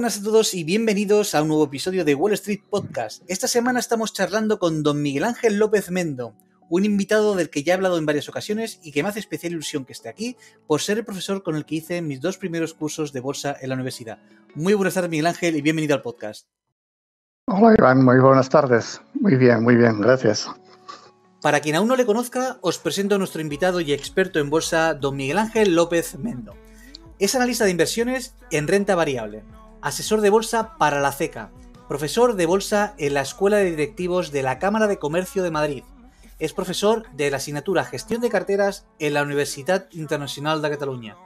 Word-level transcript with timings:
Buenas 0.00 0.18
a 0.18 0.22
todos 0.22 0.54
y 0.54 0.64
bienvenidos 0.64 1.34
a 1.34 1.42
un 1.42 1.48
nuevo 1.48 1.64
episodio 1.64 2.06
de 2.06 2.14
Wall 2.14 2.32
Street 2.32 2.62
Podcast. 2.70 3.22
Esta 3.28 3.46
semana 3.46 3.80
estamos 3.80 4.14
charlando 4.14 4.58
con 4.58 4.82
don 4.82 5.02
Miguel 5.02 5.24
Ángel 5.24 5.58
López 5.58 5.90
Mendo, 5.90 6.34
un 6.70 6.86
invitado 6.86 7.34
del 7.34 7.50
que 7.50 7.64
ya 7.64 7.74
he 7.74 7.76
hablado 7.76 7.98
en 7.98 8.06
varias 8.06 8.26
ocasiones 8.30 8.80
y 8.82 8.92
que 8.92 9.02
me 9.02 9.10
hace 9.10 9.18
especial 9.18 9.52
ilusión 9.52 9.84
que 9.84 9.92
esté 9.92 10.08
aquí 10.08 10.38
por 10.66 10.80
ser 10.80 10.96
el 10.96 11.04
profesor 11.04 11.42
con 11.42 11.54
el 11.54 11.66
que 11.66 11.74
hice 11.74 12.00
mis 12.00 12.22
dos 12.22 12.38
primeros 12.38 12.72
cursos 12.72 13.12
de 13.12 13.20
bolsa 13.20 13.54
en 13.60 13.68
la 13.68 13.74
universidad. 13.74 14.20
Muy 14.54 14.72
buenas 14.72 14.94
tardes 14.94 15.10
Miguel 15.10 15.26
Ángel 15.26 15.54
y 15.54 15.60
bienvenido 15.60 15.94
al 15.94 16.00
podcast. 16.00 16.48
Hola 17.44 17.74
Iván, 17.76 18.02
muy 18.02 18.18
buenas 18.20 18.48
tardes. 18.48 19.02
Muy 19.12 19.36
bien, 19.36 19.62
muy 19.62 19.76
bien, 19.76 20.00
gracias. 20.00 20.48
Para 21.42 21.60
quien 21.60 21.76
aún 21.76 21.88
no 21.88 21.96
le 21.96 22.06
conozca, 22.06 22.56
os 22.62 22.78
presento 22.78 23.16
a 23.16 23.18
nuestro 23.18 23.42
invitado 23.42 23.82
y 23.82 23.92
experto 23.92 24.38
en 24.38 24.48
bolsa, 24.48 24.94
don 24.94 25.14
Miguel 25.14 25.36
Ángel 25.36 25.74
López 25.74 26.18
Mendo. 26.18 26.54
Es 27.18 27.34
analista 27.34 27.66
de 27.66 27.72
inversiones 27.72 28.34
en 28.50 28.66
renta 28.66 28.94
variable, 28.94 29.44
asesor 29.82 30.20
de 30.20 30.30
bolsa 30.30 30.76
para 30.78 31.00
la 31.00 31.12
CECA, 31.12 31.50
profesor 31.88 32.36
de 32.36 32.46
bolsa 32.46 32.94
en 32.98 33.14
la 33.14 33.22
Escuela 33.22 33.56
de 33.56 33.70
Directivos 33.70 34.30
de 34.30 34.42
la 34.42 34.58
Cámara 34.58 34.86
de 34.86 34.98
Comercio 34.98 35.42
de 35.42 35.50
Madrid. 35.50 35.82
Es 36.38 36.52
profesor 36.52 37.04
de 37.12 37.30
la 37.30 37.38
asignatura 37.38 37.84
Gestión 37.84 38.20
de 38.20 38.30
Carteras 38.30 38.86
en 38.98 39.14
la 39.14 39.22
Universidad 39.22 39.88
Internacional 39.92 40.62
de 40.62 40.70
Cataluña. 40.70 41.16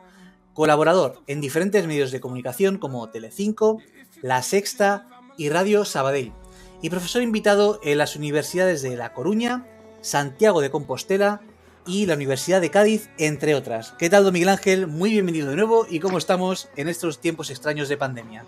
Colaborador 0.54 1.22
en 1.26 1.40
diferentes 1.40 1.86
medios 1.86 2.12
de 2.12 2.20
comunicación 2.20 2.78
como 2.78 3.08
Telecinco, 3.10 3.78
La 4.22 4.42
Sexta 4.42 5.06
y 5.36 5.48
Radio 5.50 5.84
Sabadell. 5.84 6.32
Y 6.80 6.90
profesor 6.90 7.22
invitado 7.22 7.80
en 7.82 7.98
las 7.98 8.16
universidades 8.16 8.82
de 8.82 8.96
La 8.96 9.12
Coruña, 9.12 9.66
Santiago 10.00 10.60
de 10.60 10.70
Compostela 10.70 11.40
y 11.86 12.06
la 12.06 12.14
Universidad 12.14 12.60
de 12.60 12.70
Cádiz, 12.70 13.08
entre 13.18 13.54
otras. 13.54 13.92
¿Qué 13.98 14.08
tal, 14.10 14.24
don 14.24 14.32
Miguel 14.32 14.48
Ángel? 14.48 14.86
Muy 14.86 15.10
bienvenido 15.10 15.50
de 15.50 15.56
nuevo 15.56 15.86
y 15.88 16.00
cómo 16.00 16.18
estamos 16.18 16.68
en 16.76 16.88
estos 16.88 17.20
tiempos 17.20 17.50
extraños 17.50 17.88
de 17.88 17.96
pandemia. 17.96 18.44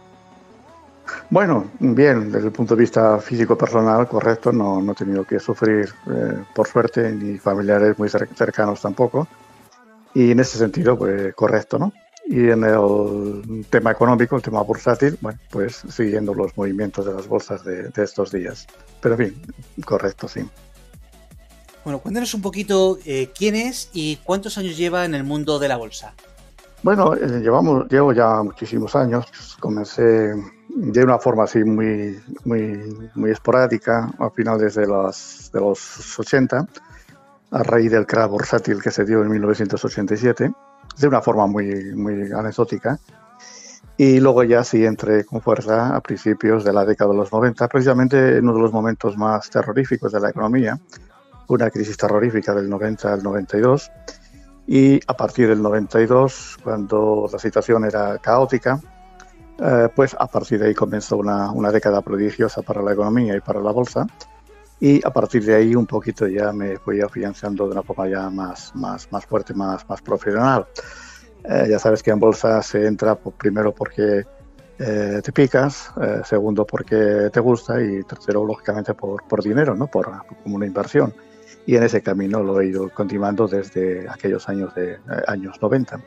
Bueno, 1.31 1.71
bien, 1.79 2.33
desde 2.33 2.47
el 2.47 2.53
punto 2.53 2.75
de 2.75 2.81
vista 2.81 3.19
físico-personal, 3.19 4.09
correcto, 4.09 4.53
no, 4.53 4.81
no, 4.81 4.93
he 4.93 4.95
tenido 4.95 5.25
que 5.25 5.39
sufrir, 5.39 5.89
eh, 6.11 6.43
por 6.55 6.67
suerte, 6.67 7.13
ni 7.13 7.39
familiares 7.39 7.99
muy 7.99 8.09
cercanos 8.09 8.81
tampoco. 8.81 9.29
Y 10.15 10.31
en 10.33 10.41
ese 10.41 10.59
sentido, 10.59 10.97
pues 10.97 11.35
correcto, 11.35 11.79
¿no? 11.79 11.93
Y 12.27 12.49
en 12.49 12.65
el 12.65 13.67
tema 13.71 13.93
económico, 13.93 14.35
el 14.35 14.43
tema 14.43 14.63
bursátil, 14.63 15.17
bueno, 15.21 15.39
pues 15.51 15.85
siguiendo 15.89 16.35
los 16.35 16.57
movimientos 16.57 17.07
de 17.07 17.15
las 17.15 17.29
bolsas 17.29 17.65
de, 17.65 17.91
de 17.91 18.03
estos 18.03 18.33
días. 18.33 18.67
Pero 19.01 19.17
bien, 19.17 19.35
correcto, 19.85 20.27
sí. 20.27 20.41
Bueno, 21.87 22.01
cuéntanos 22.01 22.35
un 22.35 22.43
poquito 22.43 22.99
eh, 23.05 23.31
quién 23.33 23.55
es 23.55 23.91
y 23.93 24.17
cuántos 24.25 24.59
años 24.59 24.77
lleva 24.77 25.05
en 25.05 25.15
el 25.15 25.23
mundo 25.23 25.61
de 25.61 25.69
la 25.69 25.77
bolsa. 25.77 26.15
Bueno, 26.83 27.15
eh, 27.15 27.39
llevamos, 27.41 27.87
llevo 27.89 28.13
ya 28.13 28.43
muchísimos 28.43 28.97
años. 28.97 29.25
Comencé 29.61 30.35
de 30.69 31.05
una 31.05 31.21
forma 31.21 31.45
así 31.45 31.63
muy, 31.63 32.21
muy, 32.45 33.09
muy 33.15 33.31
esporádica 33.31 34.13
a 34.19 34.31
finales 34.31 34.75
de 34.75 34.89
los, 34.89 35.49
de 35.53 35.61
los 35.61 36.19
80, 36.19 36.67
a 37.53 37.63
raíz 37.63 37.93
del 37.93 38.05
crack 38.05 38.31
bursátil 38.31 38.83
que 38.83 38.91
se 38.91 39.05
dio 39.05 39.23
en 39.23 39.31
1987, 39.31 40.51
de 40.99 41.07
una 41.07 41.23
forma 41.23 41.47
muy, 41.47 41.95
muy 41.95 42.33
anecdótica. 42.33 42.99
Y 43.97 44.19
luego 44.19 44.43
ya 44.43 44.65
sí 44.65 44.85
entré 44.85 45.25
con 45.25 45.41
fuerza 45.41 45.95
a 45.95 46.01
principios 46.01 46.65
de 46.65 46.73
la 46.73 46.85
década 46.85 47.13
de 47.13 47.19
los 47.19 47.33
90, 47.33 47.69
precisamente 47.69 48.39
en 48.39 48.43
uno 48.43 48.55
de 48.55 48.61
los 48.63 48.73
momentos 48.73 49.17
más 49.17 49.49
terroríficos 49.49 50.11
de 50.11 50.19
la 50.19 50.31
economía, 50.31 50.81
una 51.49 51.71
crisis 51.71 51.97
terrorífica 51.97 52.55
del 52.55 52.69
90 52.69 53.13
al 53.13 53.23
92 53.23 53.91
y 54.67 55.01
a 55.07 55.15
partir 55.15 55.49
del 55.49 55.63
92, 55.63 56.59
cuando 56.63 57.29
la 57.33 57.39
situación 57.39 57.85
era 57.85 58.19
caótica, 58.19 58.81
eh, 59.59 59.89
pues 59.95 60.17
a 60.19 60.27
partir 60.27 60.59
de 60.59 60.67
ahí 60.67 60.75
comenzó 60.75 61.17
una, 61.17 61.51
una, 61.53 61.71
década 61.71 62.03
prodigiosa 62.03 62.63
para 62.63 62.83
la 62.83 62.93
economía 62.93 63.37
y 63.37 63.41
para 63.41 63.61
la 63.61 63.71
bolsa 63.71 64.07
y 64.79 65.01
a 65.07 65.11
partir 65.11 65.45
de 65.45 65.55
ahí 65.55 65.75
un 65.75 65.87
poquito 65.87 66.27
ya 66.27 66.53
me 66.53 66.77
fui 66.79 67.01
afianzando 67.01 67.65
de 67.65 67.73
una 67.73 67.83
forma 67.83 68.09
ya 68.09 68.29
más, 68.29 68.75
más, 68.75 69.11
más 69.11 69.25
fuerte, 69.25 69.55
más, 69.55 69.89
más 69.89 70.03
profesional. 70.03 70.67
Eh, 71.45 71.69
ya 71.71 71.79
sabes 71.79 72.03
que 72.03 72.11
en 72.11 72.19
bolsa 72.19 72.61
se 72.61 72.87
entra 72.87 73.15
primero 73.15 73.73
porque 73.73 74.27
eh, 74.79 75.21
te 75.25 75.33
picas, 75.33 75.91
segundo 76.25 76.67
porque 76.67 77.31
te 77.33 77.41
gusta 77.41 77.81
y 77.81 78.03
tercero 78.03 78.45
lógicamente 78.45 78.93
por, 78.93 79.27
por 79.27 79.43
dinero, 79.43 79.75
¿no? 79.75 79.87
por, 79.87 80.11
como 80.43 80.57
una 80.57 80.67
inversión 80.67 81.15
y 81.67 81.77
en 81.77 81.83
ese 81.83 82.01
camino 82.01 82.43
lo 82.43 82.61
he 82.61 82.69
ido 82.69 82.89
continuando 82.91 83.49
desde 83.49 84.09
aquellos 84.09 84.49
años 84.49 84.75
de 84.75 84.93
eh, 84.93 84.99
años 85.27 85.57
90. 85.61 86.01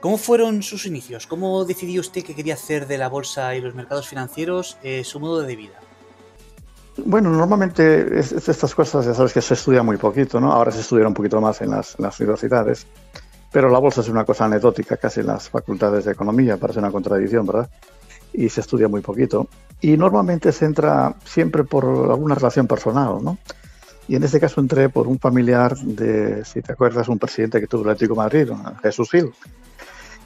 ¿Cómo 0.00 0.18
fueron 0.18 0.62
sus 0.62 0.84
inicios? 0.84 1.26
¿Cómo 1.26 1.64
decidió 1.64 2.00
usted 2.00 2.22
que 2.22 2.34
quería 2.34 2.54
hacer 2.54 2.86
de 2.86 2.98
la 2.98 3.08
bolsa 3.08 3.54
y 3.54 3.60
los 3.60 3.74
mercados 3.74 4.08
financieros 4.08 4.76
eh, 4.82 5.04
su 5.04 5.20
modo 5.20 5.40
de 5.40 5.56
vida? 5.56 5.74
Bueno, 7.06 7.30
normalmente 7.30 8.18
estas 8.18 8.74
cosas 8.74 9.06
ya 9.06 9.14
sabes 9.14 9.32
que 9.32 9.40
se 9.40 9.54
estudia 9.54 9.82
muy 9.82 9.96
poquito, 9.96 10.38
¿no? 10.38 10.52
Ahora 10.52 10.70
se 10.70 10.80
estudia 10.80 11.08
un 11.08 11.14
poquito 11.14 11.40
más 11.40 11.62
en 11.62 11.70
las, 11.70 11.98
en 11.98 12.04
las 12.04 12.20
universidades, 12.20 12.86
pero 13.50 13.70
la 13.70 13.78
bolsa 13.78 14.02
es 14.02 14.08
una 14.08 14.26
cosa 14.26 14.44
anecdótica 14.44 14.98
casi 14.98 15.20
en 15.20 15.28
las 15.28 15.48
facultades 15.48 16.04
de 16.04 16.12
economía, 16.12 16.58
parece 16.58 16.80
una 16.80 16.90
contradicción, 16.90 17.46
¿verdad? 17.46 17.70
Y 18.34 18.50
se 18.50 18.60
estudia 18.60 18.88
muy 18.88 19.00
poquito. 19.00 19.48
Y 19.80 19.96
normalmente 19.96 20.52
se 20.52 20.66
entra 20.66 21.14
siempre 21.24 21.64
por 21.64 21.84
alguna 21.84 22.34
relación 22.34 22.66
personal, 22.66 23.18
¿no? 23.22 23.38
Y 24.12 24.16
en 24.16 24.24
este 24.24 24.38
caso 24.38 24.60
entré 24.60 24.90
por 24.90 25.08
un 25.08 25.18
familiar 25.18 25.74
de, 25.74 26.44
si 26.44 26.60
te 26.60 26.72
acuerdas, 26.72 27.08
un 27.08 27.18
presidente 27.18 27.58
que 27.58 27.66
tuvo 27.66 27.84
el 27.84 27.88
Atlético 27.92 28.14
Madrid, 28.14 28.46
Jesús 28.82 29.10
Gil, 29.10 29.32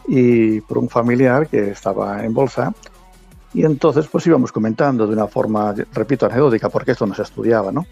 y 0.09 0.61
por 0.63 0.79
un 0.79 0.89
familiar 0.89 1.47
que 1.47 1.71
estaba 1.71 2.25
en 2.25 2.35
bolsa. 2.35 2.75
Y 3.55 3.65
entonces 3.65 4.09
pues 4.09 4.27
íbamos 4.27 4.51
comentando 4.51 5.07
de 5.07 5.13
una 5.13 5.29
forma, 5.29 5.73
repito, 5.93 6.27
anecdótica, 6.27 6.69
porque 6.69 6.91
esto 6.91 7.07
no 7.07 7.15
se 7.15 7.23
estudiaba, 7.23 7.71
¿no? 7.71 7.87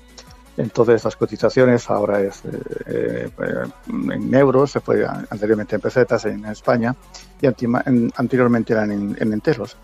Entonces 0.56 1.04
las 1.04 1.14
cotizaciones 1.14 1.88
ahora 1.88 2.22
es 2.22 2.42
eh, 2.44 3.30
eh, 3.38 3.62
en 3.86 4.34
euros, 4.34 4.72
se 4.72 4.80
fue 4.80 5.06
anteriormente 5.06 5.76
en 5.76 5.80
pesetas 5.80 6.24
en 6.24 6.44
España 6.46 6.96
y 7.40 7.46
anteriormente 7.46 8.72
eran 8.72 8.90
en, 8.90 9.16
en, 9.16 9.32
enteros. 9.32 9.76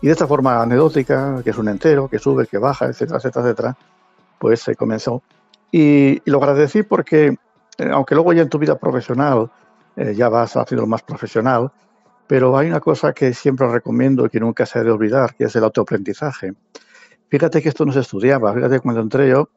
Y 0.00 0.06
de 0.06 0.12
esta 0.12 0.26
forma 0.26 0.62
anecdótica, 0.62 1.42
que 1.44 1.50
es 1.50 1.58
un 1.58 1.68
entero, 1.68 2.08
que 2.08 2.18
sube, 2.18 2.46
que 2.46 2.56
baja, 2.56 2.86
etcétera, 2.86 3.18
etcétera, 3.18 3.44
etcétera, 3.44 3.76
pues 4.38 4.62
se 4.62 4.74
comenzó 4.74 5.22
y, 5.72 6.20
lo 6.30 6.38
agradecí 6.38 6.82
porque, 6.82 7.36
eh, 7.78 7.90
aunque 7.92 8.14
luego 8.14 8.32
ya 8.32 8.42
en 8.42 8.48
tu 8.48 8.58
vida 8.58 8.78
profesional 8.78 9.50
eh, 9.96 10.14
ya 10.14 10.28
vas 10.28 10.56
haciendo 10.56 10.86
más 10.86 11.02
profesional, 11.02 11.70
pero 12.26 12.56
hay 12.56 12.68
una 12.68 12.80
cosa 12.80 13.12
que 13.12 13.34
siempre 13.34 13.68
recomiendo 13.68 14.26
y 14.26 14.28
que 14.28 14.40
nunca 14.40 14.66
se 14.66 14.78
ha 14.78 14.84
de 14.84 14.90
olvidar, 14.90 15.34
que 15.34 15.44
es 15.44 15.56
el 15.56 15.64
autoaprendizaje. 15.64 16.52
Fíjate 17.28 17.62
que 17.62 17.68
esto 17.68 17.84
no 17.84 17.92
se 17.92 18.00
estudiaba, 18.00 18.52
fíjate 18.54 18.76
que 18.76 18.80
cuando 18.80 19.00
entré 19.00 19.28
yo 19.28 19.48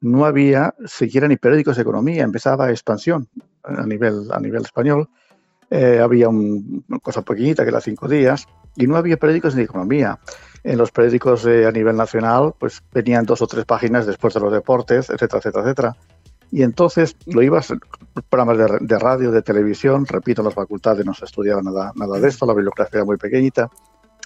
no 0.00 0.24
había 0.24 0.74
siquiera 0.86 1.28
ni 1.28 1.36
periódicos 1.36 1.76
de 1.76 1.82
economía, 1.82 2.24
empezaba 2.24 2.70
expansión 2.70 3.28
a 3.62 3.84
nivel, 3.84 4.28
a 4.32 4.40
nivel 4.40 4.62
español. 4.62 5.08
Eh, 5.68 6.00
había 6.02 6.28
una 6.28 6.98
cosa 7.00 7.22
pequeñita 7.22 7.62
que 7.62 7.68
era 7.70 7.80
cinco 7.80 8.08
días 8.08 8.46
y 8.76 8.86
no 8.88 8.96
había 8.96 9.16
periódicos 9.16 9.54
de 9.54 9.62
economía 9.62 10.18
en 10.62 10.78
los 10.78 10.90
periódicos 10.90 11.46
a 11.46 11.70
nivel 11.72 11.96
nacional, 11.96 12.54
pues 12.58 12.82
venían 12.92 13.24
dos 13.24 13.42
o 13.42 13.46
tres 13.46 13.64
páginas 13.64 14.06
después 14.06 14.34
de 14.34 14.40
los 14.40 14.52
deportes, 14.52 15.10
etcétera, 15.10 15.38
etcétera, 15.38 15.64
etcétera. 15.64 15.96
Y 16.52 16.62
entonces 16.62 17.16
lo 17.26 17.42
ibas, 17.42 17.72
programas 18.28 18.58
de, 18.58 18.78
de, 18.80 18.98
radio, 18.98 19.30
de 19.30 19.42
televisión, 19.42 20.04
repito, 20.06 20.42
en 20.42 20.46
las 20.46 20.54
facultades 20.54 21.06
no 21.06 21.14
se 21.14 21.24
estudiaba 21.24 21.62
nada, 21.62 21.92
nada 21.94 22.18
de 22.18 22.28
esto, 22.28 22.44
la 22.44 22.54
bibliografía 22.54 22.98
era 22.98 23.04
muy 23.04 23.16
pequeñita, 23.16 23.70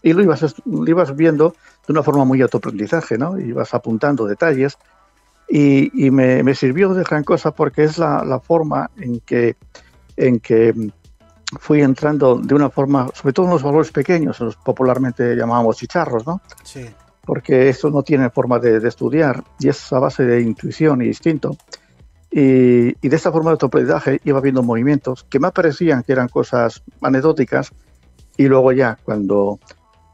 y 0.02 0.12
lo 0.12 0.22
ibas, 0.22 0.54
lo 0.64 0.88
ibas 0.88 1.14
viendo 1.14 1.54
de 1.86 1.92
una 1.92 2.02
forma 2.02 2.24
muy 2.24 2.40
autoaprendizaje, 2.40 3.18
¿no? 3.18 3.38
Ibas 3.38 3.74
apuntando 3.74 4.26
detalles, 4.26 4.78
y, 5.48 6.06
y 6.06 6.10
me, 6.10 6.42
me, 6.42 6.54
sirvió 6.54 6.94
de 6.94 7.04
gran 7.04 7.24
cosa 7.24 7.50
porque 7.50 7.84
es 7.84 7.98
la, 7.98 8.24
la 8.24 8.40
forma 8.40 8.90
en 8.96 9.20
que, 9.20 9.56
en 10.16 10.40
que 10.40 10.74
fui 11.58 11.82
entrando 11.82 12.36
de 12.36 12.54
una 12.54 12.70
forma, 12.70 13.08
sobre 13.14 13.32
todo 13.32 13.46
en 13.46 13.52
los 13.52 13.62
valores 13.62 13.90
pequeños, 13.90 14.40
los 14.40 14.56
popularmente 14.56 15.34
llamábamos 15.34 15.76
chicharros, 15.76 16.26
¿no? 16.26 16.40
Sí. 16.62 16.86
Porque 17.24 17.68
eso 17.68 17.90
no 17.90 18.02
tiene 18.02 18.30
forma 18.30 18.58
de, 18.58 18.80
de, 18.80 18.88
estudiar 18.88 19.42
y 19.58 19.68
es 19.68 19.92
a 19.92 19.98
base 19.98 20.24
de 20.24 20.42
intuición 20.42 21.02
y 21.02 21.06
instinto. 21.06 21.56
Y, 22.30 22.88
y, 23.00 23.08
de 23.08 23.16
esta 23.16 23.30
forma 23.30 23.50
de 23.50 23.52
autoaprendizaje 23.52 24.20
iba 24.24 24.40
viendo 24.40 24.62
movimientos 24.62 25.24
que 25.24 25.38
me 25.38 25.50
parecían 25.52 26.02
que 26.02 26.12
eran 26.12 26.28
cosas 26.28 26.82
anecdóticas 27.00 27.70
y 28.36 28.48
luego 28.48 28.72
ya 28.72 28.98
cuando, 29.04 29.60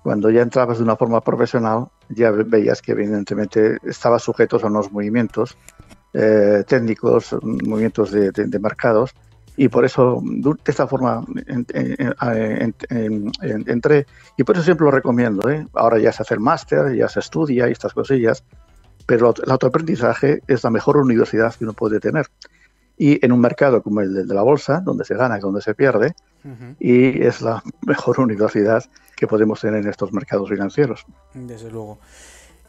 cuando 0.02 0.30
ya 0.30 0.42
entrabas 0.42 0.78
de 0.78 0.84
una 0.84 0.96
forma 0.96 1.22
profesional 1.22 1.86
ya 2.10 2.30
veías 2.30 2.82
que 2.82 2.92
evidentemente 2.92 3.78
estabas 3.84 4.22
sujetos 4.22 4.62
a 4.62 4.66
unos 4.66 4.92
movimientos 4.92 5.56
eh, 6.12 6.62
técnicos, 6.66 7.34
movimientos 7.42 8.10
de, 8.10 8.30
de, 8.32 8.46
de 8.46 8.58
mercados 8.58 9.14
y 9.56 9.68
por 9.68 9.84
eso 9.84 10.22
de 10.22 10.54
esta 10.64 10.86
forma 10.86 11.24
entré 13.66 14.06
y 14.36 14.44
por 14.44 14.56
eso 14.56 14.64
siempre 14.64 14.84
lo 14.84 14.90
recomiendo. 14.90 15.50
¿eh? 15.50 15.66
Ahora 15.74 15.98
ya 15.98 16.12
se 16.12 16.22
hace 16.22 16.34
el 16.34 16.40
máster, 16.40 16.94
ya 16.94 17.08
se 17.08 17.20
estudia 17.20 17.68
y 17.68 17.72
estas 17.72 17.92
cosillas, 17.92 18.44
pero 19.06 19.34
el 19.44 19.50
autoaprendizaje 19.50 20.42
es 20.46 20.64
la 20.64 20.70
mejor 20.70 20.96
universidad 20.96 21.54
que 21.54 21.64
uno 21.64 21.72
puede 21.74 22.00
tener. 22.00 22.26
y 22.96 23.24
en 23.24 23.32
un 23.32 23.40
mercado 23.40 23.82
como 23.82 24.02
el 24.02 24.28
de 24.28 24.34
la 24.34 24.42
bolsa, 24.42 24.82
donde 24.84 25.06
se 25.06 25.14
gana 25.14 25.38
y 25.38 25.40
donde 25.40 25.62
se 25.62 25.74
pierde, 25.74 26.14
y 26.78 27.22
es 27.22 27.40
la 27.40 27.62
mejor 27.86 28.20
universidad 28.20 28.84
que 29.16 29.26
podemos 29.26 29.60
tener 29.60 29.82
en 29.82 29.88
estos 29.88 30.12
mercados 30.12 30.48
financieros. 30.50 31.06
Desde 31.32 31.70
luego. 31.70 31.98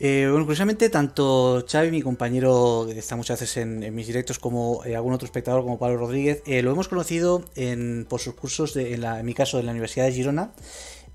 Eh, 0.03 0.27
bueno, 0.31 0.45
curiosamente, 0.45 0.89
tanto 0.89 1.63
Xavi, 1.69 1.91
mi 1.91 2.01
compañero 2.01 2.87
que 2.91 2.97
está 2.97 3.15
muchas 3.15 3.39
veces 3.39 3.57
en, 3.57 3.93
mis 3.93 4.07
directos, 4.07 4.39
como 4.39 4.83
eh, 4.83 4.95
algún 4.95 5.13
otro 5.13 5.27
espectador, 5.27 5.61
como 5.61 5.77
Pablo 5.77 5.97
Rodríguez, 5.97 6.41
eh, 6.47 6.63
lo 6.63 6.71
hemos 6.71 6.87
conocido 6.87 7.45
en, 7.53 8.07
por 8.09 8.19
sus 8.19 8.33
cursos, 8.33 8.73
de, 8.73 8.95
en, 8.95 9.03
en, 9.03 9.23
mi 9.23 9.35
caso, 9.35 9.59
en 9.59 9.67
la 9.67 9.73
Universidad 9.73 10.07
de 10.07 10.13
Girona, 10.13 10.53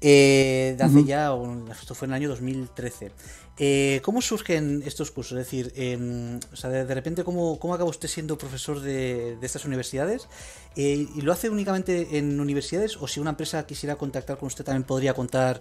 de 0.01 0.77
hace 0.79 1.03
ya, 1.03 1.33
esto 1.73 1.97
fue 1.97 2.07
en 2.07 2.13
el 2.13 2.15
año 2.15 2.29
2013. 2.29 3.11
Eh, 3.59 4.01
¿Cómo 4.05 4.23
surgen 4.23 4.85
estos 4.87 5.11
cursos? 5.11 5.37
Es 5.37 5.47
decir, 5.47 5.73
em, 5.75 6.39
o 6.53 6.55
sea, 6.55 6.71
de, 6.71 6.95
repente, 6.95 7.25
¿cómo, 7.25 7.59
¿cómo, 7.59 7.75
acaba 7.75 7.91
usted 7.91 8.07
siendo 8.07 8.39
profesor 8.39 8.79
de, 8.79 9.37
estas 9.43 9.65
universidades? 9.65 10.29
¿Y 10.77 11.23
lo 11.23 11.33
hace 11.33 11.51
únicamente 11.51 12.19
en 12.19 12.39
universidades? 12.39 12.97
¿O 12.99 13.09
si 13.09 13.19
una 13.19 13.31
empresa 13.31 13.67
quisiera 13.67 13.97
contactar 13.97 14.39
con 14.39 14.47
usted, 14.47 14.65
también 14.65 14.85
podría 14.85 15.13
contar 15.13 15.61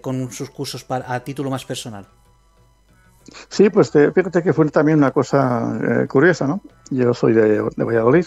con 0.00 0.30
sus 0.30 0.50
cursos 0.50 0.84
para, 0.84 1.12
a 1.12 1.24
título 1.24 1.50
más 1.50 1.64
personal? 1.64 2.19
Sí, 3.48 3.70
pues 3.70 3.90
fíjate 3.90 4.42
que 4.42 4.52
fue 4.52 4.68
también 4.70 4.98
una 4.98 5.10
cosa 5.10 6.06
curiosa, 6.08 6.46
¿no? 6.46 6.60
Yo 6.90 7.14
soy 7.14 7.32
de, 7.32 7.60
Valladolid, 7.76 8.26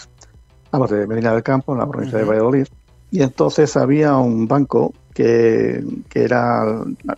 vamos, 0.70 0.90
de 0.90 1.06
Medina 1.06 1.32
del 1.32 1.42
Campo, 1.42 1.72
en 1.72 1.78
la 1.78 1.86
provincia 1.86 2.18
de 2.18 2.24
Valladolid, 2.24 2.66
y 3.10 3.22
entonces 3.22 3.76
había 3.76 4.16
un 4.16 4.48
banco 4.48 4.92
que, 5.14 5.84
era 6.12 6.62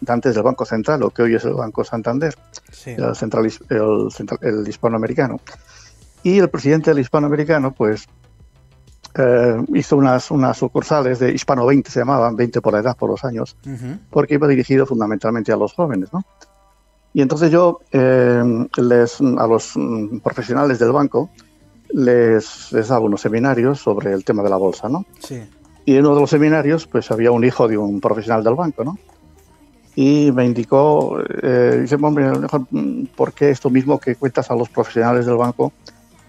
antes 0.06 0.34
del 0.34 0.44
Banco 0.44 0.64
Central, 0.66 1.02
o 1.02 1.10
que 1.10 1.22
hoy 1.22 1.34
es 1.34 1.44
el 1.44 1.54
Banco 1.54 1.84
Santander, 1.84 2.34
el, 2.84 3.14
central, 3.16 3.50
el, 4.40 4.68
hispanoamericano. 4.68 5.40
Y 6.22 6.38
el 6.38 6.50
presidente 6.50 6.90
del 6.90 7.00
hispanoamericano, 7.00 7.72
pues, 7.72 8.06
eh, 9.14 9.56
hizo 9.72 9.96
unas, 9.96 10.30
unas 10.30 10.58
sucursales 10.58 11.18
de 11.18 11.32
Hispano 11.32 11.64
20, 11.64 11.90
se 11.90 12.00
llamaban, 12.00 12.36
20 12.36 12.60
por 12.60 12.74
la 12.74 12.80
edad, 12.80 12.96
por 12.96 13.08
los 13.08 13.24
años, 13.24 13.56
porque 14.10 14.34
iba 14.34 14.46
dirigido 14.46 14.84
fundamentalmente 14.84 15.50
a 15.50 15.56
los 15.56 15.72
jóvenes, 15.72 16.12
¿no? 16.12 16.22
Y 17.16 17.22
entonces 17.22 17.50
yo 17.50 17.80
eh, 17.92 18.68
les, 18.76 19.20
a 19.22 19.46
los 19.46 19.72
mm, 19.74 20.18
profesionales 20.18 20.78
del 20.78 20.92
banco 20.92 21.30
les, 21.88 22.70
les 22.72 22.88
daba 22.88 23.06
unos 23.06 23.22
seminarios 23.22 23.80
sobre 23.80 24.12
el 24.12 24.22
tema 24.22 24.42
de 24.42 24.50
la 24.50 24.58
bolsa, 24.58 24.90
¿no? 24.90 25.06
Sí. 25.20 25.42
Y 25.86 25.96
en 25.96 26.04
uno 26.04 26.16
de 26.16 26.20
los 26.20 26.28
seminarios, 26.28 26.86
pues 26.86 27.10
había 27.10 27.30
un 27.30 27.42
hijo 27.42 27.68
de 27.68 27.78
un 27.78 28.02
profesional 28.02 28.44
del 28.44 28.54
banco, 28.54 28.84
¿no? 28.84 28.98
Y 29.94 30.30
me 30.30 30.44
indicó, 30.44 31.18
eh, 31.42 31.78
dice, 31.80 31.94
hombre, 31.94 32.30
¿por 33.16 33.32
qué 33.32 33.48
esto 33.48 33.70
mismo 33.70 33.98
que 33.98 34.16
cuentas 34.16 34.50
a 34.50 34.54
los 34.54 34.68
profesionales 34.68 35.24
del 35.24 35.36
banco 35.36 35.72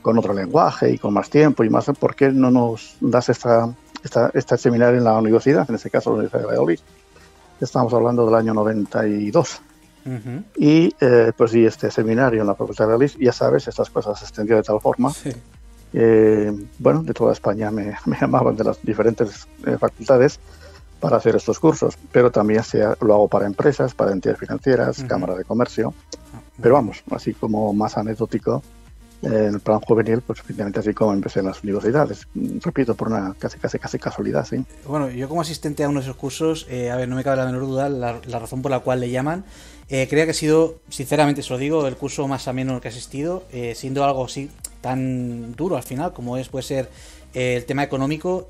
con 0.01 0.17
otro 0.17 0.33
lenguaje 0.33 0.89
y 0.89 0.97
con 0.97 1.13
más 1.13 1.29
tiempo 1.29 1.65
y 1.65 1.69
más, 1.69 1.87
¿por 1.99 2.15
qué 2.15 2.31
no 2.31 2.49
nos 2.49 2.95
das 3.01 3.27
esta, 3.27 3.75
esta, 4.05 4.31
este 4.33 4.57
seminario 4.57 4.99
en 4.99 5.03
la 5.03 5.17
universidad, 5.17 5.65
en 5.67 5.75
este 5.75 5.89
caso 5.89 6.11
la 6.11 6.19
Universidad 6.19 6.43
de 6.43 6.47
Valladolid? 6.47 6.79
Estamos 7.59 7.93
hablando 7.93 8.25
del 8.25 8.35
año 8.35 8.53
92. 8.53 9.63
Y 10.55 10.93
eh, 10.99 11.31
pues 11.35 11.51
di 11.51 11.65
este 11.65 11.91
seminario 11.91 12.41
en 12.41 12.47
la 12.47 12.55
Facultad 12.55 12.85
de 12.85 12.93
Valladolid, 12.93 13.11
ya 13.19 13.33
sabes, 13.33 13.67
estas 13.67 13.89
cosas 13.89 14.19
se 14.19 14.25
extendió 14.25 14.55
de 14.55 14.63
tal 14.63 14.79
forma 14.79 15.11
eh, 15.93 16.51
bueno, 16.79 17.03
de 17.03 17.13
toda 17.13 17.33
España 17.33 17.71
me, 17.71 17.95
llamaban 18.19 18.55
de 18.55 18.63
las 18.63 18.81
diferentes 18.81 19.47
eh, 19.65 19.77
facultades 19.77 20.39
para 20.99 21.17
hacer 21.17 21.35
estos 21.35 21.59
cursos, 21.59 21.97
pero 22.11 22.31
también 22.31 22.63
lo 23.01 23.13
hago 23.13 23.27
para 23.27 23.45
empresas, 23.45 23.93
para 23.93 24.11
entidades 24.11 24.39
financieras, 24.39 25.03
cámara 25.03 25.35
de 25.35 25.43
comercio, 25.43 25.93
ah, 26.33 26.39
pero 26.59 26.73
vamos, 26.73 27.03
así 27.11 27.35
como 27.35 27.71
más 27.71 27.97
anecdótico, 27.97 28.63
en 29.21 29.55
el 29.55 29.59
plan 29.59 29.79
juvenil, 29.79 30.21
pues 30.21 30.41
finalmente 30.41 30.79
así 30.79 30.93
como 30.93 31.13
empecé 31.13 31.39
en 31.39 31.47
las 31.47 31.63
universidades. 31.63 32.27
Repito, 32.61 32.95
por 32.95 33.07
una 33.07 33.33
casi 33.37 33.57
casi 33.57 33.79
casi 33.79 33.97
casualidad, 33.97 34.45
sí. 34.45 34.63
Bueno, 34.85 35.09
yo 35.09 35.27
como 35.27 35.41
asistente 35.41 35.83
a 35.83 35.89
uno 35.89 35.99
de 35.99 36.05
esos 36.05 36.15
cursos, 36.15 36.67
eh, 36.69 36.91
a 36.91 36.95
ver, 36.95 37.09
no 37.09 37.15
me 37.15 37.23
cabe 37.23 37.37
la 37.37 37.45
menor 37.45 37.61
duda 37.61 37.89
la, 37.89 38.19
razón 38.39 38.61
por 38.61 38.71
la 38.71 38.79
cual 38.79 38.99
le 38.99 39.09
llaman. 39.09 39.43
Eh, 39.89 40.07
creo 40.09 40.25
que 40.25 40.31
ha 40.31 40.33
sido, 40.33 40.79
sinceramente 40.89 41.41
se 41.41 41.49
lo 41.51 41.57
digo, 41.57 41.87
el 41.87 41.95
curso 41.95 42.27
más 42.27 42.47
ameno 42.47 42.81
que 42.81 42.89
he 42.89 42.91
asistido, 42.91 43.45
eh, 43.51 43.73
siendo 43.75 44.03
algo 44.03 44.25
así 44.25 44.49
tan 44.81 45.55
duro 45.55 45.75
al 45.75 45.83
final 45.83 46.13
como 46.13 46.37
es 46.37 46.49
puede 46.49 46.63
ser 46.63 46.89
eh, 47.33 47.55
el 47.55 47.65
tema 47.65 47.83
económico. 47.83 48.49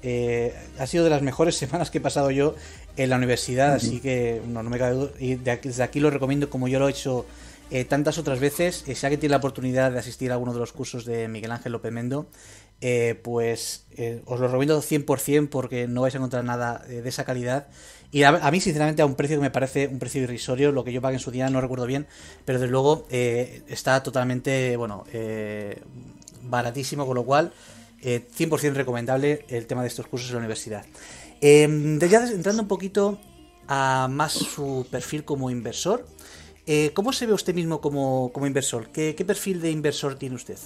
ha 0.79 0.87
sido 0.87 1.03
de 1.03 1.09
las 1.09 1.21
mejores 1.21 1.55
semanas 1.63 1.91
que 1.91 1.99
he 1.99 2.01
pasado 2.01 2.31
yo 2.31 2.55
en 2.97 3.11
la 3.11 3.17
universidad, 3.17 3.75
así 3.75 3.99
que 3.99 4.41
no, 4.47 4.63
no 4.63 4.69
me 4.69 4.79
cabe 4.79 4.95
duda. 4.95 5.11
Y 5.19 5.35
desde 5.35 5.83
aquí 5.83 5.99
lo 5.99 6.09
recomiendo 6.09 6.49
como 6.49 6.67
yo 6.67 6.79
lo 6.79 6.87
he 6.87 6.91
hecho 6.91 7.25
eh, 7.69 7.83
tantas 7.83 8.17
otras 8.17 8.39
veces, 8.39 8.85
eh, 8.87 8.95
si 8.95 9.05
alguien 9.05 9.19
tiene 9.19 9.31
la 9.31 9.37
oportunidad 9.37 9.91
de 9.91 9.99
asistir 9.99 10.31
a 10.31 10.35
alguno 10.35 10.53
de 10.53 10.59
los 10.59 10.71
cursos 10.71 11.03
de 11.03 11.27
Miguel 11.27 11.51
Ángel 11.51 11.73
López 11.73 11.91
Mendo, 11.91 12.27
eh, 12.79 13.19
pues 13.23 13.85
os 14.25 14.39
lo 14.39 14.47
recomiendo 14.47 14.81
100% 14.81 15.49
porque 15.49 15.87
no 15.87 16.01
vais 16.01 16.13
a 16.13 16.19
encontrar 16.19 16.43
nada 16.43 16.79
de 16.87 17.07
esa 17.09 17.25
calidad. 17.25 17.67
Y 18.11 18.23
a, 18.23 18.51
mí, 18.51 18.61
sinceramente, 18.61 19.01
a 19.01 19.05
un 19.05 19.15
precio 19.15 19.37
que 19.37 19.41
me 19.41 19.51
parece 19.51 19.87
un 19.87 19.99
precio 19.99 20.21
irrisorio, 20.21 20.71
lo 20.71 20.83
que 20.83 20.93
yo 20.93 21.01
pagué 21.01 21.15
en 21.15 21.19
su 21.19 21.29
día 21.29 21.49
no 21.49 21.59
recuerdo 21.59 21.85
bien, 21.85 22.07
pero 22.45 22.57
desde 22.57 22.71
luego 22.71 23.05
está 23.09 24.01
totalmente, 24.01 24.77
bueno, 24.77 25.03
baratísimo, 26.43 27.05
con 27.05 27.15
lo 27.15 27.25
cual 27.25 27.51
100% 28.01 28.73
recomendable 28.73 29.45
el 29.49 29.67
tema 29.67 29.81
de 29.81 29.89
estos 29.89 30.07
cursos 30.07 30.29
en 30.29 30.35
la 30.35 30.39
universidad. 30.39 30.85
Em, 31.41 31.99
ya 31.99 32.25
entrando 32.25 32.61
un 32.61 32.67
poquito 32.69 33.19
a 33.67 34.07
más 34.09 34.31
su 34.31 34.87
perfil 34.89 35.25
como 35.25 35.49
inversor, 35.49 36.05
eh, 36.69 36.91
¿Cómo 36.93 37.13
se 37.13 37.25
ve 37.25 37.31
usted 37.31 37.55
mismo 37.55 37.79
como, 37.79 38.29
inversor? 38.45 38.89
¿Qué, 38.89 39.15
perfil 39.25 39.61
de 39.61 39.71
inversor 39.71 40.15
tiene 40.15 40.35
usted? 40.35 40.57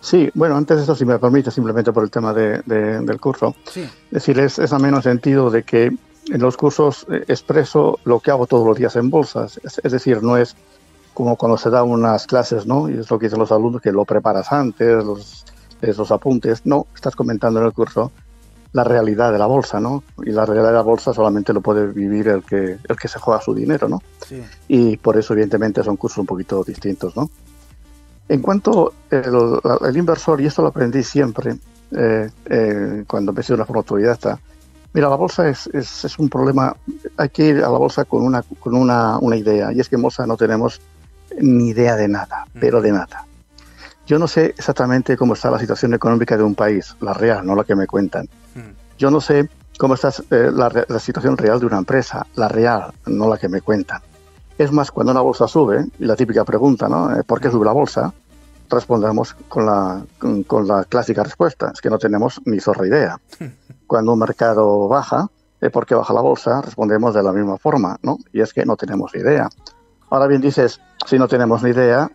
Sí, 0.00 0.30
bueno, 0.34 0.56
antes 0.56 0.76
de 0.76 0.82
eso, 0.84 0.94
si 0.94 1.04
me 1.04 1.18
permite, 1.18 1.50
simplemente 1.50 1.92
por 1.92 2.04
el 2.04 2.10
tema 2.10 2.32
del 2.32 3.20
curso, 3.20 3.54
sí. 3.70 3.88
decir, 4.10 4.38
es, 4.38 4.58
es 4.58 4.72
a 4.72 4.78
menos 4.78 5.04
sentido 5.04 5.50
de 5.50 5.64
que 5.64 5.90
en 6.30 6.40
los 6.40 6.56
cursos 6.56 7.06
eh, 7.10 7.24
expreso 7.28 7.98
lo 8.04 8.20
que 8.20 8.30
hago 8.30 8.46
todos 8.46 8.66
los 8.66 8.76
días 8.76 8.96
en 8.96 9.10
bolsas. 9.10 9.60
Es, 9.62 9.92
decir, 9.92 10.22
no 10.22 10.36
es 10.36 10.56
como 11.14 11.36
cuando 11.36 11.58
se 11.58 11.70
da 11.70 11.82
unas 11.82 12.26
clases, 12.26 12.66
¿no? 12.66 12.88
Y 12.88 12.98
es 12.98 13.10
lo 13.10 13.18
que 13.18 13.26
dicen 13.26 13.38
los 13.38 13.52
alumnos, 13.52 13.82
que 13.82 13.92
lo 13.92 14.04
preparas 14.04 14.52
antes, 14.52 15.04
los, 15.04 15.44
los 15.80 16.10
apuntes. 16.12 16.64
No, 16.64 16.86
estás 16.94 17.16
comentando 17.16 17.60
en 17.60 17.66
el 17.66 17.72
curso 17.72 18.12
la 18.72 18.84
realidad 18.84 19.32
de 19.32 19.38
la 19.38 19.46
bolsa, 19.46 19.80
¿no? 19.80 20.04
Y 20.24 20.30
la 20.30 20.44
realidad 20.44 20.68
de 20.68 20.74
la 20.74 20.82
bolsa 20.82 21.14
solamente 21.14 21.52
lo 21.52 21.60
puede 21.62 21.86
vivir 21.86 22.28
el 22.28 22.44
que, 22.44 22.78
el 22.86 22.96
que 22.96 23.08
se 23.08 23.18
juega 23.18 23.40
su 23.40 23.54
dinero, 23.54 23.88
¿no? 23.88 24.00
Sí. 24.26 24.42
Y 24.68 24.96
por 24.98 25.16
eso, 25.16 25.32
evidentemente, 25.32 25.82
son 25.82 25.96
cursos 25.96 26.18
un 26.18 26.26
poquito 26.26 26.62
distintos, 26.62 27.16
¿no? 27.16 27.30
En 28.28 28.42
cuanto 28.42 28.92
el, 29.10 29.96
inversor, 29.96 30.40
y 30.40 30.46
esto 30.46 30.62
lo 30.62 30.68
aprendí 30.68 31.02
siempre 31.02 31.56
eh, 31.92 32.30
eh, 32.46 33.04
cuando 33.06 33.30
empecé 33.30 33.54
una 33.54 33.64
forma 33.64 33.80
autodidacta, 33.80 34.38
mira, 34.92 35.08
la 35.08 35.16
bolsa 35.16 35.48
es, 35.48 35.66
es, 35.72 36.04
es, 36.04 36.18
un 36.18 36.28
problema, 36.28 36.76
hay 37.16 37.28
que 37.30 37.46
ir 37.46 37.56
a 37.58 37.70
la 37.70 37.78
bolsa 37.78 38.04
con 38.04 38.22
una, 38.22 38.42
con 38.42 38.74
una, 38.74 39.18
una 39.18 39.36
idea, 39.36 39.72
y 39.72 39.80
es 39.80 39.88
que 39.88 39.96
en 39.96 40.02
bolsa 40.02 40.26
no 40.26 40.36
tenemos 40.36 40.80
ni 41.40 41.68
idea 41.68 41.96
de 41.96 42.08
nada, 42.08 42.44
mm. 42.52 42.58
pero 42.60 42.82
de 42.82 42.92
nada. 42.92 43.26
Yo 44.08 44.18
no 44.18 44.26
sé 44.26 44.54
exactamente 44.56 45.18
cómo 45.18 45.34
está 45.34 45.50
la 45.50 45.58
situación 45.58 45.92
económica 45.92 46.34
de 46.34 46.42
un 46.42 46.54
país, 46.54 46.96
la 47.00 47.12
real, 47.12 47.44
no 47.44 47.54
la 47.54 47.64
que 47.64 47.74
me 47.74 47.86
cuentan. 47.86 48.26
Hmm. 48.54 48.72
Yo 48.96 49.10
no 49.10 49.20
sé 49.20 49.50
cómo 49.76 49.94
está 49.94 50.10
eh, 50.30 50.50
la, 50.50 50.98
situación 50.98 51.36
real 51.36 51.60
de 51.60 51.66
una 51.66 51.76
empresa, 51.76 52.26
la 52.34 52.48
real, 52.48 52.90
no 53.04 53.28
la 53.28 53.36
que 53.36 53.50
me 53.50 53.60
cuentan. 53.60 54.00
Es 54.58 54.72
más, 54.72 54.90
cuando 54.90 55.12
una 55.12 55.20
bolsa 55.20 55.46
sube, 55.46 55.86
y 56.00 56.04
la 56.04 56.16
típica 56.16 56.44
pregunta, 56.44 56.88
¿no? 56.88 57.14
Eh, 57.14 57.22
¿Por 57.22 57.40
qué 57.40 57.48
sube 57.48 57.64
la 57.64 57.72
bolsa? 57.72 58.12
Respondemos 58.68 59.34
con 59.48 59.64
la, 59.64 60.02
con, 60.46 60.66
la 60.66 60.82
clásica 60.82 61.22
respuesta, 61.22 61.70
es 61.72 61.80
que 61.80 61.88
no 61.88 61.96
tenemos 61.96 62.40
ni 62.44 62.58
zorra 62.58 62.86
idea. 62.86 63.20
Cuando 63.86 64.12
un 64.12 64.18
mercado 64.18 64.88
baja, 64.88 65.28
eh, 65.60 65.70
¿por 65.70 65.86
qué 65.86 65.94
baja 65.94 66.12
la 66.12 66.22
bolsa? 66.22 66.60
Respondemos 66.60 67.14
de 67.14 67.22
la 67.22 67.32
misma 67.32 67.56
forma, 67.56 67.98
¿no? 68.02 68.18
Y 68.32 68.40
es 68.40 68.52
que 68.52 68.66
no 68.66 68.76
tenemos 68.76 69.14
idea. 69.14 69.48
Ahora 70.10 70.26
bien, 70.26 70.40
dices, 70.40 70.80
si 71.06 71.18
no 71.18 71.28
tenemos 71.28 71.62
ni 71.62 71.70
idea, 71.70 72.10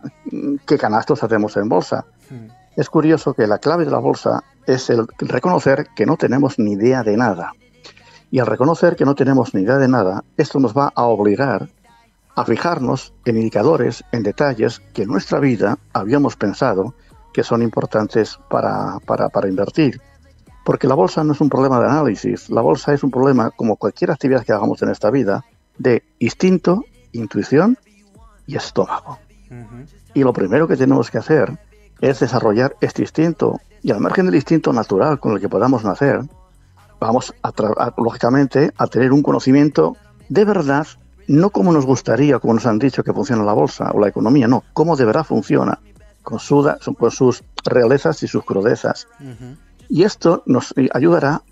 ¿qué 0.66 0.76
canastos 0.76 1.24
hacemos 1.24 1.56
en 1.56 1.70
bolsa? 1.70 2.04
Hmm. 2.28 2.48
Es 2.76 2.90
curioso 2.90 3.32
que 3.32 3.46
la 3.46 3.58
clave 3.58 3.86
de 3.86 3.90
la 3.90 3.98
bolsa 3.98 4.44
es 4.66 4.90
el 4.90 5.06
reconocer 5.18 5.86
que 5.96 6.04
no 6.04 6.18
tenemos 6.18 6.58
ni 6.58 6.72
idea 6.72 7.02
de 7.02 7.16
nada. 7.16 7.52
Y 8.30 8.40
al 8.40 8.46
reconocer 8.46 8.96
que 8.96 9.04
no 9.06 9.14
tenemos 9.14 9.54
ni 9.54 9.62
idea 9.62 9.78
de 9.78 9.88
nada, 9.88 10.24
esto 10.36 10.58
nos 10.58 10.76
va 10.76 10.92
a 10.94 11.04
obligar 11.04 11.68
a 12.36 12.44
fijarnos 12.44 13.14
en 13.24 13.36
indicadores, 13.36 14.04
en 14.12 14.22
detalles 14.22 14.80
que 14.92 15.02
en 15.02 15.08
nuestra 15.08 15.38
vida 15.38 15.78
habíamos 15.92 16.36
pensado 16.36 16.94
que 17.32 17.42
son 17.42 17.62
importantes 17.62 18.38
para, 18.48 18.98
para, 19.06 19.28
para 19.28 19.48
invertir. 19.48 20.00
Porque 20.64 20.88
la 20.88 20.94
bolsa 20.94 21.22
no 21.24 21.32
es 21.32 21.40
un 21.40 21.50
problema 21.50 21.78
de 21.80 21.86
análisis, 21.86 22.48
la 22.48 22.62
bolsa 22.62 22.94
es 22.94 23.02
un 23.02 23.10
problema, 23.10 23.50
como 23.50 23.76
cualquier 23.76 24.10
actividad 24.10 24.44
que 24.44 24.52
hagamos 24.52 24.82
en 24.82 24.90
esta 24.90 25.10
vida, 25.10 25.44
de 25.78 26.02
instinto 26.18 26.84
intuición 27.14 27.78
y 28.46 28.56
estómago. 28.56 29.18
Y 30.12 30.22
lo 30.22 30.32
primero 30.32 30.68
que 30.68 30.76
tenemos 30.76 31.10
que 31.10 31.18
hacer 31.18 31.58
es 32.00 32.20
desarrollar 32.20 32.76
este 32.80 33.02
instinto. 33.02 33.60
Y 33.82 33.92
al 33.92 34.00
margen 34.00 34.26
del 34.26 34.34
instinto 34.34 34.72
natural 34.72 35.20
con 35.20 35.32
el 35.32 35.40
que 35.40 35.48
podamos 35.48 35.84
nacer, 35.84 36.20
vamos, 37.00 37.34
a, 37.42 37.52
lógicamente, 37.96 38.72
a 38.76 38.86
tener 38.86 39.12
un 39.12 39.22
conocimiento 39.22 39.96
de 40.28 40.44
verdad, 40.44 40.86
no 41.28 41.50
como 41.50 41.72
nos 41.72 41.86
gustaría, 41.86 42.38
como 42.38 42.54
nos 42.54 42.66
han 42.66 42.78
dicho 42.78 43.02
que 43.02 43.12
funciona 43.12 43.44
la 43.44 43.52
bolsa 43.52 43.90
o 43.92 44.00
la 44.00 44.08
economía, 44.08 44.48
no, 44.48 44.64
cómo 44.72 44.96
de 44.96 45.04
verdad 45.04 45.24
funciona. 45.24 45.78
con, 46.24 46.38
con 46.94 47.10
sus 47.10 47.44
realezas 47.64 48.22
y 48.22 48.26
sus 48.26 48.44
crudezas. 48.44 49.06
Y 49.88 50.02
esto 50.02 50.42
nos 50.46 50.74
ayudará 50.92 51.42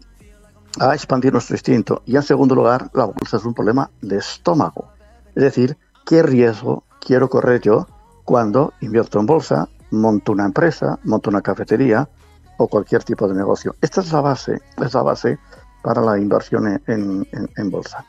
a 0.81 0.95
expandir 0.95 1.33
nuestro 1.33 1.55
instinto. 1.55 2.03
Y 2.07 2.17
en 2.17 2.23
segundo 2.23 2.55
lugar, 2.55 2.91
la 2.95 3.05
bolsa 3.05 3.37
es 3.37 3.45
un 3.45 3.55
problema 3.55 3.91
de 4.01 4.17
estómago. 4.17 4.89
Es 5.35 5.43
decir, 5.45 5.77
¿qué 6.07 6.23
riesgo 6.23 6.85
quiero 7.01 7.29
correr 7.29 7.61
yo 7.61 7.87
cuando 8.25 8.73
invierto 8.81 9.21
en 9.21 9.27
bolsa, 9.27 9.69
monto 9.91 10.33
una 10.33 10.47
empresa, 10.47 10.99
monto 11.05 11.31
una 11.31 11.43
cafetería 11.43 12.09
o 12.57 12.67
cualquier 12.67 13.05
tipo 13.05 13.29
de 13.29 13.35
negocio? 13.35 13.77
Esta 13.81 14.01
es 14.01 14.11
la 14.13 14.23
base, 14.23 14.61
es 14.83 14.95
la 14.95 15.03
base 15.03 15.39
para 15.83 16.01
la 16.01 16.19
inversión 16.19 16.81
en, 16.87 17.71
bolsa. 17.71 18.07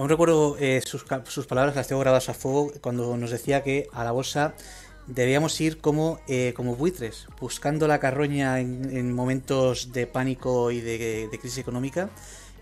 Aún 0.00 0.08
recuerdo 0.08 0.56
eh, 0.58 0.80
sus, 0.82 1.04
sus, 1.28 1.46
palabras, 1.46 1.76
las 1.76 1.86
tengo 1.86 2.00
grabadas 2.00 2.30
a 2.30 2.32
fuego, 2.32 2.72
cuando 2.80 3.18
nos 3.18 3.30
decía 3.30 3.62
que 3.62 3.86
a 3.92 4.02
la 4.02 4.12
bolsa 4.12 4.54
debíamos 5.06 5.60
ir 5.60 5.76
como, 5.76 6.20
eh, 6.26 6.54
como 6.56 6.74
buitres, 6.74 7.26
buscando 7.38 7.86
la 7.86 8.00
carroña 8.00 8.60
en, 8.60 9.12
momentos 9.12 9.92
de 9.92 10.06
pánico 10.06 10.70
y 10.70 10.80
de, 10.80 11.28
crisis 11.38 11.58
económica. 11.58 12.08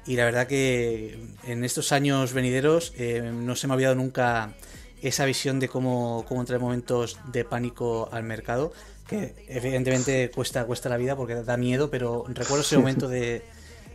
Y 0.04 0.16
la 0.16 0.24
verdad 0.24 0.48
que 0.48 1.16
en 1.46 1.62
estos 1.62 1.92
años 1.92 2.32
venideros 2.32 2.92
eh, 2.96 3.30
no 3.32 3.54
se 3.54 3.68
me 3.68 3.74
ha 3.74 3.76
olvidado 3.76 3.94
nunca 3.94 4.56
esa 5.00 5.24
visión 5.24 5.60
de 5.60 5.68
cómo, 5.68 6.24
cómo 6.26 6.40
entrar 6.40 6.56
en 6.56 6.64
momentos 6.64 7.20
de 7.30 7.44
pánico 7.44 8.08
al 8.10 8.24
mercado, 8.24 8.72
que 9.06 9.36
evidentemente 9.46 10.32
cuesta, 10.32 10.64
cuesta 10.64 10.88
la 10.88 10.96
vida 10.96 11.14
porque 11.14 11.36
da 11.36 11.56
miedo, 11.56 11.88
pero 11.88 12.24
recuerdo 12.26 12.62
ese 12.62 12.78
momento 12.78 13.06
de, 13.06 13.44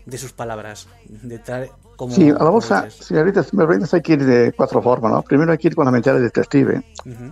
de 0.06 0.18
sus 0.18 0.34
palabras, 0.34 0.88
de 1.08 1.40
tal 1.40 1.70
como... 1.96 2.14
Sí, 2.14 2.30
a 2.30 2.44
la 2.44 2.50
bolsa, 2.50 2.90
si 2.90 3.16
ahorita 3.18 3.46
me 3.54 3.66
hay 3.92 4.02
que 4.02 4.14
ir 4.14 4.26
de 4.26 4.54
cuatro 4.54 4.82
formas, 4.82 5.12
¿no? 5.12 5.22
Primero 5.22 5.52
hay 5.52 5.58
que 5.58 5.70
ir 5.70 5.76
con 5.76 5.86
la 5.86 5.92
mentalidad 5.92 6.22
del 6.22 6.30
detective. 6.30 6.84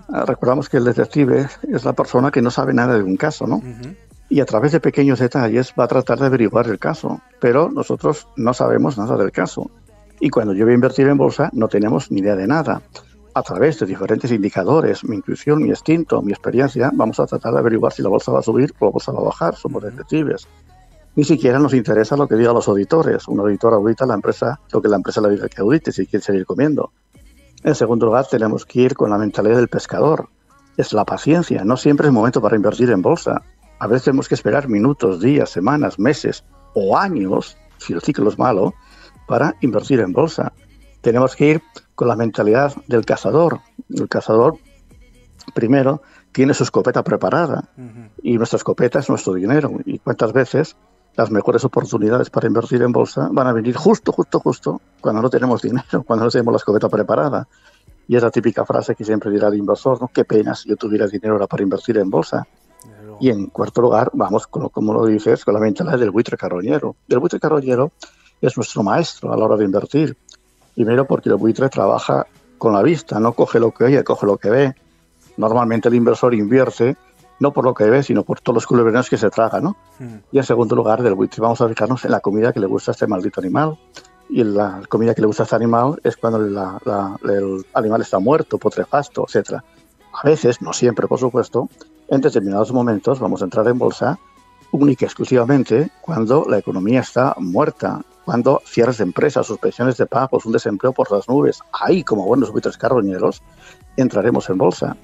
Ah, 0.09 0.25
recordamos 0.25 0.69
que 0.69 0.77
el 0.77 0.85
detective 0.85 1.47
es 1.69 1.85
la 1.85 1.93
persona 1.93 2.31
que 2.31 2.41
no 2.41 2.51
sabe 2.51 2.73
nada 2.73 2.97
de 2.97 3.03
un 3.03 3.17
caso, 3.17 3.47
¿no? 3.47 3.61
Y 4.29 4.39
a 4.39 4.45
través 4.45 4.71
de 4.71 4.79
pequeños 4.79 5.19
detalles 5.19 5.73
va 5.77 5.85
a 5.85 5.87
tratar 5.87 6.19
de 6.19 6.27
averiguar 6.27 6.67
el 6.67 6.79
caso, 6.79 7.21
pero 7.39 7.69
nosotros 7.69 8.27
no 8.37 8.53
sabemos 8.53 8.97
nada 8.97 9.17
del 9.17 9.31
caso. 9.31 9.69
Y 10.19 10.29
cuando 10.29 10.53
yo 10.53 10.65
voy 10.65 10.71
a 10.71 10.75
invertir 10.75 11.07
en 11.07 11.17
bolsa, 11.17 11.49
no 11.51 11.67
tenemos 11.67 12.11
ni 12.11 12.21
idea 12.21 12.35
de 12.35 12.47
nada. 12.47 12.81
A 13.33 13.41
través 13.43 13.79
de 13.79 13.85
diferentes 13.85 14.31
indicadores, 14.31 15.03
mi 15.03 15.15
intuición, 15.15 15.63
mi 15.63 15.69
instinto, 15.69 16.21
mi 16.21 16.31
experiencia, 16.31 16.91
vamos 16.93 17.19
a 17.19 17.25
tratar 17.25 17.53
de 17.53 17.59
averiguar 17.59 17.91
si 17.91 18.01
la 18.01 18.09
bolsa 18.09 18.31
va 18.31 18.39
a 18.39 18.43
subir 18.43 18.73
o 18.79 18.85
la 18.85 18.91
bolsa 18.91 19.11
va 19.11 19.19
a 19.19 19.23
bajar. 19.23 19.55
Somos 19.55 19.83
detectives 19.83 20.47
ni 21.15 21.23
siquiera 21.23 21.59
nos 21.59 21.73
interesa 21.73 22.15
lo 22.15 22.27
que 22.27 22.35
digan 22.35 22.53
los 22.53 22.67
auditores. 22.67 23.27
Un 23.27 23.39
auditor 23.39 23.73
audita 23.73 24.05
la 24.05 24.13
empresa, 24.13 24.59
lo 24.71 24.81
que 24.81 24.87
la 24.87 24.95
empresa 24.95 25.21
le 25.21 25.29
diga 25.29 25.49
que 25.49 25.61
audite, 25.61 25.91
si 25.91 26.07
quiere 26.07 26.23
seguir 26.23 26.45
comiendo. 26.45 26.91
En 27.63 27.75
segundo 27.75 28.05
lugar, 28.05 28.25
tenemos 28.27 28.65
que 28.65 28.81
ir 28.81 28.95
con 28.95 29.09
la 29.09 29.17
mentalidad 29.17 29.57
del 29.57 29.67
pescador. 29.67 30.29
Es 30.77 30.93
la 30.93 31.05
paciencia. 31.05 31.63
No 31.65 31.77
siempre 31.77 32.07
es 32.07 32.13
momento 32.13 32.41
para 32.41 32.55
invertir 32.55 32.89
en 32.91 33.01
bolsa. 33.01 33.41
A 33.79 33.87
veces 33.87 34.05
tenemos 34.05 34.27
que 34.29 34.35
esperar 34.35 34.69
minutos, 34.69 35.19
días, 35.19 35.49
semanas, 35.49 35.99
meses 35.99 36.45
o 36.73 36.97
años, 36.97 37.57
si 37.77 37.93
el 37.93 38.01
ciclo 38.01 38.29
es 38.29 38.39
malo, 38.39 38.73
para 39.27 39.55
invertir 39.61 39.99
en 39.99 40.13
bolsa. 40.13 40.53
Tenemos 41.01 41.35
que 41.35 41.47
ir 41.47 41.61
con 41.93 42.07
la 42.07 42.15
mentalidad 42.15 42.73
del 42.87 43.05
cazador. 43.05 43.59
El 43.89 44.07
cazador, 44.07 44.57
primero, 45.53 46.01
tiene 46.31 46.53
su 46.53 46.63
escopeta 46.63 47.03
preparada 47.03 47.69
y 48.23 48.37
nuestra 48.37 48.57
escopeta 48.57 48.99
es 48.99 49.09
nuestro 49.09 49.33
dinero. 49.33 49.71
¿Y 49.85 49.99
cuántas 49.99 50.31
veces 50.31 50.77
las 51.15 51.29
mejores 51.29 51.63
oportunidades 51.65 52.29
para 52.29 52.47
invertir 52.47 52.81
en 52.81 52.91
bolsa 52.91 53.29
van 53.31 53.47
a 53.47 53.53
venir 53.53 53.75
justo, 53.75 54.11
justo, 54.11 54.39
justo 54.39 54.81
cuando 54.99 55.21
no 55.21 55.29
tenemos 55.29 55.61
dinero, 55.63 56.03
cuando 56.05 56.25
no 56.25 56.31
tenemos 56.31 56.53
la 56.53 56.57
escopeta 56.57 56.89
preparada. 56.89 57.47
Y 58.07 58.15
es 58.15 58.23
la 58.23 58.31
típica 58.31 58.65
frase 58.65 58.95
que 58.95 59.05
siempre 59.05 59.31
dirá 59.31 59.47
el 59.47 59.55
inversor, 59.55 60.01
¿no? 60.01 60.09
Qué 60.09 60.25
pena 60.25 60.53
si 60.55 60.69
yo 60.69 60.75
tuviera 60.75 61.07
dinero 61.07 61.33
ahora 61.33 61.47
para 61.47 61.63
invertir 61.63 61.97
en 61.97 62.09
bolsa. 62.09 62.45
Y 63.19 63.29
en 63.29 63.47
cuarto 63.47 63.81
lugar, 63.81 64.09
vamos, 64.13 64.47
con, 64.47 64.69
como 64.69 64.93
lo 64.93 65.05
dices, 65.05 65.45
con 65.45 65.53
la 65.53 65.59
mentalidad 65.59 65.99
del 65.99 66.09
buitre 66.09 66.35
carroñero. 66.35 66.95
El 67.07 67.19
buitre 67.19 67.39
carroñero 67.39 67.91
es 68.41 68.57
nuestro 68.57 68.81
maestro 68.83 69.31
a 69.31 69.37
la 69.37 69.45
hora 69.45 69.57
de 69.57 69.65
invertir. 69.65 70.17
Primero 70.73 71.05
porque 71.05 71.29
el 71.29 71.35
buitre 71.35 71.69
trabaja 71.69 72.25
con 72.57 72.73
la 72.73 72.81
vista, 72.81 73.19
no 73.19 73.33
coge 73.33 73.59
lo 73.59 73.71
que 73.71 73.83
oye, 73.85 74.03
coge 74.03 74.25
lo 74.25 74.37
que 74.37 74.49
ve. 74.49 74.75
Normalmente 75.37 75.87
el 75.87 75.95
inversor 75.95 76.33
invierte 76.33 76.97
no 77.41 77.51
por 77.51 77.65
lo 77.65 77.74
que 77.74 77.86
ve, 77.86 78.03
sino 78.03 78.24
por 78.24 78.39
todos 78.39 78.53
los 78.53 78.67
culebrones 78.67 79.10
que 79.10 79.17
se 79.17 79.31
traga, 79.31 79.60
¿no? 79.60 79.75
Mm. 79.98 80.15
Y 80.31 80.38
en 80.38 80.43
segundo 80.43 80.75
lugar, 80.75 81.01
del 81.01 81.15
buitre, 81.15 81.41
vamos 81.41 81.60
a 81.60 81.67
fijarnos 81.67 82.05
en 82.05 82.12
la 82.12 82.19
comida 82.19 82.53
que 82.53 82.60
le 82.60 82.67
gusta 82.67 82.91
a 82.91 82.93
este 82.93 83.07
maldito 83.07 83.41
animal. 83.41 83.79
Y 84.29 84.43
la 84.43 84.81
comida 84.88 85.15
que 85.15 85.21
le 85.21 85.27
gusta 85.27 85.43
a 85.43 85.45
este 85.45 85.55
animal 85.55 86.00
es 86.03 86.15
cuando 86.17 86.38
el 86.38 87.65
animal 87.74 88.01
está 88.01 88.19
muerto, 88.19 88.60
putrefacto, 88.60 89.25
etc. 89.27 89.55
A 90.13 90.27
veces, 90.27 90.62
no 90.62 90.71
siempre, 90.71 91.07
por 91.07 91.19
supuesto, 91.19 91.67
en 92.07 92.21
determinados 92.21 92.71
momentos 92.71 93.19
vamos 93.19 93.41
a 93.41 93.45
entrar 93.45 93.67
en 93.67 93.79
bolsa 93.79 94.19
única 94.71 95.03
y 95.03 95.07
exclusivamente 95.07 95.89
cuando 96.00 96.45
la 96.48 96.60
economía 96.60 97.00
está 97.00 97.33
muerta, 97.39 98.01
cuando 98.31 98.61
cierres 98.65 99.00
de 99.00 99.03
empresas, 99.03 99.45
suspensiones 99.45 99.97
de 99.97 100.05
pagos, 100.05 100.45
un 100.45 100.53
desempleo 100.53 100.93
por 100.93 101.11
las 101.11 101.27
nubes. 101.27 101.59
Ahí, 101.73 102.01
como 102.01 102.25
buenos 102.25 102.50
buitres 102.50 102.77
carroñeros, 102.77 103.43
entraremos 103.97 104.50
en 104.50 104.57
bolsa. 104.57 104.95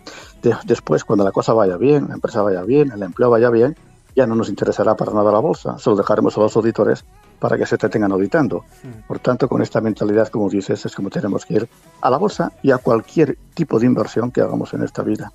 después, 0.64 1.04
cuando 1.04 1.26
la 1.26 1.34
cosa 1.34 1.52
vaya 1.52 1.76
bien, 1.76 2.08
la 2.08 2.14
empresa 2.14 2.42
vaya 2.42 2.62
bien, 2.62 2.90
el 2.90 3.04
empleo 3.04 3.30
vaya 3.30 3.50
bien, 3.50 3.76
ya 4.16 4.26
no 4.26 4.34
nos 4.34 4.48
interesará 4.48 4.96
para 4.96 5.12
nada 5.12 5.30
la 5.30 5.40
bolsa, 5.40 5.78
solo 5.78 5.98
dejaremos 5.98 6.38
a 6.38 6.40
los 6.40 6.56
auditores 6.56 7.04
para 7.38 7.58
que 7.58 7.66
se 7.66 7.78
te 7.78 7.90
tengan 7.90 8.14
auditando. 8.14 8.64
Mm. 8.84 9.08
Por 9.10 9.20
tanto, 9.20 9.50
con 9.50 9.62
esta 9.62 9.82
mentalidad, 9.82 10.30
como 10.30 10.50
dices, 10.50 10.86
es 10.86 10.96
como 10.96 11.10
tenemos 11.10 11.46
que 11.46 11.56
ir 11.56 11.70
a 12.00 12.10
la 12.10 12.18
bolsa 12.18 12.54
y 12.64 12.72
a 12.72 12.78
cualquier 12.78 13.38
tipo 13.54 13.78
de 13.78 13.88
inversión 13.88 14.32
que 14.32 14.40
hagamos 14.40 14.74
en 14.74 14.84
esta 14.84 15.04
vida. 15.04 15.34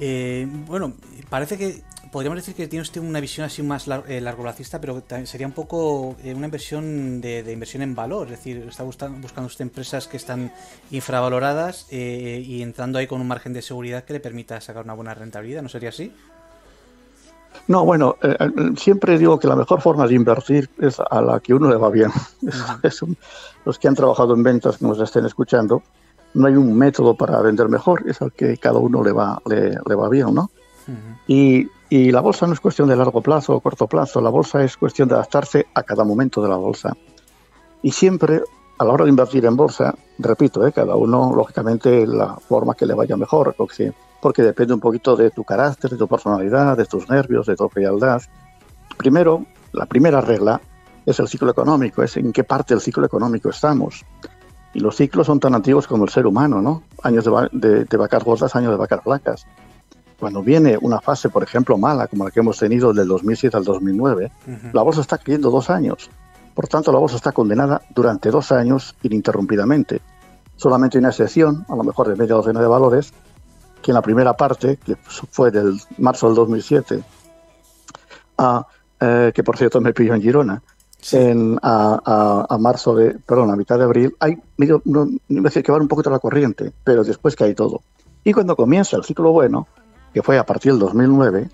Eh, 0.00 0.48
bueno, 0.66 0.94
parece 1.28 1.56
que 1.56 1.84
podríamos 2.10 2.36
decir 2.36 2.54
que 2.54 2.66
tiene 2.66 2.82
usted 2.82 3.00
una 3.00 3.20
visión 3.20 3.46
así 3.46 3.62
más 3.62 3.86
eh, 4.08 4.20
largo 4.20 4.42
placista, 4.42 4.80
pero 4.80 5.02
sería 5.24 5.46
un 5.46 5.52
poco 5.52 6.16
eh, 6.22 6.34
una 6.34 6.46
inversión 6.46 7.20
de, 7.20 7.44
inversión 7.52 7.82
en 7.82 7.94
valor. 7.94 8.26
Es 8.26 8.38
decir, 8.38 8.66
está 8.68 8.82
buscando, 8.82 9.26
usted 9.46 9.62
empresas 9.62 10.08
que 10.08 10.16
están 10.16 10.52
infravaloradas 10.90 11.86
eh, 11.90 12.42
y 12.44 12.62
entrando 12.62 12.98
ahí 12.98 13.06
con 13.06 13.20
un 13.20 13.28
margen 13.28 13.52
de 13.52 13.62
seguridad 13.62 14.04
que 14.04 14.14
le 14.14 14.20
permita 14.20 14.60
sacar 14.60 14.84
una 14.84 14.94
buena 14.94 15.14
rentabilidad. 15.14 15.62
¿No 15.62 15.68
sería 15.68 15.90
así? 15.90 16.12
No, 17.66 17.84
bueno, 17.84 18.16
siempre 18.76 19.18
digo 19.18 19.38
que 19.38 19.48
la 19.48 19.56
mejor 19.56 19.80
forma 19.80 20.06
de 20.06 20.14
invertir 20.14 20.70
es 20.78 20.98
a 20.98 21.20
la 21.20 21.40
que 21.40 21.52
uno 21.52 21.68
le 21.68 21.76
va 21.76 21.90
bien. 21.90 22.10
los 23.64 23.78
que 23.78 23.88
han 23.88 23.94
trabajado 23.94 24.34
en 24.34 24.42
ventas 24.42 24.78
que 24.78 24.86
nos 24.86 25.00
estén 25.00 25.26
escuchando, 25.26 25.82
no 26.34 26.46
hay 26.46 26.54
un 26.54 26.76
método 26.76 27.14
para 27.14 27.40
vender 27.42 27.68
mejor, 27.68 28.04
es 28.08 28.22
al 28.22 28.32
que 28.32 28.56
cada 28.56 28.78
uno 28.78 29.02
le 29.02 29.12
va, 29.12 29.40
le, 29.46 29.94
va 29.94 30.08
bien, 30.08 30.32
¿no? 30.32 30.50
y, 31.26 31.68
y, 31.90 32.12
la 32.12 32.20
bolsa 32.20 32.46
no 32.46 32.52
es 32.52 32.60
cuestión 32.60 32.88
de 32.88 32.96
largo 32.96 33.20
plazo 33.20 33.54
o 33.54 33.60
corto 33.60 33.86
plazo, 33.86 34.20
la 34.20 34.30
bolsa 34.30 34.62
es 34.62 34.76
cuestión 34.76 35.08
de 35.08 35.14
adaptarse 35.14 35.66
a 35.74 35.82
cada 35.82 36.04
momento 36.04 36.40
de 36.40 36.48
la 36.48 36.56
bolsa. 36.56 36.96
Y 37.82 37.90
siempre, 37.90 38.42
a 38.78 38.84
la 38.84 38.92
hora 38.92 39.04
de 39.04 39.10
invertir 39.10 39.44
en 39.44 39.56
bolsa, 39.56 39.94
repito, 40.18 40.66
¿eh? 40.66 40.72
cada 40.72 40.94
uno, 40.94 41.32
lógicamente, 41.34 42.06
la 42.06 42.36
forma 42.36 42.74
que 42.74 42.86
le 42.86 42.94
vaya 42.94 43.16
mejor, 43.16 43.54
porque, 43.56 44.42
depende 44.42 44.74
un 44.74 44.80
poquito 44.80 45.16
de 45.16 45.30
tu 45.30 45.44
carácter, 45.44 45.90
de 45.90 45.96
tu 45.96 46.06
personalidad, 46.06 46.76
de 46.76 46.84
tus 46.84 47.08
nervios, 47.08 47.46
de 47.46 47.56
tu 47.56 47.68
frialdad. 47.68 48.22
Primero, 48.96 49.44
la 49.72 49.86
primera 49.86 50.20
regla 50.20 50.60
es 51.06 51.18
el 51.18 51.28
ciclo 51.28 51.50
económico, 51.50 52.02
es 52.02 52.16
en 52.16 52.32
qué 52.32 52.44
parte 52.44 52.74
del 52.74 52.80
ciclo 52.80 53.04
económico 53.04 53.50
estamos. 53.50 54.04
Y 54.72 54.80
los 54.80 54.94
ciclos 54.96 55.26
son 55.26 55.40
tan 55.40 55.54
antiguos 55.54 55.86
como 55.86 56.04
el 56.04 56.10
ser 56.10 56.26
humano, 56.26 56.62
¿no? 56.62 56.84
Años 57.02 57.24
de, 57.24 57.84
de, 57.84 57.96
vacas 57.96 58.22
gordas, 58.22 58.54
años 58.54 58.70
de 58.70 58.76
vacas 58.76 59.02
flacas. 59.02 59.46
Cuando 60.20 60.42
viene 60.42 60.78
una 60.80 61.00
fase, 61.00 61.30
por 61.30 61.42
ejemplo, 61.42 61.78
mala, 61.78 62.06
como 62.06 62.24
la 62.24 62.30
que 62.30 62.40
hemos 62.40 62.58
tenido 62.58 62.92
del 62.92 63.08
2007 63.08 63.56
al 63.56 63.64
2009, 63.64 64.30
la 64.74 64.82
bolsa 64.82 65.00
está 65.00 65.16
cayendo 65.16 65.50
dos 65.50 65.70
años. 65.70 66.10
Por 66.54 66.68
tanto, 66.68 66.92
la 66.92 66.98
bolsa 66.98 67.16
está 67.16 67.32
condenada 67.32 67.80
durante 67.94 68.30
dos 68.30 68.52
años 68.52 68.94
ininterrumpidamente. 69.02 70.02
Solamente 70.56 70.98
una 70.98 71.08
excepción, 71.08 71.64
a 71.70 71.74
lo 71.74 71.84
mejor 71.84 72.08
de 72.08 72.16
media 72.16 72.34
docena 72.34 72.60
de 72.60 72.66
valores, 72.66 73.14
que 73.80 73.92
en 73.92 73.94
la 73.94 74.02
primera 74.02 74.34
parte, 74.34 74.76
que 74.76 74.94
fue 74.96 75.50
del 75.50 75.80
marzo 75.96 76.26
del 76.26 76.36
2007, 76.36 77.02
a, 78.36 78.66
eh, 79.00 79.32
que 79.34 79.42
por 79.42 79.56
cierto 79.56 79.80
me 79.80 79.94
pilló 79.94 80.14
en 80.14 80.20
Girona, 80.20 80.62
en, 81.12 81.58
a, 81.62 82.58
marzo 82.60 82.94
de, 82.94 83.16
perdón, 83.24 83.50
a 83.50 83.56
mitad 83.56 83.78
de 83.78 83.84
abril, 83.84 84.14
hay 84.20 84.36
medio, 84.58 84.82
no, 84.84 85.08
que 85.28 85.72
va 85.72 85.78
un 85.78 85.88
poquito 85.88 86.10
la 86.10 86.18
corriente, 86.18 86.72
pero 86.84 87.04
después 87.04 87.40
hay 87.40 87.54
todo. 87.54 87.80
Y 88.22 88.34
cuando 88.34 88.54
comienza 88.54 88.98
el 88.98 89.04
ciclo 89.04 89.32
bueno, 89.32 89.66
que 90.12 90.22
fue 90.22 90.38
a 90.38 90.44
partir 90.44 90.72
del 90.72 90.80
2009, 90.80 91.48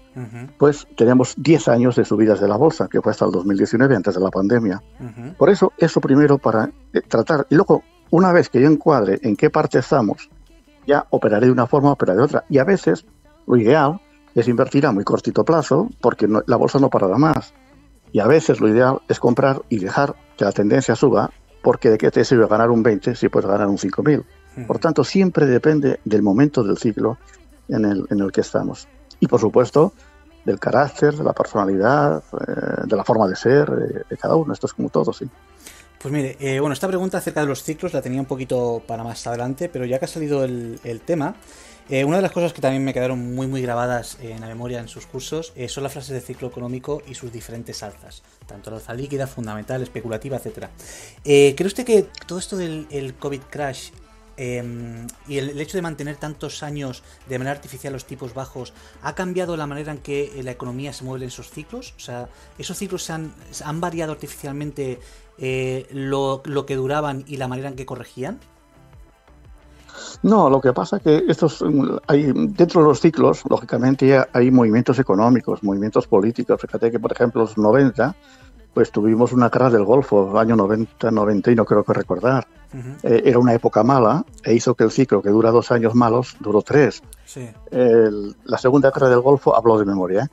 pues 0.59 0.87
tenemos 0.97 1.35
10 1.37 1.69
años 1.69 1.97
de 1.97 2.05
subidas 2.05 2.41
de 2.41 2.49
la 2.49 2.57
bolsa, 2.57 2.89
que 2.89 3.01
fue 3.03 3.13
hasta 3.13 3.27
el 3.27 3.33
2019, 3.33 3.97
antes 3.97 4.15
de 4.15 4.21
la 4.21 4.31
pandemia. 4.31 4.83
Por 5.37 5.51
eso, 5.51 5.73
eso 5.77 6.01
primero 6.01 6.39
para 6.39 6.71
eh, 6.93 7.01
tratar, 7.07 7.47
y 7.51 7.55
luego, 7.55 7.83
una 8.11 8.33
vez 8.33 8.49
que 8.49 8.61
yo 8.61 8.69
encuadre 8.69 9.19
en 9.23 9.37
qué 9.37 9.51
parte 9.51 9.79
estamos, 9.79 10.31
ya 10.87 11.07
operaré 11.11 11.47
de 11.47 11.53
una 11.53 11.67
forma, 11.67 11.93
operaré 11.93 12.19
de 12.19 12.25
otra. 12.25 12.45
Y 12.49 12.59
a 12.59 12.65
veces, 12.65 13.05
lo 13.47 13.57
ideal 13.57 14.01
es 14.35 14.49
invertir 14.49 14.87
a 14.87 14.93
muy 14.93 15.05
cortito 15.05 15.45
plazo, 15.45 15.89
porque 16.01 16.29
la 16.47 16.57
bolsa 16.57 16.79
no 16.79 16.89
parará 16.89 17.19
más. 17.19 17.53
Y 18.13 18.21
a 18.21 18.27
veces 18.27 18.61
lo 18.61 18.69
ideal 18.69 19.01
es 19.09 19.19
comprar 19.19 19.63
y 19.69 19.79
dejar 19.79 20.15
que 20.37 20.45
la 20.45 20.53
tendencia 20.53 20.95
suba, 20.95 21.31
porque 21.63 21.91
de 21.91 21.99
qué 21.99 22.11
te 22.11 22.25
sirve 22.25 22.47
ganar 22.47 22.71
un 22.71 22.83
20 22.83 23.17
si 23.17 23.29
puedes 23.29 23.49
ganar 23.49 23.67
un 23.67 23.77
5.000. 23.77 24.25
Por 24.67 24.79
tanto, 24.79 25.05
siempre 25.05 25.45
depende 25.45 26.01
del 26.05 26.23
momento 26.23 26.63
del 26.63 26.79
ciclo 26.79 27.19
en 27.69 27.85
el, 27.85 28.07
en 28.11 28.21
el 28.21 28.33
que 28.33 28.41
estamos. 28.41 28.89
Y 29.21 29.27
por 29.27 29.41
supuesto, 29.41 29.93
del 30.47 30.61
carácter, 30.61 31.15
de 31.15 31.25
la 31.25 31.33
personalidad, 31.33 32.23
eh, 32.33 32.83
de 32.87 32.97
la 32.97 33.05
forma 33.05 33.27
de 33.27 33.37
ser 33.37 33.69
de, 33.69 34.17
cada 34.17 34.37
uno. 34.37 34.53
Esto 34.53 34.69
es 34.69 34.73
como 34.73 34.89
todo, 34.89 35.13
sí. 35.13 35.27
Pues 35.99 36.13
mire, 36.15 36.37
eh, 36.39 36.61
bueno, 36.61 36.73
esta 36.73 36.87
pregunta 36.87 37.19
acerca 37.19 37.41
de 37.41 37.47
los 37.47 37.65
ciclos 37.65 37.93
la 37.93 38.01
tenía 38.01 38.21
un 38.21 38.27
poquito 38.27 38.81
para 38.87 39.03
más 39.03 39.27
adelante, 39.27 39.69
pero 39.69 39.85
ya 39.85 39.99
que 39.99 40.05
ha 40.05 40.09
salido 40.09 40.45
el, 40.45 41.01
tema, 41.05 41.35
eh, 41.89 42.05
una 42.05 42.17
de 42.17 42.23
las 42.23 42.31
cosas 42.31 42.53
que 42.53 42.61
también 42.61 42.85
me 42.85 42.95
quedaron 42.95 43.35
muy 43.35 43.49
muy 43.49 43.61
grabadas 43.61 44.19
en 44.21 44.41
la 44.41 44.47
memoria 44.47 44.79
en 44.79 44.89
sus 44.89 45.07
cursos 45.07 45.53
son 45.69 45.83
las 45.83 45.93
frases 45.93 46.11
de 46.11 46.21
ciclo 46.21 46.49
económico 46.49 47.03
y 47.09 47.15
sus 47.15 47.33
diferentes 47.33 47.83
alzas, 47.83 48.23
tanto 48.47 48.71
la 48.71 48.77
alza 48.77 48.95
líquida, 48.95 49.27
fundamental, 49.27 49.83
especulativa, 49.83 50.37
etcétera. 50.37 50.71
¿Cree 51.25 51.67
usted 51.67 51.85
que 51.85 52.07
todo 52.27 52.39
esto 52.39 52.57
del 52.57 53.15
COVID 53.19 53.41
crash 53.51 53.91
Em, 54.37 55.07
y 55.27 55.39
el, 55.39 55.59
hecho 55.61 55.79
de 55.79 55.83
mantener 55.83 56.17
tantos 56.17 56.63
años 56.63 57.03
de 57.29 57.39
manera 57.39 57.57
artificial 57.57 57.93
los 57.93 58.05
tipos 58.05 58.35
bajos 58.35 58.75
ha 59.03 59.15
cambiado 59.15 59.57
la 59.57 59.67
manera 59.67 59.93
en 59.93 59.99
que 59.99 60.41
la 60.45 60.51
economía 60.51 60.93
se 60.93 61.05
mueve 61.05 61.25
en 61.25 61.29
esos 61.29 61.51
ciclos. 61.51 61.95
O 61.97 62.01
sea, 62.01 62.29
esos 62.59 62.77
ciclos 62.77 63.09
han, 63.11 63.33
han 63.65 63.81
variado 63.81 64.13
artificialmente 64.13 65.01
eh, 65.39 65.87
lo, 65.91 66.43
lo, 66.45 66.67
que 66.67 66.77
duraban 66.77 67.25
y 67.27 67.37
la 67.39 67.49
manera 67.49 67.69
en 67.69 67.77
que 67.77 67.87
corregían. 67.87 68.41
No, 70.23 70.51
lo 70.51 70.61
que 70.61 70.73
pasa 70.73 70.97
es 70.97 71.03
que 71.03 71.25
estos 71.29 71.65
hay 72.07 72.25
dentro 72.25 72.83
de 72.83 72.89
los 72.89 73.01
ciclos, 73.01 73.43
lógicamente 73.49 74.23
hay 74.33 74.51
movimientos 74.51 74.99
económicos, 74.99 75.63
movimientos 75.63 76.07
políticos. 76.07 76.61
Fíjate 76.61 76.91
que 76.91 76.99
por 76.99 77.13
ejemplo 77.13 77.43
los 77.43 77.57
90 77.57 78.15
pues 78.77 78.93
tuvimos 78.93 79.33
una 79.33 79.49
guerra 79.49 79.71
del 79.71 79.85
Golfo, 79.85 80.39
año 80.39 80.55
90, 80.55 81.11
91 81.11 81.65
creo 81.65 81.83
que 81.83 81.95
recordar. 81.95 82.47
Eh, 83.03 83.23
era 83.25 83.39
una 83.39 83.55
época 83.55 83.83
mala 83.83 84.23
e 84.45 84.53
hizo 84.53 84.75
que 84.75 84.85
el 84.85 84.91
ciclo 84.91 85.23
que 85.23 85.31
dura 85.31 85.51
dos 85.51 85.73
años 85.73 85.95
malos 85.95 86.37
duró 86.41 86.61
tres. 86.61 87.03
la 87.73 88.59
segunda 88.59 88.91
guerra 88.91 89.09
del 89.09 89.23
Golfo, 89.23 89.57
hablo 89.57 89.79
de 89.79 89.87
memoria, 89.87 90.25
¿eh? 90.25 90.29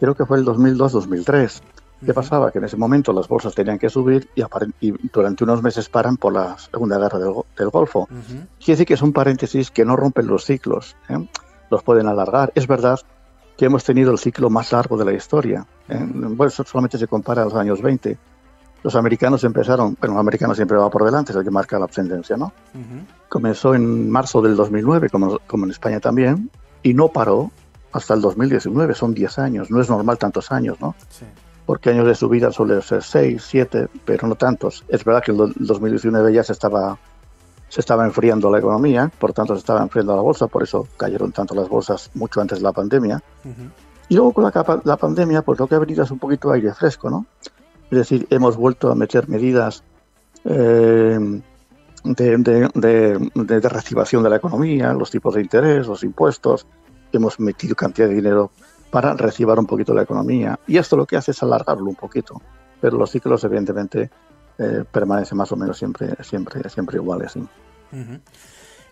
creo 0.00 0.14
que 0.14 0.24
fue 0.24 0.38
el 0.38 0.46
2002-2003. 0.46 1.60
¿Qué 2.06 2.14
pasaba? 2.14 2.50
Que 2.50 2.60
en 2.60 2.64
ese 2.64 2.78
momento 2.78 3.12
las 3.12 3.28
bolsas 3.28 3.54
tenían 3.54 3.78
que 3.78 3.90
subir 3.90 4.26
y, 4.80 4.94
durante 5.12 5.44
unos 5.44 5.62
meses 5.62 5.90
paran 5.90 6.16
por 6.16 6.32
la 6.32 6.56
segunda 6.56 6.96
guerra 6.96 7.18
del, 7.18 7.68
Golfo. 7.68 8.06
Quiere 8.06 8.48
decir 8.72 8.86
que 8.86 8.96
son 8.96 9.12
paréntesis 9.12 9.70
que 9.70 9.84
no 9.84 9.96
rompen 9.96 10.28
los 10.28 10.46
ciclos, 10.46 10.96
¿eh? 11.10 11.28
los 11.70 11.82
pueden 11.82 12.06
alargar. 12.06 12.52
Es 12.54 12.66
verdad 12.66 13.00
que 13.56 13.66
hemos 13.66 13.84
tenido 13.84 14.12
el 14.12 14.18
ciclo 14.18 14.50
más 14.50 14.72
largo 14.72 14.96
de 14.96 15.04
la 15.04 15.12
historia. 15.12 15.66
Bueno, 15.88 16.44
eso 16.46 16.64
solamente 16.64 16.98
se 16.98 17.06
compara 17.06 17.42
a 17.42 17.44
los 17.44 17.54
años 17.54 17.80
20. 17.82 18.18
Los 18.82 18.96
americanos 18.96 19.44
empezaron, 19.44 19.96
bueno, 20.00 20.14
los 20.14 20.20
americanos 20.20 20.56
siempre 20.56 20.76
va 20.76 20.90
por 20.90 21.04
delante, 21.04 21.30
es 21.30 21.36
el 21.38 21.44
que 21.44 21.50
marca 21.50 21.78
la 21.78 21.86
tendencia, 21.86 22.36
¿no? 22.36 22.52
Comenzó 23.28 23.74
en 23.74 24.10
marzo 24.10 24.42
del 24.42 24.56
2009, 24.56 25.08
como, 25.08 25.38
como 25.46 25.64
en 25.66 25.70
España 25.70 26.00
también, 26.00 26.50
y 26.82 26.92
no 26.94 27.08
paró 27.08 27.52
hasta 27.92 28.14
el 28.14 28.20
2019, 28.20 28.94
son 28.94 29.14
10 29.14 29.38
años, 29.38 29.70
no 29.70 29.80
es 29.80 29.88
normal 29.88 30.18
tantos 30.18 30.50
años, 30.50 30.80
¿no? 30.80 30.96
Porque 31.64 31.90
años 31.90 32.06
de 32.06 32.16
subida 32.16 32.50
suelen 32.50 32.82
ser 32.82 33.04
6, 33.04 33.44
7, 33.46 33.88
pero 34.04 34.26
no 34.26 34.34
tantos. 34.34 34.84
Es 34.88 35.04
verdad 35.04 35.22
que 35.22 35.30
el 35.30 35.52
2019 35.54 36.32
ya 36.32 36.42
se 36.42 36.52
estaba 36.52 36.98
se 37.72 37.80
estaba 37.80 38.04
enfriando 38.04 38.50
la 38.50 38.58
economía, 38.58 39.10
por 39.18 39.32
tanto 39.32 39.54
se 39.54 39.60
estaba 39.60 39.80
enfriando 39.80 40.14
la 40.14 40.20
bolsa, 40.20 40.46
por 40.46 40.62
eso 40.62 40.86
cayeron 40.98 41.32
tanto 41.32 41.54
las 41.54 41.70
bolsas 41.70 42.10
mucho 42.12 42.42
antes 42.42 42.58
de 42.58 42.64
la 42.64 42.72
pandemia. 42.72 43.22
Y 44.10 44.14
luego 44.14 44.34
con 44.34 44.44
la, 44.44 44.82
la, 44.84 44.96
pandemia, 44.98 45.40
pues 45.40 45.58
lo 45.58 45.66
que 45.66 45.76
ha 45.76 45.78
venido 45.78 46.04
es 46.04 46.10
un 46.10 46.18
poquito 46.18 46.50
de 46.50 46.56
aire 46.56 46.74
fresco, 46.74 47.08
¿no? 47.08 47.24
Es 47.90 47.96
decir, 47.96 48.26
hemos 48.28 48.58
vuelto 48.58 48.92
a 48.92 48.94
meter 48.94 49.26
medidas 49.26 49.82
eh, 50.44 51.18
de, 52.04 52.36
de, 52.36 53.30
de, 53.32 53.60
reactivación 53.60 54.22
de 54.22 54.28
la 54.28 54.36
economía, 54.36 54.92
los 54.92 55.10
tipos 55.10 55.34
de 55.34 55.40
interés, 55.40 55.86
los 55.86 56.04
impuestos, 56.04 56.66
hemos 57.10 57.40
metido 57.40 57.74
cantidad 57.74 58.06
de 58.06 58.16
dinero 58.16 58.50
para 58.90 59.14
reactivar 59.14 59.58
un 59.58 59.66
poquito 59.66 59.94
la 59.94 60.02
economía. 60.02 60.60
Y 60.66 60.76
esto 60.76 60.94
lo 60.94 61.06
que 61.06 61.16
hace 61.16 61.30
es 61.30 61.42
alargarlo 61.42 61.86
un 61.86 61.96
poquito, 61.96 62.38
pero 62.82 62.98
los 62.98 63.10
ciclos 63.10 63.42
evidentemente 63.44 64.10
eh, 64.58 64.84
permanece 64.90 65.34
más 65.34 65.50
o 65.52 65.56
menos 65.56 65.78
siempre, 65.78 66.14
siempre, 66.22 66.68
siempre 66.68 66.96
iguales. 66.96 67.32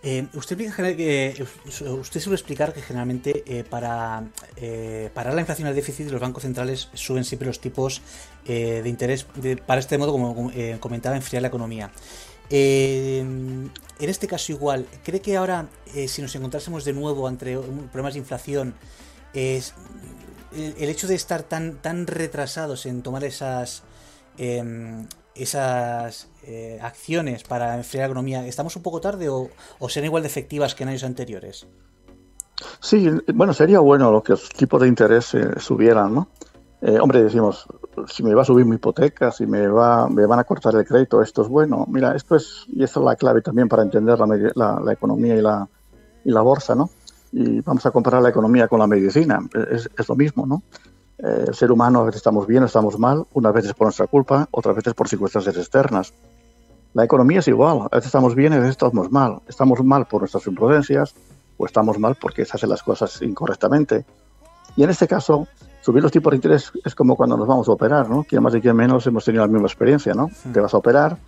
Eh, 0.03 0.27
usted, 0.33 0.57
que, 0.57 1.47
usted 1.67 2.21
suele 2.21 2.35
explicar 2.35 2.73
que 2.73 2.81
generalmente 2.81 3.45
eh, 3.47 3.65
para 3.65 4.25
parar 5.13 5.35
la 5.35 5.41
inflación 5.41 5.69
al 5.69 5.75
déficit 5.75 6.11
los 6.11 6.21
bancos 6.21 6.43
centrales 6.43 6.89
suben 6.95 7.25
siempre 7.25 7.47
los 7.47 7.61
tipos 7.61 8.01
de 8.47 8.89
interés 8.89 9.27
para 9.67 9.81
este 9.81 9.99
modo, 9.99 10.13
como 10.13 10.51
comentaba, 10.81 11.17
enfriar 11.17 11.43
la 11.43 11.49
economía. 11.49 11.91
en 12.49 13.71
este 13.99 14.27
caso 14.27 14.53
igual, 14.53 14.87
¿cree 15.05 15.21
que 15.21 15.37
ahora 15.37 15.69
si 16.09 16.23
nos 16.23 16.35
encontrásemos 16.35 16.85
de 16.85 16.95
nuevo 16.95 17.29
ante 17.29 17.59
problemas 17.93 18.15
de 18.15 18.21
inflación, 18.21 18.75
es 19.35 19.75
el, 20.53 20.89
hecho 20.89 21.07
de 21.07 21.15
estar 21.15 21.43
tan, 21.43 21.77
tan 21.77 22.07
retrasados 22.07 22.87
en 22.87 23.03
tomar 23.03 23.25
esas 23.25 23.83
em, 24.37 25.07
esas 25.35 26.29
eh, 26.45 26.79
acciones 26.83 27.45
para 27.45 27.77
enfriar 27.77 28.03
la 28.03 28.07
economía, 28.07 28.47
¿estamos 28.47 28.77
un 28.77 28.83
poco 28.83 29.01
tarde 29.01 29.29
o, 29.29 29.49
serán 29.89 30.07
igual 30.07 30.23
de 30.23 30.29
efectivas 30.29 30.75
que 30.75 30.83
en 30.83 30.91
años 30.91 31.05
anteriores? 31.05 31.67
Sí, 32.81 33.11
bueno, 33.35 33.55
sería 33.55 33.81
bueno 33.81 34.23
que 34.23 34.33
los 34.33 34.49
tipos 34.51 34.81
de 34.83 34.89
interés 34.89 35.35
eh, 35.35 35.59
subieran, 35.59 36.15
¿no? 36.15 36.29
Eh, 36.83 36.99
hombre, 36.99 37.23
decimos, 37.23 37.67
si 38.07 38.23
me 38.23 38.35
va 38.35 38.43
a 38.43 38.45
subir 38.45 38.65
mi 38.65 38.77
hipoteca, 38.77 39.31
si 39.31 39.47
me, 39.47 39.69
va, 39.69 40.09
me 40.09 40.27
van 40.27 40.39
a 40.39 40.45
cortar 40.45 40.75
el 40.75 40.85
crédito, 40.85 41.21
esto 41.21 41.43
es 41.43 41.49
bueno. 41.49 41.87
Mira, 41.89 42.15
esto 42.17 42.37
es, 42.37 42.65
y 42.69 42.83
esto 42.83 43.01
es 43.01 43.07
la 43.07 43.17
clave 43.17 43.43
también 43.43 43.69
para 43.69 43.83
entender 43.83 44.19
la, 44.19 44.81
la, 44.83 44.93
economía 44.93 45.37
y 45.37 45.43
la, 45.43 45.69
y 46.25 46.31
la 46.31 46.41
bolsa, 46.41 46.75
¿no? 46.75 46.89
Y 47.33 47.61
vamos 47.61 47.85
a 47.85 47.91
comparar 47.91 48.23
la 48.23 48.31
economía 48.31 48.67
con 48.67 48.79
la 48.79 48.87
medicina, 48.87 49.41
es, 49.71 49.89
es 49.97 50.09
lo 50.09 50.17
mismo, 50.17 50.47
¿no? 50.47 50.63
Eh, 51.23 51.45
el 51.49 51.55
ser 51.55 51.71
humano 51.71 52.01
a 52.01 52.05
veces 52.05 52.19
estamos 52.19 52.47
bien 52.47 52.65
estamos 52.65 52.99
mal, 52.99 53.27
unas 53.35 53.53
veces 53.53 53.75
por 53.75 53.87
nuestra 53.87 54.07
culpa, 54.07 54.49
otras 54.51 54.75
veces 54.77 54.95
por 54.95 55.09
circunstancias 55.09 55.57
externas. 55.57 56.15
La 56.95 57.05
economía 57.05 57.41
es 57.41 57.49
igual, 57.49 57.89
a 57.91 57.97
veces 57.97 58.07
estamos 58.07 58.35
bien 58.35 58.53
y 58.53 58.57
a 58.57 58.61
veces 58.61 58.73
estamos 58.73 59.13
mal. 59.13 59.41
Estamos 59.47 59.85
mal 59.85 60.07
por 60.07 60.23
nuestras 60.23 60.47
imprudencias 60.47 61.15
o 61.57 61.67
estamos 61.67 61.99
mal 61.99 62.17
porque 62.21 62.45
se 62.45 62.57
hacen 62.57 62.71
las 62.71 62.83
cosas 62.83 63.21
incorrectamente. 63.23 64.05
Y 64.77 64.83
en 64.83 64.91
este 64.91 65.07
caso, 65.07 65.47
subir 65.83 66.03
los 66.03 66.11
tipos 66.11 66.31
de 66.31 66.37
interés 66.37 66.73
es 66.85 66.95
como 66.95 67.17
cuando 67.17 67.37
nos 67.37 67.47
vamos 67.47 67.69
a 67.69 67.73
operar, 67.73 68.09
¿no? 68.09 68.25
Quien 68.25 68.43
más 68.43 68.55
y 68.55 68.61
quien 68.61 68.75
menos 68.75 69.07
hemos 69.07 69.25
tenido 69.25 69.45
la 69.45 69.53
misma 69.53 69.67
experiencia, 69.67 70.15
¿no? 70.15 70.31
Te 70.53 70.61
vas 70.61 70.73
a 70.75 70.79
operar 70.79 71.19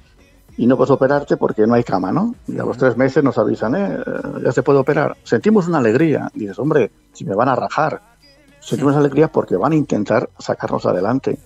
y 0.57 0.67
no 0.67 0.77
puedes 0.77 0.91
operarte 0.91 1.37
porque 1.37 1.67
no 1.67 1.75
hay 1.75 1.85
cama, 1.85 2.13
¿no? 2.13 2.35
Y 2.49 2.59
a 2.59 2.65
los 2.65 2.77
tres 2.77 2.97
meses 2.97 3.23
nos 3.23 3.39
avisan, 3.39 3.75
¿eh? 3.75 3.99
Ya 4.43 4.53
se 4.53 4.63
puede 4.63 4.79
operar. 4.79 5.17
Sentimos 5.23 5.69
una 5.69 5.79
alegría. 5.79 6.31
dices, 6.35 6.59
hombre, 6.59 6.91
si 7.13 7.25
me 7.25 7.35
van 7.35 7.49
a 7.49 7.57
rajar, 7.57 8.12
sentimos 8.63 8.95
alegría 8.97 9.31
porque 9.31 9.57
van 9.57 9.73
a 9.73 9.77
intentar 9.77 10.31
sacarnos 10.39 10.87
adelante. 10.87 11.39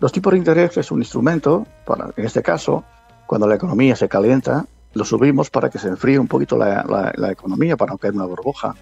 Los 0.00 0.12
tipos 0.12 0.32
de 0.32 0.38
interés 0.38 0.76
es 0.76 0.90
un 0.90 1.00
instrumento, 1.00 1.66
para, 1.84 2.10
en 2.16 2.24
este 2.24 2.42
caso, 2.42 2.84
cuando 3.26 3.46
la 3.46 3.54
economía 3.54 3.94
se 3.96 4.08
calienta, 4.08 4.66
lo 4.94 5.04
subimos 5.04 5.50
para 5.50 5.68
que 5.68 5.78
se 5.78 5.88
enfríe 5.88 6.18
un 6.18 6.28
poquito 6.28 6.56
la, 6.56 7.30
economía, 7.30 7.76
para 7.76 7.92
no 7.92 7.98
caer 7.98 8.14
una 8.14 8.24
burbuja. 8.24 8.74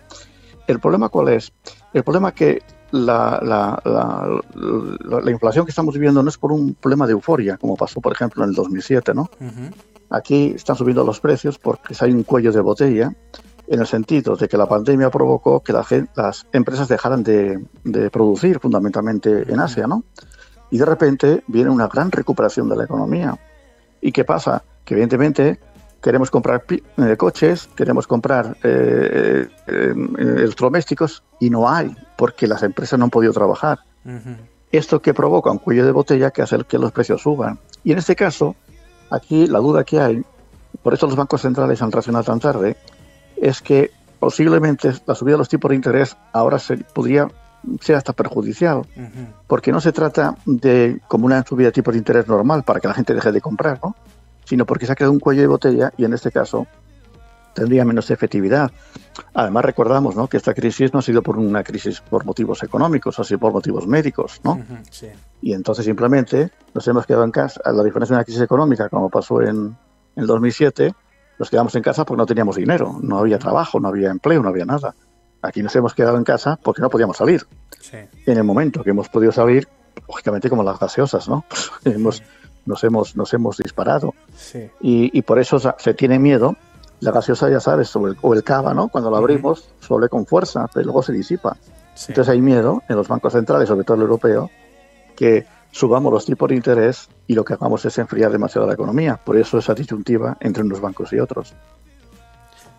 ¿El 0.67 0.79
problema 0.81 1.09
cuál 1.09 1.29
es? 1.29 1.53
El 1.93 2.05
problema 2.05 2.29
es 2.29 2.35
que 2.35 2.63
la, 2.93 3.41
la, 3.45 5.31
inflación 5.31 5.65
que 5.65 5.71
estamos 5.71 5.95
viviendo 5.95 6.23
no 6.23 6.29
es 6.29 6.39
por 6.39 6.53
un 6.53 6.75
problema 6.75 7.07
de 7.07 7.13
euforia, 7.13 7.57
como 7.57 7.77
pasó, 7.77 8.01
por 8.01 8.13
ejemplo, 8.13 8.45
en 8.45 8.51
el 8.51 8.55
2007, 8.55 9.15
¿no? 9.15 9.29
Aquí 10.11 10.53
están 10.55 10.77
subiendo 10.77 11.05
los 11.05 11.19
precios 11.19 11.59
porque 11.59 11.95
hay 11.99 12.13
un 12.13 12.23
cuello 12.23 12.53
de 12.53 12.61
botella 12.61 13.13
en 13.67 13.81
el 13.81 13.87
sentido 13.87 14.37
de 14.37 14.49
que 14.49 14.57
la 14.57 14.67
pandemia 14.67 15.11
provocó 15.11 15.61
que 15.61 15.73
las 15.73 16.47
empresas 16.53 16.89
dejaran 16.89 17.23
de, 17.23 17.61
producir 18.11 18.59
fundamentalmente 18.61 19.51
en 19.51 19.61
Asia, 19.61 19.87
¿no? 19.87 20.05
Y 20.71 20.79
de 20.79 20.85
repente 20.85 21.45
viene 21.47 21.71
una 21.71 21.89
gran 21.89 22.11
recuperación 22.11 22.69
de 22.69 22.77
la 22.77 22.85
economía. 22.85 23.39
¿Y 24.01 24.13
qué 24.13 24.25
pasa? 24.25 24.63
Que 24.85 24.95
evidentemente 24.95 25.61
queremos 26.03 26.31
comprar 26.31 26.65
eh, 26.69 27.17
coches, 27.17 27.69
queremos 27.75 28.07
comprar 28.07 28.57
eh, 28.63 29.49
eh, 29.67 29.95
electrodomésticos 30.19 31.23
y 31.41 31.49
no 31.49 31.69
hay, 31.71 31.97
porque 32.17 32.47
las 32.47 32.63
empresas 32.63 32.99
no 32.99 33.07
han 33.07 33.11
podido 33.11 33.33
trabajar. 33.33 33.79
Esto 34.71 35.01
que 35.01 35.15
provoca 35.15 35.51
un 35.51 35.59
cuello 35.59 35.87
de 35.87 35.93
botella 35.93 36.31
que 36.31 36.43
hace 36.43 36.59
que 36.65 36.79
los 36.79 36.93
precios 36.93 37.23
suban. 37.23 37.59
Y 37.85 37.93
en 37.93 37.99
este 37.99 38.17
caso, 38.17 38.55
aquí 39.11 39.47
la 39.47 39.61
duda 39.61 39.85
que 39.85 40.01
hay, 40.01 40.23
por 40.83 40.93
eso 40.93 41.07
los 41.07 41.17
bancos 41.17 41.41
centrales 41.41 41.81
han 41.81 41.93
reaccionado 41.93 42.25
tan 42.25 42.41
tarde, 42.41 42.77
es 43.37 43.61
que 43.61 43.91
posiblemente 44.19 44.93
la 45.07 45.15
subida 45.15 45.35
de 45.35 45.39
los 45.39 45.49
tipos 45.49 45.69
de 45.69 45.77
interés 45.77 46.17
ahora 46.33 46.59
se, 46.59 46.79
podría 46.79 47.29
ser 47.81 47.97
hasta 47.97 48.13
perjudicial, 48.13 48.83
porque 49.47 49.73
no 49.73 49.81
se 49.81 49.93
trata 49.93 50.37
de 50.45 51.01
como 51.09 51.27
una 51.27 51.45
subida 51.45 51.69
de 51.69 51.73
tipos 51.73 51.95
de 51.95 51.99
interés 51.99 52.27
normal 52.29 52.63
para 52.63 52.81
que 52.81 52.89
la 52.89 52.95
gente 52.95 53.15
deje 53.15 53.33
de 53.33 53.41
comprar, 53.41 53.81
¿no? 53.83 53.95
sino 54.45 54.67
porque 54.67 54.87
se 54.87 54.93
ha 54.93 54.95
creado 54.95 55.13
un 55.13 55.21
cuello 55.21 55.41
de 55.41 55.47
botella 55.47 55.93
y 55.97 56.05
en 56.05 56.13
este 56.13 56.31
caso 56.31 56.67
tendría 57.55 57.85
menos 57.85 58.11
efectividad. 58.11 58.71
Además 59.33 59.65
recordamos 59.65 60.17
¿no? 60.17 60.27
que 60.27 60.37
esta 60.37 60.55
crisis 60.55 60.93
no 60.93 60.99
ha 60.99 61.03
sido 61.03 61.23
por 61.23 61.39
una 61.39 61.63
crisis 61.63 62.01
por 62.01 62.25
motivos 62.25 62.63
económicos, 62.63 63.19
ha 63.19 63.25
sido 63.25 63.39
por 63.39 63.53
motivos 63.53 63.87
médicos, 63.87 64.41
¿no? 64.43 64.61
Y 65.41 65.53
entonces 65.53 65.85
simplemente 65.85 66.51
nos 66.75 66.87
hemos 66.89 67.07
quedado 67.07 67.25
en 67.25 67.31
casa. 67.31 67.61
A 67.65 67.73
la 67.73 67.85
diferencia 67.85 68.15
de 68.15 68.19
una 68.19 68.25
crisis 68.25 68.43
económica, 68.43 68.89
como 68.89 69.09
pasó 69.09 69.41
en, 69.41 69.49
en 69.49 69.77
el 70.17 70.27
2007, 70.27 70.95
nos 71.39 71.51
quedamos 71.51 71.75
en 71.75 71.83
casa 71.83 72.05
porque 72.05 72.19
no 72.19 72.27
teníamos 72.27 72.57
dinero, 72.57 72.99
no 73.01 73.19
había 73.19 73.39
trabajo, 73.39 73.81
no 73.81 73.89
había 73.89 74.11
empleo, 74.11 74.43
no 74.43 74.49
había 74.49 74.65
nada. 74.65 74.95
aquí 75.43 75.63
nos 75.63 75.75
hemos 75.77 75.95
quedado 75.95 76.17
en 76.17 76.25
casa 76.25 76.59
porque 76.63 76.81
no 76.81 76.91
podíamos 76.91 77.17
salir. 77.17 77.47
En 77.93 78.39
el 78.39 78.45
momento 78.45 78.83
que 78.83 78.91
hemos 78.91 79.09
podido 79.09 79.33
salir, 79.33 79.69
lógicamente 80.09 80.49
como 80.49 80.63
las 80.63 80.79
gaseosas, 80.79 81.29
¿no? 81.29 81.45
hemos, 81.85 82.23
nos, 82.67 82.83
hemos, 82.85 83.17
nos 83.17 83.33
hemos 83.35 83.59
disparado. 83.59 84.15
Y, 84.81 85.23
por 85.23 85.39
eso 85.39 85.59
se 85.59 85.95
tiene 85.95 86.19
miedo. 86.19 86.57
La 87.01 87.11
gaseosa, 87.11 87.51
ya 87.51 87.61
sabes, 87.61 87.95
o 87.97 88.07
el, 88.07 88.17
o 88.23 88.33
el 88.33 88.43
cava, 88.43 88.73
¿no? 88.73 88.89
Cuando 88.89 89.11
lo 89.11 89.17
abrimos, 89.17 89.69
suele 89.81 90.09
con 90.09 90.25
fuerza, 90.25 90.69
pero 90.73 90.85
luego 90.87 91.03
se 91.03 91.13
disipa. 91.13 91.57
Entonces 92.09 92.29
hay 92.29 92.41
miedo 92.41 92.83
en 92.89 92.97
los 92.97 93.09
bancos 93.09 93.33
centrales, 93.33 93.69
sobre 93.69 93.85
todo 93.85 93.97
el 93.97 94.03
europeo, 94.03 94.51
que 95.15 95.47
subamos 95.75 96.13
los 96.13 96.25
tipos 96.25 96.49
de 96.49 96.55
interés 96.55 97.09
y 97.27 97.35
lo 97.35 97.45
que 97.45 97.55
hagamos 97.55 97.85
es 97.85 97.99
enfriar 97.99 98.31
demasiado 98.31 98.67
la 98.67 98.75
economía. 98.75 99.17
Por 99.17 99.37
eso 99.37 99.59
esa 99.59 99.75
disyuntiva 99.75 100.37
entre 100.41 100.63
unos 100.63 100.81
bancos 100.81 101.13
y 101.13 101.19
otros. 101.19 101.53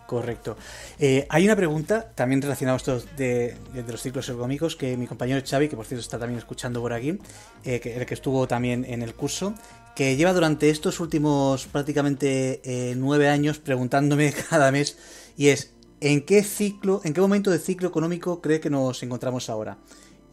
Correcto. 0.06 0.56
Eh, 0.98 1.26
hay 1.28 1.44
una 1.44 1.56
pregunta 1.56 2.12
también 2.14 2.40
relacionada 2.40 2.76
a 2.76 2.78
esto 2.78 3.02
de, 3.16 3.56
los 3.86 4.00
ciclos 4.00 4.28
económicos 4.28 4.76
que 4.76 4.96
mi 4.96 5.06
compañero 5.06 5.42
Xavi, 5.44 5.68
que 5.68 5.76
por 5.76 5.84
cierto 5.84 6.00
está 6.00 6.18
también 6.18 6.38
escuchando 6.38 6.80
por 6.80 6.94
aquí, 6.94 7.18
eh, 7.64 7.80
que, 7.80 7.96
el 7.96 8.06
que 8.06 8.14
estuvo 8.14 8.48
también 8.48 8.86
en 8.88 9.02
el 9.02 9.14
curso, 9.14 9.52
que 9.94 10.16
lleva 10.16 10.32
durante 10.32 10.70
estos 10.70 10.98
últimos 11.00 11.66
prácticamente 11.66 12.62
eh, 12.64 12.94
nueve 12.96 13.28
años 13.28 13.58
preguntándome 13.58 14.32
cada 14.50 14.70
mes 14.70 14.96
y 15.36 15.48
es 15.48 15.74
¿en 16.00 16.24
qué 16.24 16.42
ciclo, 16.44 17.02
en 17.04 17.12
qué 17.12 17.20
momento 17.20 17.50
de 17.50 17.58
ciclo 17.58 17.88
económico 17.88 18.40
cree 18.40 18.60
que 18.60 18.70
nos 18.70 19.02
encontramos 19.02 19.50
ahora? 19.50 19.76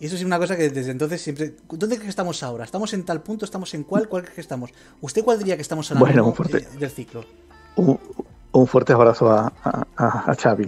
Y 0.04 0.08
eso 0.08 0.18
es 0.18 0.26
una 0.26 0.38
cosa 0.38 0.58
que 0.58 0.70
desde 0.70 0.92
entonces 0.92 1.22
siempre. 1.22 1.56
¿Dónde 1.70 1.96
cree 1.96 2.08
que 2.08 2.10
estamos 2.10 2.44
ahora? 2.44 2.66
¿Estamos 2.66 2.94
en 2.94 3.06
tal 3.06 3.22
punto? 3.22 3.46
¿Estamos 3.46 3.74
en 3.74 3.86
cuál? 3.86 4.10
¿Cuál 4.10 4.24
cree 4.24 4.36
que 4.36 4.42
estamos? 4.42 4.70
¿Usted 5.00 5.24
cuál 5.24 5.38
diría 5.38 5.56
que 5.56 5.62
estamos 5.62 5.90
ahora 5.90 6.02
bueno, 6.02 6.36
del 6.78 6.92
ciclo? 6.92 7.24
un 7.78 8.68
fuerte 8.68 8.92
abrazo 8.92 9.32
a, 9.32 9.54
a, 9.96 10.36
Xavi. 10.36 10.68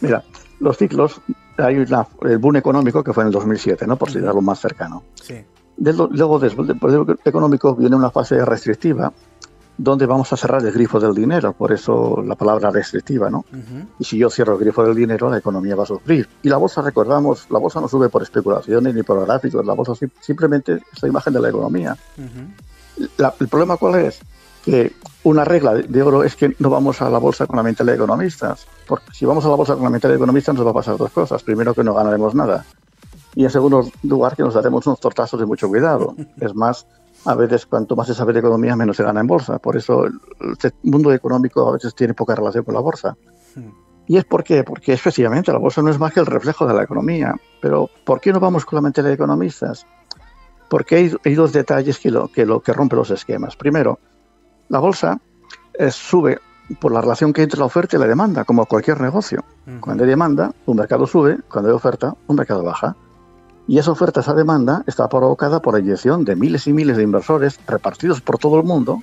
Mira, 0.00 0.22
los 0.60 0.78
ciclos, 0.78 1.20
hay 1.56 1.74
el 1.74 2.38
boom 2.38 2.54
económico 2.54 3.02
que 3.02 3.12
fue 3.12 3.24
en 3.24 3.26
el 3.26 3.32
2007, 3.32 3.84
¿no? 3.84 3.96
por 3.96 4.12
si 4.12 4.20
lo 4.20 4.40
más 4.40 4.60
cercano. 4.60 5.02
Sí. 5.16 5.44
luego, 5.78 6.38
después 6.38 6.68
del 6.68 7.18
económico, 7.24 7.74
viene 7.74 7.96
una 7.96 8.12
fase 8.12 8.44
restrictiva 8.44 9.12
donde 9.78 10.06
vamos 10.06 10.32
a 10.32 10.36
cerrar 10.36 10.64
el 10.64 10.72
grifo 10.72 10.98
del 10.98 11.14
dinero, 11.14 11.52
por 11.52 11.72
eso 11.72 12.22
la 12.26 12.34
palabra 12.34 12.70
restrictiva, 12.70 13.30
¿no? 13.30 13.44
Y 13.98 14.04
si 14.04 14.18
yo 14.18 14.28
cierro 14.28 14.54
el 14.54 14.60
grifo 14.60 14.82
del 14.82 14.94
dinero, 14.94 15.30
la 15.30 15.38
economía 15.38 15.76
va 15.76 15.84
a 15.84 15.86
sufrir. 15.86 16.28
Y 16.42 16.48
la 16.48 16.56
bolsa, 16.56 16.82
recordamos, 16.82 17.46
la 17.48 17.58
bolsa 17.58 17.80
no 17.80 17.88
sube 17.88 18.08
por 18.08 18.22
especulaciones 18.22 18.94
ni 18.94 19.02
por 19.04 19.24
gráficos, 19.24 19.64
la 19.64 19.74
bolsa 19.74 19.94
simplemente 20.20 20.80
es 20.92 21.02
la 21.02 21.08
imagen 21.08 21.32
de 21.32 21.40
la 21.40 21.48
economía. 21.48 21.96
¿El 22.98 23.48
problema 23.48 23.76
cuál 23.76 23.94
es? 24.00 24.20
que 24.64 24.92
una 25.24 25.44
regla 25.44 25.74
de 25.74 26.02
oro 26.02 26.24
es 26.24 26.36
que 26.36 26.54
no 26.58 26.68
vamos 26.68 27.00
a 27.00 27.08
la 27.08 27.18
bolsa 27.18 27.46
con 27.46 27.56
la 27.56 27.62
mentalidad 27.62 27.94
de 27.94 28.04
economistas. 28.04 28.66
Porque 28.86 29.12
si 29.12 29.24
vamos 29.24 29.44
a 29.46 29.48
la 29.48 29.54
bolsa 29.54 29.74
con 29.74 29.84
la 29.84 29.90
mentalidad 29.90 30.16
de 30.16 30.22
economistas 30.22 30.54
nos 30.54 30.66
va 30.66 30.70
a 30.70 30.74
pasar 30.74 30.96
dos 30.96 31.10
cosas. 31.10 31.42
Primero, 31.42 31.74
que 31.74 31.82
no 31.82 31.94
ganaremos 31.94 32.34
nada. 32.34 32.66
Y 33.34 33.44
en 33.44 33.50
segundo 33.50 33.88
lugar, 34.02 34.36
que 34.36 34.42
nos 34.42 34.54
daremos 34.54 34.86
unos 34.86 35.00
tortazos 35.00 35.38
de 35.40 35.46
mucho 35.46 35.68
cuidado. 35.68 36.14
Es 36.40 36.54
más, 36.54 36.86
a 37.24 37.34
veces 37.34 37.66
cuanto 37.66 37.96
más 37.96 38.06
se 38.06 38.14
sabe 38.14 38.32
de 38.32 38.40
economía, 38.40 38.76
menos 38.76 38.96
se 38.96 39.02
gana 39.02 39.20
en 39.20 39.26
bolsa. 39.26 39.58
Por 39.58 39.76
eso 39.76 40.06
el 40.06 40.16
mundo 40.82 41.12
económico 41.12 41.68
a 41.68 41.72
veces 41.72 41.94
tiene 41.94 42.14
poca 42.14 42.34
relación 42.34 42.64
con 42.64 42.74
la 42.74 42.80
bolsa. 42.80 43.16
¿Y 44.06 44.16
es 44.16 44.24
por 44.24 44.42
qué? 44.42 44.64
Porque 44.64 44.92
efectivamente 44.92 45.52
la 45.52 45.58
bolsa 45.58 45.82
no 45.82 45.90
es 45.90 45.98
más 45.98 46.12
que 46.12 46.20
el 46.20 46.26
reflejo 46.26 46.66
de 46.66 46.74
la 46.74 46.82
economía. 46.82 47.34
Pero 47.60 47.90
¿por 48.04 48.20
qué 48.20 48.32
no 48.32 48.40
vamos 48.40 48.64
con 48.64 48.76
la 48.76 48.82
mentalidad 48.82 49.10
de 49.10 49.14
economistas? 49.14 49.86
Porque 50.70 50.96
hay, 50.96 51.12
hay 51.24 51.34
dos 51.34 51.52
detalles 51.52 51.98
que, 51.98 52.10
lo, 52.10 52.28
que, 52.28 52.46
lo, 52.46 52.60
que 52.60 52.72
rompen 52.72 52.98
los 52.98 53.10
esquemas. 53.10 53.56
Primero, 53.56 53.98
la 54.68 54.78
bolsa 54.78 55.20
eh, 55.74 55.90
sube 55.90 56.38
por 56.80 56.92
la 56.92 57.00
relación 57.00 57.32
que 57.32 57.40
hay 57.40 57.44
entre 57.44 57.60
la 57.60 57.66
oferta 57.66 57.96
y 57.96 58.00
la 58.00 58.06
demanda, 58.06 58.44
como 58.44 58.66
cualquier 58.66 59.00
negocio. 59.00 59.44
Cuando 59.80 60.04
hay 60.04 60.10
demanda, 60.10 60.52
un 60.66 60.76
mercado 60.76 61.06
sube, 61.06 61.38
cuando 61.48 61.70
hay 61.70 61.74
oferta, 61.74 62.14
un 62.26 62.36
mercado 62.36 62.62
baja. 62.62 62.96
Y 63.68 63.78
esa 63.78 63.92
oferta, 63.92 64.20
esa 64.20 64.32
demanda, 64.32 64.82
está 64.86 65.10
provocada 65.10 65.60
por 65.60 65.74
la 65.74 65.80
inyección 65.80 66.24
de 66.24 66.34
miles 66.34 66.66
y 66.66 66.72
miles 66.72 66.96
de 66.96 67.02
inversores 67.02 67.60
repartidos 67.66 68.22
por 68.22 68.38
todo 68.38 68.56
el 68.56 68.64
mundo 68.64 69.02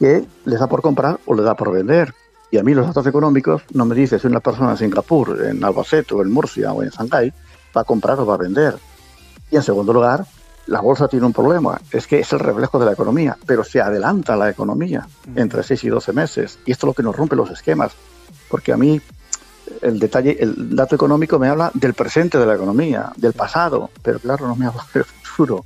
que 0.00 0.26
les 0.44 0.58
da 0.58 0.66
por 0.66 0.82
comprar 0.82 1.20
o 1.24 1.34
les 1.34 1.44
da 1.44 1.54
por 1.54 1.70
vender. 1.70 2.12
Y 2.50 2.58
a 2.58 2.64
mí 2.64 2.74
los 2.74 2.84
datos 2.84 3.06
económicos 3.06 3.62
no 3.72 3.84
me 3.84 3.94
dicen 3.94 4.18
si 4.18 4.26
una 4.26 4.40
persona 4.40 4.72
en 4.72 4.76
Singapur, 4.76 5.46
en 5.46 5.62
Albacete 5.62 6.14
o 6.14 6.22
en 6.22 6.32
Murcia 6.32 6.72
o 6.72 6.82
en 6.82 6.90
Shanghái 6.90 7.32
va 7.76 7.82
a 7.82 7.84
comprar 7.84 8.18
o 8.18 8.26
va 8.26 8.34
a 8.34 8.38
vender. 8.38 8.76
Y 9.52 9.56
en 9.56 9.62
segundo 9.62 9.92
lugar, 9.92 10.26
la 10.66 10.80
bolsa 10.80 11.06
tiene 11.06 11.26
un 11.26 11.32
problema, 11.32 11.80
es 11.92 12.08
que 12.08 12.18
es 12.18 12.32
el 12.32 12.40
reflejo 12.40 12.80
de 12.80 12.86
la 12.86 12.92
economía, 12.92 13.38
pero 13.46 13.62
se 13.62 13.80
adelanta 13.80 14.36
la 14.36 14.50
economía 14.50 15.06
entre 15.36 15.62
6 15.62 15.84
y 15.84 15.88
12 15.90 16.12
meses. 16.12 16.58
Y 16.66 16.72
esto 16.72 16.86
es 16.86 16.88
lo 16.88 16.94
que 16.94 17.04
nos 17.04 17.14
rompe 17.14 17.36
los 17.36 17.50
esquemas, 17.50 17.92
porque 18.48 18.72
a 18.72 18.76
mí 18.76 19.00
el 19.82 19.98
detalle, 19.98 20.36
el 20.40 20.74
dato 20.74 20.94
económico 20.94 21.38
me 21.38 21.48
habla 21.48 21.70
del 21.74 21.94
presente 21.94 22.38
de 22.38 22.46
la 22.46 22.54
economía, 22.54 23.12
del 23.16 23.32
pasado, 23.32 23.90
pero 24.02 24.18
claro, 24.18 24.46
no 24.46 24.56
me 24.56 24.66
habla 24.66 24.84
del 24.92 25.04
futuro. 25.04 25.64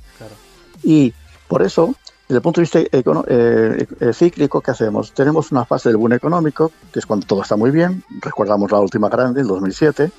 Y 0.83 1.13
por 1.47 1.61
eso, 1.61 1.95
desde 2.27 2.37
el 2.37 2.41
punto 2.41 2.61
de 2.61 2.63
vista 2.63 2.79
eh, 2.79 3.87
eh, 3.99 4.13
cíclico, 4.13 4.61
¿qué 4.61 4.71
hacemos? 4.71 5.11
Tenemos 5.11 5.51
una 5.51 5.65
fase 5.65 5.89
del 5.89 5.97
boom 5.97 6.13
económico, 6.13 6.71
que 6.91 6.99
es 6.99 7.05
cuando 7.05 7.25
todo 7.25 7.41
está 7.41 7.55
muy 7.55 7.71
bien, 7.71 8.03
recordamos 8.21 8.71
la 8.71 8.79
última 8.79 9.09
grande, 9.09 9.41
el 9.41 9.47
2007, 9.47 10.11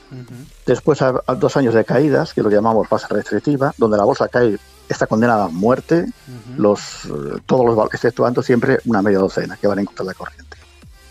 después 0.67 1.03
a, 1.03 1.13
dos 1.39 1.57
años 1.57 1.75
de 1.75 1.85
caídas, 1.85 2.35
que 2.35 2.43
lo 2.43 2.51
llamamos 2.51 2.89
fase 2.89 3.07
restrictiva, 3.11 3.75
donde 3.79 3.97
la 3.97 4.05
bolsa 4.05 4.29
cae 4.29 4.59
está 4.89 5.07
condenada 5.07 5.47
a 5.47 5.49
muerte, 5.49 6.07
los, 6.57 7.09
todos 7.45 7.67
los 7.67 7.95
exceptuando 7.95 8.43
siempre 8.43 8.79
una 8.85 9.03
media 9.03 9.19
docena 9.19 9.57
que 9.57 9.67
van 9.67 9.81
en 9.81 9.87
contra 9.87 10.05
de 10.05 10.11
la 10.11 10.15
corriente. 10.15 10.57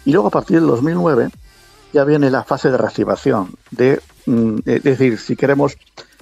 Y 0.06 0.12
luego 0.12 0.28
a 0.28 0.32
partir 0.32 0.60
del 0.60 0.68
2009 0.68 1.30
ya 1.96 2.04
viene 2.04 2.30
la 2.30 2.44
fase 2.44 2.70
de 2.70 2.78
reactivación, 2.78 3.56
de, 3.72 4.02
mm, 4.26 4.58
es 4.66 4.84
decir, 4.84 5.18
si 5.18 5.38
queremos 5.38 5.78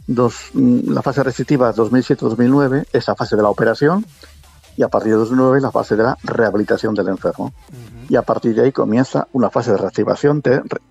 dos, 0.06 0.52
mm, 0.54 0.92
la 0.92 1.02
fase 1.02 1.24
restrictiva 1.24 1.74
2007-2009, 1.74 2.86
esa 2.94 3.16
fase 3.16 3.36
de 3.36 3.42
la 3.42 3.50
operación, 3.50 4.06
y 4.78 4.84
a 4.84 4.88
partir 4.88 5.14
de 5.14 5.18
2009 5.18 5.60
la 5.62 5.72
fase 5.72 5.96
de 5.96 6.04
la 6.04 6.16
rehabilitación 6.24 6.94
del 6.94 7.08
enfermo. 7.08 7.54
Y 8.08 8.16
a 8.16 8.22
partir 8.22 8.54
de 8.54 8.62
ahí 8.62 8.72
comienza 8.72 9.28
una 9.34 9.50
fase 9.50 9.72
de 9.72 9.78
reactivación 9.78 10.44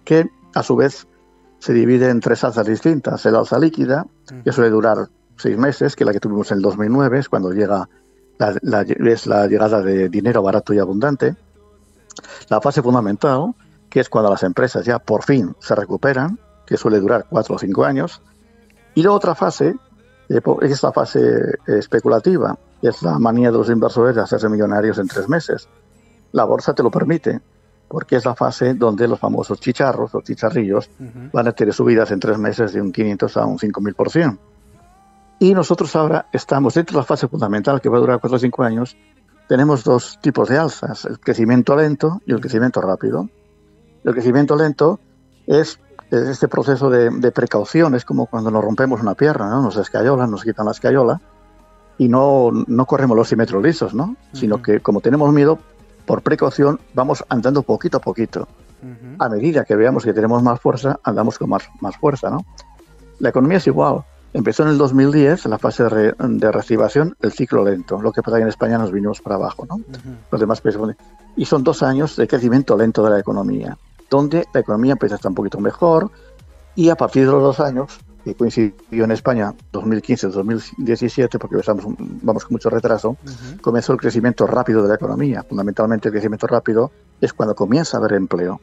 que 0.04 0.30
a 0.52 0.62
su 0.64 0.74
vez 0.74 1.06
se 1.60 1.72
divide 1.72 2.08
en 2.08 2.18
tres 2.18 2.42
alzas 2.42 2.66
distintas. 2.66 3.24
El 3.24 3.36
alza 3.36 3.60
líquida, 3.60 4.04
que 4.44 4.50
suele 4.50 4.70
durar 4.70 5.08
seis 5.36 5.56
meses, 5.56 5.94
que 5.94 6.04
la 6.04 6.12
que 6.12 6.18
tuvimos 6.18 6.50
en 6.50 6.56
el 6.56 6.62
2009, 6.62 7.20
es 7.20 7.28
cuando 7.28 7.52
llega 7.52 7.88
la, 8.38 8.82
es 8.82 9.26
la 9.28 9.46
llegada 9.46 9.80
de 9.80 10.08
dinero 10.08 10.42
barato 10.42 10.74
y 10.74 10.80
abundante. 10.80 11.36
La 12.48 12.60
fase 12.60 12.82
fundamental, 12.82 13.54
que 13.92 14.00
es 14.00 14.08
cuando 14.08 14.30
las 14.30 14.42
empresas 14.42 14.86
ya 14.86 14.98
por 14.98 15.22
fin 15.22 15.54
se 15.58 15.74
recuperan, 15.74 16.38
que 16.64 16.78
suele 16.78 16.98
durar 16.98 17.26
cuatro 17.28 17.56
o 17.56 17.58
cinco 17.58 17.84
años. 17.84 18.22
Y 18.94 19.02
la 19.02 19.12
otra 19.12 19.34
fase 19.34 19.76
eh, 20.30 20.40
es 20.62 20.82
la 20.82 20.92
fase 20.92 21.58
especulativa, 21.66 22.58
es 22.80 23.02
la 23.02 23.18
manía 23.18 23.50
de 23.50 23.58
los 23.58 23.68
inversores 23.68 24.16
de 24.16 24.22
hacerse 24.22 24.48
millonarios 24.48 24.96
en 24.96 25.08
tres 25.08 25.28
meses. 25.28 25.68
La 26.32 26.44
bolsa 26.44 26.72
te 26.72 26.82
lo 26.82 26.90
permite, 26.90 27.42
porque 27.86 28.16
es 28.16 28.24
la 28.24 28.34
fase 28.34 28.72
donde 28.72 29.06
los 29.06 29.18
famosos 29.18 29.60
chicharros 29.60 30.14
o 30.14 30.22
chicharrillos 30.22 30.88
van 31.30 31.48
a 31.48 31.52
tener 31.52 31.74
subidas 31.74 32.10
en 32.12 32.20
tres 32.20 32.38
meses 32.38 32.72
de 32.72 32.80
un 32.80 32.92
500 32.92 33.36
a 33.36 33.44
un 33.44 33.58
5000%. 33.58 34.38
Y 35.40 35.52
nosotros 35.52 35.94
ahora 35.96 36.28
estamos 36.32 36.72
dentro 36.72 36.94
de 36.94 37.02
la 37.02 37.04
fase 37.04 37.28
fundamental 37.28 37.82
que 37.82 37.90
va 37.90 37.98
a 37.98 38.00
durar 38.00 38.20
4 38.20 38.36
o 38.36 38.38
5 38.38 38.62
años. 38.62 38.96
Tenemos 39.48 39.84
dos 39.84 40.18
tipos 40.22 40.48
de 40.48 40.56
alzas, 40.56 41.04
el 41.04 41.20
crecimiento 41.20 41.76
lento 41.76 42.22
y 42.24 42.32
el 42.32 42.40
crecimiento 42.40 42.80
rápido. 42.80 43.28
El 44.04 44.12
crecimiento 44.12 44.56
lento 44.56 45.00
es, 45.46 45.78
este 46.10 46.48
proceso 46.48 46.90
de, 46.90 47.32
precaución, 47.32 47.94
es 47.94 48.04
como 48.04 48.26
cuando 48.26 48.50
nos 48.50 48.62
rompemos 48.62 49.00
una 49.00 49.14
pierna, 49.14 49.48
¿no? 49.48 49.62
nos 49.62 49.76
escayolan, 49.76 50.30
nos 50.30 50.42
quitan 50.42 50.66
la 50.66 50.72
escayola 50.72 51.20
y 51.98 52.08
no, 52.08 52.50
no 52.66 52.86
corremos 52.86 53.16
los 53.16 53.28
simetros 53.28 53.62
lisos, 53.62 53.94
¿no? 53.94 54.16
sino 54.32 54.60
que 54.60 54.80
como 54.80 55.00
tenemos 55.00 55.32
miedo, 55.32 55.58
por 56.06 56.22
precaución 56.22 56.80
vamos 56.94 57.24
andando 57.28 57.62
poquito 57.62 57.98
a 57.98 58.00
poquito. 58.00 58.48
A 59.20 59.28
medida 59.28 59.64
que 59.64 59.76
veamos 59.76 60.04
que 60.04 60.12
tenemos 60.12 60.42
más 60.42 60.60
fuerza, 60.60 60.98
andamos 61.04 61.38
con 61.38 61.48
más, 61.48 61.68
más 61.80 61.96
fuerza. 61.96 62.30
¿no? 62.30 62.44
La 63.20 63.28
economía 63.28 63.58
es 63.58 63.66
igual. 63.68 64.02
Empezó 64.34 64.62
en 64.64 64.70
el 64.70 64.78
2010, 64.78 65.44
en 65.44 65.50
la 65.50 65.58
fase 65.58 65.84
de, 65.84 66.50
reactivación, 66.50 67.14
el 67.20 67.32
ciclo 67.32 67.64
lento. 67.64 68.00
Lo 68.00 68.12
que 68.12 68.22
pasa 68.22 68.38
que 68.38 68.42
en 68.42 68.48
España 68.48 68.78
nos 68.78 68.90
vinimos 68.90 69.20
para 69.20 69.36
abajo, 69.36 69.66
¿no? 69.68 69.80
Los 70.30 70.40
demás 70.40 70.62
países. 70.62 70.80
Y 71.36 71.44
son 71.44 71.62
dos 71.62 71.82
años 71.82 72.16
de 72.16 72.26
crecimiento 72.26 72.76
lento 72.76 73.04
de 73.04 73.10
la 73.10 73.18
economía, 73.20 73.76
donde 74.12 74.46
la 74.52 74.60
economía 74.60 74.92
empieza 74.92 75.14
a 75.14 75.16
estar 75.16 75.30
un 75.30 75.34
poquito 75.34 75.58
mejor 75.58 76.10
y 76.74 76.90
a 76.90 76.96
partir 76.96 77.24
de 77.24 77.32
los 77.32 77.42
dos 77.42 77.60
años 77.60 77.98
que 78.22 78.34
coincidió 78.34 79.04
en 79.04 79.10
España 79.10 79.54
2015-2017, 79.72 81.38
porque 81.38 81.56
estamos, 81.56 81.86
vamos 81.98 82.44
con 82.44 82.54
mucho 82.54 82.68
retraso, 82.68 83.16
comenzó 83.62 83.94
el 83.94 83.98
crecimiento 83.98 84.46
rápido 84.46 84.82
de 84.82 84.90
la 84.90 84.94
economía. 84.94 85.42
Fundamentalmente 85.42 86.08
el 86.08 86.12
crecimiento 86.12 86.46
rápido 86.46 86.92
es 87.20 87.32
cuando 87.32 87.54
comienza 87.54 87.96
a 87.96 88.00
haber 88.00 88.12
empleo. 88.12 88.60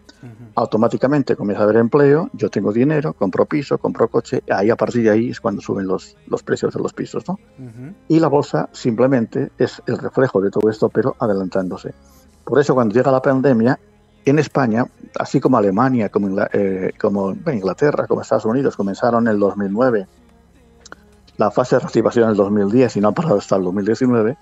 Automáticamente 0.56 1.36
comienza 1.36 1.64
a 1.64 1.66
haber 1.66 1.78
empleo, 1.78 2.30
yo 2.34 2.50
tengo 2.50 2.72
dinero, 2.72 3.14
compro 3.14 3.46
piso, 3.46 3.80
compro 3.80 4.08
coche, 4.08 4.44
ahí 4.50 4.70
a 4.70 4.76
partir 4.76 5.04
de 5.04 5.10
ahí 5.10 5.30
es 5.32 5.42
cuando 5.42 5.62
suben 5.62 5.88
los, 5.88 6.16
los 6.28 6.44
precios 6.44 6.74
de 6.74 6.80
los 6.80 6.94
pisos. 6.94 7.28
¿no? 7.28 7.38
Y 8.08 8.20
la 8.20 8.28
bolsa 8.28 8.70
simplemente 8.72 9.52
es 9.58 9.82
el 9.88 9.98
reflejo 9.98 10.40
de 10.42 10.52
todo 10.52 10.70
esto, 10.70 10.90
pero 10.90 11.16
adelantándose. 11.20 11.94
Por 12.46 12.60
eso 12.60 12.76
cuando 12.76 12.94
llega 12.94 13.12
la 13.12 13.22
pandemia, 13.22 13.78
en 14.26 14.40
España, 14.40 14.86
así 15.18 15.40
como 15.40 15.58
Alemania, 15.58 16.10
como, 16.10 16.42
eh, 16.54 16.94
como 17.00 17.32
Inglaterra, 17.52 18.08
como 18.08 18.22
Estados 18.22 18.46
Unidos, 18.46 18.76
comenzaron 18.76 19.28
en 19.28 19.34
el 19.34 19.40
2009 19.40 20.08
la 21.40 21.52
fase 21.52 21.76
de 21.76 21.80
reactivación 21.80 22.26
en 22.26 22.32
el 22.32 22.36
2010 22.36 22.98
y 22.98 23.02
no 23.02 23.08
han 23.08 23.14
parado 23.14 23.38
hasta 23.38 23.56
el 23.56 23.64
2019. 23.64 24.38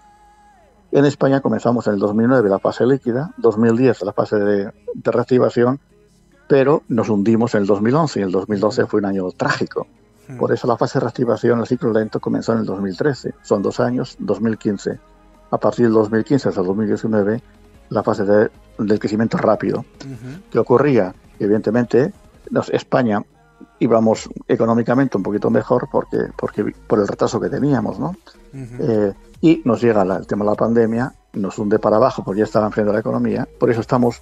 En 0.92 1.06
España 1.06 1.42
comenzamos 1.42 1.86
en 1.88 1.94
el 1.94 2.00
2009 2.00 2.50
la 2.50 2.60
fase 2.60 2.86
líquida, 2.88 3.32
2010 3.38 4.02
la 4.02 4.14
fase 4.14 4.38
de, 4.38 4.72
reactivación, 5.04 5.80
pero 6.48 6.82
nos 6.88 7.10
hundimos 7.10 7.54
en 7.54 7.62
el 7.62 7.68
2011 7.68 8.20
y 8.20 8.24
el 8.24 8.32
2012 8.32 8.88
fue 8.88 9.00
un 9.00 9.06
año 9.06 9.32
trágico. 9.32 9.86
Hmm. 10.28 10.38
Por 10.38 10.52
eso 10.52 10.66
la 10.66 10.76
fase 10.76 10.98
de 10.98 11.02
reactivación, 11.02 11.60
el 11.60 11.68
ciclo 11.68 11.94
lento, 11.94 12.20
comenzó 12.20 12.54
en 12.54 12.60
el 12.60 12.66
2013. 12.66 13.36
Son 13.44 13.62
dos 13.62 13.80
años, 13.80 14.16
2015. 14.20 15.00
A 15.52 15.58
partir 15.60 15.86
del 15.86 15.94
2015 15.94 16.50
hasta 16.50 16.62
el 16.62 16.68
2019, 16.68 17.44
la 17.90 18.04
fase 18.04 18.24
de, 18.24 18.50
del 18.78 19.00
crecimiento 19.00 19.38
rápido. 19.38 19.86
¿Qué 20.52 20.60
ocurría? 20.60 21.14
Evidentemente, 21.40 22.12
España 22.72 23.24
íbamos 23.80 24.30
económicamente 24.48 25.18
un 25.18 25.24
poquito 25.24 25.50
mejor 25.50 25.88
porque, 25.92 26.18
porque 26.36 26.64
por 26.88 27.00
el 27.00 27.08
retraso 27.08 27.40
que 27.40 27.50
teníamos, 27.50 28.00
¿no? 28.00 28.16
Eh, 28.54 29.14
y 29.42 29.62
nos 29.66 29.82
llega 29.82 30.02
el 30.02 30.26
tema 30.26 30.46
de 30.46 30.52
la 30.52 30.56
pandemia, 30.56 31.14
nos 31.34 31.58
hunde 31.60 31.80
para 31.80 31.98
abajo 31.98 32.24
porque 32.24 32.40
ya 32.40 32.46
estaba 32.46 32.66
enfriando 32.66 32.94
la 32.94 33.00
economía, 33.00 33.48
por 33.60 33.70
eso 33.70 33.82
estamos 33.82 34.22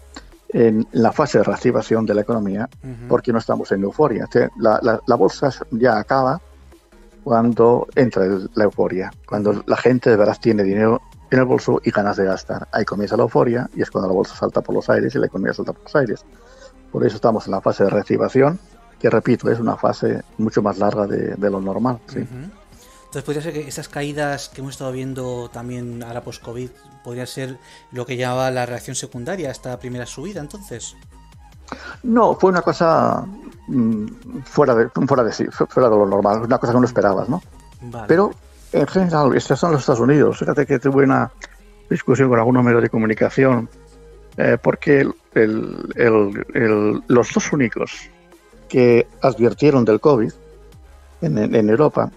en 0.49 0.87
la 0.91 1.11
fase 1.11 1.39
de 1.39 1.43
reactivación 1.43 2.05
de 2.05 2.13
la 2.13 2.21
economía, 2.21 2.69
porque 3.09 3.33
no 3.33 3.39
estamos 3.39 3.71
en 3.71 3.83
euforia. 3.83 4.27
La, 4.57 4.79
la, 5.05 5.15
bolsa 5.15 5.49
ya 5.71 5.97
acaba 5.97 6.39
cuando 7.23 7.87
entra 7.95 8.25
la 8.53 8.63
euforia, 8.63 9.11
cuando 9.25 9.63
la 9.65 9.75
gente 9.75 10.09
de 10.09 10.15
verdad 10.15 10.37
tiene 10.39 10.63
dinero 10.63 11.01
en 11.35 11.41
el 11.41 11.45
bolso 11.45 11.81
y 11.83 11.91
ganas 11.91 12.17
de 12.17 12.25
gastar. 12.25 12.67
Ahí 12.71 12.85
comienza 12.85 13.15
la 13.15 13.23
euforia 13.23 13.69
y 13.75 13.81
es 13.81 13.91
cuando 13.91 14.07
la 14.07 14.13
bolsa 14.13 14.35
salta 14.35 14.61
por 14.61 14.75
los 14.75 14.89
aires 14.89 15.13
y 15.15 15.19
la 15.19 15.27
economía 15.27 15.53
salta 15.53 15.73
por 15.73 15.83
los 15.83 15.95
aires. 15.95 16.25
Por 16.91 17.05
eso 17.05 17.15
estamos 17.15 17.45
en 17.45 17.51
la 17.51 17.61
fase 17.61 17.83
de 17.83 17.89
reactivación 17.89 18.59
que 18.99 19.09
repito, 19.09 19.51
es 19.51 19.59
una 19.59 19.75
fase 19.75 20.23
mucho 20.37 20.61
más 20.61 20.77
larga 20.77 21.05
de, 21.05 21.49
lo 21.49 21.61
normal. 21.61 21.99
¿sí? 22.07 22.19
Entonces 22.19 23.23
podría 23.23 23.41
ser 23.41 23.53
que 23.53 23.67
esas 23.67 23.87
caídas 23.87 24.49
que 24.49 24.61
hemos 24.61 24.73
estado 24.73 24.91
viendo 24.91 25.49
también 25.49 26.01
ahora 26.03 26.23
post-COVID 26.23 26.69
podría 27.03 27.25
ser 27.25 27.59
lo 27.91 28.05
que 28.05 28.17
llamaba 28.17 28.49
la 28.51 28.65
reacción 28.65 28.95
secundaria, 28.95 29.51
esta 29.51 29.77
primera 29.79 30.05
subida 30.05 30.41
entonces. 30.41 30.95
No, 32.03 32.35
fue 32.35 32.51
una 32.51 32.61
cosa 32.61 33.25
mm, 33.67 34.05
fuera, 34.43 34.75
de, 34.75 34.89
fuera, 34.89 35.23
de, 35.23 35.31
fuera 35.31 35.89
de 35.89 35.95
lo 35.95 36.05
normal, 36.05 36.41
una 36.41 36.57
cosa 36.57 36.73
que 36.73 36.79
no 36.79 36.85
esperabas, 36.85 37.29
¿no? 37.29 37.41
Pero 38.07 38.31
en 38.75 38.87
general, 38.87 39.35
estos 39.35 39.59
son 39.59 39.71
los 39.71 39.81
Estados 39.81 40.01
Unidos. 40.01 40.39
Fíjate 40.39 40.65
que 40.65 40.79
tuve 40.79 41.03
una 41.03 41.31
discusión 41.89 42.29
con 42.29 42.39
algunos 42.39 42.63
medios 42.63 42.81
de 42.81 42.89
comunicación 42.89 43.69
eh, 44.37 44.57
porque 44.61 45.07
los 47.07 47.33
dos 47.33 47.53
únicos 47.53 48.09
que 48.67 49.07
advirtieron 49.21 49.85
del 49.85 49.99
COVID 49.99 50.31
en, 51.21 51.69
Europa, 51.69 52.11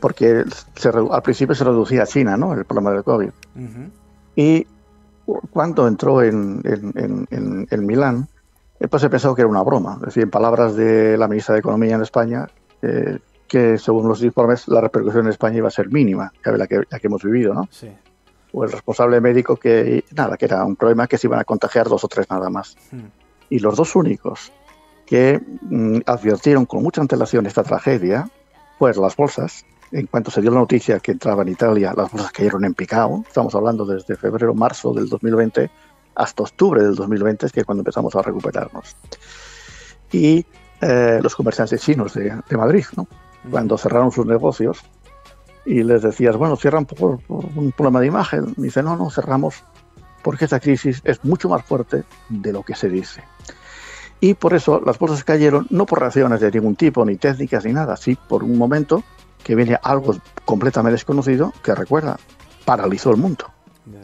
porque 0.00 0.44
al 1.10 1.22
principio 1.22 1.54
se 1.54 1.64
reducía 1.64 2.02
a 2.02 2.06
China, 2.06 2.36
¿no? 2.36 2.52
El 2.54 2.64
problema 2.64 2.90
del 2.92 3.04
COVID. 3.04 3.30
Y 4.34 4.66
cuando 5.52 5.86
entró 5.86 6.22
en, 6.22 6.60
en, 6.64 7.86
Milán, 7.86 8.28
eh, 8.80 8.88
pues 8.88 9.02
se 9.02 9.10
pensó 9.10 9.34
que 9.34 9.42
era 9.42 9.48
una 9.48 9.62
broma. 9.62 9.94
Es 10.00 10.06
decir, 10.06 10.24
en 10.24 10.30
palabras 10.30 10.74
de 10.74 11.16
la 11.16 11.28
ministra 11.28 11.54
de 11.54 11.60
Economía 11.60 11.94
en 11.94 12.02
España, 12.02 12.48
eh, 12.82 13.18
que 13.50 13.78
según 13.78 14.08
los 14.08 14.22
informes 14.22 14.68
la 14.68 14.80
repercusión 14.80 15.26
en 15.26 15.32
España 15.32 15.56
iba 15.56 15.66
a 15.66 15.72
ser 15.72 15.90
mínima, 15.90 16.32
que 16.40 16.52
la 16.52 16.68
que, 16.68 16.82
la 16.88 17.00
que 17.00 17.06
hemos 17.08 17.24
vivido, 17.24 17.52
¿no? 17.52 17.68
Sí. 17.72 17.90
O 18.52 18.62
el 18.62 18.70
responsable 18.70 19.20
médico 19.20 19.56
que, 19.56 20.04
nada, 20.12 20.36
que 20.36 20.44
era 20.44 20.64
un 20.64 20.76
problema 20.76 21.08
que 21.08 21.18
se 21.18 21.26
iban 21.26 21.40
a 21.40 21.44
contagiar 21.44 21.88
dos 21.88 22.04
o 22.04 22.08
tres 22.08 22.30
nada 22.30 22.48
más. 22.48 22.76
Hmm. 22.92 23.08
Y 23.48 23.58
los 23.58 23.74
dos 23.74 23.96
únicos 23.96 24.52
que 25.04 25.40
mm, 25.62 25.98
advirtieron 26.06 26.64
con 26.64 26.84
mucha 26.84 27.00
antelación 27.00 27.44
esta 27.46 27.64
tragedia, 27.64 28.30
pues 28.78 28.96
las 28.96 29.16
bolsas, 29.16 29.64
en 29.90 30.06
cuanto 30.06 30.30
se 30.30 30.40
dio 30.40 30.52
la 30.52 30.60
noticia 30.60 31.00
que 31.00 31.10
entraba 31.10 31.42
en 31.42 31.48
Italia, 31.48 31.92
las 31.96 32.12
bolsas 32.12 32.30
cayeron 32.30 32.64
en 32.64 32.74
picado, 32.74 33.24
estamos 33.26 33.52
hablando 33.56 33.84
desde 33.84 34.14
febrero, 34.14 34.54
marzo 34.54 34.92
del 34.92 35.08
2020 35.08 35.68
hasta 36.14 36.44
octubre 36.44 36.84
del 36.84 36.94
2020, 36.94 37.46
es 37.46 37.52
que 37.52 37.64
cuando 37.64 37.80
empezamos 37.80 38.14
a 38.14 38.22
recuperarnos. 38.22 38.94
Y 40.12 40.46
eh, 40.80 41.18
los 41.20 41.34
comerciantes 41.34 41.80
chinos 41.82 42.14
de, 42.14 42.56
Madrid, 42.56 42.84
¿no? 42.96 43.08
Cuando 43.50 43.78
cerraron 43.78 44.12
sus 44.12 44.26
negocios 44.26 44.82
y 45.64 45.82
les 45.82 46.02
decías, 46.02 46.36
bueno, 46.36 46.56
cierran 46.56 46.86
por, 46.86 47.20
por 47.20 47.44
un 47.54 47.72
problema 47.72 48.00
de 48.00 48.06
imagen, 48.06 48.54
dice, 48.56 48.82
no, 48.82 48.96
no, 48.96 49.10
cerramos 49.10 49.62
porque 50.22 50.44
esta 50.44 50.60
crisis 50.60 51.00
es 51.04 51.24
mucho 51.24 51.48
más 51.48 51.64
fuerte 51.64 52.04
de 52.28 52.52
lo 52.52 52.62
que 52.62 52.74
se 52.74 52.88
dice. 52.88 53.22
Y 54.20 54.34
por 54.34 54.52
eso 54.52 54.80
las 54.84 54.98
bolsas 54.98 55.24
cayeron, 55.24 55.66
no 55.70 55.86
por 55.86 56.00
reacciones 56.00 56.40
de 56.40 56.50
ningún 56.50 56.76
tipo, 56.76 57.04
ni 57.04 57.16
técnicas, 57.16 57.64
ni 57.64 57.72
nada, 57.72 57.96
sí 57.96 58.18
por 58.28 58.44
un 58.44 58.58
momento 58.58 59.02
que 59.42 59.54
viene 59.54 59.78
algo 59.82 60.14
completamente 60.44 60.92
desconocido 60.92 61.52
que 61.62 61.74
recuerda, 61.74 62.18
paralizó 62.64 63.10
el 63.10 63.16
mundo. 63.16 63.46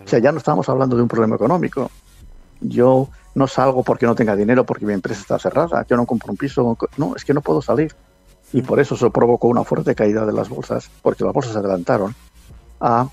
O 0.05 0.09
sea, 0.09 0.19
ya 0.19 0.33
no 0.33 0.39
estamos 0.39 0.69
hablando 0.69 0.97
de 0.97 1.03
un 1.03 1.09
problema 1.09 1.37
económico. 1.37 1.91
Yo 2.61 3.09
no 3.35 3.47
salgo 3.47 3.83
porque 3.83 4.07
no 4.07 4.15
tenga 4.15 4.35
dinero, 4.35 4.65
porque 4.65 4.87
mi 4.87 4.95
empresa 4.95 5.21
está 5.21 5.39
cerrada, 5.39 5.85
yo 5.87 5.97
no 5.97 6.07
compro 6.07 6.31
un 6.31 6.39
piso, 6.39 6.77
no, 6.97 7.15
es 7.15 7.25
que 7.25 7.35
no 7.35 7.43
puedo 7.43 7.61
salir. 7.61 7.95
Y 8.53 8.63
por 8.63 8.81
eso 8.81 8.97
se 8.97 9.11
provocó 9.11 9.49
una 9.49 9.65
fuerte 9.65 9.95
caída 9.95 10.25
de 10.25 10.33
las 10.33 10.49
bolsas, 10.49 10.91
porque 11.03 11.25
las 11.25 11.33
bolsas 11.33 11.53
se 11.53 11.59
adelantaron 11.59 12.15
a 12.81 13.09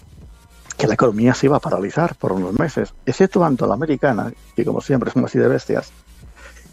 que 0.78 0.88
la 0.88 0.94
economía 0.94 1.34
se 1.34 1.48
iba 1.48 1.58
a 1.58 1.60
paralizar 1.60 2.16
por 2.16 2.32
unos 2.32 2.54
meses, 2.54 2.94
exceptuando 3.06 3.68
la 3.68 3.76
americana, 3.76 4.32
que 4.56 4.66
como 4.66 4.82
siempre 4.82 5.12
son 5.12 5.26
así 5.26 5.40
de 5.40 5.48
bestias, 5.48 5.92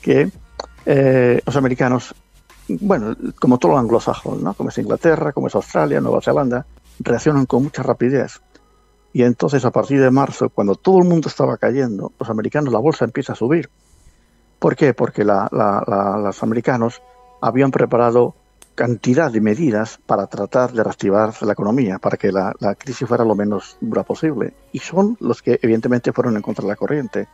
que 0.00 0.30
eh, 0.86 1.40
los 1.44 1.56
americanos, 1.56 2.14
bueno, 2.68 3.16
como 3.38 3.58
todo 3.58 3.72
lo 3.72 3.78
anglosajón, 3.78 4.42
¿no? 4.42 4.54
como 4.54 4.70
es 4.70 4.78
Inglaterra, 4.78 5.32
como 5.32 5.48
es 5.48 5.54
Australia, 5.54 6.00
Nueva 6.00 6.20
Zelanda, 6.20 6.66
reaccionan 7.00 7.46
con 7.46 7.64
mucha 7.64 7.82
rapidez. 7.82 8.40
Y 9.12 9.22
entonces 9.22 9.64
a 9.64 9.70
partir 9.70 10.00
de 10.00 10.10
marzo, 10.10 10.48
cuando 10.50 10.76
todo 10.76 10.98
el 10.98 11.04
mundo 11.04 11.28
estaba 11.28 11.56
cayendo, 11.56 12.12
los 12.18 12.30
americanos, 12.30 12.72
la 12.72 12.78
bolsa 12.78 13.04
empieza 13.04 13.32
a 13.32 13.36
subir. 13.36 13.68
¿Por 14.58 14.76
qué? 14.76 14.94
Porque 14.94 15.24
los 15.24 16.42
americanos 16.42 17.02
habían 17.40 17.70
preparado 17.70 18.34
cantidad 18.74 19.30
de 19.30 19.40
medidas 19.40 19.98
para 20.06 20.26
tratar 20.26 20.72
de 20.72 20.82
reactivar 20.82 21.34
la 21.42 21.52
economía, 21.52 21.98
para 21.98 22.16
que 22.16 22.32
la, 22.32 22.54
la, 22.60 22.74
crisis 22.74 23.06
fuera 23.06 23.24
lo 23.24 23.34
menos 23.34 23.76
dura 23.80 24.02
posible. 24.02 24.54
Y 24.72 24.78
son 24.78 25.16
los 25.20 25.42
que 25.42 25.58
evidentemente 25.62 26.12
fueron 26.12 26.36
en 26.36 26.42
contra 26.42 26.62
de 26.62 26.68
la 26.68 26.76
corriente 26.76 27.28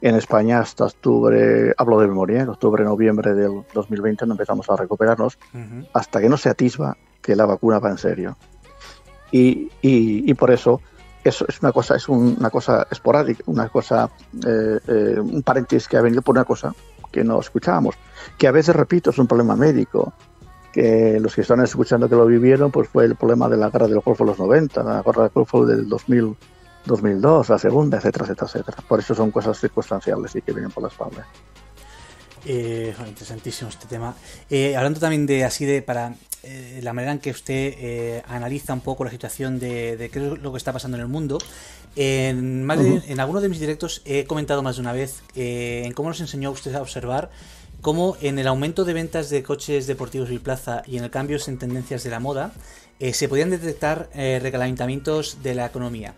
en 0.00 0.14
España 0.14 0.60
hasta 0.60 0.84
octubre, 0.84 1.74
hablo 1.76 2.00
de 2.00 2.06
memoria, 2.06 2.42
en 2.42 2.48
octubre, 2.48 2.84
noviembre 2.84 3.34
del 3.34 3.64
2020 3.72 4.26
no 4.26 4.34
empezamos 4.34 4.68
a 4.68 4.76
recuperarnos 4.76 5.38
hasta 5.92 6.20
que 6.20 6.28
no 6.28 6.36
se 6.36 6.50
atisba 6.50 6.96
que 7.22 7.34
la 7.34 7.46
vacuna 7.46 7.78
va 7.78 7.90
en 7.90 7.98
serio. 7.98 8.36
Y, 9.32 9.70
y, 9.82 10.32
por 10.34 10.50
eso 10.50 10.80
eso 11.24 11.44
es 11.48 11.60
una 11.60 11.72
cosa, 11.72 11.96
es 11.96 12.08
una 12.08 12.50
cosa 12.50 12.86
esporádica, 12.90 13.42
una 13.46 13.68
cosa, 13.68 14.08
eh, 14.46 14.78
eh, 14.86 15.16
un 15.18 15.42
paréntesis 15.42 15.88
que 15.88 15.96
ha 15.96 16.00
venido 16.00 16.22
por 16.22 16.36
una 16.36 16.44
cosa 16.44 16.72
que 17.10 17.24
no 17.24 17.40
escuchábamos, 17.40 17.96
que 18.38 18.46
a 18.46 18.52
veces, 18.52 18.76
repito, 18.76 19.10
es 19.10 19.18
un 19.18 19.26
problema 19.26 19.56
médico, 19.56 20.12
que 20.76 21.18
los 21.20 21.34
que 21.34 21.40
están 21.40 21.60
escuchando 21.62 22.06
que 22.08 22.14
lo 22.14 22.26
vivieron, 22.26 22.70
pues 22.70 22.88
fue 22.88 23.06
el 23.06 23.16
problema 23.16 23.48
de 23.48 23.56
la 23.56 23.70
guerra 23.70 23.88
del 23.88 24.00
Golfo 24.00 24.24
de 24.24 24.30
los 24.30 24.38
90, 24.38 24.82
la 24.82 25.02
guerra 25.02 25.22
del 25.22 25.32
Golfo 25.32 25.64
del 25.64 25.88
2000 25.88 26.36
2002, 26.86 27.48
la 27.48 27.58
segunda, 27.58 27.98
etcétera, 27.98 28.24
etcétera, 28.24 28.46
etcétera. 28.46 28.78
Por 28.88 29.00
eso 29.00 29.14
son 29.14 29.30
cosas 29.30 29.58
circunstanciales 29.58 30.34
y 30.36 30.42
que 30.42 30.52
vienen 30.52 30.70
por 30.70 30.84
la 30.84 30.88
espalda. 30.88 31.26
Eh, 32.44 32.94
interesantísimo 33.08 33.68
este 33.68 33.86
tema. 33.86 34.14
Eh, 34.48 34.76
hablando 34.76 35.00
también 35.00 35.26
de 35.26 35.44
así 35.44 35.64
de 35.64 35.82
para 35.82 36.14
eh, 36.44 36.78
la 36.82 36.92
manera 36.92 37.12
en 37.12 37.18
que 37.18 37.30
usted 37.30 38.22
analiza 38.28 38.72
un 38.72 38.82
poco 38.82 39.04
la 39.04 39.10
situación 39.10 39.58
de, 39.58 40.08
qué 40.12 40.18
es 40.18 40.40
lo 40.40 40.52
que 40.52 40.58
está 40.58 40.72
pasando 40.72 40.96
en 40.96 41.02
el 41.02 41.08
mundo. 41.08 41.38
En, 41.96 42.62
más 42.62 42.78
en 42.78 43.20
algunos 43.20 43.42
de 43.42 43.48
mis 43.48 43.58
directos 43.58 44.02
he 44.04 44.26
comentado 44.26 44.62
más 44.62 44.76
de 44.76 44.82
una 44.82 44.92
vez 44.92 45.22
en 45.34 45.92
cómo 45.92 46.10
nos 46.10 46.20
enseñó 46.20 46.50
usted 46.50 46.74
a 46.74 46.82
observar 46.82 47.30
cómo 47.86 48.16
en 48.20 48.40
el 48.40 48.48
aumento 48.48 48.84
de 48.84 48.94
ventas 48.94 49.30
de 49.30 49.44
coches 49.44 49.86
deportivos 49.86 50.32
y 50.32 50.40
plaza 50.40 50.82
y 50.86 50.98
en 50.98 51.04
el 51.04 51.10
cambio 51.12 51.38
en 51.46 51.56
tendencias 51.56 52.02
de 52.02 52.10
la 52.10 52.18
moda 52.18 52.50
se 52.98 53.28
podían 53.28 53.48
detectar 53.48 54.08
recalentamientos 54.12 55.38
de 55.44 55.54
la 55.54 55.66
economía. 55.66 56.16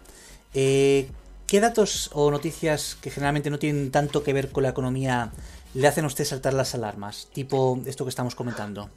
Eh, 0.54 1.10
¿Qué 1.46 1.60
datos 1.60 2.08
o 2.14 2.30
noticias 2.30 2.96
que 3.02 3.10
generalmente 3.10 3.50
no 3.50 3.58
tienen 3.58 3.90
tanto 3.90 4.22
que 4.22 4.32
ver 4.32 4.50
con 4.50 4.62
la 4.62 4.70
economía 4.70 5.30
le 5.74 5.86
hacen 5.86 6.04
a 6.04 6.06
usted 6.06 6.24
saltar 6.24 6.54
las 6.54 6.74
alarmas? 6.74 7.28
Tipo 7.34 7.78
esto 7.84 8.06
que 8.06 8.10
estamos 8.10 8.34
comentando. 8.34 8.88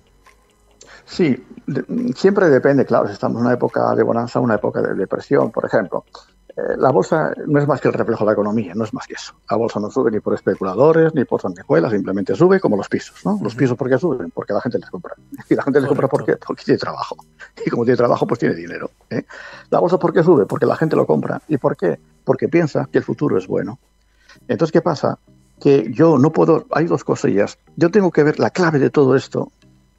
Sí, 1.03 1.45
siempre 2.15 2.49
depende, 2.49 2.86
claro, 2.86 3.07
si 3.07 3.13
estamos 3.13 3.41
en 3.41 3.47
una 3.47 3.53
época 3.53 3.93
de 3.95 4.03
bonanza, 4.03 4.39
una 4.39 4.55
época 4.55 4.81
de 4.81 4.95
depresión, 4.95 5.51
por 5.51 5.65
ejemplo. 5.65 6.05
La 6.77 6.91
bolsa 6.91 7.33
no 7.47 7.59
es 7.59 7.67
más 7.67 7.79
que 7.79 7.87
el 7.87 7.93
reflejo 7.93 8.23
de 8.23 8.27
la 8.27 8.33
economía, 8.33 8.73
no 8.75 8.83
es 8.83 8.93
más 8.93 9.07
que 9.07 9.13
eso. 9.13 9.33
La 9.49 9.57
bolsa 9.57 9.79
no 9.79 9.89
sube 9.89 10.11
ni 10.11 10.19
por 10.19 10.33
especuladores, 10.33 11.13
ni 11.13 11.23
por 11.23 11.41
sanguijuelas, 11.41 11.91
simplemente 11.91 12.35
sube 12.35 12.59
como 12.59 12.77
los 12.77 12.89
pisos, 12.89 13.25
¿no? 13.25 13.39
Los 13.41 13.55
pisos, 13.55 13.77
¿por 13.77 13.89
qué 13.89 13.97
suben? 13.97 14.31
Porque 14.31 14.53
la 14.53 14.61
gente 14.61 14.79
les 14.79 14.89
compra. 14.89 15.15
Y 15.49 15.55
la 15.55 15.63
gente 15.63 15.79
les 15.81 15.87
compra 15.87 16.07
porque, 16.07 16.37
porque 16.37 16.63
tiene 16.63 16.77
trabajo. 16.77 17.17
Y 17.65 17.69
como 17.69 17.83
tiene 17.83 17.97
trabajo, 17.97 18.25
pues 18.27 18.39
tiene 18.39 18.55
dinero. 18.55 18.91
¿eh? 19.09 19.23
La 19.69 19.79
bolsa, 19.79 19.97
¿por 19.97 20.13
qué 20.13 20.23
sube? 20.23 20.45
Porque 20.45 20.65
la 20.65 20.75
gente 20.75 20.95
lo 20.95 21.05
compra. 21.05 21.41
¿Y 21.47 21.57
por 21.57 21.75
qué? 21.75 21.99
Porque 22.23 22.47
piensa 22.47 22.87
que 22.91 22.99
el 22.99 23.03
futuro 23.03 23.37
es 23.37 23.47
bueno. 23.47 23.79
Entonces, 24.47 24.71
¿qué 24.71 24.81
pasa? 24.81 25.17
que 25.61 25.91
yo 25.93 26.17
no 26.17 26.31
puedo, 26.31 26.65
hay 26.71 26.85
dos 26.85 27.03
cosillas. 27.03 27.57
Yo 27.75 27.91
tengo 27.91 28.11
que 28.11 28.23
ver 28.23 28.39
la 28.39 28.49
clave 28.49 28.79
de 28.79 28.89
todo 28.89 29.15
esto 29.15 29.51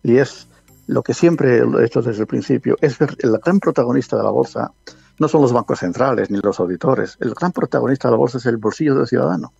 y 0.02 0.16
es 0.16 0.48
lo 0.88 1.02
que 1.02 1.14
siempre 1.14 1.58
he 1.58 1.84
hecho 1.84 2.02
desde 2.02 2.22
el 2.22 2.26
principio, 2.26 2.76
es 2.80 2.98
ver 2.98 3.16
el 3.20 3.38
gran 3.38 3.60
protagonista 3.60 4.16
de 4.16 4.24
la 4.24 4.30
bolsa 4.30 4.72
no 5.18 5.28
son 5.28 5.42
los 5.42 5.52
bancos 5.52 5.80
centrales 5.80 6.30
ni 6.30 6.38
los 6.38 6.58
auditores. 6.60 7.16
El 7.20 7.34
gran 7.34 7.52
protagonista 7.52 8.08
de 8.08 8.12
la 8.12 8.18
bolsa 8.18 8.38
es 8.38 8.46
el 8.46 8.56
bolsillo 8.56 8.94
del 8.94 9.06
ciudadano. 9.06 9.52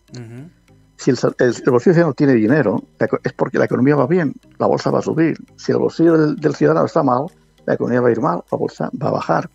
Si 0.97 1.11
el, 1.11 1.17
bolsillo 1.17 1.35
del 1.37 1.81
ciudadano 1.81 2.15
tiene 2.15 2.35
dinero, 2.35 2.83
es 3.23 3.33
porque 3.33 3.59
la 3.59 3.65
economía 3.65 3.97
va 3.97 4.07
bien, 4.07 4.35
la 4.59 4.67
bolsa 4.67 4.91
va 4.91 5.01
a 5.01 5.03
subir. 5.03 5.37
Si 5.57 5.73
el 5.73 5.79
bolsillo 5.79 6.35
del, 6.35 6.55
ciudadano 6.55 6.87
está 6.87 7.03
mal, 7.03 7.27
la 7.67 7.75
economía 7.75 8.01
va 8.01 8.09
a 8.09 8.12
ir 8.12 8.21
mal, 8.21 8.43
la 8.51 8.59
bolsa 8.59 8.91
va 9.01 9.09
a 9.09 9.12
bajar. 9.12 9.51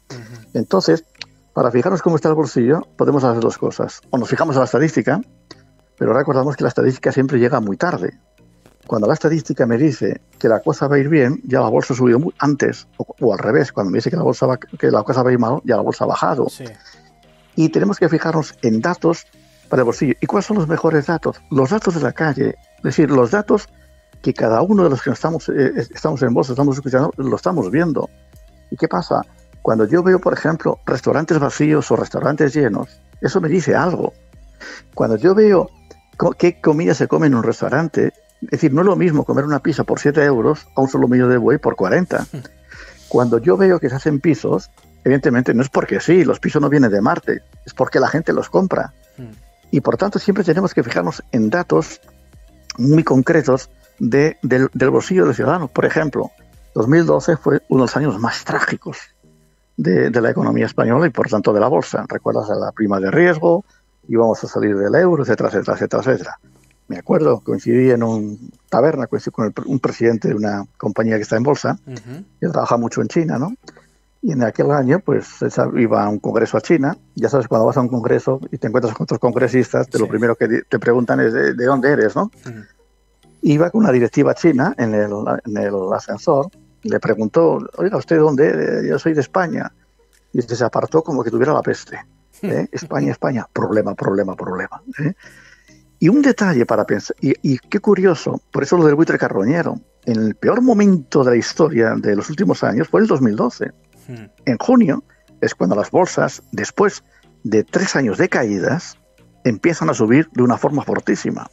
Entonces, 0.54 1.06
para 1.54 1.72
fijarnos 1.72 2.02
cómo 2.02 2.18
está 2.18 2.30
el 2.30 2.36
bolsillo, 2.36 2.82
podemos 2.98 3.24
hacer 3.24 3.42
dos 3.42 3.58
cosas. 3.58 4.02
O 4.10 4.18
nos 4.18 4.30
fijamos 4.30 4.56
en 4.56 4.60
la 4.60 4.66
estadística, 4.66 5.22
pero 5.98 6.14
recordamos 6.14 6.56
que 6.56 6.64
la 6.64 6.70
estadística 6.70 7.12
siempre 7.12 7.40
llega 7.40 7.60
muy 7.60 7.78
tarde. 7.78 8.20
Cuando 8.88 9.08
la 9.08 9.14
estadística 9.14 9.66
me 9.66 9.78
dice 9.78 10.22
que 10.40 10.48
la 10.48 10.62
cosa 10.62 10.88
va 10.88 10.96
a 10.96 11.00
ir 11.00 11.10
bien, 11.10 11.42
ya 11.44 11.60
la 11.60 11.68
bolsa 11.68 11.94
ha 11.94 11.98
subido 11.98 12.20
antes, 12.40 12.88
o, 12.98 13.34
al 13.34 13.40
revés, 13.40 13.74
cuando 13.74 13.92
me 13.92 13.98
dice 13.98 14.10
que 14.10 14.16
la, 14.16 14.24
bolsa 14.24 14.48
va, 14.48 14.58
que 14.58 14.90
la 14.90 15.04
cosa 15.04 15.24
va 15.24 15.30
a 15.30 15.34
ir 15.34 15.40
mal, 15.40 15.62
ya 15.66 15.76
la 15.76 15.82
bolsa 15.82 16.06
ha 16.06 16.08
bajado. 16.08 16.48
Y 17.56 17.70
tenemos 17.70 17.98
que 17.98 18.08
fijarnos 18.08 18.56
en 18.62 18.80
datos 18.80 19.26
para 19.68 19.82
el 19.82 19.86
bolsillo. 19.86 20.14
¿Y 20.22 20.26
cuáles 20.26 20.46
son 20.46 20.58
los 20.58 20.68
mejores 20.68 21.08
datos? 21.08 21.42
Los 21.52 21.72
datos 21.72 21.96
de 21.96 22.02
la 22.02 22.14
calle, 22.14 22.56
es 22.78 22.84
decir, 22.84 23.12
los 23.12 23.32
datos 23.32 23.68
que 24.22 24.34
cada 24.34 24.62
uno 24.62 24.86
de 24.86 24.90
los 24.90 25.02
que 25.02 25.10
estamos, 25.10 25.50
eh, 25.50 25.74
estamos 25.76 26.22
en 26.22 26.34
bolsa, 26.34 26.54
estamos 26.54 26.78
escuchando, 26.78 27.12
lo 27.18 27.36
estamos 27.36 27.70
viendo. 27.70 28.10
¿Y 28.72 28.78
qué 28.78 28.88
pasa? 28.88 29.22
Cuando 29.62 29.86
yo 29.86 30.02
veo, 30.02 30.20
por 30.20 30.34
ejemplo, 30.34 30.80
restaurantes 30.86 31.40
vacíos 31.40 31.92
o 31.92 31.98
restaurantes 31.98 32.54
llenos, 32.54 33.02
eso 33.20 33.42
me 33.42 33.50
dice 33.50 33.76
algo. 33.76 34.14
Cuando 34.94 35.18
yo 35.18 35.36
veo 35.36 35.70
qué 36.38 36.62
comida 36.62 36.94
se 36.94 37.08
come 37.08 37.28
en 37.28 37.36
un 37.36 37.44
restaurante, 37.44 38.14
es 38.42 38.50
decir, 38.50 38.74
no 38.74 38.82
es 38.82 38.88
lo 38.88 38.96
mismo 38.96 39.26
comer 39.26 39.46
una 39.46 39.60
pizza 39.60 39.84
por 39.84 40.00
7 40.00 40.24
euros 40.24 40.68
a 40.76 40.82
un 40.82 40.90
solo 40.90 41.08
medio 41.08 41.28
de 41.28 41.38
buey 41.38 41.58
por 41.58 41.76
40. 41.76 42.28
Cuando 43.10 43.40
yo 43.40 43.58
veo 43.58 43.80
que 43.80 43.90
se 43.90 43.96
hacen 43.96 44.20
pisos, 44.20 44.70
evidentemente 45.04 45.54
no 45.54 45.64
es 45.64 45.70
porque 45.70 46.00
sí, 46.00 46.24
los 46.24 46.40
pisos 46.40 46.62
no 46.62 46.70
vienen 46.70 46.92
de 46.92 47.02
Marte, 47.02 47.42
es 47.66 47.74
porque 47.74 48.00
la 48.00 48.08
gente 48.08 48.34
los 48.34 48.50
compra. 48.50 48.94
Y 49.72 49.82
por 49.82 49.98
tanto 49.98 50.20
siempre 50.20 50.44
tenemos 50.44 50.74
que 50.74 50.84
fijarnos 50.84 51.24
en 51.32 51.50
datos 51.50 52.00
muy 52.78 53.04
concretos 53.04 53.70
del, 53.98 54.38
bolsillo 54.92 55.26
del 55.26 55.34
ciudadano. 55.34 55.68
Por 55.68 55.86
ejemplo, 55.86 56.30
2012 56.76 57.38
fue 57.38 57.62
uno 57.70 57.84
de 57.84 57.88
los 57.88 57.98
años 57.98 58.20
más 58.20 58.44
trágicos 58.44 58.98
de, 59.78 60.12
la 60.12 60.30
economía 60.30 60.68
española 60.68 61.08
y 61.08 61.10
por 61.10 61.28
tanto 61.28 61.54
de 61.54 61.60
la 61.60 61.68
bolsa. 61.68 62.06
Recuerdas 62.08 62.50
la 62.50 62.72
prima 62.72 63.00
de 63.00 63.10
riesgo, 63.10 63.66
íbamos 64.08 64.44
a 64.44 64.48
salir 64.48 64.78
del 64.78 64.94
euro, 64.94 65.24
etcétera, 65.24 65.50
etcétera, 65.50 65.76
etcétera, 65.76 66.04
etcétera 66.04 66.40
me 66.88 66.98
acuerdo, 66.98 67.42
coincidí 67.42 67.92
en 67.92 68.04
un 68.04 68.52
taberna, 68.70 69.08
coincidí 69.08 69.32
con 69.32 69.54
un 69.66 69.80
presidente 69.80 70.30
de 70.30 70.36
una 70.36 70.66
compañía 70.78 71.16
que 71.16 71.24
está 71.24 71.36
en 71.38 71.44
bolsa, 71.44 71.78
que 72.40 72.48
trabaja 72.48 72.78
mucho 72.78 73.02
en 73.02 73.08
China, 73.08 73.38
¿no? 73.38 73.54
Y 74.22 74.32
en 74.32 74.44
aquel 74.44 74.72
año, 74.72 75.00
pues, 75.00 75.28
iba 75.76 76.04
a 76.04 76.10
un 76.10 76.20
congreso 76.20 76.58
a 76.58 76.62
China. 76.62 76.98
Ya 77.16 77.30
sabes, 77.30 77.48
cuando 77.48 77.68
vas 77.68 77.78
a 77.78 77.82
un 77.82 77.88
congreso 77.88 78.40
y 78.52 78.58
te 78.58 78.68
encuentras 78.68 78.96
con 78.96 79.04
otros 79.04 79.20
congresistas, 79.20 79.88
lo 80.00 80.08
primero 80.08 80.36
que 80.36 80.64
te 80.68 80.80
preguntan 80.80 81.20
es 81.20 81.34
de, 81.34 81.54
dónde 81.54 81.92
eres, 81.92 82.16
¿no? 82.16 82.32
Iba 83.42 83.70
con 83.70 83.84
una 83.84 83.92
directiva 83.92 84.34
china 84.34 84.74
en 84.78 84.96
el, 84.96 85.12
en 85.46 85.58
el 85.58 85.76
ascensor, 85.94 86.50
le 86.84 87.00
preguntó, 87.00 87.60
oiga, 87.78 87.98
¿usted 87.98 88.18
dónde? 88.18 88.48
eres? 88.48 88.90
Yo 88.90 88.98
soy 89.00 89.14
de 89.14 89.22
España. 89.22 89.72
Y 90.34 90.42
se 90.42 90.64
apartó 90.64 91.04
como 91.04 91.24
que 91.24 91.32
tuviera 91.32 91.54
la 91.54 91.62
peste. 91.62 92.00
¿eh? 92.42 92.68
España, 92.72 93.12
España, 93.12 93.48
problema, 93.52 93.96
problema, 93.96 94.36
problema. 94.36 94.82
¿eh? 95.00 95.14
Y 96.00 96.10
un 96.10 96.22
detalle 96.22 96.66
para 96.66 96.86
pensar, 96.86 97.16
y, 97.22 97.58
qué 97.58 97.80
curioso, 97.80 98.42
por 98.52 98.64
eso 98.64 98.78
lo 98.78 98.86
del 98.86 98.96
buitre 98.96 99.18
carroñero, 99.18 99.80
en 100.06 100.18
el 100.18 100.36
peor 100.36 100.62
momento 100.62 101.24
de 101.24 101.32
la 101.32 101.38
historia 101.38 101.96
de 101.96 102.16
los 102.16 102.30
últimos 102.30 102.64
años 102.64 102.88
fue 102.88 103.02
el 103.02 103.08
2012. 103.08 103.72
Hmm. 104.08 104.26
En 104.46 104.58
junio 104.58 105.04
es 105.42 105.56
cuando 105.56 105.76
las 105.76 105.92
bolsas, 105.92 106.44
después 106.52 107.04
de 107.44 107.64
tres 107.64 107.96
años 107.96 108.18
de 108.18 108.30
caídas, 108.30 108.98
empiezan 109.44 109.90
a 109.90 109.94
subir 109.94 110.30
de 110.34 110.44
una 110.44 110.58
forma 110.58 110.84
fortísima. 110.84 111.50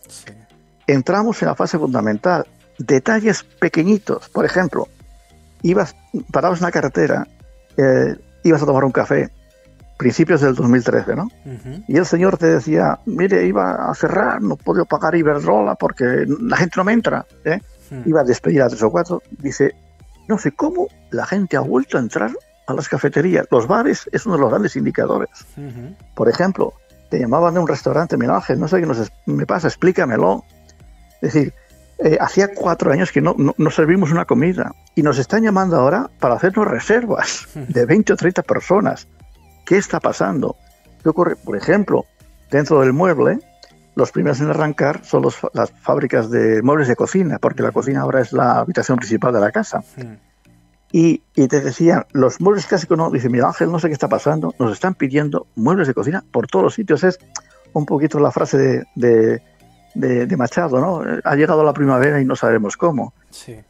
Entramos 0.86 1.40
en 1.42 1.48
la 1.48 1.54
fase 1.54 1.78
fundamental. 1.78 2.46
Detalles 2.78 3.44
pequeñitos, 3.44 4.28
por 4.28 4.44
ejemplo, 4.44 4.88
ibas, 5.62 5.96
parabas 6.30 6.58
en 6.60 6.66
la 6.66 6.72
carretera, 6.72 7.26
eh, 7.76 8.16
ibas 8.42 8.62
a 8.62 8.66
tomar 8.66 8.84
un 8.84 8.92
café, 8.92 9.30
principios 9.96 10.40
del 10.40 10.54
2013, 10.54 11.16
¿no? 11.16 11.30
Y 11.86 11.96
el 11.96 12.06
señor 12.06 12.36
te 12.36 12.46
decía, 12.46 12.98
mire, 13.06 13.46
iba 13.46 13.90
a 13.90 13.94
cerrar, 13.94 14.42
no 14.42 14.56
puedo 14.56 14.84
pagar 14.84 15.14
Iberdrola 15.14 15.74
porque 15.76 16.26
la 16.40 16.56
gente 16.56 16.74
no 16.76 16.84
me 16.84 16.92
entra, 16.92 17.26
¿eh? 17.44 17.60
Iba 18.06 18.22
a 18.22 18.24
despedir 18.24 18.62
a 18.62 18.68
tres 18.68 18.82
o 18.82 18.90
cuatro. 18.90 19.22
Dice, 19.30 19.74
no 20.26 20.38
sé 20.38 20.52
cómo 20.52 20.88
la 21.10 21.26
gente 21.26 21.56
ha 21.56 21.60
vuelto 21.60 21.96
a 21.96 22.00
entrar 22.00 22.32
a 22.66 22.74
las 22.74 22.88
cafeterías. 22.88 23.46
Los 23.50 23.66
bares 23.66 24.08
es 24.12 24.26
uno 24.26 24.36
de 24.36 24.40
los 24.40 24.50
grandes 24.50 24.76
indicadores. 24.76 25.46
Por 26.14 26.28
ejemplo, 26.28 26.74
te 27.10 27.18
llamaban 27.18 27.54
de 27.54 27.60
un 27.60 27.68
restaurante, 27.68 28.16
mi 28.16 28.26
ángel, 28.26 28.58
no 28.58 28.68
sé 28.68 28.80
qué 28.80 28.86
nos, 28.86 29.12
me 29.26 29.46
pasa, 29.46 29.68
explícamelo. 29.68 30.44
Es 31.20 31.34
decir, 31.34 31.52
eh, 31.98 32.18
hacía 32.20 32.52
cuatro 32.52 32.90
años 32.90 33.12
que 33.12 33.20
no, 33.20 33.36
no, 33.36 33.70
servimos 33.70 34.10
una 34.10 34.24
comida 34.24 34.72
y 34.94 35.02
nos 35.02 35.18
están 35.18 35.44
llamando 35.44 35.76
ahora 35.76 36.10
para 36.18 36.34
hacernos 36.34 36.66
reservas 36.66 37.46
de 37.54 37.86
20 37.86 38.14
o 38.14 38.16
30 38.16 38.42
personas. 38.42 39.06
¿Qué 39.64 39.76
está 39.76 40.00
pasando? 40.00 40.56
¿Qué 41.02 41.08
ocurre? 41.08 41.36
Por 41.36 41.56
ejemplo, 41.56 42.06
dentro 42.50 42.80
del 42.80 42.92
mueble, 42.92 43.38
los 43.94 44.10
primeros 44.10 44.40
en 44.40 44.50
arrancar 44.50 45.04
son 45.04 45.24
las 45.52 45.70
fábricas 45.70 46.30
de 46.30 46.62
muebles 46.62 46.88
de 46.88 46.96
cocina, 46.96 47.38
porque 47.38 47.62
la 47.62 47.72
cocina 47.72 48.02
ahora 48.02 48.20
es 48.20 48.32
la 48.32 48.58
habitación 48.58 48.98
principal 48.98 49.32
de 49.32 49.40
la 49.40 49.52
casa. 49.52 49.82
Y, 50.90 51.18
te 51.34 51.60
decían, 51.60 52.04
los 52.12 52.40
muebles 52.40 52.66
clásicos 52.66 52.96
no, 52.96 53.10
dice, 53.10 53.28
mira 53.28 53.48
Ángel, 53.48 53.72
no 53.72 53.80
sé 53.80 53.88
qué 53.88 53.94
está 53.94 54.08
pasando, 54.08 54.54
nos 54.60 54.72
están 54.72 54.94
pidiendo 54.94 55.48
muebles 55.56 55.88
de 55.88 55.94
cocina 55.94 56.24
por 56.30 56.46
todos 56.46 56.64
los 56.64 56.74
sitios. 56.74 57.02
Es 57.02 57.18
un 57.72 57.84
poquito 57.84 58.20
la 58.20 58.30
frase 58.30 58.84
de, 58.94 59.42
de, 59.94 60.36
Machado, 60.36 60.80
¿no? 60.80 61.02
Ha 61.24 61.34
llegado 61.34 61.64
la 61.64 61.72
primavera 61.72 62.20
y 62.20 62.24
no 62.24 62.36
sabemos 62.36 62.76
cómo. 62.76 63.12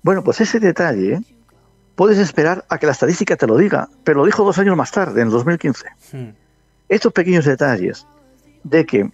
Bueno, 0.03 0.22
pues 0.22 0.40
ese 0.42 0.61
detalle 0.61 1.20
puedes 1.95 2.18
esperar 2.18 2.64
a 2.68 2.78
que 2.78 2.86
la 2.86 2.92
estadística 2.92 3.36
te 3.36 3.47
lo 3.47 3.57
diga, 3.57 3.88
pero 4.05 4.20
lo 4.20 4.26
dijo 4.26 4.45
dos 4.45 4.59
años 4.59 4.76
más 4.76 4.90
tarde, 4.90 5.20
en 5.20 5.28
el 5.28 5.32
2015. 5.32 5.86
Hmm. 6.12 6.30
Estos 6.88 7.12
pequeños 7.12 7.45
detalles 7.45 8.07
de 8.62 8.84
que 8.84 9.11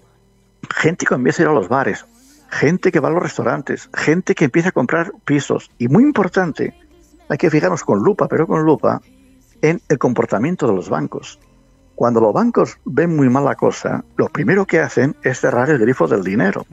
gente 0.74 1.06
que 1.06 1.14
empieza 1.14 1.42
a 1.42 1.44
ir 1.44 1.48
a 1.48 1.54
los 1.54 1.68
bares, 1.68 2.04
gente 2.50 2.90
que 2.90 3.00
va 3.00 3.08
a 3.08 3.12
los 3.12 3.22
restaurantes, 3.22 3.88
gente 3.94 4.34
que 4.34 4.46
empieza 4.46 4.70
a 4.70 4.72
comprar 4.72 5.12
pisos, 5.24 5.70
y 5.78 5.88
muy 5.88 6.02
importante, 6.02 6.74
hay 7.28 7.38
que 7.38 7.50
fijarnos 7.50 7.84
con 7.84 8.00
lupa, 8.00 8.28
pero 8.28 8.46
con 8.46 8.64
lupa, 8.64 9.00
en 9.62 9.80
el 9.88 9.98
comportamiento 9.98 10.66
de 10.66 10.74
los 10.74 10.88
bancos. 10.88 11.38
Cuando 11.94 12.20
los 12.20 12.32
bancos 12.32 12.78
ven 12.84 13.14
muy 13.14 13.28
mal 13.28 13.44
la 13.44 13.56
cosa, 13.56 14.04
lo 14.16 14.28
primero 14.28 14.66
que 14.66 14.80
hacen 14.80 15.14
es 15.22 15.40
cerrar 15.40 15.68
el 15.70 15.78
grifo 15.78 16.08
del 16.08 16.24
dinero. 16.24 16.66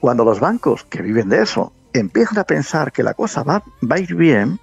Cuando 0.00 0.24
los 0.24 0.40
bancos, 0.40 0.84
que 0.84 1.00
viven 1.00 1.28
de 1.28 1.42
eso, 1.42 1.72
empiezan 1.92 2.38
a 2.38 2.44
pensar 2.44 2.92
que 2.92 3.02
la 3.02 3.14
cosa 3.14 3.42
va, 3.44 3.62
va 3.88 3.96
a 3.96 4.00
ir 4.00 4.14
bien, 4.14 4.58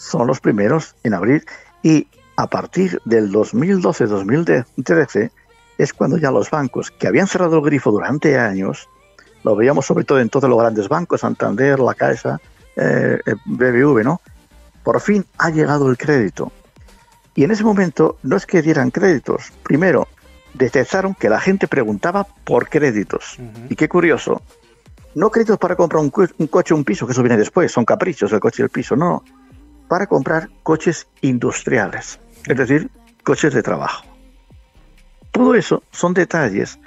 son 0.00 0.26
los 0.26 0.40
primeros 0.40 0.96
en 1.04 1.12
abrir 1.12 1.44
y 1.82 2.08
a 2.36 2.46
partir 2.46 3.00
del 3.04 3.30
2012-2013 3.30 5.30
es 5.76 5.92
cuando 5.92 6.16
ya 6.16 6.30
los 6.30 6.50
bancos 6.50 6.90
que 6.90 7.06
habían 7.06 7.26
cerrado 7.26 7.58
el 7.58 7.64
grifo 7.64 7.90
durante 7.90 8.38
años, 8.38 8.88
lo 9.44 9.54
veíamos 9.54 9.84
sobre 9.84 10.04
todo 10.04 10.20
en 10.20 10.30
todos 10.30 10.48
los 10.48 10.58
grandes 10.58 10.88
bancos, 10.88 11.20
Santander, 11.20 11.78
La 11.80 11.94
Caixa, 11.94 12.40
eh, 12.76 13.18
eh 13.26 13.34
BBV, 13.44 14.02
¿no? 14.02 14.22
Por 14.82 15.02
fin 15.02 15.26
ha 15.36 15.50
llegado 15.50 15.90
el 15.90 15.98
crédito. 15.98 16.50
Y 17.34 17.44
en 17.44 17.50
ese 17.50 17.62
momento 17.62 18.16
no 18.22 18.36
es 18.36 18.46
que 18.46 18.62
dieran 18.62 18.90
créditos. 18.90 19.52
Primero, 19.62 20.08
detectaron 20.54 21.14
que 21.14 21.28
la 21.28 21.40
gente 21.40 21.68
preguntaba 21.68 22.26
por 22.44 22.70
créditos. 22.70 23.36
Y 23.68 23.76
qué 23.76 23.88
curioso. 23.88 24.40
No 25.14 25.30
créditos 25.30 25.58
para 25.58 25.76
comprar 25.76 26.02
un, 26.02 26.12
un 26.38 26.46
coche 26.46 26.72
o 26.72 26.76
un 26.78 26.84
piso, 26.84 27.06
que 27.06 27.12
eso 27.12 27.22
viene 27.22 27.36
después, 27.36 27.70
son 27.70 27.84
caprichos 27.84 28.32
el 28.32 28.40
coche 28.40 28.62
y 28.62 28.64
el 28.64 28.70
piso, 28.70 28.96
no 28.96 29.22
para 29.90 30.06
comprar 30.06 30.50
coches 30.62 31.08
industriales, 31.20 32.20
es 32.46 32.56
decir, 32.56 32.88
coches 33.24 33.52
de 33.52 33.60
trabajo. 33.60 34.04
Todo 35.32 35.56
eso 35.56 35.82
son 35.90 36.14
detalles 36.14 36.78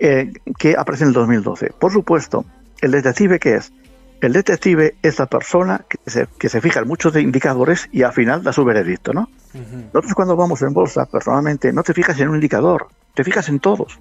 eh, 0.00 0.32
que 0.58 0.74
aparecen 0.76 1.04
en 1.04 1.10
el 1.10 1.14
2012. 1.14 1.72
Por 1.78 1.92
supuesto, 1.92 2.44
el 2.80 2.90
detective, 2.90 3.38
¿qué 3.38 3.54
es? 3.54 3.72
El 4.20 4.32
detective 4.32 4.96
es 5.02 5.20
la 5.20 5.26
persona 5.26 5.84
que 5.88 5.98
se, 6.10 6.26
que 6.36 6.48
se 6.48 6.60
fija 6.60 6.80
en 6.80 6.88
muchos 6.88 7.14
indicadores 7.14 7.88
y 7.92 8.02
al 8.02 8.12
final 8.12 8.42
da 8.42 8.52
su 8.52 8.64
veredicto, 8.64 9.12
¿no? 9.12 9.30
Nosotros 9.54 10.14
cuando 10.14 10.34
vamos 10.34 10.62
en 10.62 10.72
bolsa, 10.72 11.06
personalmente, 11.06 11.72
no 11.72 11.84
te 11.84 11.94
fijas 11.94 12.18
en 12.18 12.30
un 12.30 12.34
indicador, 12.34 12.88
te 13.14 13.22
fijas 13.22 13.48
en 13.48 13.60
todos. 13.60 14.00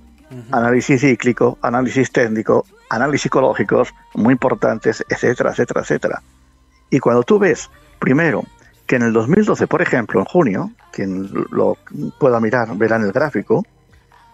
Análisis 0.52 1.02
cíclico, 1.02 1.60
análisis 1.62 2.12
técnico, 2.12 2.66
análisis 2.90 3.22
psicológicos, 3.22 3.94
muy 4.16 4.32
importantes, 4.32 5.06
etcétera, 5.08 5.52
etcétera, 5.52 5.82
etcétera. 5.82 6.24
Y 6.90 7.00
cuando 7.00 7.22
tú 7.22 7.38
ves 7.38 7.70
Primero, 8.00 8.44
que 8.88 8.96
en 8.96 9.04
el 9.04 9.14
2012, 9.14 9.68
por 9.68 9.82
ejemplo, 9.82 10.20
en 10.20 10.26
junio, 10.26 10.72
quien 10.92 11.30
lo 11.52 11.78
pueda 12.20 12.40
mirar 12.40 12.76
verá 12.76 12.96
en 12.96 13.04
el 13.04 13.12
gráfico, 13.12 13.64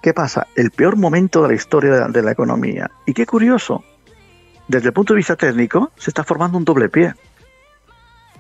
¿Qué 0.05 0.13
pasa? 0.13 0.45
El 0.55 0.69
peor 0.69 0.97
momento 0.97 1.41
de 1.41 1.47
la 1.47 1.55
historia 1.55 2.07
de 2.07 2.21
la 2.21 2.31
economía. 2.31 2.91
Y 3.07 3.13
qué 3.15 3.25
curioso, 3.25 3.83
desde 4.67 4.89
el 4.89 4.93
punto 4.93 5.13
de 5.13 5.17
vista 5.17 5.35
técnico, 5.35 5.91
se 5.97 6.11
está 6.11 6.23
formando 6.23 6.59
un 6.59 6.63
doble 6.63 6.89
pie. 6.89 7.15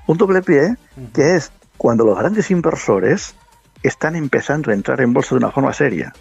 Un 0.05 0.15
doble 0.15 0.43
pie 0.43 0.75
que 1.11 1.37
es 1.37 1.51
cuando 1.75 2.05
los 2.05 2.19
grandes 2.19 2.51
inversores 2.51 3.33
están 3.81 4.15
empezando 4.15 4.69
a 4.69 4.75
entrar 4.75 5.01
en 5.01 5.11
bolsa 5.11 5.31
de 5.31 5.37
una 5.37 5.49
forma 5.49 5.73
seria. 5.73 6.13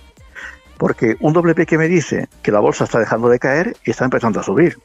Porque 0.79 1.19
un 1.21 1.35
doble 1.35 1.55
pie 1.55 1.67
que 1.67 1.77
me 1.77 1.89
dice 1.89 2.31
que 2.43 2.51
la 2.51 2.61
bolsa 2.61 2.85
está 2.85 2.99
dejando 2.99 3.29
de 3.29 3.39
caer 3.39 3.77
y 3.85 3.91
está 3.91 4.07
empezando 4.07 4.41
a 4.41 4.43
subir. 4.43 4.79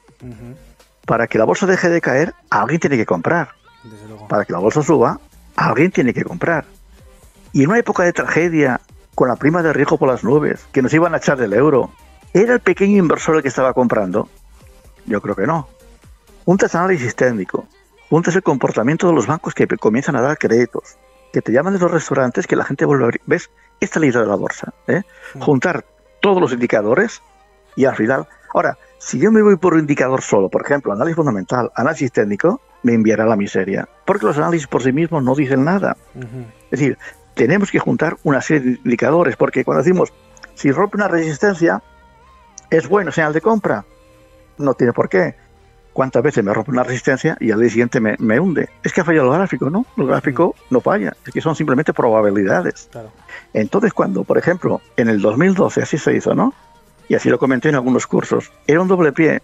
Para 1.05 1.27
que 1.27 1.37
la 1.37 1.45
bolsa 1.45 1.67
deje 1.67 1.87
de 1.87 2.01
caer, 2.01 2.33
alguien 2.49 2.81
tiene 2.81 2.97
que 2.97 3.05
comprar. 3.05 3.53
Para 4.29 4.45
que 4.45 4.53
la 4.53 4.59
bolsa 4.59 4.83
suba, 4.83 5.19
alguien 5.55 5.91
tiene 5.91 6.13
que 6.13 6.23
comprar. 6.23 6.65
Y 7.51 7.63
en 7.63 7.69
una 7.71 7.79
época 7.79 8.03
de 8.03 8.13
tragedia, 8.13 8.79
con 9.15 9.27
la 9.27 9.35
prima 9.35 9.63
de 9.63 9.73
riesgo 9.73 9.97
por 9.97 10.07
las 10.07 10.23
nubes, 10.23 10.67
que 10.71 10.83
nos 10.83 10.93
iban 10.93 11.15
a 11.15 11.17
echar 11.17 11.37
del 11.37 11.51
euro, 11.53 11.89
¿era 12.31 12.53
el 12.53 12.59
pequeño 12.59 12.97
inversor 12.97 13.35
el 13.35 13.41
que 13.41 13.47
estaba 13.47 13.73
comprando? 13.73 14.29
Yo 15.07 15.19
creo 15.19 15.35
que 15.35 15.47
no. 15.47 15.67
Juntas 16.45 16.75
análisis 16.75 17.15
técnico, 17.15 17.67
juntas 18.09 18.35
el 18.35 18.43
comportamiento 18.43 19.07
de 19.07 19.13
los 19.13 19.25
bancos 19.25 19.55
que 19.55 19.65
comienzan 19.65 20.15
a 20.15 20.21
dar 20.21 20.37
créditos, 20.37 20.97
que 21.33 21.41
te 21.41 21.51
llaman 21.51 21.73
de 21.73 21.79
los 21.79 21.89
restaurantes, 21.89 22.45
que 22.45 22.55
la 22.55 22.65
gente 22.65 22.85
vuelve 22.85 23.03
a 23.03 23.05
abrir. 23.05 23.21
¿Ves? 23.25 23.49
Esta 23.79 23.99
ley 23.99 24.11
de 24.11 24.25
la 24.25 24.35
bolsa. 24.35 24.73
¿eh? 24.87 25.01
Juntar 25.39 25.85
todos 26.21 26.39
los 26.39 26.53
indicadores 26.53 27.23
y 27.75 27.85
al 27.85 27.95
final. 27.95 28.27
Ahora, 28.53 28.77
si 28.99 29.17
yo 29.17 29.31
me 29.31 29.41
voy 29.41 29.55
por 29.55 29.73
un 29.73 29.79
indicador 29.79 30.21
solo, 30.21 30.49
por 30.49 30.61
ejemplo, 30.61 30.93
análisis 30.93 31.15
fundamental, 31.15 31.71
análisis 31.75 32.11
técnico, 32.11 32.61
me 32.83 32.93
enviará 32.93 33.25
la 33.25 33.35
miseria. 33.35 33.87
Porque 34.05 34.25
los 34.25 34.37
análisis 34.37 34.67
por 34.67 34.83
sí 34.83 34.91
mismos 34.91 35.23
no 35.23 35.35
dicen 35.35 35.63
nada. 35.63 35.97
Es 36.71 36.79
decir, 36.79 36.97
tenemos 37.33 37.71
que 37.71 37.79
juntar 37.79 38.17
una 38.23 38.41
serie 38.41 38.63
de 38.63 38.79
indicadores, 38.83 39.35
porque 39.35 39.63
cuando 39.63 39.83
decimos, 39.83 40.13
si 40.55 40.71
rompe 40.71 40.97
una 40.97 41.07
resistencia, 41.07 41.81
es 42.69 42.87
bueno, 42.87 43.11
señal 43.11 43.33
de 43.33 43.41
compra. 43.41 43.85
No 44.57 44.73
tiene 44.73 44.93
por 44.93 45.09
qué 45.09 45.35
cuántas 45.93 46.23
veces 46.23 46.43
me 46.43 46.53
rompe 46.53 46.71
una 46.71 46.83
resistencia 46.83 47.35
y 47.39 47.51
al 47.51 47.59
día 47.59 47.69
siguiente 47.69 47.99
me, 47.99 48.39
hunde. 48.39 48.69
Es 48.83 48.93
que 48.93 49.01
ha 49.01 49.03
fallado 49.03 49.31
el 49.31 49.37
gráfico, 49.37 49.69
¿no? 49.69 49.85
El 49.97 50.07
gráfico 50.07 50.55
no 50.69 50.81
falla, 50.81 51.13
es 51.25 51.33
que 51.33 51.41
son 51.41 51.55
simplemente 51.55 51.93
probabilidades. 51.93 52.89
Entonces, 53.53 53.93
cuando, 53.93 54.23
por 54.23 54.37
ejemplo, 54.37 54.81
en 54.95 55.09
el 55.09 55.21
2012 55.21 55.81
así 55.81 55.97
se 55.97 56.15
hizo, 56.15 56.33
¿no? 56.33 56.53
Y 57.07 57.15
así 57.15 57.29
lo 57.29 57.39
comenté 57.39 57.69
en 57.69 57.75
algunos 57.75 58.07
cursos, 58.07 58.51
era 58.67 58.81
un 58.81 58.87
doble 58.87 59.11
pie, 59.11 59.41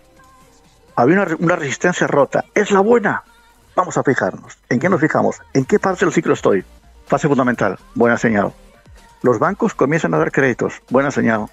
había 0.96 1.26
una, 1.40 1.56
resistencia 1.56 2.08
rota, 2.08 2.46
¿es 2.54 2.72
la 2.72 2.80
buena? 2.80 3.24
Vamos 3.76 3.98
a 3.98 4.04
fijarnos. 4.04 4.58
¿En 4.70 4.80
qué 4.80 4.90
nos 4.90 5.02
fijamos? 5.02 5.42
¿En 5.54 5.66
qué 5.66 5.80
parte 5.80 6.06
del 6.06 6.14
ciclo 6.14 6.34
estoy? 6.34 6.64
Fase 7.08 7.28
fundamental, 7.28 7.78
buena 7.94 8.18
señal. 8.18 8.54
Los 9.22 9.40
bancos 9.40 9.74
comienzan 9.74 10.14
a 10.14 10.18
dar 10.18 10.32
créditos, 10.32 10.82
buena 10.90 11.12
señal. 11.12 11.48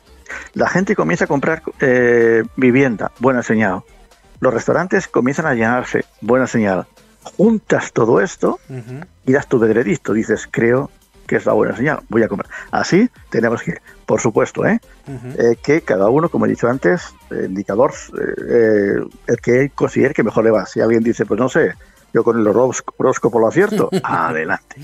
La 0.54 0.68
gente 0.68 0.94
comienza 0.94 1.24
a 1.24 1.28
comprar 1.28 1.62
eh, 1.80 2.42
vivienda, 2.56 3.10
buena 3.18 3.42
señal 3.42 3.82
los 4.42 4.52
restaurantes 4.52 5.06
comienzan 5.06 5.46
a 5.46 5.54
llenarse, 5.54 6.04
buena 6.20 6.48
señal. 6.48 6.86
Juntas 7.22 7.92
todo 7.92 8.20
esto 8.20 8.58
y 9.24 9.30
das 9.30 9.46
tu 9.46 9.60
veredicto, 9.60 10.12
dices, 10.12 10.48
creo 10.50 10.90
que 11.32 11.38
es 11.38 11.46
la 11.46 11.54
buena 11.54 11.74
señal, 11.74 12.00
voy 12.10 12.22
a 12.22 12.28
comprar. 12.28 12.50
Así 12.70 13.08
tenemos 13.30 13.62
que, 13.62 13.78
por 14.04 14.20
supuesto, 14.20 14.66
¿eh? 14.66 14.78
eh 15.38 15.56
que 15.62 15.80
cada 15.80 16.10
uno, 16.10 16.28
como 16.28 16.44
he 16.44 16.48
dicho 16.50 16.68
antes, 16.68 17.14
eh, 17.30 17.46
indicador, 17.48 17.94
eh, 18.50 19.02
el 19.26 19.36
que 19.40 19.70
considere 19.70 20.12
que 20.12 20.22
mejor 20.22 20.44
le 20.44 20.50
va. 20.50 20.66
Si 20.66 20.82
alguien 20.82 21.02
dice, 21.02 21.24
pues 21.24 21.40
no 21.40 21.48
sé, 21.48 21.72
yo 22.12 22.22
con 22.22 22.38
el 22.38 22.46
horóscopo 22.46 23.38
lo 23.40 23.48
acierto, 23.48 23.88
adelante. 24.04 24.76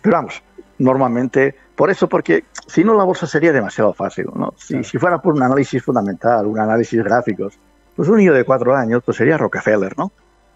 Pero 0.00 0.16
vamos, 0.16 0.40
normalmente, 0.78 1.56
por 1.74 1.90
eso, 1.90 2.08
porque 2.08 2.44
si 2.68 2.84
no 2.84 2.94
la 2.94 3.02
bolsa 3.02 3.26
sería 3.26 3.52
demasiado 3.52 3.92
fácil. 3.94 4.26
¿no? 4.36 4.54
Si, 4.56 4.84
si 4.84 4.96
fuera 4.96 5.20
por 5.20 5.34
un 5.34 5.42
análisis 5.42 5.82
fundamental, 5.82 6.46
un 6.46 6.60
análisis 6.60 7.02
gráficos, 7.02 7.58
pues 7.96 8.08
un 8.08 8.18
niño 8.18 8.32
de 8.32 8.44
cuatro 8.44 8.76
años, 8.76 9.02
pues 9.04 9.16
sería 9.16 9.36
Rockefeller, 9.38 9.98
¿no? 9.98 10.12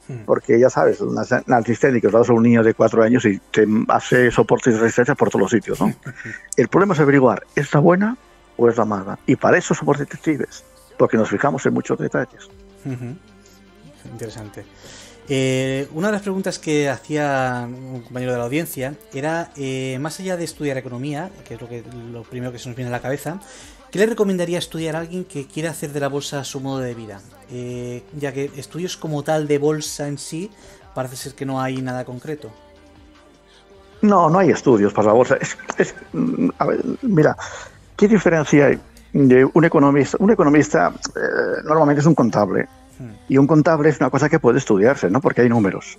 Hmm. 0.09 0.25
Porque 0.25 0.59
ya 0.59 0.71
sabes, 0.71 1.01
un 1.01 1.17
análisis 1.19 1.81
técnico, 1.81 2.11
das 2.11 2.29
a 2.29 2.33
un 2.33 2.43
niño 2.43 2.63
de 2.63 2.75
cuatro 2.75 3.03
años 3.03 3.25
y 3.25 3.39
te 3.51 3.67
hace 3.89 4.31
soporte 4.31 4.71
y 4.71 4.75
resistencia 4.75 5.15
por 5.15 5.31
todos 5.31 5.43
los 5.43 5.51
sitios, 5.51 5.81
¿no? 5.81 5.93
El 6.57 6.69
problema 6.69 6.95
es 6.95 7.01
averiguar, 7.01 7.43
¿es 7.55 7.73
la 7.75 7.81
buena 7.81 8.17
o 8.57 8.69
es 8.69 8.77
la 8.77 8.85
mala? 8.85 9.19
Y 9.27 9.37
para 9.37 9.59
eso 9.59 9.75
somos 9.75 9.99
detectives, 9.99 10.65
porque 10.97 11.17
nos 11.17 11.29
fijamos 11.29 11.67
en 11.67 11.75
muchos 11.75 11.99
detalles. 11.99 12.49
Interesante. 14.05 14.65
Eh, 15.29 15.89
una 15.93 16.09
de 16.09 16.13
las 16.13 16.23
preguntas 16.23 16.59
que 16.61 16.89
hacía 16.89 17.67
un 17.69 18.03
compañero 18.03 18.33
de 18.33 18.39
la 18.39 18.45
audiencia 18.45 18.95
era, 19.13 19.51
eh, 19.57 19.99
más 20.01 20.21
allá 20.21 20.37
de 20.37 20.45
estudiar 20.45 20.77
economía, 20.79 21.31
que 21.47 21.55
es 21.55 21.61
lo, 21.61 21.69
que, 21.69 21.83
lo 22.13 22.23
primero 22.23 22.53
que 22.53 22.61
se 22.61 22.69
nos 22.69 22.77
viene 22.77 22.91
a 22.91 22.93
la 22.93 23.03
cabeza, 23.03 23.41
¿Qué 23.91 23.99
le 23.99 24.07
recomendaría 24.07 24.59
estudiar 24.59 24.97
a 24.97 25.01
alguien 25.01 25.25
que 25.25 25.47
quiera 25.47 25.71
hacer 25.71 25.93
de 25.93 26.01
la 26.01 26.09
bolsa 26.09 26.43
su 26.45 26.61
modo 26.61 26.79
de 26.79 26.95
vida? 26.95 27.21
Eh, 27.51 28.03
ya 28.19 28.33
que 28.33 28.51
estudios 28.57 28.97
como 28.97 29.23
tal 29.23 29.47
de 29.47 29.59
bolsa 29.59 30.09
en 30.09 30.19
sí, 30.19 30.51
parece 30.95 31.17
ser 31.17 31.35
que 31.35 31.47
no 31.47 31.61
hay 31.61 31.81
nada 31.81 32.05
concreto. 32.05 32.51
No, 34.03 34.29
no 34.29 34.39
hay 34.39 34.51
estudios 34.51 34.93
para 34.93 35.09
la 35.09 35.13
bolsa. 35.15 35.39
mira, 37.03 37.37
¿qué 37.97 38.09
diferencia 38.09 38.67
hay 38.67 38.81
de 39.13 39.45
un 39.45 39.65
economista? 39.65 40.17
Un 40.21 40.31
economista 40.33 40.93
eh, 41.15 41.63
normalmente 41.65 42.01
es 42.01 42.07
un 42.07 42.15
contable. 42.15 42.69
Hmm. 42.99 43.13
Y 43.29 43.39
un 43.39 43.47
contable 43.47 43.91
es 43.91 44.01
una 44.01 44.11
cosa 44.11 44.29
que 44.29 44.41
puede 44.41 44.59
estudiarse, 44.59 45.09
¿no? 45.11 45.21
Porque 45.21 45.43
hay 45.43 45.49
números. 45.49 45.97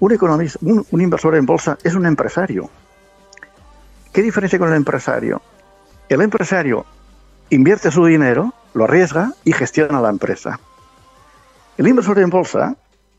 Un 0.00 0.12
economista, 0.12 0.58
un 0.62 1.00
inversor 1.00 1.36
en 1.36 1.46
bolsa 1.46 1.78
es 1.82 1.94
un 1.94 2.04
empresario. 2.06 2.68
¿Qué 4.12 4.22
diferencia 4.22 4.58
con 4.58 4.68
el 4.68 4.74
empresario? 4.74 5.40
El 6.08 6.20
empresario 6.20 6.84
invierte 7.54 7.90
su 7.90 8.04
dinero, 8.04 8.52
lo 8.74 8.84
arriesga 8.84 9.32
y 9.44 9.52
gestiona 9.52 10.00
la 10.00 10.10
empresa. 10.10 10.58
El 11.76 11.88
inversor 11.88 12.18
en 12.18 12.30
bolsa 12.30 12.76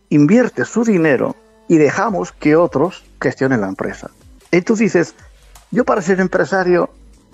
invierte 0.09 0.65
su 0.65 0.83
dinero 0.83 1.36
y 1.67 1.77
dejamos 1.77 2.31
que 2.31 2.55
otros 2.55 3.03
gestionen 3.21 3.61
la 3.61 3.67
empresa. 3.67 4.11
Y 4.51 4.61
tú 4.61 4.75
dices, 4.75 5.15
yo 5.71 5.83
para 5.83 6.01
ser 6.01 6.19
empresario, 6.19 6.89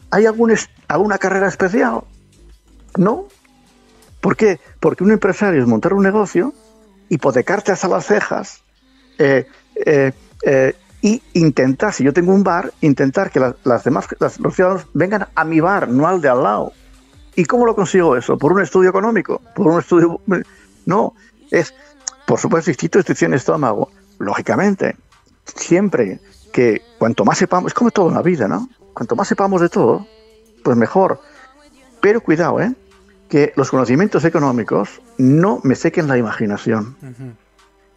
¿hay 0.09 0.25
alguna 0.25 1.17
carrera 1.17 1.47
especial? 1.47 2.01
No. 2.97 3.25
¿Por 4.19 4.35
qué? 4.35 4.59
Porque 4.79 5.03
un 5.03 5.11
empresario 5.11 5.61
es 5.61 5.67
montar 5.67 5.93
un 5.93 6.03
negocio, 6.03 6.53
hipotecarte 7.09 7.71
hasta 7.71 7.87
las 7.87 8.05
cejas 8.05 8.61
eh, 9.17 9.45
eh, 9.85 10.11
eh, 10.43 10.75
y 11.01 11.21
intentar, 11.33 11.93
si 11.93 12.03
yo 12.03 12.13
tengo 12.13 12.33
un 12.33 12.43
bar, 12.43 12.71
intentar 12.81 13.31
que 13.31 13.39
las 13.63 13.83
demás, 13.83 14.07
los 14.19 14.55
ciudadanos 14.55 14.85
vengan 14.93 15.27
a 15.33 15.43
mi 15.43 15.59
bar, 15.59 15.89
no 15.89 16.07
al 16.07 16.21
de 16.21 16.29
al 16.29 16.43
lado. 16.43 16.73
¿Y 17.41 17.45
cómo 17.45 17.65
lo 17.65 17.73
consigo 17.73 18.15
eso? 18.15 18.37
¿Por 18.37 18.53
un 18.53 18.61
estudio 18.61 18.91
económico? 18.91 19.41
¿Por 19.55 19.65
un 19.65 19.79
estudio...? 19.79 20.21
No, 20.85 21.15
es, 21.49 21.73
por 22.27 22.39
supuesto, 22.39 22.69
instinto, 22.69 22.99
instrucción, 22.99 23.33
estómago. 23.33 23.89
Lógicamente, 24.19 24.95
siempre 25.45 26.19
que 26.53 26.83
cuanto 26.99 27.25
más 27.25 27.39
sepamos, 27.39 27.71
es 27.71 27.73
como 27.73 27.89
todo 27.89 28.09
en 28.09 28.13
la 28.13 28.21
vida, 28.21 28.47
¿no? 28.47 28.69
Cuanto 28.93 29.15
más 29.15 29.27
sepamos 29.27 29.59
de 29.59 29.69
todo, 29.69 30.05
pues 30.63 30.77
mejor. 30.77 31.19
Pero 31.99 32.21
cuidado, 32.21 32.61
¿eh? 32.61 32.75
Que 33.27 33.53
los 33.55 33.71
conocimientos 33.71 34.23
económicos 34.23 35.01
no 35.17 35.61
me 35.63 35.73
sequen 35.73 36.07
la 36.07 36.19
imaginación. 36.19 36.95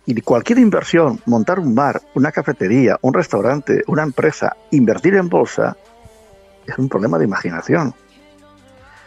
Y 0.07 0.19
cualquier 0.23 0.59
inversión, 0.59 1.21
montar 1.27 1.61
un 1.61 1.75
bar, 1.75 2.01
una 2.15 2.33
cafetería, 2.33 2.97
un 3.03 3.13
restaurante, 3.13 3.83
una 3.89 4.05
empresa, 4.05 4.57
invertir 4.71 5.17
en 5.17 5.29
bolsa, 5.29 5.77
es 6.67 6.79
un 6.79 6.89
problema 6.89 7.19
de 7.19 7.27
imaginación. 7.27 7.95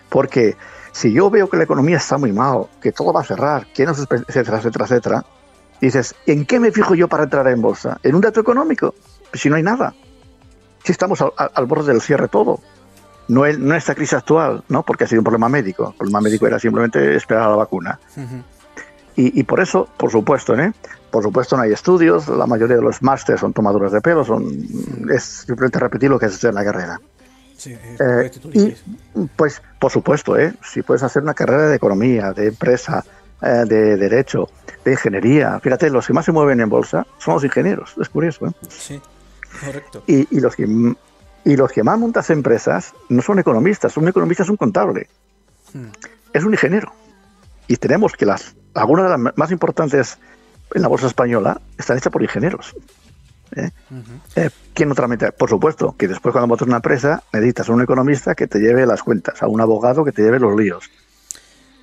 Porque 0.10 0.56
si 0.92 1.12
yo 1.12 1.30
veo 1.30 1.50
que 1.50 1.58
la 1.58 1.64
economía 1.64 1.98
está 1.98 2.18
muy 2.18 2.32
mal, 2.32 2.68
que 2.82 2.92
todo 2.92 3.14
va 3.14 3.22
a 3.22 3.24
cerrar, 3.24 3.68
que 3.74 3.86
no 3.86 3.94
se 3.94 4.04
etcétera, 4.04 4.58
etcétera, 4.58 4.86
etcétera, 4.86 5.26
dices, 5.80 6.16
¿en 6.26 6.46
qué 6.46 6.60
me 6.60 6.72
fijo 6.72 6.96
yo 6.96 7.08
para 7.08 7.24
entrar 7.24 7.48
en 7.48 7.62
bolsa? 7.62 8.00
¿En 8.04 8.16
un 8.16 8.22
dato 8.22 8.40
económico? 8.40 8.96
Si 9.34 9.50
no 9.50 9.56
hay 9.58 9.64
nada. 9.64 9.94
Si 10.84 10.92
estamos 10.92 11.22
al, 11.22 11.66
borde 11.66 11.92
del 11.92 12.02
cierre 12.02 12.28
todo. 12.28 12.60
No, 13.28 13.46
en, 13.46 13.72
esta 13.74 13.94
crisis 13.94 14.14
actual, 14.14 14.64
¿no? 14.70 14.84
Porque 14.84 15.04
ha 15.04 15.08
sido 15.08 15.20
un 15.20 15.26
problema 15.26 15.50
médico. 15.50 15.90
El 15.90 15.98
problema 15.98 16.22
médico 16.22 16.48
era 16.48 16.60
simplemente 16.60 17.16
esperar 17.16 17.44
a 17.44 17.50
la 17.50 17.56
vacuna. 17.58 18.00
y, 19.16 19.44
por 19.44 19.60
eso, 19.60 19.90
por 19.98 20.12
supuesto, 20.12 20.56
¿eh? 20.56 20.72
Por 21.12 21.24
supuesto 21.24 21.58
no 21.58 21.64
hay 21.64 21.72
estudios, 21.72 22.28
la 22.28 22.46
mayoría 22.46 22.76
de 22.76 22.82
los 22.82 23.02
másteres 23.02 23.42
son 23.42 23.54
tomaduras 23.54 23.92
de 23.92 24.02
pelo, 24.02 24.24
son, 24.24 24.46
es 25.12 25.24
simplemente 25.24 25.80
repetir 25.80 26.10
lo 26.10 26.20
que 26.20 26.28
es 26.28 26.44
en 26.44 26.56
la 26.56 26.64
carrera. 26.64 27.00
Eh, 27.66 28.32
y, 28.54 28.76
pues, 29.36 29.62
por 29.80 29.92
supuesto, 29.92 30.38
¿eh? 30.38 30.54
si 30.64 30.82
puedes 30.82 31.04
hacer 31.04 31.24
una 31.24 31.34
carrera 31.34 31.68
de 31.68 31.76
economía, 31.76 32.32
de 32.32 32.48
empresa, 32.48 33.04
eh, 33.42 33.64
de 33.68 33.98
derecho, 33.98 34.50
de 34.84 34.92
ingeniería. 34.92 35.60
Fíjate, 35.60 35.90
los 35.90 36.06
que 36.06 36.14
más 36.14 36.26
se 36.26 36.32
mueven 36.32 36.60
en 36.60 36.70
bolsa 36.70 37.06
son 37.18 37.36
los 37.36 37.44
ingenieros, 37.44 37.96
es 38.00 38.10
curioso. 38.10 38.48
¿eh? 38.48 38.52
Sí, 38.70 39.02
correcto. 39.66 40.04
Y, 40.08 40.40
los 40.40 40.56
que, 40.56 40.96
y 41.46 41.56
los 41.56 41.72
que 41.72 41.84
más 41.84 42.00
montas 42.00 42.30
empresas 42.30 42.94
no 43.10 43.22
son 43.22 43.40
economistas, 43.40 43.98
un 43.98 44.08
economista 44.08 44.44
es 44.44 44.50
un 44.50 44.58
contable, 44.58 45.08
hmm. 45.74 45.88
es 46.34 46.44
un 46.44 46.54
ingeniero. 46.54 46.92
Y 47.68 47.78
tenemos 47.78 48.14
que 48.14 48.26
las 48.26 48.56
algunas 48.74 49.06
de 49.06 49.18
las 49.18 49.38
más 49.38 49.52
importantes 49.52 50.18
en 50.74 50.82
la 50.82 50.88
bolsa 50.88 51.08
española 51.08 51.60
están 51.78 51.98
hechas 51.98 52.12
por 52.12 52.22
ingenieros. 52.22 52.76
¿Eh? 53.56 53.72
Eh, 54.36 54.50
¿Quién 54.74 54.92
otra 54.92 55.08
meta? 55.08 55.32
Por 55.32 55.50
supuesto, 55.50 55.96
que 55.98 56.08
después 56.08 56.32
cuando 56.32 56.48
montas 56.48 56.68
una 56.68 56.78
empresa 56.78 57.24
necesitas 57.34 57.70
a 57.70 57.74
un 57.74 57.82
economista 57.82 58.36
que 58.36 58.48
te 58.48 58.60
lleve 58.60 58.86
las 58.86 59.04
cuentas, 59.04 59.42
a 59.42 59.48
un 59.48 59.62
abogado 59.62 60.04
que 60.04 60.12
te 60.12 60.22
lleve 60.22 60.40
los 60.40 60.56
líos. 60.56 60.90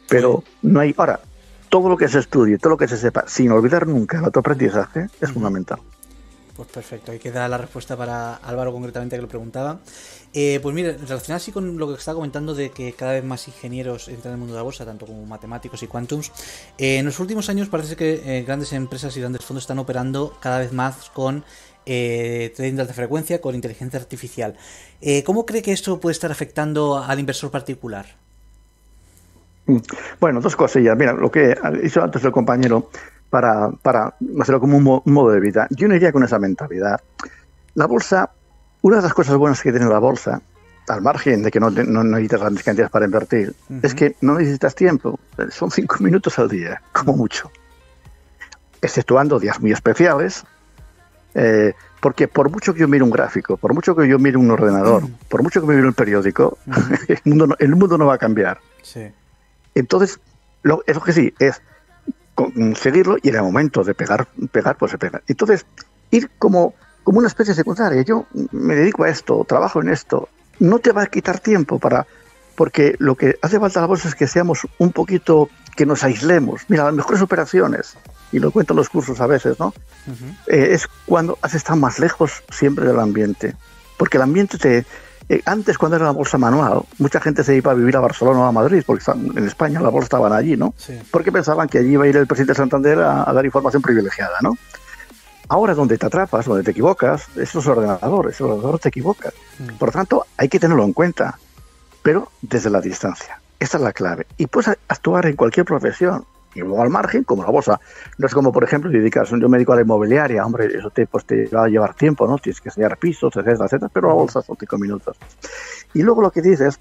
Pero 0.09 0.45
no 0.63 0.81
hay... 0.81 0.95
Ahora, 0.97 1.21
todo 1.69 1.89
lo 1.89 1.97
que 1.97 2.09
se 2.09 2.19
estudie, 2.19 2.59
todo 2.59 2.71
lo 2.71 2.77
que 2.77 2.89
se 2.89 2.97
sepa, 2.97 3.25
sin 3.27 3.51
olvidar 3.51 3.87
nunca 3.87 4.19
el 4.19 4.25
aprendizaje, 4.27 5.09
es 5.21 5.33
fundamental. 5.33 5.81
Pues 6.57 6.69
perfecto, 6.69 7.11
ahí 7.11 7.19
queda 7.19 7.49
la 7.49 7.59
respuesta 7.59 7.97
para 7.97 8.37
Álvaro 8.37 8.73
concretamente 8.73 9.17
que 9.17 9.23
lo 9.23 9.27
preguntaba. 9.27 9.81
Eh, 10.33 10.61
pues 10.63 10.73
mire, 10.73 10.93
relacionado 10.93 11.37
así 11.37 11.51
con 11.51 11.77
lo 11.77 11.89
que 11.89 11.95
está 11.95 12.15
comentando 12.15 12.55
de 12.55 12.71
que 12.71 12.93
cada 12.93 13.13
vez 13.13 13.25
más 13.25 13.49
ingenieros 13.49 14.07
entran 14.07 14.27
en 14.27 14.33
el 14.35 14.39
mundo 14.39 14.55
de 14.55 14.59
la 14.59 14.63
bolsa, 14.63 14.85
tanto 14.85 15.05
como 15.05 15.27
matemáticos 15.27 15.83
y 15.83 15.89
quantums, 15.89 16.31
eh, 16.79 16.99
en 16.99 17.07
los 17.07 17.19
últimos 17.19 17.49
años 17.49 17.69
parece 17.69 17.97
que 17.97 18.23
eh, 18.25 18.45
grandes 18.45 18.73
empresas 18.73 19.17
y 19.17 19.21
grandes 19.21 19.45
fondos 19.45 19.65
están 19.65 19.81
operando 19.81 20.37
cada 20.41 20.61
vez 20.61 20.73
más 20.73 21.11
con 21.11 21.45
trading 21.85 22.77
de 22.77 22.81
alta 22.81 22.95
frecuencia, 22.95 23.41
con 23.41 23.55
inteligencia 23.55 24.01
artificial. 24.01 24.57
¿Cómo 25.27 25.45
cree 25.45 25.61
que 25.61 25.73
esto 25.73 26.01
puede 26.01 26.13
estar 26.13 26.31
afectando 26.31 26.97
al 26.97 27.19
inversor 27.19 27.51
particular? 27.51 28.07
Mm. 29.67 29.79
Bueno, 30.19 30.41
dos 30.41 30.57
cosillas. 30.57 30.97
Mira, 30.97 31.13
lo 31.13 31.31
que 31.31 31.55
hizo 31.83 32.03
antes 32.03 32.25
el 32.25 32.33
compañero 32.33 32.89
para, 33.31 33.71
para 33.71 34.15
hacerlo 34.41 34.61
como 34.61 34.77
un, 34.77 35.13
modo 35.13 35.31
de 35.31 35.41
vida. 35.41 35.67
Yo 35.71 35.89
no 35.89 35.95
iría 35.95 36.13
con 36.13 36.23
esa 36.23 36.39
mentalidad. 36.39 37.01
La 37.75 37.87
bolsa, 37.87 38.31
una 38.83 38.97
de 38.97 39.03
las 39.03 39.15
cosas 39.15 39.37
buenas 39.37 39.61
que 39.61 39.73
tiene 39.73 39.87
la 39.87 39.99
bolsa, 39.99 40.41
al 40.89 41.03
margen 41.03 41.43
de 41.43 41.51
que 41.51 41.61
no, 41.61 41.71
no 41.71 42.05
necesitas 42.05 42.41
grandes 42.41 42.63
cantidades 42.63 42.91
para 42.91 43.07
invertir, 43.07 43.55
es 43.83 43.95
que 43.95 44.17
no 44.21 44.39
necesitas 44.39 44.75
tiempo. 44.75 45.19
Son 45.51 45.71
cinco 45.71 45.97
minutos 46.01 46.39
al 46.39 46.49
día, 46.49 46.83
como 46.93 47.15
mucho. 47.15 47.51
Exceptuando 48.83 49.41
días 49.41 49.61
muy 49.61 49.73
especiales, 49.73 50.45
eh, 51.35 51.73
porque 52.01 52.29
por 52.29 52.51
mucho 52.51 52.75
que 52.75 52.81
yo 52.81 52.89
mire 52.89 53.03
un 53.03 53.11
gráfico, 53.11 53.57
por 53.57 53.73
mucho 53.75 53.97
que 53.97 54.07
yo 54.07 54.19
mire 54.19 54.37
un 54.37 54.51
ordenador, 54.51 55.05
por 55.29 55.43
mucho 55.43 55.61
que 55.61 55.67
me 55.67 55.75
mire 55.75 55.89
un 55.89 55.95
periódico, 55.95 56.59
el, 57.09 57.19
mundo 57.25 57.47
no, 57.47 57.57
el 57.59 57.75
mundo 57.75 57.99
no 57.99 58.07
va 58.07 58.15
a 58.15 58.19
cambiar. 58.19 58.61
Sí. 58.83 59.11
Entonces, 59.75 60.21
lo, 60.63 60.83
eso 60.87 61.01
que 61.01 61.13
sí, 61.13 61.35
es 61.39 61.63
conseguirlo 62.35 63.17
y 63.23 63.29
en 63.29 63.37
el 63.37 63.43
momento 63.43 63.85
de 63.85 63.95
pegar, 63.95 64.27
pegar 64.51 64.77
pues 64.77 64.91
se 64.93 64.99
pega. 64.99 65.23
Entonces, 65.27 65.67
ir 66.11 66.31
como, 66.39 66.75
como 67.03 67.19
una 67.19 67.29
especie 67.29 67.55
secundaria. 67.55 68.03
Yo 68.03 68.27
me 68.53 68.75
dedico 68.75 69.05
a 69.05 69.09
esto, 69.09 69.45
trabajo 69.49 69.81
en 69.81 69.89
esto. 69.89 70.29
No 70.59 70.79
te 70.79 70.93
va 70.93 71.03
a 71.03 71.07
quitar 71.07 71.41
tiempo 71.41 71.79
para... 71.79 72.07
Porque 72.55 72.95
lo 73.01 73.17
que 73.17 73.37
hace 73.43 73.59
falta 73.59 73.81
a 73.81 73.83
la 73.83 73.89
bolsa 73.89 74.07
es 74.07 74.15
que 74.15 74.29
seamos 74.29 74.61
un 74.79 74.93
poquito, 74.93 75.49
que 75.75 75.87
nos 75.87 76.05
aislemos. 76.05 76.63
Mira, 76.69 76.85
las 76.85 76.95
mejores 76.95 77.21
operaciones, 77.21 77.97
y 78.31 78.39
lo 78.39 78.53
cuento 78.53 78.75
en 78.75 78.77
los 78.77 78.89
cursos 78.89 79.21
a 79.21 79.27
veces, 79.27 79.59
¿no? 79.59 79.75
Eh, 80.47 80.69
es 80.71 80.87
cuando 81.07 81.37
has 81.43 81.55
estado 81.55 81.77
más 81.81 81.99
lejos 81.99 82.45
siempre 82.51 82.87
del 82.87 83.01
ambiente. 83.01 83.57
Porque 83.97 84.19
el 84.19 84.23
ambiente 84.23 84.57
te, 84.59 84.87
eh, 85.29 85.41
antes, 85.47 85.79
cuando 85.79 85.97
era 85.97 86.05
la 86.05 86.11
bolsa 86.11 86.37
manual, 86.37 86.83
mucha 86.99 87.21
gente 87.21 87.45
se 87.45 87.57
iba 87.57 87.73
a 87.73 87.75
vivir 87.75 87.97
a 87.97 88.01
Barcelona 88.01 88.41
o 88.41 88.45
a 88.45 88.53
Madrid, 88.53 88.83
porque 88.87 89.05
en 89.11 89.47
España 89.47 89.81
la 89.81 89.89
bolsa 89.89 90.05
estaban 90.05 90.33
allí, 90.33 90.57
¿no? 90.57 90.75
Porque 91.11 91.33
pensaban 91.33 91.69
que 91.69 91.79
allí 91.79 91.93
iba 91.93 92.05
a 92.05 92.09
ir 92.09 92.17
el 92.17 92.27
presidente 92.27 92.53
de 92.53 92.57
Santander 92.57 92.99
a, 92.99 93.33
dar 93.33 93.45
información 93.45 93.83
privilegiada, 93.83 94.37
¿no? 94.43 94.57
Ahora, 95.49 95.75
donde 95.75 95.99
te 95.99 96.07
atrapas, 96.07 96.47
donde 96.47 96.63
te 96.63 96.71
equivocas, 96.71 97.29
es 97.37 97.55
los 97.55 97.67
ordenadores, 97.67 98.41
los 98.41 98.51
ordenadores 98.51 98.81
te 98.81 98.89
equivocas. 98.89 99.35
Mm. 99.59 99.77
Por 99.77 99.89
lo 99.89 99.93
tanto, 99.93 100.27
hay 100.37 100.49
que 100.49 100.59
tenerlo 100.59 100.85
en 100.85 100.93
cuenta, 100.93 101.39
pero 102.03 102.31
desde 102.41 102.71
la 102.71 102.81
distancia. 102.81 103.41
Esa 103.59 103.77
es 103.79 103.83
la 103.83 103.93
clave. 103.93 104.27
Y 104.37 104.47
puedes 104.47 104.77
actuar 104.89 105.27
en 105.27 105.37
cualquier 105.37 105.65
profesión 105.65 106.25
y 106.55 106.61
luego 106.61 106.83
al 106.83 106.91
margen, 106.91 107.25
como 107.25 107.43
la 107.43 107.51
bolsa. 107.51 107.81
No 108.19 108.27
es 108.27 108.35
como, 108.35 108.53
por 108.53 108.65
ejemplo, 108.65 108.91
dedicarse 108.91 109.35
un 109.35 109.51
médico 109.51 109.73
a 109.73 109.77
la 109.77 109.83
inmobiliaria, 109.83 110.45
hombre, 110.45 110.67
eso 110.67 110.91
te, 110.91 111.07
pues, 111.07 111.25
te 111.25 111.47
va 111.47 111.65
a 111.65 111.69
llevar 111.69 111.95
tiempo, 111.95 112.27
¿no? 112.27 112.39
Tienes 112.39 112.61
que 112.61 112.69
enseñar 112.69 112.97
pisos, 112.99 113.35
etcétera, 113.37 113.67
etcétera, 113.67 113.91
pero 113.93 114.09
la 114.09 114.15
bolsa 114.15 114.43
son 114.43 114.57
cinco 114.59 114.79
minutos. 114.79 115.17
Y 115.93 116.03
luego 116.03 116.23
lo 116.23 116.31
que 116.31 116.43
dices, 116.43 116.79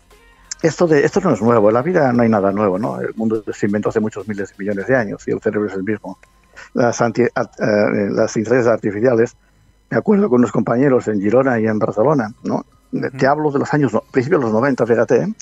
esto, 0.62 0.88
de, 0.88 1.04
esto 1.04 1.20
no 1.22 1.34
es 1.34 1.42
nuevo, 1.42 1.68
en 1.68 1.74
la 1.74 1.82
vida 1.82 2.14
no 2.14 2.24
hay 2.24 2.30
nada 2.30 2.52
nuevo, 2.52 2.80
¿no? 2.80 3.00
El 3.02 3.14
mundo 3.16 3.44
se 3.52 3.66
inventó 3.66 3.90
hace 3.90 4.00
muchos 4.00 4.28
miles 4.28 4.50
de 4.50 4.56
millones 4.58 4.88
de 4.88 4.96
años 4.96 5.28
y 5.28 5.32
el 5.32 5.42
cerebro 5.42 5.68
es 5.68 5.76
el 5.76 5.84
mismo. 5.84 6.18
Las, 6.74 7.02
anti, 7.02 7.24
eh, 7.24 7.30
las 8.12 8.38
inteligencias 8.38 8.68
artificiales, 8.68 9.36
me 9.90 9.98
acuerdo 9.98 10.30
con 10.30 10.40
unos 10.40 10.52
compañeros 10.52 11.08
en 11.08 11.20
Girona 11.20 11.60
y 11.60 11.68
en 11.68 11.80
Barcelona, 11.80 12.34
¿no? 12.44 12.66
Te 13.18 13.28
hablo 13.28 13.52
de 13.52 13.60
los 13.60 13.74
años, 13.74 13.92
principios 14.12 14.40
de 14.40 14.46
los 14.46 14.54
90, 14.54 14.86
fíjate, 14.86 15.16
¿eh? 15.24 15.34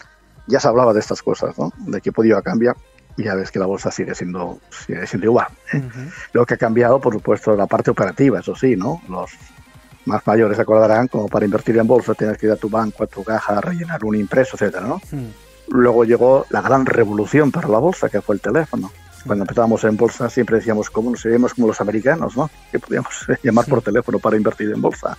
ya 0.47 0.59
se 0.59 0.67
hablaba 0.67 0.93
de 0.93 1.01
estas 1.01 1.21
cosas, 1.21 1.57
¿no? 1.57 1.71
De 1.77 2.01
que 2.01 2.11
podía 2.11 2.41
cambiar 2.41 2.75
y 3.17 3.23
ya 3.23 3.35
ves 3.35 3.51
que 3.51 3.59
la 3.59 3.65
bolsa 3.65 3.91
sigue 3.91 4.15
siendo, 4.15 4.59
sigue 4.69 5.05
siendo 5.07 5.27
igual. 5.27 5.47
¿eh? 5.73 5.81
Lo 6.33 6.45
que 6.45 6.55
ha 6.55 6.57
cambiado, 6.57 6.99
por 6.99 7.13
supuesto, 7.13 7.55
la 7.55 7.67
parte 7.67 7.91
operativa, 7.91 8.39
eso 8.39 8.55
sí, 8.55 8.75
¿no? 8.75 9.01
Los 9.09 9.31
más 10.05 10.25
mayores 10.25 10.55
se 10.57 10.63
acordarán, 10.63 11.07
como 11.07 11.27
para 11.27 11.45
invertir 11.45 11.77
en 11.77 11.87
bolsa 11.87 12.13
tienes 12.13 12.37
que 12.37 12.47
ir 12.47 12.51
a 12.51 12.55
tu 12.55 12.69
banco, 12.69 13.03
a 13.03 13.07
tu 13.07 13.23
caja, 13.23 13.57
a 13.57 13.61
rellenar 13.61 14.03
un 14.03 14.15
impreso, 14.15 14.55
etcétera, 14.55 14.85
¿no? 14.85 15.01
Luego 15.67 16.03
llegó 16.03 16.45
la 16.49 16.61
gran 16.61 16.85
revolución 16.85 17.51
para 17.51 17.67
la 17.67 17.77
bolsa, 17.77 18.09
que 18.09 18.21
fue 18.21 18.35
el 18.35 18.41
teléfono. 18.41 18.91
Cuando 19.25 19.43
empezábamos 19.43 19.83
en 19.83 19.95
bolsa 19.95 20.29
siempre 20.29 20.57
decíamos, 20.57 20.89
¿cómo 20.89 21.11
nos 21.11 21.21
seríamos 21.21 21.53
como 21.53 21.67
los 21.67 21.79
americanos, 21.79 22.35
¿no? 22.35 22.49
Que 22.71 22.79
podíamos 22.79 23.25
llamar 23.43 23.65
por 23.65 23.81
teléfono 23.81 24.19
para 24.19 24.35
invertir 24.35 24.71
en 24.71 24.81
bolsa. 24.81 25.17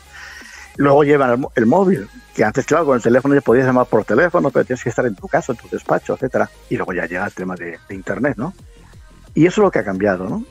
Luego 0.76 1.04
llevan 1.04 1.46
el, 1.54 1.66
móvil, 1.66 2.08
que 2.34 2.44
antes, 2.44 2.64
claro, 2.64 2.86
con 2.86 2.96
el 2.96 3.02
teléfono 3.02 3.34
ya 3.34 3.40
podías 3.42 3.66
llamar 3.66 3.86
por 3.86 4.04
teléfono, 4.04 4.50
pero 4.50 4.64
tienes 4.64 4.82
que 4.82 4.88
estar 4.88 5.04
en 5.06 5.14
tu 5.14 5.28
casa, 5.28 5.52
en 5.52 5.58
tu 5.58 5.68
despacho, 5.68 6.14
etcétera. 6.14 6.48
Y 6.70 6.76
luego 6.76 6.92
ya 6.94 7.06
llega 7.06 7.26
el 7.26 7.32
tema 7.32 7.54
de, 7.54 7.78
Internet, 7.90 8.36
¿no? 8.38 8.54
Y 9.34 9.46
eso 9.46 9.60
es 9.60 9.64
lo 9.64 9.70
que 9.70 9.80
ha 9.80 9.84
cambiado, 9.84 10.28
¿no? 10.28 10.44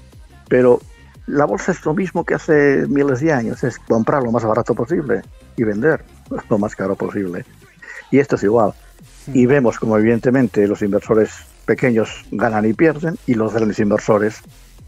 Pero 0.47 0.79
la 1.27 1.45
bolsa 1.45 1.71
es 1.71 1.83
lo 1.85 1.93
mismo 1.93 2.23
que 2.23 2.35
hace 2.35 2.85
miles 2.87 3.19
de 3.21 3.33
años, 3.33 3.63
es 3.63 3.79
comprar 3.79 4.21
lo 4.21 4.31
más 4.31 4.43
barato 4.43 4.75
posible 4.75 5.21
y 5.55 5.63
vender 5.63 6.03
lo 6.49 6.57
más 6.57 6.75
caro 6.75 6.95
posible. 6.95 7.45
Y 8.11 8.19
esto 8.19 8.35
es 8.35 8.43
igual. 8.43 8.73
Y 9.33 9.45
vemos 9.45 9.79
como 9.79 9.97
evidentemente 9.97 10.67
los 10.67 10.81
inversores 10.81 11.31
pequeños 11.65 12.25
ganan 12.31 12.65
y 12.65 12.73
pierden 12.73 13.17
y 13.25 13.35
los 13.35 13.53
grandes 13.53 13.79
inversores 13.79 14.41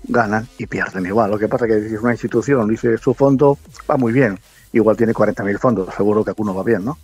ganan 0.03 0.47
y 0.57 0.67
pierden 0.67 1.05
igual. 1.05 1.31
Lo 1.31 1.39
que 1.39 1.47
pasa 1.47 1.65
es 1.65 1.71
que 1.71 1.89
si 1.89 1.95
una 1.95 2.11
institución 2.11 2.67
dice 2.67 2.97
su 2.97 3.13
fondo 3.13 3.57
va 3.89 3.97
muy 3.97 4.11
bien, 4.11 4.37
igual 4.73 4.97
tiene 4.97 5.13
40.000 5.13 5.59
fondos, 5.59 5.93
seguro 5.95 6.23
que 6.23 6.31
alguno 6.31 6.53
va 6.53 6.63
bien, 6.63 6.83
¿no? 6.83 6.97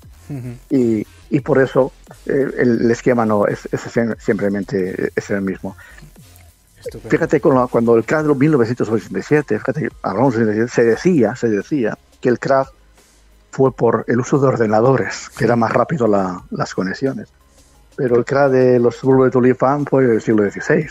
y, 0.69 1.05
y, 1.29 1.39
por 1.39 1.59
eso 1.59 1.91
eh, 2.25 2.47
el, 2.57 2.91
esquema 2.91 3.25
no 3.25 3.47
es, 3.47 3.67
simplemente 4.19 5.11
es 5.15 5.29
el 5.29 5.41
mismo. 5.41 5.75
Fíjate 7.09 7.41
cuando 7.41 7.95
el 7.95 8.05
crack 8.05 8.25
de 8.25 8.35
1987, 8.35 9.59
fíjate, 9.59 9.89
hablamos 10.01 10.35
de, 10.35 10.67
se 10.67 10.83
decía, 10.83 11.35
se 11.35 11.49
decía 11.49 11.97
que 12.21 12.29
el 12.29 12.39
crack 12.39 12.71
fue 13.51 13.71
por 13.71 14.05
el 14.07 14.19
uso 14.19 14.39
de 14.39 14.47
ordenadores, 14.47 15.29
que 15.29 15.45
era 15.45 15.55
más 15.55 15.71
rápido 15.71 16.07
la, 16.07 16.43
las 16.51 16.73
conexiones. 16.73 17.29
Pero 17.95 18.15
el 18.15 18.23
crack 18.23 18.51
de 18.51 18.79
los 18.79 18.95
suburbios 18.95 19.27
de 19.27 19.31
Tulipán 19.31 19.85
fue 19.85 20.05
del 20.05 20.21
siglo 20.21 20.49
XVI. 20.49 20.87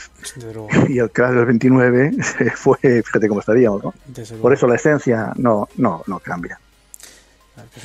Y 0.89 0.99
el 0.99 1.11
crack 1.11 1.33
del 1.33 1.47
29 1.47 2.13
fue, 2.55 2.77
fíjate 2.79 3.29
cómo 3.29 3.41
estaríamos, 3.41 3.83
¿no? 3.83 3.95
Por 4.43 4.53
eso 4.53 4.67
la 4.67 4.75
esencia 4.75 5.33
no, 5.37 5.69
no, 5.79 6.03
no 6.07 6.19
cambia. 6.19 6.61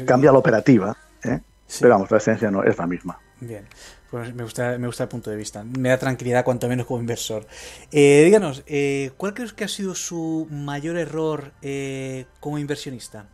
Cambia 0.05 0.31
la 0.31 0.37
operativa, 0.37 0.95
¿eh? 1.23 1.39
pero 1.79 1.93
vamos, 1.93 2.11
la 2.11 2.17
esencia 2.17 2.51
no 2.51 2.63
es 2.63 2.77
la 2.77 2.87
misma. 2.87 3.19
Bien, 3.39 3.65
pues 4.09 4.33
me 4.33 4.43
gusta, 4.43 4.77
me 4.77 4.87
gusta 4.87 5.03
el 5.03 5.09
punto 5.09 5.29
de 5.29 5.35
vista. 5.35 5.63
Me 5.63 5.89
da 5.89 5.97
tranquilidad, 5.97 6.43
cuanto 6.43 6.67
menos 6.67 6.85
como 6.85 6.99
inversor. 6.99 7.45
Eh, 7.91 8.23
díganos, 8.25 8.63
eh, 8.67 9.11
¿cuál 9.17 9.33
crees 9.33 9.53
que 9.53 9.63
ha 9.63 9.67
sido 9.67 9.95
su 9.95 10.47
mayor 10.49 10.97
error 10.97 11.51
como 12.39 12.57
inversionista 12.57 13.25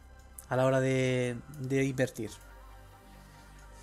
a 0.47 0.55
la 0.55 0.65
hora 0.65 0.79
de, 0.79 1.37
invertir? 1.69 2.31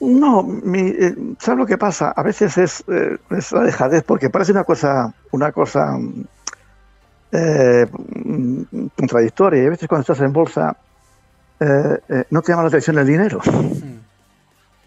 No, 0.01 0.43
mi, 0.43 0.93
¿sabes 1.39 1.59
lo 1.59 1.67
que 1.67 1.79
pasa? 1.79 2.11
A 2.11 2.23
veces 2.23 2.59
es, 2.59 2.85
es, 3.31 3.53
la 3.53 3.63
dejadez, 3.63 4.03
porque 4.03 4.29
parece 4.29 4.53
una 4.53 4.65
cosa, 4.65 5.15
una 5.31 5.53
cosa 5.53 5.99
contradictoria. 8.97 9.63
Y 9.63 9.67
a 9.67 9.71
veces 9.71 9.89
cuando 9.89 10.03
estás 10.03 10.21
en 10.21 10.33
bolsa 10.33 10.77
eh, 11.61 11.99
eh, 12.09 12.25
no 12.31 12.43
te 12.43 12.53
llama 12.53 12.63
la 12.63 12.69
atención 12.69 12.99
el 12.99 13.07
dinero. 13.07 13.41
Hmm. 13.45 14.01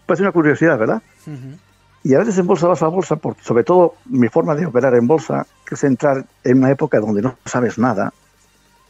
Parece 0.06 0.22
una 0.22 0.32
curiosidad, 0.32 0.78
¿verdad? 0.78 1.02
Y 2.02 2.14
a 2.14 2.18
veces 2.18 2.38
en 2.38 2.46
bolsa 2.46 2.66
vas 2.66 2.82
a 2.82 2.88
bolsa, 2.88 3.16
porque 3.16 3.42
sobre 3.44 3.62
todo 3.62 3.94
mi 4.06 4.28
forma 4.28 4.54
de 4.54 4.66
operar 4.66 4.94
en 4.94 5.06
bolsa, 5.06 5.46
que 5.66 5.74
es 5.74 5.84
entrar 5.84 6.24
en 6.44 6.58
una 6.58 6.70
época 6.70 6.98
donde 6.98 7.22
no 7.22 7.36
sabes 7.44 7.78
nada, 7.78 8.12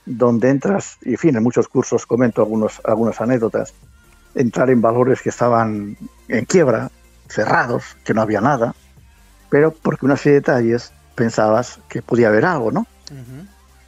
donde 0.07 0.49
entras, 0.49 0.97
y 1.03 1.11
en 1.11 1.19
fin, 1.19 1.37
en 1.37 1.43
muchos 1.43 1.69
cursos 1.69 2.07
comento 2.07 2.41
algunos, 2.41 2.81
algunas 2.85 3.21
anécdotas, 3.21 3.75
entrar 4.35 4.71
en 4.71 4.81
valores 4.81 5.21
que 5.23 5.29
estaban 5.29 5.97
en 6.29 6.45
quiebra, 6.45 6.91
cerrados, 7.29 7.97
que 8.05 8.15
no 8.15 8.23
había 8.23 8.41
nada, 8.41 8.75
pero 9.51 9.73
porque 9.73 10.07
una 10.07 10.17
serie 10.17 10.35
de 10.35 10.41
detalles 10.41 10.93
pensabas 11.15 11.81
que 11.89 12.03
podía 12.03 12.29
haber 12.29 12.45
algo, 12.45 12.71
¿no? 12.71 12.87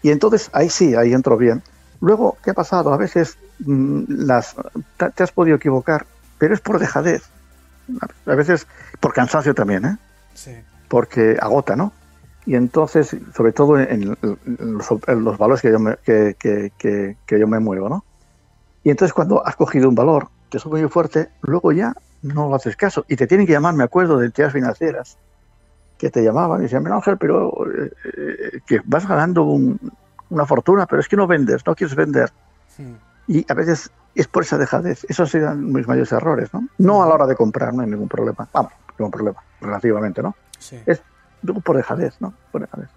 Y 0.02 0.10
entonces 0.10 0.50
ahí 0.52 0.68
sí, 0.68 0.94
ahí 0.96 1.12
entro 1.12 1.36
bien. 1.36 1.62
Luego, 2.02 2.36
¿qué 2.42 2.50
ha 2.50 2.54
pasado? 2.54 2.92
A 2.92 2.96
veces 2.96 3.38
mm, 3.60 4.02
las, 4.08 4.56
te 4.96 5.22
has 5.22 5.30
podido 5.30 5.56
equivocar, 5.56 6.04
pero 6.36 6.52
es 6.52 6.60
por 6.60 6.80
dejadez. 6.80 7.22
A 8.26 8.34
veces 8.34 8.66
por 8.98 9.14
cansancio 9.14 9.54
también, 9.54 9.84
¿eh? 9.84 9.96
Sí. 10.34 10.50
Porque 10.88 11.38
agota, 11.40 11.76
¿no? 11.76 11.92
Y 12.44 12.56
entonces, 12.56 13.16
sobre 13.36 13.52
todo 13.52 13.78
en, 13.78 14.16
los, 14.58 15.38
valores 15.38 15.62
que 15.62 15.70
yo 15.70 15.78
me, 15.78 15.96
que, 16.04 17.16
yo 17.28 17.46
me 17.46 17.60
muevo, 17.60 17.88
¿no? 17.88 18.04
Y 18.82 18.90
entonces 18.90 19.14
cuando 19.14 19.46
has 19.46 19.54
cogido 19.54 19.88
un 19.88 19.94
valor 19.94 20.28
que 20.50 20.56
es 20.56 20.66
muy 20.66 20.82
fuerte, 20.88 21.28
luego 21.40 21.70
ya 21.70 21.94
no 22.22 22.48
lo 22.48 22.56
haces 22.56 22.74
caso. 22.74 23.04
Y 23.06 23.14
te 23.14 23.28
tienen 23.28 23.46
que 23.46 23.52
llamar, 23.52 23.74
me 23.74 23.84
acuerdo, 23.84 24.18
de 24.18 24.26
entidades 24.26 24.54
financieras 24.54 25.18
que 25.98 26.10
te 26.10 26.24
llamaban 26.24 26.58
y 26.58 26.62
decían, 26.64 26.84
Ángel, 26.88 27.16
pero 27.16 27.52
eh, 27.72 27.92
eh, 28.18 28.60
que 28.66 28.80
vas 28.84 29.06
ganando 29.06 29.44
una 30.32 30.46
fortuna, 30.46 30.86
pero 30.86 31.00
es 31.00 31.08
que 31.08 31.16
no 31.16 31.26
vendes, 31.26 31.64
no 31.66 31.74
quieres 31.74 31.94
vender. 31.94 32.32
Y 33.28 33.44
a 33.50 33.54
veces 33.54 33.90
es 34.14 34.26
por 34.26 34.42
esa 34.42 34.58
dejadez. 34.58 35.04
Esos 35.08 35.30
serían 35.30 35.72
mis 35.72 35.86
mayores 35.86 36.10
errores, 36.12 36.52
¿no? 36.52 36.68
No 36.78 37.02
a 37.02 37.06
la 37.06 37.14
hora 37.14 37.26
de 37.26 37.36
comprar, 37.36 37.72
no 37.72 37.82
hay 37.82 37.88
ningún 37.88 38.08
problema. 38.08 38.48
Vamos, 38.52 38.72
ningún 38.98 39.10
problema, 39.10 39.42
relativamente, 39.60 40.22
¿no? 40.22 40.34
Sí. 40.58 40.80
Es 40.86 41.02
por 41.64 41.76
dejadez, 41.76 42.14
¿no? 42.20 42.34
Por 42.50 42.62
dejadez. 42.62 42.88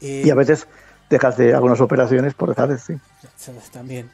Eh, 0.00 0.22
y 0.24 0.30
a 0.30 0.34
veces 0.34 0.66
dejas 1.10 1.36
de 1.36 1.54
algunas 1.54 1.80
operaciones 1.80 2.34
por 2.34 2.48
dejadez, 2.48 2.82
sí. 2.82 2.94
También. 3.72 4.10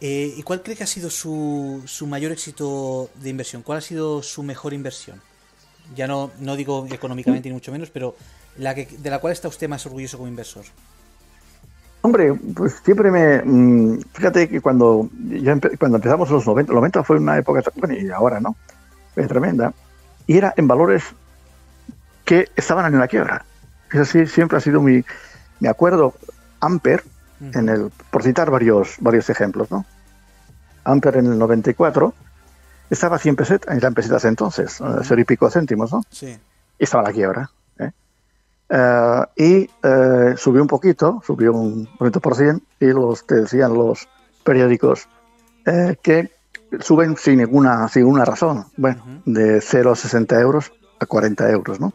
Eh, 0.00 0.34
¿Y 0.36 0.42
cuál 0.42 0.62
cree 0.62 0.76
que 0.76 0.82
ha 0.82 0.88
sido 0.88 1.10
su, 1.10 1.82
su 1.86 2.06
mayor 2.06 2.32
éxito 2.32 3.08
de 3.14 3.30
inversión? 3.30 3.62
¿Cuál 3.62 3.78
ha 3.78 3.82
sido 3.82 4.22
su 4.22 4.42
mejor 4.42 4.74
inversión? 4.74 5.20
Ya 5.94 6.06
no, 6.06 6.32
no 6.40 6.56
digo 6.56 6.86
económicamente 6.90 7.48
ni 7.48 7.54
mucho 7.54 7.72
menos, 7.72 7.90
pero 7.90 8.16
la 8.58 8.74
que, 8.74 8.86
de 8.86 9.10
la 9.10 9.20
cual 9.20 9.32
está 9.32 9.48
usted 9.48 9.68
más 9.68 9.86
orgulloso 9.86 10.16
como 10.18 10.28
inversor. 10.28 10.64
Hombre, 12.02 12.34
pues 12.34 12.80
siempre 12.84 13.10
me. 13.10 13.42
Mm, 13.44 14.00
fíjate 14.12 14.48
que 14.48 14.60
cuando 14.60 15.08
ya 15.28 15.56
cuando 15.78 15.96
empezamos 15.98 16.30
los 16.30 16.46
90, 16.46 16.72
los 16.72 16.80
90 16.80 17.04
fue 17.04 17.16
una 17.16 17.38
época, 17.38 17.62
bueno, 17.76 17.94
y 17.94 18.10
ahora, 18.10 18.40
¿no? 18.40 18.56
Es 19.14 19.28
tremenda. 19.28 19.72
Y 20.26 20.36
era 20.36 20.52
en 20.56 20.66
valores 20.66 21.04
que 22.24 22.48
estaban 22.56 22.92
en 22.92 22.98
la 22.98 23.06
quiebra. 23.06 23.44
Es 23.92 24.00
así, 24.00 24.26
siempre 24.26 24.58
ha 24.58 24.60
sido 24.60 24.82
mi. 24.82 25.04
Me 25.60 25.68
acuerdo, 25.68 26.14
Amper, 26.60 27.04
en 27.40 27.68
el, 27.68 27.92
por 28.10 28.24
citar 28.24 28.50
varios, 28.50 28.96
varios 28.98 29.30
ejemplos, 29.30 29.70
¿no? 29.70 29.84
Amper 30.84 31.18
en 31.18 31.26
el 31.26 31.38
94 31.38 32.14
estaba 32.90 33.16
a 33.16 33.18
100 33.18 33.36
pesetas, 33.36 33.76
eran 33.76 33.94
pesetas 33.94 34.24
entonces, 34.24 34.80
uh 34.80 35.02
y 35.16 35.24
pico 35.24 35.48
céntimos, 35.50 35.92
¿no? 35.92 36.02
Sí. 36.10 36.36
Y 36.78 36.84
estaba 36.84 37.04
la 37.04 37.12
quiebra. 37.12 37.50
Eh, 38.74 39.24
y 39.36 39.70
eh, 39.82 40.34
subió 40.38 40.62
un 40.62 40.68
poquito, 40.68 41.22
subió 41.26 41.52
un 41.52 41.86
20%, 41.98 42.62
y 42.80 42.86
los, 42.86 43.26
te 43.26 43.34
decían 43.42 43.74
los 43.74 44.08
periódicos 44.42 45.08
eh, 45.66 45.96
que 46.02 46.30
suben 46.80 47.18
sin 47.18 47.36
ninguna, 47.36 47.86
sin 47.88 48.04
ninguna 48.04 48.24
razón. 48.24 48.64
Bueno, 48.78 49.20
de 49.26 49.58
0,60 49.58 50.40
euros 50.40 50.72
a 50.98 51.04
40 51.04 51.50
euros, 51.50 51.80
¿no? 51.80 51.92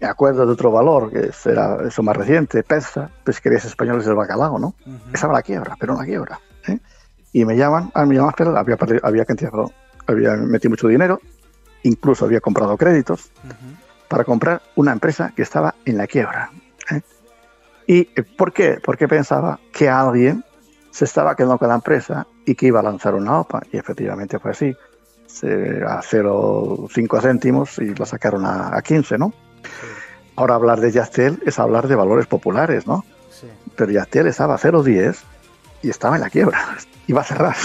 Me 0.00 0.06
acuerdo 0.06 0.46
de 0.46 0.52
otro 0.52 0.70
valor, 0.70 1.10
que 1.10 1.30
era 1.50 1.78
eso 1.88 2.02
más 2.04 2.16
reciente, 2.16 2.62
Peza, 2.62 3.10
Pesquerías 3.24 3.64
Españoles 3.64 4.06
del 4.06 4.14
Bacalao, 4.14 4.60
¿no? 4.60 4.74
Estaba 5.12 5.32
la 5.32 5.42
quiebra, 5.42 5.76
pero 5.80 5.96
la 5.96 6.04
quiebra. 6.04 6.38
Y 7.32 7.44
me 7.44 7.56
llaman, 7.56 7.90
ah, 7.94 8.06
me 8.06 8.14
llaman, 8.14 8.34
pero 8.36 8.56
había, 8.56 8.76
había, 8.80 9.26
había 10.06 10.36
metido 10.36 10.70
mucho 10.70 10.86
dinero, 10.86 11.20
incluso 11.82 12.24
había 12.24 12.40
comprado 12.40 12.76
créditos 12.76 13.32
para 14.12 14.24
comprar 14.24 14.60
una 14.76 14.92
empresa 14.92 15.32
que 15.34 15.40
estaba 15.40 15.74
en 15.86 15.96
la 15.96 16.06
quiebra. 16.06 16.50
¿eh? 16.90 17.00
¿Y 17.86 18.00
eh, 18.14 18.22
por 18.36 18.52
qué? 18.52 18.78
Porque 18.84 19.08
pensaba 19.08 19.58
que 19.72 19.88
alguien 19.88 20.44
se 20.90 21.06
estaba 21.06 21.34
quedando 21.34 21.56
con 21.56 21.68
la 21.68 21.76
empresa 21.76 22.26
y 22.44 22.54
que 22.54 22.66
iba 22.66 22.80
a 22.80 22.82
lanzar 22.82 23.14
una 23.14 23.40
OPA. 23.40 23.62
Y 23.72 23.78
efectivamente 23.78 24.38
fue 24.38 24.50
así. 24.50 24.76
a 25.86 26.02
0,5 26.02 27.22
céntimos 27.22 27.78
y 27.78 27.94
la 27.94 28.04
sacaron 28.04 28.44
a, 28.44 28.82
15, 28.82 29.16
¿no? 29.16 29.32
Ahora 30.36 30.56
hablar 30.56 30.80
de 30.80 30.92
Yastel 30.92 31.42
es 31.46 31.58
hablar 31.58 31.88
de 31.88 31.94
valores 31.94 32.26
populares, 32.26 32.86
¿no? 32.86 33.06
Pero 33.76 33.92
Yastel 33.92 34.26
estaba 34.26 34.56
a 34.56 34.58
0,10 34.58 35.16
y 35.80 35.88
estaba 35.88 36.16
en 36.16 36.20
la 36.20 36.28
quiebra. 36.28 36.76
Iba 37.06 37.22
a 37.22 37.24
cerrar. 37.24 37.56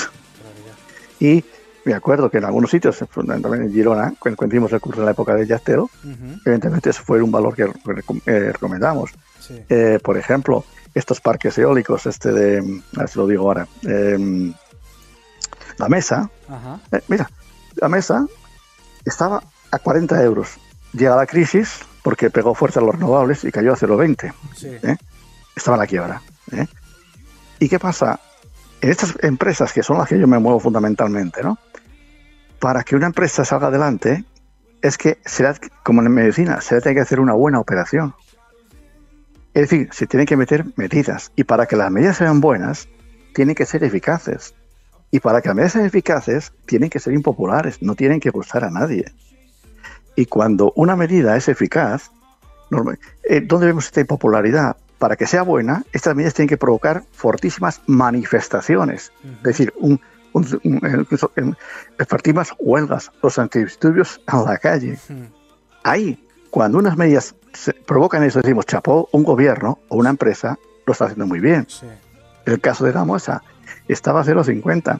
Y 1.19 1.43
me 1.87 1.93
acuerdo 1.93 2.29
que 2.29 2.39
en 2.39 2.43
algunos 2.43 2.69
sitios, 2.69 2.97
fundamentalmente 3.09 3.67
en 3.67 3.73
Girona, 3.73 4.13
cuando 4.19 4.45
hicimos 4.45 4.73
el 4.73 4.81
curso 4.81 4.99
en 4.99 5.05
la 5.05 5.11
época 5.11 5.33
de 5.33 5.47
Yastero, 5.47 5.89
evidentemente 6.45 6.89
ese 6.89 7.01
fue 7.01 7.21
un 7.21 7.31
valor 7.31 7.55
que 7.55 7.63
eh, 8.25 8.51
recomendamos. 8.51 9.11
Eh, 9.69 9.97
por 10.03 10.17
ejemplo, 10.17 10.65
estos 10.93 11.21
parques 11.21 11.57
eólicos, 11.57 12.05
este 12.05 12.33
de, 12.33 12.81
a 12.97 12.99
ver 12.99 13.09
si 13.09 13.17
lo 13.17 13.25
digo 13.25 13.45
ahora, 13.45 13.65
em, 13.83 14.53
la 15.77 15.87
mesa, 15.87 16.29
eh, 16.91 16.99
mira, 17.07 17.29
la 17.75 17.87
mesa 17.87 18.27
estaba 19.05 19.41
a 19.71 19.79
40 19.79 20.21
euros. 20.23 20.57
Llega 20.91 21.15
la 21.15 21.25
crisis 21.25 21.85
porque 22.03 22.29
pegó 22.29 22.53
fuerte 22.53 22.79
a 22.79 22.81
los 22.81 22.95
renovables 22.95 23.45
y 23.45 23.51
cayó 23.51 23.71
a 23.71 23.77
0,20. 23.77 24.33
Estaba 25.55 25.77
en 25.77 25.79
la 25.79 25.87
quiebra. 25.87 26.21
¿Y 27.59 27.69
qué 27.69 27.79
pasa? 27.79 28.19
En 28.81 28.89
estas 28.89 29.15
empresas, 29.23 29.71
que 29.71 29.83
son 29.83 29.97
las 29.97 30.09
que 30.09 30.19
yo 30.19 30.27
me 30.27 30.37
muevo 30.37 30.59
fundamentalmente, 30.59 31.41
¿no? 31.41 31.57
Para 32.59 32.83
que 32.83 32.95
una 32.95 33.07
empresa 33.07 33.45
salga 33.45 33.67
adelante 33.67 34.23
es 34.81 34.97
que 34.97 35.19
será, 35.25 35.55
como 35.83 36.01
en 36.01 36.11
medicina, 36.11 36.61
se 36.61 36.81
tiene 36.81 36.95
que 36.95 37.01
hacer 37.01 37.19
una 37.19 37.33
buena 37.33 37.59
operación. 37.59 38.13
Es 39.53 39.69
decir, 39.69 39.89
se 39.91 40.05
tienen 40.05 40.27
que 40.27 40.37
meter 40.37 40.65
medidas. 40.75 41.31
Y 41.35 41.43
para 41.43 41.65
que 41.65 41.75
las 41.75 41.91
medidas 41.91 42.17
sean 42.17 42.41
buenas, 42.41 42.87
tienen 43.33 43.55
que 43.55 43.65
ser 43.65 43.83
eficaces. 43.83 44.53
Y 45.09 45.19
para 45.19 45.41
que 45.41 45.49
las 45.49 45.55
medidas 45.55 45.73
sean 45.73 45.85
eficaces, 45.85 46.53
tienen 46.65 46.89
que 46.89 46.99
ser 46.99 47.13
impopulares, 47.13 47.81
no 47.81 47.95
tienen 47.95 48.19
que 48.19 48.29
gustar 48.29 48.63
a 48.63 48.69
nadie. 48.69 49.05
Y 50.15 50.25
cuando 50.25 50.73
una 50.75 50.95
medida 50.95 51.37
es 51.37 51.47
eficaz, 51.47 52.11
eh, 53.23 53.41
¿dónde 53.41 53.67
vemos 53.67 53.85
esta 53.85 54.01
impopularidad? 54.01 54.77
Para 54.99 55.15
que 55.15 55.27
sea 55.27 55.43
buena, 55.43 55.83
estas 55.93 56.15
medidas 56.15 56.33
tienen 56.33 56.49
que 56.49 56.57
provocar 56.57 57.03
fortísimas 57.11 57.81
manifestaciones. 57.85 59.11
Es 59.37 59.43
decir, 59.43 59.73
un, 59.77 60.01
partimos 62.07 62.53
huelgas, 62.59 63.11
los 63.21 63.39
antidisturbios 63.39 64.21
en 64.31 64.45
la 64.45 64.57
calle. 64.57 64.97
Ahí, 65.83 66.27
cuando 66.49 66.77
unas 66.77 66.97
medidas 66.97 67.35
provocan 67.85 68.23
eso, 68.23 68.41
decimos, 68.41 68.65
chapó, 68.65 69.09
un 69.11 69.23
gobierno 69.23 69.79
o 69.89 69.97
una 69.97 70.09
empresa 70.09 70.57
lo 70.85 70.93
está 70.93 71.05
haciendo 71.05 71.27
muy 71.27 71.39
bien. 71.39 71.67
El 72.45 72.61
caso 72.61 72.85
de 72.85 72.91
Gamosa 72.91 73.43
estaba 73.87 74.21
a 74.21 74.23
0,50. 74.23 74.99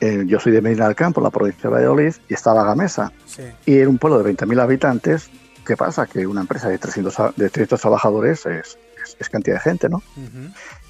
Eh, 0.00 0.24
yo 0.26 0.38
soy 0.38 0.52
de 0.52 0.60
Medina 0.60 0.86
del 0.86 0.94
Campo, 0.94 1.20
la 1.20 1.30
provincia 1.30 1.68
de 1.68 1.74
Valladolid, 1.74 2.14
y 2.28 2.34
estaba 2.34 2.64
Gamesa. 2.64 3.12
Y 3.64 3.78
en 3.78 3.88
un 3.88 3.98
pueblo 3.98 4.22
de 4.22 4.34
20.000 4.34 4.60
habitantes, 4.60 5.30
¿qué 5.64 5.76
pasa? 5.76 6.06
Que 6.06 6.26
una 6.26 6.42
empresa 6.42 6.68
de 6.68 6.78
300, 6.78 7.36
de 7.36 7.48
300 7.48 7.80
trabajadores 7.80 8.46
es, 8.46 8.78
es, 9.18 9.28
cantidad 9.28 9.56
de 9.56 9.60
gente, 9.60 9.88
¿no? 9.88 10.02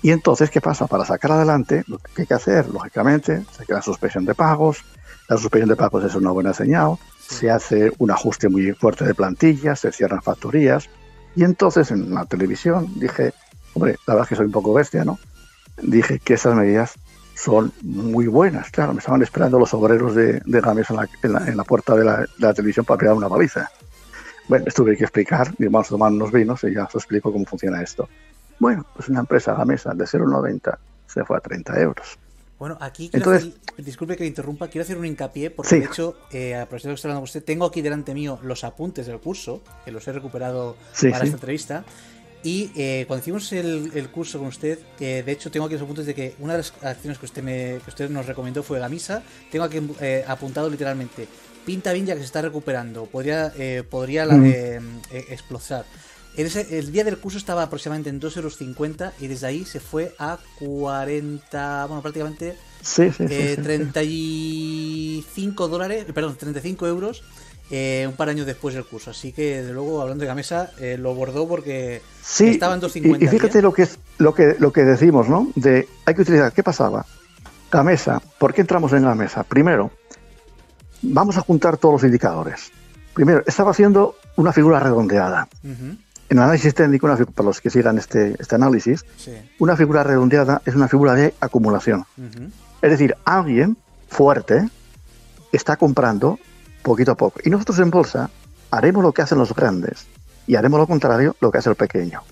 Y 0.03 0.11
entonces, 0.11 0.51
¿qué 0.51 0.61
pasa? 0.61 0.87
Para 0.87 1.05
sacar 1.05 1.33
adelante, 1.33 1.85
lo 1.87 1.99
que 1.99 2.23
hay 2.23 2.27
que 2.27 2.35
hacer, 2.35 2.69
lógicamente, 2.69 3.45
se 3.57 3.65
queda 3.65 3.83
suspensión 3.83 4.25
de 4.25 4.35
pagos. 4.35 4.85
La 5.29 5.37
suspensión 5.37 5.69
de 5.69 5.77
pagos 5.77 6.05
es 6.05 6.15
una 6.15 6.31
buena 6.31 6.53
señal. 6.53 6.97
Se 7.29 7.51
hace 7.51 7.93
un 7.99 8.11
ajuste 8.11 8.49
muy 8.49 8.73
fuerte 8.73 9.05
de 9.05 9.15
plantillas, 9.15 9.81
se 9.81 9.93
cierran 9.93 10.23
factorías. 10.23 10.89
Y 11.35 11.45
entonces 11.45 11.91
en 11.91 12.15
la 12.15 12.25
televisión 12.25 12.89
dije, 12.97 13.33
hombre, 13.75 13.97
la 14.07 14.15
verdad 14.15 14.25
es 14.25 14.29
que 14.31 14.37
soy 14.37 14.47
un 14.47 14.53
poco 14.53 14.73
bestia, 14.73 15.05
¿no? 15.05 15.19
Dije 15.83 16.19
que 16.19 16.35
esas 16.35 16.55
medidas 16.55 16.95
son 17.35 17.73
muy 17.83 18.27
buenas. 18.27 18.71
Claro, 18.71 18.93
me 18.93 19.01
estaban 19.01 19.23
esperando 19.23 19.59
los 19.59 19.75
obreros 19.75 20.15
de, 20.15 20.41
de 20.45 20.61
Games 20.61 20.89
en 20.91 20.97
la, 20.97 21.09
en, 21.47 21.57
la, 21.57 21.65
puerta 21.65 21.95
de 21.95 22.05
la, 22.05 22.21
de 22.21 22.27
la 22.39 22.55
televisión 22.55 22.87
para 22.87 22.99
pegar 22.99 23.15
una 23.15 23.29
baliza. 23.29 23.71
Bueno, 24.49 24.65
esto 24.67 24.85
tuve 24.85 24.97
que 24.97 25.05
explicar, 25.05 25.53
y 25.59 25.65
vamos 25.65 25.89
a 25.89 25.91
tomar 25.91 26.13
unos 26.13 26.31
vinos 26.31 26.63
y 26.65 26.73
ya 26.73 26.85
os 26.85 26.95
explico 26.95 27.33
cómo 27.33 27.45
funciona 27.45 27.83
esto. 27.83 28.09
Bueno, 28.59 28.87
pues 28.95 29.09
una 29.09 29.21
empresa 29.21 29.55
a 29.55 29.59
la 29.59 29.65
mesa 29.65 29.93
de 29.93 30.05
0,90 30.05 30.79
se 31.07 31.25
fue 31.25 31.37
a 31.37 31.41
30 31.41 31.81
euros. 31.81 32.19
Bueno, 32.59 32.79
aquí 32.81 33.11
Entonces, 33.13 33.53
disculpe 33.77 34.17
que 34.17 34.23
le 34.23 34.29
interrumpa, 34.29 34.69
quiero 34.69 34.83
hacer 34.83 34.97
un 34.97 35.05
hincapié 35.05 35.51
porque 35.51 35.81
de 35.81 35.85
hecho, 35.85 36.17
eh, 36.33 36.55
a 36.55 36.65
propósito 36.65 36.89
de 36.89 36.95
que 36.95 36.97
está 36.97 37.09
hablando 37.09 37.25
usted, 37.25 37.45
tengo 37.45 37.67
aquí 37.67 37.83
delante 37.83 38.15
mío 38.15 38.39
los 38.43 38.65
apuntes 38.65 39.07
del 39.07 39.19
curso, 39.19 39.63
que 39.85 39.93
los 39.93 40.07
he 40.09 40.13
recuperado 40.13 40.77
para 41.03 41.25
esta 41.25 41.27
entrevista. 41.27 41.85
Y 42.47 42.71
eh, 42.77 43.05
cuando 43.09 43.23
hicimos 43.23 43.53
el, 43.53 44.09
curso 44.11 44.39
con 44.39 44.47
usted, 44.47 44.79
eh, 45.01 45.25
de 45.27 45.33
hecho 45.33 45.51
tengo 45.51 45.67
aquí 45.67 45.75
los 45.75 45.83
apuntes 45.83 46.07
de 46.07 46.15
que 46.15 46.37
una 46.39 46.53
de 46.53 46.59
las 46.59 46.73
acciones 46.81 47.19
que 47.19 47.27
usted, 47.27 47.43
me, 47.43 47.81
que 47.85 47.89
usted 47.91 48.09
nos 48.09 48.25
recomendó 48.25 48.63
fue 48.63 48.79
la 48.79 48.89
misa. 48.89 49.23
Tengo 49.51 49.65
aquí 49.65 49.81
eh, 50.01 50.25
apuntado 50.27 50.71
literalmente 50.71 51.27
pinta 51.67 51.93
bien 51.93 52.07
ya 52.07 52.15
que 52.15 52.21
se 52.21 52.27
está 52.27 52.41
recuperando, 52.41 53.05
podría, 53.07 53.53
eh, 53.59 53.83
podría 53.89 54.25
eh, 54.25 54.81
eh, 55.11 55.27
explotar. 55.31 55.85
el 56.37 56.93
día 56.93 57.03
del 57.05 57.19
curso 57.19 57.39
estaba 57.39 57.65
aproximadamente 57.65 58.09
en 58.09 58.21
2,50 58.21 58.37
euros 58.37 58.59
y 59.21 59.27
desde 59.27 59.49
ahí 59.49 59.65
se 59.67 59.81
fue 59.81 60.15
a 60.19 60.39
40, 60.61 61.87
bueno, 61.87 62.03
prácticamente 62.03 62.57
sí, 62.81 63.11
sí, 63.11 63.27
35 63.27 65.69
dólares, 65.69 66.07
perdón, 66.15 66.37
35 66.37 66.87
euros 66.87 67.25
un 67.69 68.13
par 68.17 68.29
de 68.29 68.35
años 68.35 68.47
después 68.47 68.77
del 68.77 68.85
curso. 68.85 69.11
Así 69.11 69.33
que, 69.33 69.61
de 69.61 69.73
luego, 69.73 70.01
hablando 70.01 70.23
de 70.23 70.29
Gamesa, 70.29 70.71
lo 70.99 71.17
bordó 71.17 71.49
porque 71.49 72.01
estaba 72.39 72.75
en 72.75 72.81
2,50. 72.81 73.21
Y, 73.21 73.25
y 73.25 73.27
fíjate 73.27 73.61
lo 73.61 73.73
que, 73.73 73.83
es, 73.83 73.99
lo, 74.19 74.35
que, 74.35 74.55
lo 74.61 74.73
que 74.73 74.85
decimos, 74.85 75.29
¿no? 75.29 75.51
De 75.57 75.89
hay 76.05 76.15
que 76.15 76.23
utilizar, 76.23 76.53
¿qué 76.53 76.63
pasaba? 76.63 77.05
Gamesa, 77.73 78.23
¿por 78.39 78.55
qué 78.55 78.61
entramos 78.61 78.93
en 78.93 79.03
la 79.03 79.17
mesa? 79.17 79.43
Primero, 79.43 79.91
vamos 81.13 81.37
a 81.37 81.41
juntar 81.41 81.77
todos 81.77 81.95
los 81.95 82.05
indicadores. 82.05 82.71
Primero, 83.15 83.43
estaba 83.47 83.71
haciendo 83.71 84.17
una 84.37 84.53
figura 84.53 84.79
redondeada. 84.81 85.49
en 86.29 86.39
análisis 86.41 86.75
técnico, 86.75 87.07
una, 87.07 87.17
para 87.17 87.47
los 87.47 87.61
que 87.61 87.71
sigan 87.71 87.99
este, 87.99 88.35
este 88.39 88.57
análisis, 88.57 89.05
Sí. 89.17 89.31
una 89.61 89.77
figura 89.77 90.03
redondeada 90.03 90.61
es 90.65 90.75
una 90.75 90.89
figura 90.89 91.15
de 91.15 91.35
acumulación. 91.41 92.05
Es 92.83 92.91
decir, 92.91 93.17
alguien 93.25 93.77
fuerte 94.09 94.69
está 95.53 95.77
comprando 95.77 96.39
poquito 96.83 97.13
a 97.13 97.15
poco. 97.15 97.41
Y 97.45 97.51
nosotros 97.51 97.79
en 97.79 97.91
bolsa 97.91 98.29
haremos 98.73 99.03
lo 99.05 99.13
que 99.13 99.23
hacen 99.23 99.39
los 99.39 99.55
grandes 99.55 100.07
y 100.49 100.57
haremos 100.57 100.79
lo 100.81 100.87
contrario, 100.89 101.37
lo 101.41 101.51
que 101.53 101.59
hace 101.59 101.71
el 101.71 101.77
pequeño. 101.77 102.23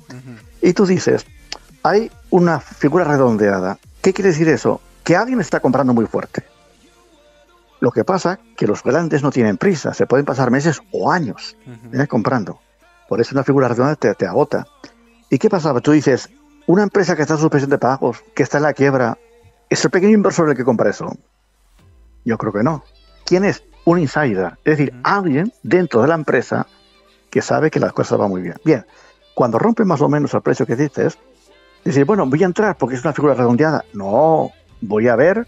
Y 0.60 0.72
tú 0.72 0.86
dices, 0.86 1.24
hay 1.84 2.10
una 2.30 2.58
figura 2.60 3.04
redondeada. 3.04 3.78
¿Qué 4.02 4.12
quiere 4.12 4.30
decir 4.30 4.48
eso? 4.48 4.80
Que 5.04 5.14
alguien 5.16 5.40
está 5.40 5.60
comprando 5.60 5.94
muy 5.94 6.06
fuerte. 6.06 6.42
Lo 7.84 7.90
que 7.90 8.02
pasa 8.02 8.40
que 8.56 8.66
los 8.66 8.82
grandes 8.82 9.22
no 9.22 9.30
tienen 9.30 9.58
prisa, 9.58 9.92
se 9.92 10.06
pueden 10.06 10.24
pasar 10.24 10.50
meses 10.50 10.80
o 10.90 11.12
años. 11.12 11.54
¿eh? 11.92 12.06
comprando. 12.06 12.58
Por 13.10 13.20
eso 13.20 13.34
una 13.34 13.44
figura 13.44 13.68
redonda 13.68 13.94
te, 13.94 14.14
te 14.14 14.26
agota. 14.26 14.66
¿Y 15.28 15.36
qué 15.36 15.50
pasaba? 15.50 15.82
Tú 15.82 15.92
dices, 15.92 16.30
una 16.66 16.82
empresa 16.82 17.14
que 17.14 17.20
está 17.20 17.34
en 17.34 17.40
suspensión 17.40 17.68
de 17.68 17.76
pagos, 17.76 18.24
que 18.34 18.42
está 18.42 18.56
en 18.56 18.62
la 18.62 18.72
quiebra, 18.72 19.18
¿es 19.68 19.84
el 19.84 19.90
pequeño 19.90 20.14
inversor 20.14 20.48
el 20.48 20.56
que 20.56 20.64
compra 20.64 20.88
eso? 20.88 21.14
Yo 22.24 22.38
creo 22.38 22.54
que 22.54 22.62
no. 22.62 22.82
¿Quién 23.26 23.44
es? 23.44 23.62
Un 23.84 23.98
insider. 23.98 24.54
Es 24.64 24.78
decir, 24.78 24.98
alguien 25.02 25.52
dentro 25.62 26.00
de 26.00 26.08
la 26.08 26.14
empresa 26.14 26.66
que 27.28 27.42
sabe 27.42 27.70
que 27.70 27.80
las 27.80 27.92
cosas 27.92 28.18
van 28.18 28.30
muy 28.30 28.40
bien. 28.40 28.56
Bien, 28.64 28.86
cuando 29.34 29.58
rompe 29.58 29.84
más 29.84 30.00
o 30.00 30.08
menos 30.08 30.32
el 30.32 30.40
precio 30.40 30.64
que 30.64 30.74
dices, 30.74 31.18
dices, 31.84 32.06
bueno, 32.06 32.24
voy 32.24 32.42
a 32.44 32.46
entrar 32.46 32.78
porque 32.78 32.94
es 32.94 33.04
una 33.04 33.12
figura 33.12 33.34
redondeada. 33.34 33.84
No, 33.92 34.52
voy 34.80 35.08
a 35.08 35.16
ver 35.16 35.46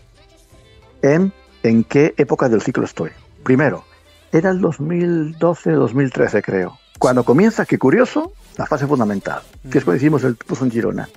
en, 1.01 1.32
en 1.63 1.85
qué 1.85 2.15
época 2.17 2.49
del 2.49 2.63
ciclo 2.63 2.85
estoy. 2.85 3.11
Primero, 3.43 3.85
era 4.33 4.51
el 4.51 4.61
2012-2013, 4.61 6.43
creo. 6.43 6.79
Cuando 6.99 7.25
comienza, 7.25 7.67
qué 7.67 7.79
curioso, 7.79 8.33
la 8.57 8.67
fase 8.67 8.87
fundamental, 8.87 9.43
que 9.71 9.79
es 9.79 9.85
cuando 9.85 9.99
hicimos 9.99 10.25
el 10.25 10.37
puso 10.37 10.65
en 10.65 10.71
Girona. 10.71 11.09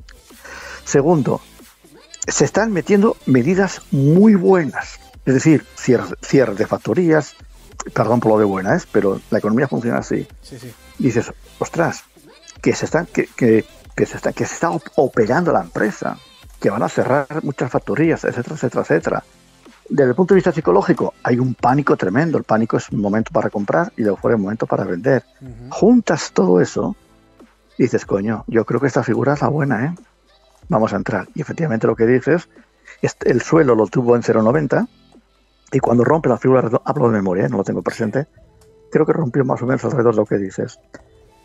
Segundo, 0.84 1.42
se 2.28 2.46
están 2.46 2.72
metiendo 2.72 3.16
medidas 3.26 3.82
muy 3.92 4.36
buenas. 4.36 5.00
Es 5.26 5.34
decir, 5.34 5.66
cierres 5.78 6.14
cierre 6.22 6.56
de 6.56 6.66
factorías, 6.68 7.36
perdón 7.94 8.20
por 8.20 8.34
lo 8.34 8.40
de 8.40 8.46
buenas, 8.46 8.86
pero 8.92 9.22
la 9.30 9.40
economía 9.40 9.68
funciona 9.68 10.00
así 10.00 10.28
Sí, 10.42 10.58
sí. 10.60 10.72
dices, 10.98 11.32
ostras, 11.60 12.04
que 12.62 12.74
se 12.76 12.86
están, 12.86 13.06
que, 13.06 13.28
que, 13.36 13.64
que 13.96 14.06
se 14.06 14.18
está, 14.18 14.34
que 14.34 14.46
se 14.46 14.56
está 14.56 14.70
op- 14.72 14.90
operando 14.96 15.52
la 15.54 15.62
empresa, 15.62 16.18
que 16.60 16.70
van 16.70 16.84
a 16.84 16.90
cerrar 16.90 17.28
muchas 17.44 17.72
factorías, 17.72 18.24
etcétera, 18.26 18.56
etcétera, 18.56 18.82
etcétera. 18.82 19.24
Desde 19.90 20.12
el 20.12 20.16
punto 20.16 20.34
de 20.34 20.38
vista 20.38 20.52
psicológico, 20.52 21.14
hay 21.24 21.40
un 21.40 21.56
pánico 21.56 21.98
tremendo. 21.98 22.38
El 22.38 22.44
pánico 22.44 22.78
es 22.78 22.90
un 22.92 23.02
momento 23.02 23.32
para 23.34 23.50
comprar 23.50 23.92
y 23.98 24.04
luego 24.04 24.18
fuera 24.18 24.36
un 24.38 24.44
momento 24.44 24.68
para 24.68 24.84
vender. 24.84 25.24
Ujú. 25.42 25.52
Juntas 25.72 26.32
todo 26.32 26.62
eso 26.62 26.96
y 27.78 27.84
dices, 27.84 28.06
coño, 28.06 28.44
yo 28.48 28.66
creo 28.66 28.80
que 28.80 28.88
esta 28.88 29.04
figura 29.04 29.34
es 29.34 29.42
la 29.42 29.48
buena, 29.48 29.86
¿eh? 29.86 29.96
Vamos 30.68 30.94
a 30.94 30.98
entrar. 30.98 31.28
Y 31.34 31.42
efectivamente 31.42 31.88
lo 31.88 31.96
que 31.96 32.06
dices, 32.06 32.50
es- 33.02 33.18
el 33.26 33.42
suelo 33.42 33.74
lo 33.74 33.88
tuvo 33.88 34.16
en 34.16 34.22
0,90 34.22 34.88
y 35.72 35.80
cuando 35.80 36.04
rompe 36.04 36.30
la 36.30 36.38
figura, 36.38 36.70
hablo 36.86 37.08
de 37.08 37.14
memoria, 37.14 37.46
¿eh? 37.46 37.50
no 37.50 37.58
lo 37.58 37.64
tengo 37.64 37.82
presente, 37.82 38.28
creo 38.92 39.06
que 39.06 39.14
rompió 39.14 39.44
más 39.46 39.62
o 39.62 39.66
menos 39.66 39.84
alrededor 39.86 40.14
de 40.14 40.22
lo 40.22 40.26
que 40.26 40.38
dices. 40.38 40.80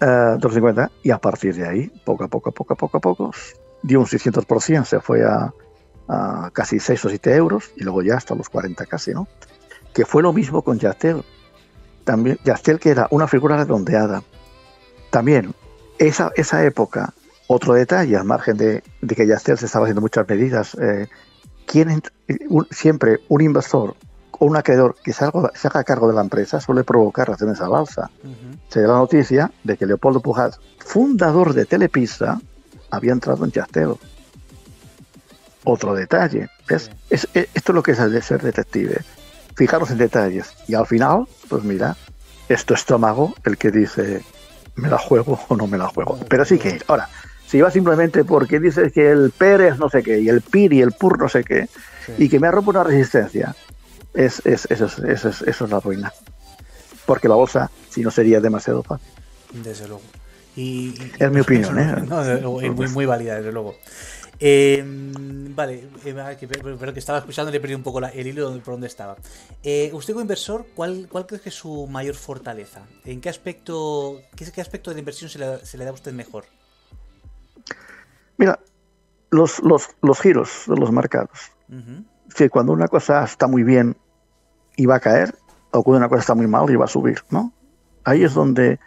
Eh, 0.00 0.36
250 0.38 0.90
y 1.02 1.10
a 1.12 1.18
partir 1.18 1.54
de 1.54 1.66
ahí, 1.66 1.90
poco 2.04 2.24
a 2.24 2.28
poco, 2.28 2.50
poco 2.52 2.74
a 2.74 2.76
poco, 2.76 2.96
a 2.98 3.00
poco, 3.00 3.30
dio 3.82 4.00
un 4.00 4.06
600%, 4.06 4.84
se 4.84 5.00
fue 5.00 5.24
a, 5.24 5.52
a 6.08 6.50
casi 6.52 6.78
6 6.80 7.04
o 7.04 7.08
7 7.08 7.34
euros 7.34 7.70
y 7.76 7.84
luego 7.84 8.02
ya 8.02 8.16
hasta 8.16 8.34
los 8.34 8.48
40 8.48 8.84
casi, 8.86 9.12
¿no? 9.12 9.26
Que 9.92 10.04
fue 10.04 10.22
lo 10.22 10.32
mismo 10.32 10.62
con 10.62 10.78
Yastel. 10.78 11.22
También, 12.04 12.38
Yastel 12.44 12.78
que 12.78 12.90
era 12.90 13.06
una 13.10 13.26
figura 13.28 13.56
redondeada. 13.56 14.22
También, 15.10 15.54
esa, 15.98 16.32
esa 16.36 16.64
época, 16.64 17.14
otro 17.46 17.74
detalle, 17.74 18.16
al 18.16 18.24
margen 18.24 18.56
de, 18.56 18.82
de 19.00 19.14
que 19.14 19.26
Yastel 19.26 19.56
se 19.58 19.66
estaba 19.66 19.84
haciendo 19.86 20.00
muchas 20.00 20.28
medidas, 20.28 20.74
eh, 20.80 21.08
¿quién 21.66 21.88
ent- 21.88 22.10
un- 22.48 22.66
siempre 22.70 23.20
un 23.28 23.40
inversor 23.40 23.94
o 24.32 24.46
un 24.46 24.56
acreedor 24.56 24.96
que 25.02 25.12
se 25.12 25.24
haga, 25.24 25.50
se 25.54 25.68
haga 25.68 25.84
cargo 25.84 26.08
de 26.08 26.14
la 26.14 26.20
empresa 26.22 26.60
suele 26.60 26.82
provocar 26.82 27.28
reacciones 27.28 27.60
al 27.60 27.72
alza 27.74 28.10
Ujú. 28.24 28.58
se 28.68 28.80
dio 28.80 28.88
la 28.88 28.98
noticia 28.98 29.52
de 29.62 29.76
que 29.76 29.86
Leopoldo 29.86 30.20
Pujat, 30.20 30.54
fundador 30.84 31.54
de 31.54 31.64
Telepizza, 31.66 32.40
había 32.90 33.12
entrado 33.12 33.44
en 33.44 33.52
Yastel. 33.52 33.94
Otro 35.64 35.94
detalle. 35.94 36.48
¿ves? 36.68 36.90
Es- 37.10 37.28
es- 37.34 37.48
esto 37.54 37.72
es 37.72 37.74
lo 37.74 37.82
que 37.82 37.92
es 37.92 37.98
el 37.98 38.12
de 38.12 38.22
ser 38.22 38.42
detective. 38.42 39.00
Fijaros 39.56 39.90
en 39.90 39.98
detalles. 39.98 40.52
Y 40.68 40.74
al 40.74 40.86
final, 40.86 41.26
pues 41.48 41.62
mira, 41.64 41.96
es 42.48 42.64
tu 42.64 42.74
estómago 42.74 43.34
el 43.44 43.56
que 43.56 43.70
dice, 43.70 44.22
¿me 44.76 44.88
la 44.88 44.98
juego 44.98 45.40
o 45.48 45.56
no 45.56 45.66
me 45.66 45.78
la 45.78 45.88
juego? 45.88 46.18
Pero 46.28 46.44
sí 46.44 46.58
que, 46.58 46.80
ahora, 46.88 47.08
si 47.46 47.60
va 47.60 47.70
simplemente 47.70 48.24
porque 48.24 48.58
dices 48.60 48.92
que 48.92 49.10
el 49.10 49.30
Pérez 49.30 49.78
no 49.78 49.88
sé 49.88 50.02
qué, 50.02 50.20
y 50.20 50.28
el 50.28 50.40
PIR 50.42 50.72
y 50.72 50.82
el 50.82 50.92
PUR 50.92 51.18
no 51.18 51.28
sé 51.28 51.44
qué, 51.44 51.68
Sí. 52.06 52.12
y 52.18 52.28
que 52.28 52.40
me 52.40 52.50
roto 52.50 52.70
una 52.70 52.84
resistencia, 52.84 53.54
es, 54.12 54.42
es- 54.44 54.66
eso, 54.70 54.86
es, 54.86 54.98
eso, 54.98 55.28
es, 55.28 55.42
eso 55.42 55.64
es 55.64 55.70
la 55.70 55.80
ruina. 55.80 56.12
Porque 57.06 57.28
la 57.28 57.34
bolsa, 57.34 57.70
si 57.90 58.02
no 58.02 58.10
sería 58.10 58.40
demasiado 58.40 58.82
fácil. 58.82 59.06
Desde 59.52 59.86
luego. 59.86 60.02
Y, 60.56 60.94
Es 61.18 61.30
mi 61.30 61.40
opinión, 61.40 61.78
¿eh? 61.78 61.94
No, 62.08 62.22
luego, 62.24 62.60
es 62.62 62.72
muy, 62.72 62.88
muy 62.88 63.06
válida, 63.06 63.36
desde 63.36 63.52
luego. 63.52 63.74
Eh, 64.40 64.82
vale, 65.54 65.88
eh, 66.04 66.36
que- 66.38 66.48
pero 66.48 66.92
que 66.92 66.98
estaba 66.98 67.18
escuchando 67.20 67.50
le 67.52 67.60
perdí 67.60 67.74
un 67.74 67.82
poco 67.82 68.00
la- 68.00 68.08
el 68.10 68.26
hilo 68.26 68.44
donde- 68.44 68.60
por 68.60 68.74
donde 68.74 68.88
estaba. 68.88 69.16
Eh, 69.62 69.90
usted 69.92 70.12
como 70.12 70.22
inversor, 70.22 70.66
¿cuál, 70.74 71.08
¿cuál 71.10 71.26
cree 71.26 71.40
que 71.40 71.48
es 71.50 71.54
su 71.54 71.86
mayor 71.86 72.14
fortaleza? 72.16 72.82
¿En 73.04 73.20
qué 73.20 73.28
aspecto, 73.28 74.20
qué, 74.36 74.50
qué 74.50 74.60
aspecto 74.60 74.90
de 74.90 74.94
la 74.96 75.00
inversión 75.00 75.30
se 75.30 75.38
le, 75.38 75.64
se 75.64 75.78
le 75.78 75.84
da 75.84 75.90
a 75.90 75.94
usted 75.94 76.12
mejor? 76.12 76.44
Mira, 78.36 78.58
los, 79.30 79.60
los, 79.62 79.88
los 80.02 80.20
giros 80.20 80.64
de 80.66 80.76
los 80.76 80.90
mercados. 80.90 81.52
Ujú, 81.68 82.04
Que 82.36 82.50
cuando 82.50 82.72
una 82.72 82.88
cosa 82.88 83.22
está 83.24 83.46
muy 83.46 83.62
bien 83.62 83.96
y 84.76 84.86
va 84.86 84.96
a 84.96 85.00
caer, 85.00 85.34
o 85.70 85.82
cuando 85.82 85.98
una 85.98 86.08
cosa 86.08 86.20
está 86.20 86.34
muy 86.34 86.46
mal 86.48 86.68
y 86.70 86.76
va 86.76 86.86
a 86.86 86.88
subir, 86.88 87.22
¿no? 87.30 87.52
Ahí 88.02 88.24
es 88.24 88.34
donde 88.34 88.80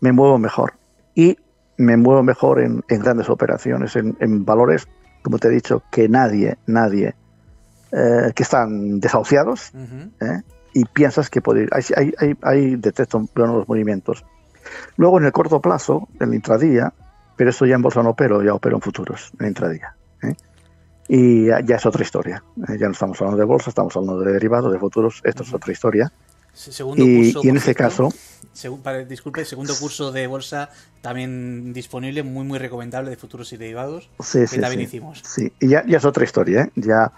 me 0.00 0.12
muevo 0.12 0.38
mejor. 0.38 0.74
Y 1.14 1.36
me 1.76 1.96
muevo 1.96 2.22
mejor 2.22 2.60
en, 2.60 2.84
en 2.88 3.00
grandes 3.00 3.28
operaciones, 3.28 3.96
en, 3.96 4.16
en 4.20 4.44
valores, 4.44 4.88
como 5.22 5.38
te 5.38 5.48
he 5.48 5.50
dicho, 5.50 5.82
que 5.90 6.08
nadie, 6.08 6.56
nadie, 6.66 7.14
eh, 7.92 8.32
que 8.34 8.42
están 8.42 9.00
desahuciados, 9.00 9.72
¿eh? 10.20 10.42
y 10.72 10.84
piensas 10.84 11.30
que 11.30 11.40
puede 11.40 11.64
ir. 11.64 11.68
Ahí, 11.72 11.84
ahí, 12.18 12.34
ahí, 12.42 12.76
detecto 12.76 13.24
buenos 13.34 13.68
movimientos. 13.68 14.24
Luego, 14.96 15.18
en 15.18 15.26
el 15.26 15.32
corto 15.32 15.60
plazo, 15.60 16.08
en 16.20 16.28
el 16.28 16.34
intradía, 16.34 16.92
pero 17.36 17.50
eso 17.50 17.66
ya 17.66 17.76
en 17.76 17.82
bolsa 17.82 18.02
no 18.02 18.10
opero, 18.10 18.42
ya 18.42 18.54
opero 18.54 18.76
en 18.76 18.82
futuros, 18.82 19.32
en 19.38 19.46
intradía. 19.46 19.94
¿eh? 20.22 20.34
Y 21.08 21.46
ya, 21.46 21.60
ya 21.60 21.76
es 21.76 21.86
otra 21.86 22.02
historia. 22.02 22.42
Ya 22.56 22.86
no 22.86 22.92
estamos 22.92 23.20
hablando 23.20 23.38
de 23.38 23.44
bolsa, 23.44 23.70
estamos 23.70 23.96
hablando 23.96 24.20
de 24.20 24.32
derivados, 24.32 24.72
de 24.72 24.78
futuros, 24.78 25.20
esto 25.24 25.42
es 25.42 25.52
otra 25.52 25.72
historia. 25.72 26.12
Se- 26.54 26.72
Segundo 26.72 27.04
Y, 27.04 27.32
curso, 27.32 27.40
y 27.44 27.48
en 27.50 27.56
ese 27.56 27.74
cierto, 27.74 27.82
caso, 27.82 28.08
para- 28.82 29.04
disculpe, 29.04 29.44
segundo 29.44 29.74
curso 29.78 30.12
de 30.12 30.26
bolsa 30.26 30.70
también 31.02 31.72
disponible, 31.72 32.22
muy 32.22 32.44
muy 32.44 32.58
recomendable 32.58 33.10
de 33.10 33.16
futuros 33.16 33.52
y 33.52 33.56
derivados, 33.56 34.08
sí, 34.20 34.40
que 34.40 34.46
sí, 34.46 34.60
también 34.60 34.80
sí. 34.80 34.84
hicimos. 34.96 35.22
Sí, 35.24 35.52
y 35.60 35.68
ya, 35.68 35.84
ya 35.86 35.98
es 35.98 36.04
otra 36.04 36.24
historia. 36.24 36.62
¿eh? 36.62 36.70
Ya 36.76 37.10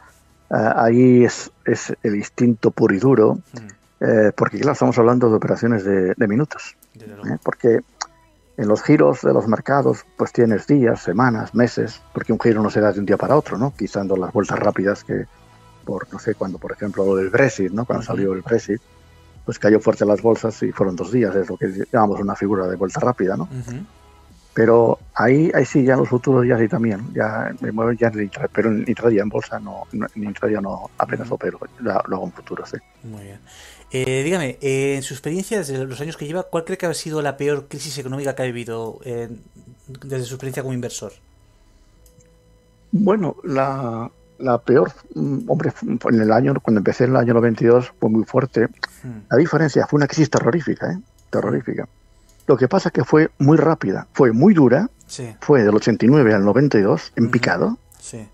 eh, 0.50 0.54
ahí 0.76 1.24
es, 1.24 1.50
es 1.64 1.92
el 2.02 2.16
instinto 2.16 2.70
puro 2.70 2.94
y 2.94 2.98
duro, 2.98 3.38
Mm, 3.52 4.04
eh, 4.04 4.32
porque 4.36 4.58
claro, 4.58 4.72
estamos 4.72 4.98
hablando 4.98 5.28
de 5.30 5.36
operaciones 5.36 5.84
de, 5.84 6.14
de 6.14 6.28
minutos. 6.28 6.74
¿eh? 6.98 7.36
porque 7.42 7.80
en 8.58 8.68
los 8.68 8.82
giros 8.82 9.20
de 9.20 9.34
los 9.34 9.46
mercados 9.48 10.06
pues 10.16 10.32
tienes 10.32 10.66
días, 10.66 11.02
semanas, 11.02 11.54
meses, 11.54 12.00
porque 12.14 12.32
un 12.32 12.40
giro 12.40 12.62
no 12.62 12.70
se 12.70 12.80
da 12.80 12.90
de 12.92 13.00
un 13.00 13.04
día 13.06 13.18
para 13.18 13.36
otro, 13.36 13.58
¿no? 13.58 13.74
Quizá 13.76 13.98
dando 14.00 14.16
las 14.16 14.32
vueltas 14.32 14.58
rápidas 14.58 15.04
que 15.04 15.26
por, 15.84 16.10
no 16.12 16.18
sé, 16.18 16.34
cuando 16.34 16.56
por 16.58 16.72
ejemplo 16.72 17.04
lo 17.04 17.16
del 17.16 17.28
Brexit, 17.28 17.70
¿no? 17.72 17.84
Cuando 17.84 18.02
salió 18.04 18.32
el 18.32 18.40
Brexit, 18.40 18.80
pues 19.46 19.58
cayó 19.58 19.80
fuerte 19.80 20.04
las 20.04 20.20
bolsas 20.20 20.60
y 20.64 20.72
fueron 20.72 20.94
dos 20.96 21.10
días, 21.12 21.34
es 21.36 21.48
lo 21.48 21.56
que 21.56 21.68
llamamos 21.92 22.20
una 22.20 22.34
figura 22.34 22.66
de 22.66 22.76
vuelta 22.76 23.00
rápida, 23.00 23.36
¿no? 23.36 23.48
Pero 24.52 24.98
ahí, 25.14 25.50
ahí 25.54 25.64
sí, 25.66 25.84
ya 25.84 25.92
en 25.94 26.00
los 26.00 26.08
futuros 26.08 26.46
ya 26.46 26.58
sí 26.58 26.66
también, 26.66 27.12
ya 27.14 27.54
me 27.60 27.70
muevo 27.72 27.92
ya 27.92 28.08
en 28.08 28.14
el 28.14 28.24
intra, 28.24 28.48
pero 28.52 28.70
en 28.70 28.84
intradía, 28.88 29.22
en 29.22 29.28
bolsa 29.28 29.60
no, 29.60 29.84
no- 29.92 30.06
en 30.14 30.24
intradía 30.24 30.60
no 30.60 30.90
apenas 30.98 31.30
opero, 31.30 31.60
la- 31.80 32.02
lo 32.08 32.16
hago 32.16 32.26
en 32.26 32.32
futuros, 32.32 32.70
sí. 32.70 32.76
Muy 33.04 33.22
bien. 33.22 33.40
Eh, 33.92 34.22
dígame, 34.24 34.58
eh, 34.60 34.96
en 34.96 35.02
su 35.02 35.14
experiencia, 35.14 35.58
desde 35.58 35.84
los 35.84 36.00
años 36.00 36.16
que 36.16 36.26
lleva, 36.26 36.42
¿cuál 36.44 36.64
cree 36.64 36.76
que 36.78 36.86
ha 36.86 36.94
sido 36.94 37.22
la 37.22 37.36
peor 37.36 37.66
crisis 37.68 37.96
económica 37.98 38.34
que 38.34 38.42
ha 38.42 38.46
vivido 38.46 38.98
eh, 39.04 39.28
desde 39.86 40.24
su 40.24 40.34
experiencia 40.34 40.62
como 40.62 40.72
inversor? 40.74 41.12
Bueno, 42.92 43.36
la, 43.44 44.10
la 44.38 44.58
peor, 44.58 44.92
mm, 45.14 45.50
hombre, 45.50 45.72
en 46.10 46.20
el 46.20 46.32
año, 46.32 46.54
cuando 46.62 46.80
empecé 46.80 47.04
en 47.04 47.10
el 47.10 47.16
año 47.16 47.34
92 47.34 47.92
fue 47.98 48.10
muy 48.10 48.24
fuerte. 48.24 48.68
Mm, 49.02 49.18
La 49.30 49.36
diferencia 49.36 49.86
fue 49.86 49.98
una 49.98 50.06
crisis 50.06 50.30
terrorífica, 50.30 50.92
¿eh? 50.92 50.98
Terrorífica. 51.30 51.88
Lo 52.46 52.56
que 52.56 52.68
pasa 52.68 52.90
que 52.90 53.04
fue 53.04 53.30
muy 53.38 53.56
rápida, 53.56 54.06
fue 54.12 54.32
muy 54.32 54.54
dura, 54.54 54.88
Sí, 55.08 55.34
fue 55.40 55.62
del 55.62 55.74
89 55.74 56.34
al 56.34 56.44
92 56.44 57.12
en 57.16 57.24
Ujú. 57.24 57.30
picado 57.32 57.78
sí. 58.00 58.28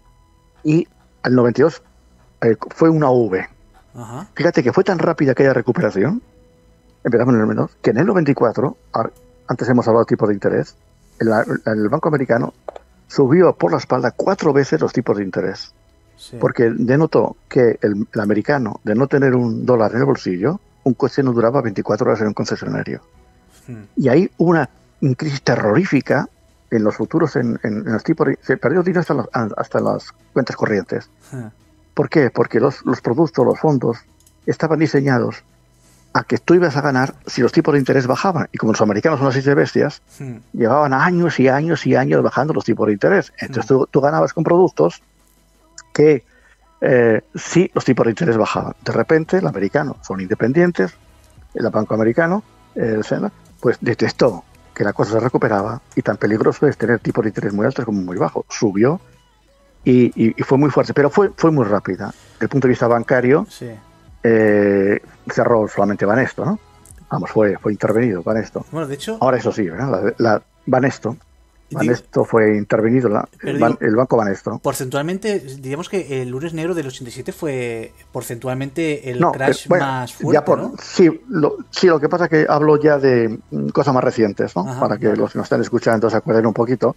y 0.64 0.88
al 1.22 1.34
92 1.34 1.82
eh, 2.42 2.57
fue 2.70 2.88
una 2.88 3.11
V. 3.11 3.46
Ajá. 3.94 4.26
Fíjate 4.34 4.62
que 4.62 4.72
fue 4.72 4.82
tan 4.84 4.98
rápida 4.98 5.32
aquella 5.32 5.53
recuperación, 5.53 6.22
empezamos 7.05 7.34
en 7.34 7.40
el 7.40 7.46
92, 7.46 7.76
que 7.82 7.90
en 7.90 7.98
el 7.98 8.07
94 8.07 8.76
ar- 8.94 9.12
antes 9.48 9.68
hemos 9.68 9.86
hablado 9.86 10.05
de 10.05 10.09
tipo 10.09 10.26
de 10.26 10.34
interés, 10.34 10.76
el, 11.20 11.28
el 11.66 11.88
Banco 11.90 12.09
Americano 12.09 12.55
subió 13.07 13.53
por 13.55 13.70
la 13.72 13.78
espalda 13.78 14.11
cuatro 14.12 14.53
veces 14.55 14.80
los 14.80 14.92
tipos 14.94 15.16
de 15.18 15.24
interés. 15.24 15.74
Porque 16.38 16.70
denotó 16.70 17.36
que 17.48 17.78
el, 17.82 18.06
americano, 18.20 18.80
de 18.84 18.94
no 18.94 19.06
tener 19.06 19.34
un 19.34 19.66
dólar 19.66 19.92
en 19.92 19.98
el 19.98 20.04
bolsillo, 20.04 20.60
un 20.84 20.94
coche 20.94 21.22
no 21.22 21.32
duraba 21.32 21.62
24 21.62 22.06
horas 22.06 22.20
en 22.20 22.28
un 22.28 22.34
concesionario. 22.34 23.00
Hmm. 23.66 23.82
Y 23.96 24.08
ahí 24.08 24.30
hubo 24.38 24.50
una 24.50 24.68
crisis 25.16 25.42
terrorífica 25.42 26.28
en 26.70 26.84
los 26.84 26.96
futuros, 26.96 27.36
en, 27.36 27.58
los 27.62 28.04
tipos. 28.04 28.28
Se 28.42 28.56
perdió 28.56 28.82
dinero 28.82 29.04
hasta, 29.56 29.80
las 29.80 30.12
cuentas 30.32 30.56
corrientes. 30.56 31.10
Hmm. 31.30 31.48
¿Por 31.94 32.08
qué? 32.08 32.30
Porque 32.30 32.60
los, 32.60 32.84
los 32.86 33.00
productos, 33.00 33.44
los 33.44 33.58
fondos, 33.58 33.98
estaban 34.46 34.78
diseñados 34.78 35.44
a 36.14 36.24
que 36.24 36.38
tú 36.38 36.54
ibas 36.54 36.76
a 36.76 36.82
ganar 36.82 37.14
si 37.26 37.40
los 37.40 37.52
tipos 37.52 37.72
de 37.72 37.78
interés 37.78 38.06
bajaban. 38.06 38.48
Y 38.52 38.58
como 38.58 38.72
los 38.72 38.80
americanos 38.80 39.18
son 39.18 39.28
así 39.28 39.40
de 39.40 39.54
bestias, 39.54 40.02
hmm. 40.18 40.36
llevaban 40.52 40.92
años 40.92 41.40
y 41.40 41.48
años 41.48 41.86
y 41.86 41.96
años 41.96 42.22
bajando 42.22 42.52
los 42.52 42.64
tipos 42.64 42.86
de 42.86 42.92
interés. 42.92 43.32
Entonces 43.38 43.70
hmm. 43.70 43.84
tú, 43.90 44.00
ganabas 44.00 44.32
con 44.32 44.44
productos 44.44 45.02
que 45.93 46.24
eh, 46.80 47.22
sí 47.34 47.70
los 47.74 47.84
tipos 47.84 48.05
de 48.05 48.11
interés 48.11 48.36
bajaban. 48.36 48.74
De 48.84 48.93
repente 48.93 49.38
el 49.38 49.47
americano 49.47 49.97
son 50.03 50.20
independientes, 50.20 50.95
el 51.55 51.68
banco 51.70 51.95
americano, 51.95 52.43
el 52.74 53.05
Sena, 53.05 53.30
pues 53.61 53.78
detestó 53.80 54.45
que 54.74 54.84
la 54.84 54.93
cosa 54.93 55.12
se 55.12 55.20
recuperaba 55.20 55.80
y 55.95 56.03
tan 56.03 56.16
peligroso 56.16 56.66
es 56.66 56.76
tener 56.76 56.99
tipos 56.99 57.24
de 57.24 57.30
interés 57.30 57.53
muy 57.53 57.66
altos 57.66 57.84
como 57.84 58.01
muy 58.01 58.16
bajos. 58.16 58.47
Subió 58.49 59.01
y, 59.84 60.32
fue 60.45 60.59
muy 60.59 60.70
fuerte, 60.70 60.95
pero 60.95 61.11
fue, 61.11 61.30
fue 61.36 61.51
muy 61.51 61.64
rápida. 61.64 62.07
Desde 62.07 62.45
el 62.45 62.49
punto 62.49 62.66
de 62.66 62.70
vista 62.70 62.88
bancario, 62.88 63.47
sí 63.51 63.70
eh, 64.22 65.01
cerró 65.30 65.66
solamente 65.68 66.05
Banesto, 66.05 66.45
¿no? 66.45 66.59
Vamos, 67.11 67.30
fue, 67.30 67.57
fue 67.59 67.72
intervenido 67.72 68.22
Banesto. 68.22 68.64
Bueno, 68.70 68.86
de 68.86 68.95
hecho... 68.95 69.18
Ahora 69.20 69.36
eso 69.36 69.53
sí, 69.53 69.68
¿verdad? 69.68 70.14
La, 70.18 70.32
la 70.34 70.43
Banesto, 70.66 71.16
Banesto 71.72 72.24
fue 72.24 72.56
intervenido, 72.56 73.08
la, 73.08 73.28
el, 73.42 73.96
banco 73.96 74.16
Banesto. 74.16 74.58
Porcentualmente, 74.58 75.40
digamos 75.40 75.88
que 75.88 76.22
el 76.22 76.28
lunes 76.28 76.54
negro 76.54 76.74
del 76.74 76.86
87 76.86 77.32
fue 77.32 77.92
porcentualmente 78.12 79.10
el 79.10 79.20
crash 79.32 79.68
más 79.68 80.12
fuerte, 80.12 80.56
¿no? 80.56 80.74
sí, 80.80 81.10
lo, 81.28 81.56
sí, 81.70 81.86
lo 81.86 82.00
que 82.00 82.08
pasa 82.08 82.24
es 82.24 82.30
que 82.30 82.46
hablo 82.48 82.80
ya 82.80 82.98
de 82.98 83.38
cosas 83.72 83.94
más 83.94 84.04
recientes, 84.04 84.54
¿no? 84.56 84.64
Para 84.78 84.98
que 84.98 85.16
los 85.16 85.32
que 85.32 85.38
nos 85.38 85.46
están 85.46 85.60
escuchando 85.60 86.08
se 86.10 86.16
acuerden 86.16 86.46
un 86.46 86.54
poquito. 86.54 86.96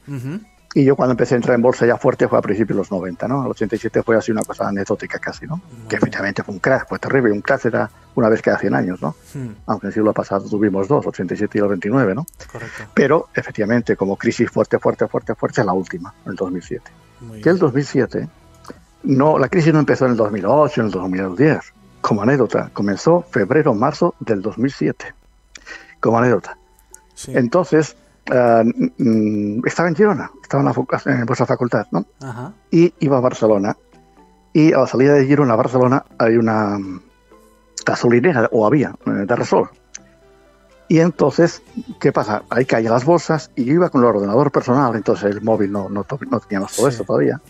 Y 0.76 0.84
yo 0.84 0.97
cuando 0.97 1.13
empecé 1.13 1.36
a 1.36 1.38
entrar 1.38 1.55
en 1.55 1.61
bolsa 1.61 1.86
ya 1.86 1.95
fuerte 1.95 2.28
fue 2.28 2.38
a 2.38 2.41
principios 2.41 2.76
de 2.76 2.82
los 2.82 2.91
90, 2.91 3.30
¿no? 3.30 3.45
El 3.45 3.51
87 3.51 4.03
fue 4.03 4.17
así 4.17 4.34
una 4.34 4.43
cosa 4.43 4.67
anecdótica 4.67 5.19
casi, 5.19 5.47
¿no? 5.47 5.61
Que 5.88 5.95
efectivamente 5.95 6.43
fue 6.43 6.53
un 6.53 6.59
crash, 6.59 6.82
fue 6.89 6.99
terrible. 6.99 7.32
Un 7.32 7.39
crash 7.39 7.67
era 7.67 7.89
una 8.13 8.28
vez 8.28 8.41
cada 8.41 8.59
100 8.59 8.76
años, 8.76 9.01
¿no? 9.01 9.15
Hmm. 9.34 9.51
Aunque 9.67 9.86
en 9.86 9.88
el 9.88 9.93
siglo 9.93 10.11
pasado 10.11 10.49
tuvimos 10.49 10.89
dos, 10.89 11.07
87 11.07 11.57
y 11.57 11.61
el 11.61 11.69
29, 11.69 12.15
¿no? 12.15 12.26
Correcto. 12.51 12.84
Pero 12.93 13.30
efectivamente 13.34 13.95
como 13.95 14.17
crisis 14.17 14.51
fuerte, 14.51 14.78
fuerte, 14.78 15.07
fuerte, 15.07 15.34
fuerte, 15.34 15.61
es 15.61 15.65
la 15.65 15.71
última, 15.71 16.13
en 16.26 16.32
el 16.32 16.36
2007. 16.36 16.91
que 17.41 17.49
el 17.49 17.57
2007, 17.57 18.28
no, 19.03 19.39
la 19.39 19.47
crisis 19.47 19.71
no 19.71 19.80
empezó 19.80 20.03
en 20.03 20.11
el 20.11 20.17
2008, 20.17 20.82
en 20.82 20.88
el 20.88 20.91
2010. 20.91 21.59
Como 22.01 22.21
anécdota, 22.21 22.69
comenzó 22.73 23.21
febrero, 23.32 23.73
marzo 23.73 24.13
del 24.19 24.41
2007. 24.41 25.05
Como 26.01 26.17
anécdota. 26.17 26.57
Entonces, 27.28 27.95
mm, 28.28 29.65
estaba 29.65 29.89
en 29.89 29.95
Girona, 29.95 30.32
estaba 30.41 30.61
en, 30.61 30.69
la, 30.89 31.13
en 31.19 31.26
vuestra 31.26 31.45
facultad, 31.45 31.86
¿no? 31.91 32.05
Y 32.71 32.93
iba 32.99 33.17
a 33.17 33.21
Barcelona. 33.21 33.78
Y 34.53 34.73
a 34.73 34.80
la 34.80 34.88
salida 34.88 35.13
de 35.13 35.26
Girona 35.26 35.53
a 35.53 35.57
Barcelona 35.57 36.05
hay 36.17 36.38
una 36.38 36.78
gasolinera, 37.86 38.49
o 38.51 38.65
había, 38.65 38.95
eh, 39.05 39.26
de 39.26 39.36
Resol. 39.36 39.69
Y 40.88 40.99
entonces, 40.99 41.61
¿qué 41.99 42.11
pasa? 42.11 42.43
Ahí 42.49 42.65
caían 42.65 42.93
las 42.93 43.05
bolsas 43.05 43.51
y 43.55 43.65
yo 43.65 43.73
iba 43.73 43.89
con 43.89 44.01
el 44.01 44.07
ordenador 44.07 44.51
personal, 44.51 44.95
entonces 44.95 45.32
el 45.32 45.41
móvil 45.41 45.71
no, 45.71 45.89
no, 45.89 46.05
no 46.30 46.39
teníamos 46.39 46.76
todo 46.76 46.88
esto 46.88 47.03
todavía. 47.03 47.41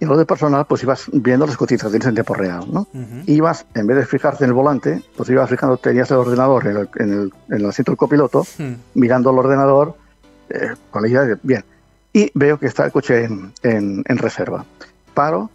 Y 0.00 0.04
lo 0.04 0.16
de 0.16 0.26
personal, 0.26 0.66
pues 0.66 0.82
ibas 0.82 1.08
viendo 1.12 1.46
las 1.46 1.56
cotizaciones 1.56 2.08
en 2.08 2.14
tiempo 2.14 2.34
real, 2.34 2.64
¿no? 2.72 2.88
Ibas, 3.26 3.66
en 3.74 3.86
vez 3.86 3.98
de 3.98 4.06
fijarte 4.06 4.42
en 4.42 4.50
el 4.50 4.54
volante, 4.54 5.00
pues 5.16 5.28
ibas 5.30 5.48
fijando, 5.48 5.76
tenías 5.76 6.10
el 6.10 6.16
ordenador 6.16 6.66
en 6.66 6.76
el, 6.76 6.88
en 6.96 7.12
el, 7.12 7.32
en 7.50 7.56
el 7.56 7.66
asiento 7.66 7.92
del 7.92 7.98
copiloto, 7.98 8.44
mirando 8.94 9.30
el 9.30 9.38
ordenador, 9.38 9.94
eh, 10.52 10.74
con 10.90 11.02
la 11.02 11.08
idea 11.08 11.22
de, 11.22 11.38
bien, 11.42 11.64
y 12.12 12.30
veo 12.34 12.58
que 12.58 12.66
está 12.66 12.84
el 12.84 12.92
coche 12.92 13.24
en, 13.24 13.52
en, 13.62 14.18
reserva. 14.18 14.64
Paro, 15.14 15.50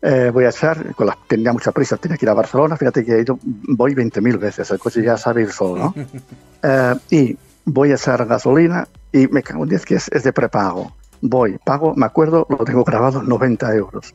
eh, 0.00 0.30
voy 0.32 0.44
a 0.44 0.48
echar, 0.48 0.94
con 0.94 1.06
la, 1.06 1.18
tenía 1.26 1.52
mucha 1.52 1.72
prisa, 1.72 1.96
tenía 1.96 2.16
que 2.16 2.24
ir 2.24 2.30
a 2.30 2.34
Barcelona, 2.34 2.76
fíjate 2.76 3.04
que 3.04 3.14
he 3.14 3.20
ido, 3.20 3.38
voy 3.42 3.94
20.000 3.94 4.38
veces, 4.38 4.70
el 4.70 4.78
coche 4.78 5.02
ya 5.02 5.16
sabe 5.16 5.42
ir 5.42 5.50
solo, 5.50 5.94
¿no? 5.94 5.94
Eh, 6.60 6.94
y 7.10 7.38
voy 7.64 7.92
a 7.92 7.94
echar 7.94 8.26
gasolina 8.26 8.88
y 9.12 9.28
me 9.28 9.44
cago 9.44 9.62
en 9.62 9.68
10 9.68 9.86
que 9.86 9.94
es, 9.94 10.08
es, 10.10 10.24
de 10.24 10.32
prepago. 10.32 10.92
Voy, 11.20 11.56
pago, 11.64 11.94
me 11.94 12.04
acuerdo, 12.04 12.48
lo 12.50 12.64
tengo 12.64 12.82
grabado, 12.82 13.22
90 13.22 13.74
euros. 13.76 14.12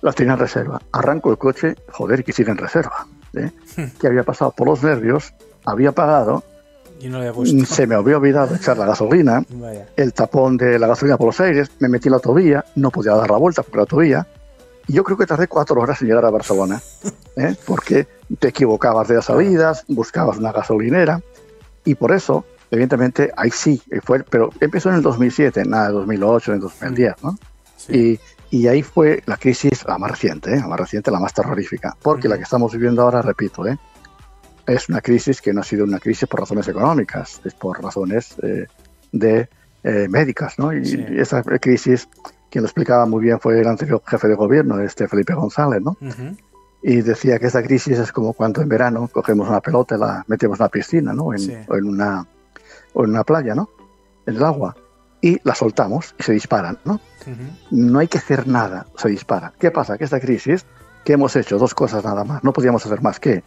Las 0.00 0.14
tenía 0.14 0.34
en 0.34 0.38
reserva. 0.38 0.80
Arranco 0.92 1.32
el 1.32 1.38
coche, 1.38 1.74
joder, 1.90 2.22
que 2.22 2.32
sigue 2.32 2.52
en 2.52 2.58
reserva. 2.58 3.04
que 4.00 4.06
había 4.06 4.22
pasado 4.22 4.52
por 4.52 4.68
los 4.68 4.82
nervios, 4.82 5.34
había 5.64 5.92
pagado 5.92 6.44
se 7.66 7.86
me 7.86 7.94
había 7.94 8.16
olvidado 8.16 8.54
echar 8.54 8.78
la 8.78 8.86
gasolina, 8.86 9.44
el 9.96 10.12
tapón 10.12 10.56
de 10.56 10.78
la 10.78 10.86
gasolina 10.86 11.16
por 11.16 11.26
los 11.26 11.40
aires, 11.40 11.70
me 11.78 11.88
metí 11.88 12.08
en 12.08 12.12
la 12.12 12.16
autovía, 12.16 12.64
no 12.74 12.90
podía 12.90 13.14
dar 13.14 13.30
la 13.30 13.36
vuelta 13.36 13.62
por 13.62 13.76
la 13.76 13.80
autovía. 13.82 14.26
Y 14.88 14.94
yo 14.94 15.04
creo 15.04 15.18
que 15.18 15.26
tardé 15.26 15.48
cuatro 15.48 15.80
horas 15.80 16.00
en 16.00 16.08
llegar 16.08 16.24
a 16.24 16.30
Barcelona, 16.30 16.80
¿eh? 17.36 17.54
porque 17.66 18.06
te 18.38 18.48
equivocabas 18.48 19.08
de 19.08 19.16
las 19.16 19.26
salidas, 19.26 19.84
buscabas 19.88 20.38
una 20.38 20.52
gasolinera, 20.52 21.20
y 21.84 21.94
por 21.94 22.12
eso, 22.12 22.44
evidentemente, 22.70 23.32
ahí 23.36 23.50
sí, 23.50 23.82
fue, 24.02 24.24
pero 24.24 24.50
empezó 24.60 24.88
en 24.88 24.96
el 24.96 25.02
2007, 25.02 25.64
nada, 25.66 25.90
2008, 25.90 26.54
en 26.54 26.60
2010, 26.60 27.14
¿no? 27.22 27.38
Y, 27.88 28.18
y, 28.50 28.66
ahí 28.66 28.82
fue 28.82 29.22
la 29.26 29.36
crisis 29.36 29.84
la 29.86 29.98
más 29.98 30.10
reciente, 30.10 30.52
¿eh? 30.52 30.58
la 30.58 30.66
más 30.66 30.80
reciente, 30.80 31.10
la 31.10 31.20
más 31.20 31.32
terrorífica, 31.32 31.96
porque 32.02 32.26
la 32.26 32.36
que 32.36 32.42
estamos 32.42 32.72
viviendo 32.72 33.02
ahora, 33.02 33.22
repito, 33.22 33.66
¿eh? 33.66 33.78
Es 34.66 34.88
una 34.88 35.00
crisis 35.00 35.40
que 35.40 35.52
no 35.52 35.60
ha 35.60 35.64
sido 35.64 35.84
una 35.84 35.98
crisis 35.98 36.28
por 36.28 36.40
razones 36.40 36.66
económicas, 36.68 37.40
es 37.44 37.54
por 37.54 37.82
razones 37.82 38.34
eh, 38.42 38.66
de 39.12 39.48
eh, 39.84 40.08
médicas, 40.08 40.58
¿no? 40.58 40.72
Y, 40.72 41.16
esa 41.18 41.42
crisis, 41.42 42.08
quien 42.50 42.62
lo 42.62 42.66
explicaba 42.66 43.06
muy 43.06 43.22
bien 43.22 43.40
fue 43.40 43.60
el 43.60 43.68
anterior 43.68 44.02
jefe 44.06 44.28
de 44.28 44.34
gobierno, 44.34 44.80
este 44.80 45.06
Felipe 45.08 45.34
González, 45.34 45.80
¿no? 45.82 45.96
Y 46.82 47.02
decía 47.02 47.38
que 47.38 47.46
esa 47.46 47.62
crisis 47.62 47.98
es 47.98 48.12
como 48.12 48.32
cuando 48.32 48.60
en 48.62 48.68
verano 48.68 49.08
cogemos 49.12 49.48
una 49.48 49.60
pelota 49.60 49.96
y 49.96 49.98
la 49.98 50.24
metemos 50.26 50.58
en 50.58 50.62
una 50.64 50.68
piscina, 50.68 51.12
¿no? 51.12 51.32
En, 51.32 51.64
o, 51.68 51.76
en 51.76 51.84
una, 51.84 52.26
o 52.94 53.04
en 53.04 53.10
una 53.10 53.24
playa, 53.24 53.54
¿no? 53.54 53.70
En 54.26 54.36
el 54.36 54.44
agua. 54.44 54.76
Y 55.20 55.40
la 55.44 55.54
soltamos 55.54 56.14
y 56.18 56.22
se 56.22 56.32
disparan, 56.32 56.78
¿no? 56.84 57.00
No 57.70 57.98
hay 58.00 58.08
que 58.08 58.18
hacer 58.18 58.46
nada, 58.46 58.86
se 58.96 59.08
dispara. 59.08 59.52
¿Qué 59.58 59.70
pasa? 59.70 59.96
Que 59.96 60.04
esta 60.04 60.20
crisis, 60.20 60.66
que 61.04 61.14
hemos 61.14 61.34
hecho 61.36 61.58
dos 61.58 61.74
cosas 61.74 62.04
nada 62.04 62.24
más, 62.24 62.44
no 62.44 62.52
podíamos 62.52 62.84
hacer 62.84 63.02
más 63.02 63.18
que 63.18 63.42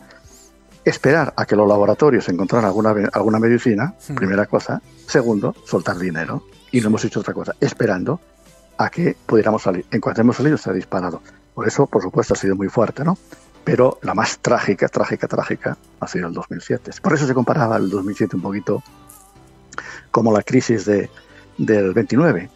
esperar 0.89 1.33
a 1.35 1.45
que 1.45 1.55
los 1.55 1.67
laboratorios 1.67 2.27
encontraran 2.29 2.65
alguna, 2.65 2.93
alguna 3.13 3.39
medicina, 3.39 3.93
primera 4.15 4.45
cosa. 4.45 4.81
Segundo, 5.07 5.55
soltar 5.65 5.97
dinero. 5.97 6.43
Y 6.71 6.81
no 6.81 6.87
hemos 6.87 7.03
hecho 7.05 7.19
otra 7.19 7.33
cosa, 7.33 7.55
esperando 7.59 8.19
a 8.77 8.89
que 8.89 9.15
pudiéramos 9.25 9.63
salir. 9.63 9.85
En 9.91 10.01
cuanto 10.01 10.21
hemos 10.21 10.37
salido, 10.37 10.57
se 10.57 10.69
ha 10.69 10.73
disparado. 10.73 11.21
Por 11.53 11.67
eso, 11.67 11.87
por 11.87 12.01
supuesto, 12.01 12.33
ha 12.33 12.37
sido 12.37 12.55
muy 12.55 12.69
fuerte, 12.69 13.03
¿no? 13.03 13.17
Pero 13.63 13.99
la 14.01 14.13
más 14.13 14.39
trágica, 14.39 14.87
trágica, 14.87 15.27
trágica 15.27 15.77
ha 15.99 16.07
sido 16.07 16.27
el 16.27 16.33
2007. 16.33 16.91
Por 17.01 17.13
eso 17.13 17.27
se 17.27 17.33
comparaba 17.33 17.77
el 17.77 17.89
2007 17.89 18.35
un 18.35 18.41
poquito 18.41 18.83
como 20.11 20.31
la 20.31 20.41
crisis 20.41 20.85
de, 20.85 21.09
del 21.57 21.93
29. 21.93 22.49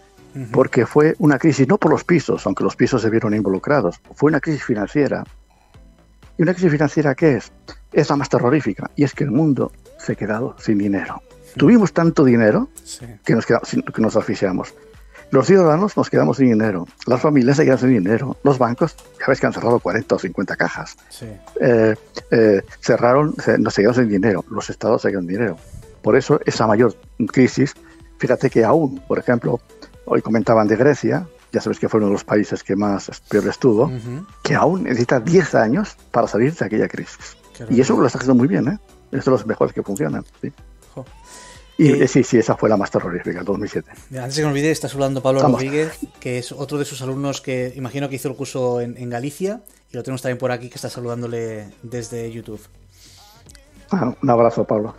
Porque 0.52 0.88
fue 0.88 1.14
una 1.20 1.38
crisis 1.38 1.68
no 1.68 1.78
por 1.78 1.92
los 1.92 2.04
pisos, 2.04 2.44
aunque 2.48 2.64
los 2.64 2.76
pisos 2.76 3.04
se 3.04 3.10
vieron 3.12 3.36
involucrados, 3.36 4.02
fue 4.16 4.30
una 4.30 4.40
crisis 4.40 4.64
financiera. 4.64 5.24
¿Y 6.40 6.42
una 6.42 6.54
crisis 6.54 6.72
financiera 6.72 7.14
qué 7.14 7.36
es? 7.36 7.52
Es 7.94 8.10
la 8.10 8.16
más 8.16 8.30
terrorífica, 8.30 8.89
y 8.96 9.04
es 9.04 9.14
que 9.14 9.24
el 9.24 9.32
mundo 9.32 9.72
se 9.98 10.14
ha 10.14 10.16
quedado 10.16 10.56
sin 10.60 10.78
dinero. 10.78 11.22
Tuvimos 11.56 11.94
tanto 11.94 12.26
dinero 12.26 12.70
que, 13.24 13.36
nos 13.36 13.46
quedamos, 13.46 13.70
que 13.70 14.02
nos 14.02 14.16
asfixiamos. 14.16 14.74
Los 15.30 15.48
ciudadanos 15.48 15.98
nos 15.98 16.10
quedamos 16.10 16.38
sin 16.38 16.50
dinero, 16.50 16.88
las 17.08 17.22
familias 17.22 17.58
se 17.58 17.66
quedan 17.66 17.80
sin 17.80 17.89
dinero, 17.89 18.38
los 18.44 18.60
bancos, 18.60 18.96
ya 19.20 19.26
ves 19.28 19.39
que 19.39 19.48
han 19.48 19.54
cerrado 19.54 19.80
40 19.80 20.14
o 20.14 20.20
50 20.20 20.56
cajas, 20.56 20.96
eh, 21.60 21.96
eh, 22.30 22.62
cerraron, 22.80 23.34
nos 23.60 23.76
quedamos 23.76 23.98
sin 23.98 24.10
dinero, 24.10 24.46
los 24.52 24.70
estados 24.70 25.02
se 25.02 25.10
quedan 25.10 25.24
sin 25.24 25.30
dinero. 25.30 25.58
Por 26.04 26.16
eso 26.16 26.39
esa 26.46 26.68
mayor 26.68 26.96
crisis, 27.32 27.74
fíjate 28.20 28.52
que 28.52 28.64
aún, 28.64 29.00
por 29.08 29.18
ejemplo, 29.18 29.60
hoy 30.06 30.22
comentaban 30.22 30.68
de 30.68 30.76
Grecia, 30.76 31.26
ya 31.52 31.62
sabes 31.62 31.80
que 31.80 31.89
fue 31.89 32.00
uno 32.00 32.08
de 32.08 32.14
los 32.14 32.24
países 32.24 32.64
que 32.64 32.76
más 32.76 33.10
peor 33.28 33.48
estuvo, 33.48 33.91
que 34.44 34.54
aún 34.54 34.84
necesita 34.84 35.20
10 35.20 35.56
años 35.56 35.98
para 36.12 36.28
salir 36.28 36.54
de 36.54 36.66
aquella 36.66 36.88
crisis 36.88 37.38
y 37.70 37.82
eso 37.82 37.99
lo 37.99 38.05
está 38.05 38.18
haciendo 38.20 38.36
muy 38.36 38.47
bien, 38.47 38.68
¿eh? 38.68 38.80
Es 39.11 39.26
de 39.26 39.32
los 39.32 39.45
mejores 39.45 39.74
que 39.74 39.84
funcionan. 39.84 40.26
Sí. 40.41 40.51
Y 41.78 42.03
eh, 42.03 42.07
sí, 42.07 42.24
sí, 42.24 42.38
esa 42.38 42.55
fue 42.55 42.70
la 42.70 42.78
más 42.78 42.91
terrorífica, 42.91 43.43
2007. 43.43 43.91
Antes 44.20 44.36
que 44.36 44.43
me 44.43 44.49
olvide, 44.49 44.70
está 44.70 44.88
hablando 44.88 45.24
Pablo 45.24 45.41
Rodríguez, 45.41 45.99
que 46.20 46.38
es 46.38 46.51
otro 46.51 46.78
de 46.78 46.86
sus 46.86 47.01
alumnos 47.01 47.41
que 47.41 47.74
imagino 47.76 48.09
que 48.09 48.16
hizo 48.16 48.30
el 48.30 48.36
curso 48.36 48.80
en, 48.80 49.09
Galicia, 49.09 49.61
y 49.91 49.95
lo 49.95 50.03
tenemos 50.03 50.22
también 50.22 50.38
por 50.38 50.51
aquí, 50.51 50.70
que 50.70 50.76
está 50.76 50.89
saludándole 50.89 51.70
desde 51.82 52.32
YouTube. 52.32 52.61
Ah, 53.91 54.16
un 54.22 54.30
abrazo, 54.30 54.66
Pablo. 54.66 54.95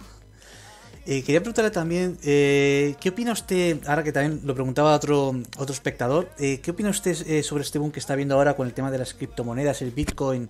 Eh, 1.06 1.22
quería 1.22 1.40
preguntarle 1.40 1.70
también, 1.70 2.18
eh, 2.24 2.94
¿qué 2.98 3.10
opina 3.10 3.32
usted, 3.32 3.78
ahora 3.86 4.02
que 4.02 4.10
también 4.10 4.40
lo 4.44 4.54
preguntaba 4.54 4.94
otro, 4.94 5.34
otro 5.58 5.74
espectador, 5.74 6.30
eh, 6.38 6.60
¿qué 6.60 6.70
opina 6.70 6.88
usted 6.88 7.42
sobre 7.42 7.62
este 7.62 7.78
boom 7.78 7.92
que 7.92 8.00
está 8.00 8.14
viendo 8.14 8.34
ahora 8.34 8.56
con 8.56 8.66
el 8.66 8.72
tema 8.72 8.90
de 8.90 8.98
las 8.98 9.12
criptomonedas, 9.12 9.82
el 9.82 9.90
Bitcoin 9.90 10.48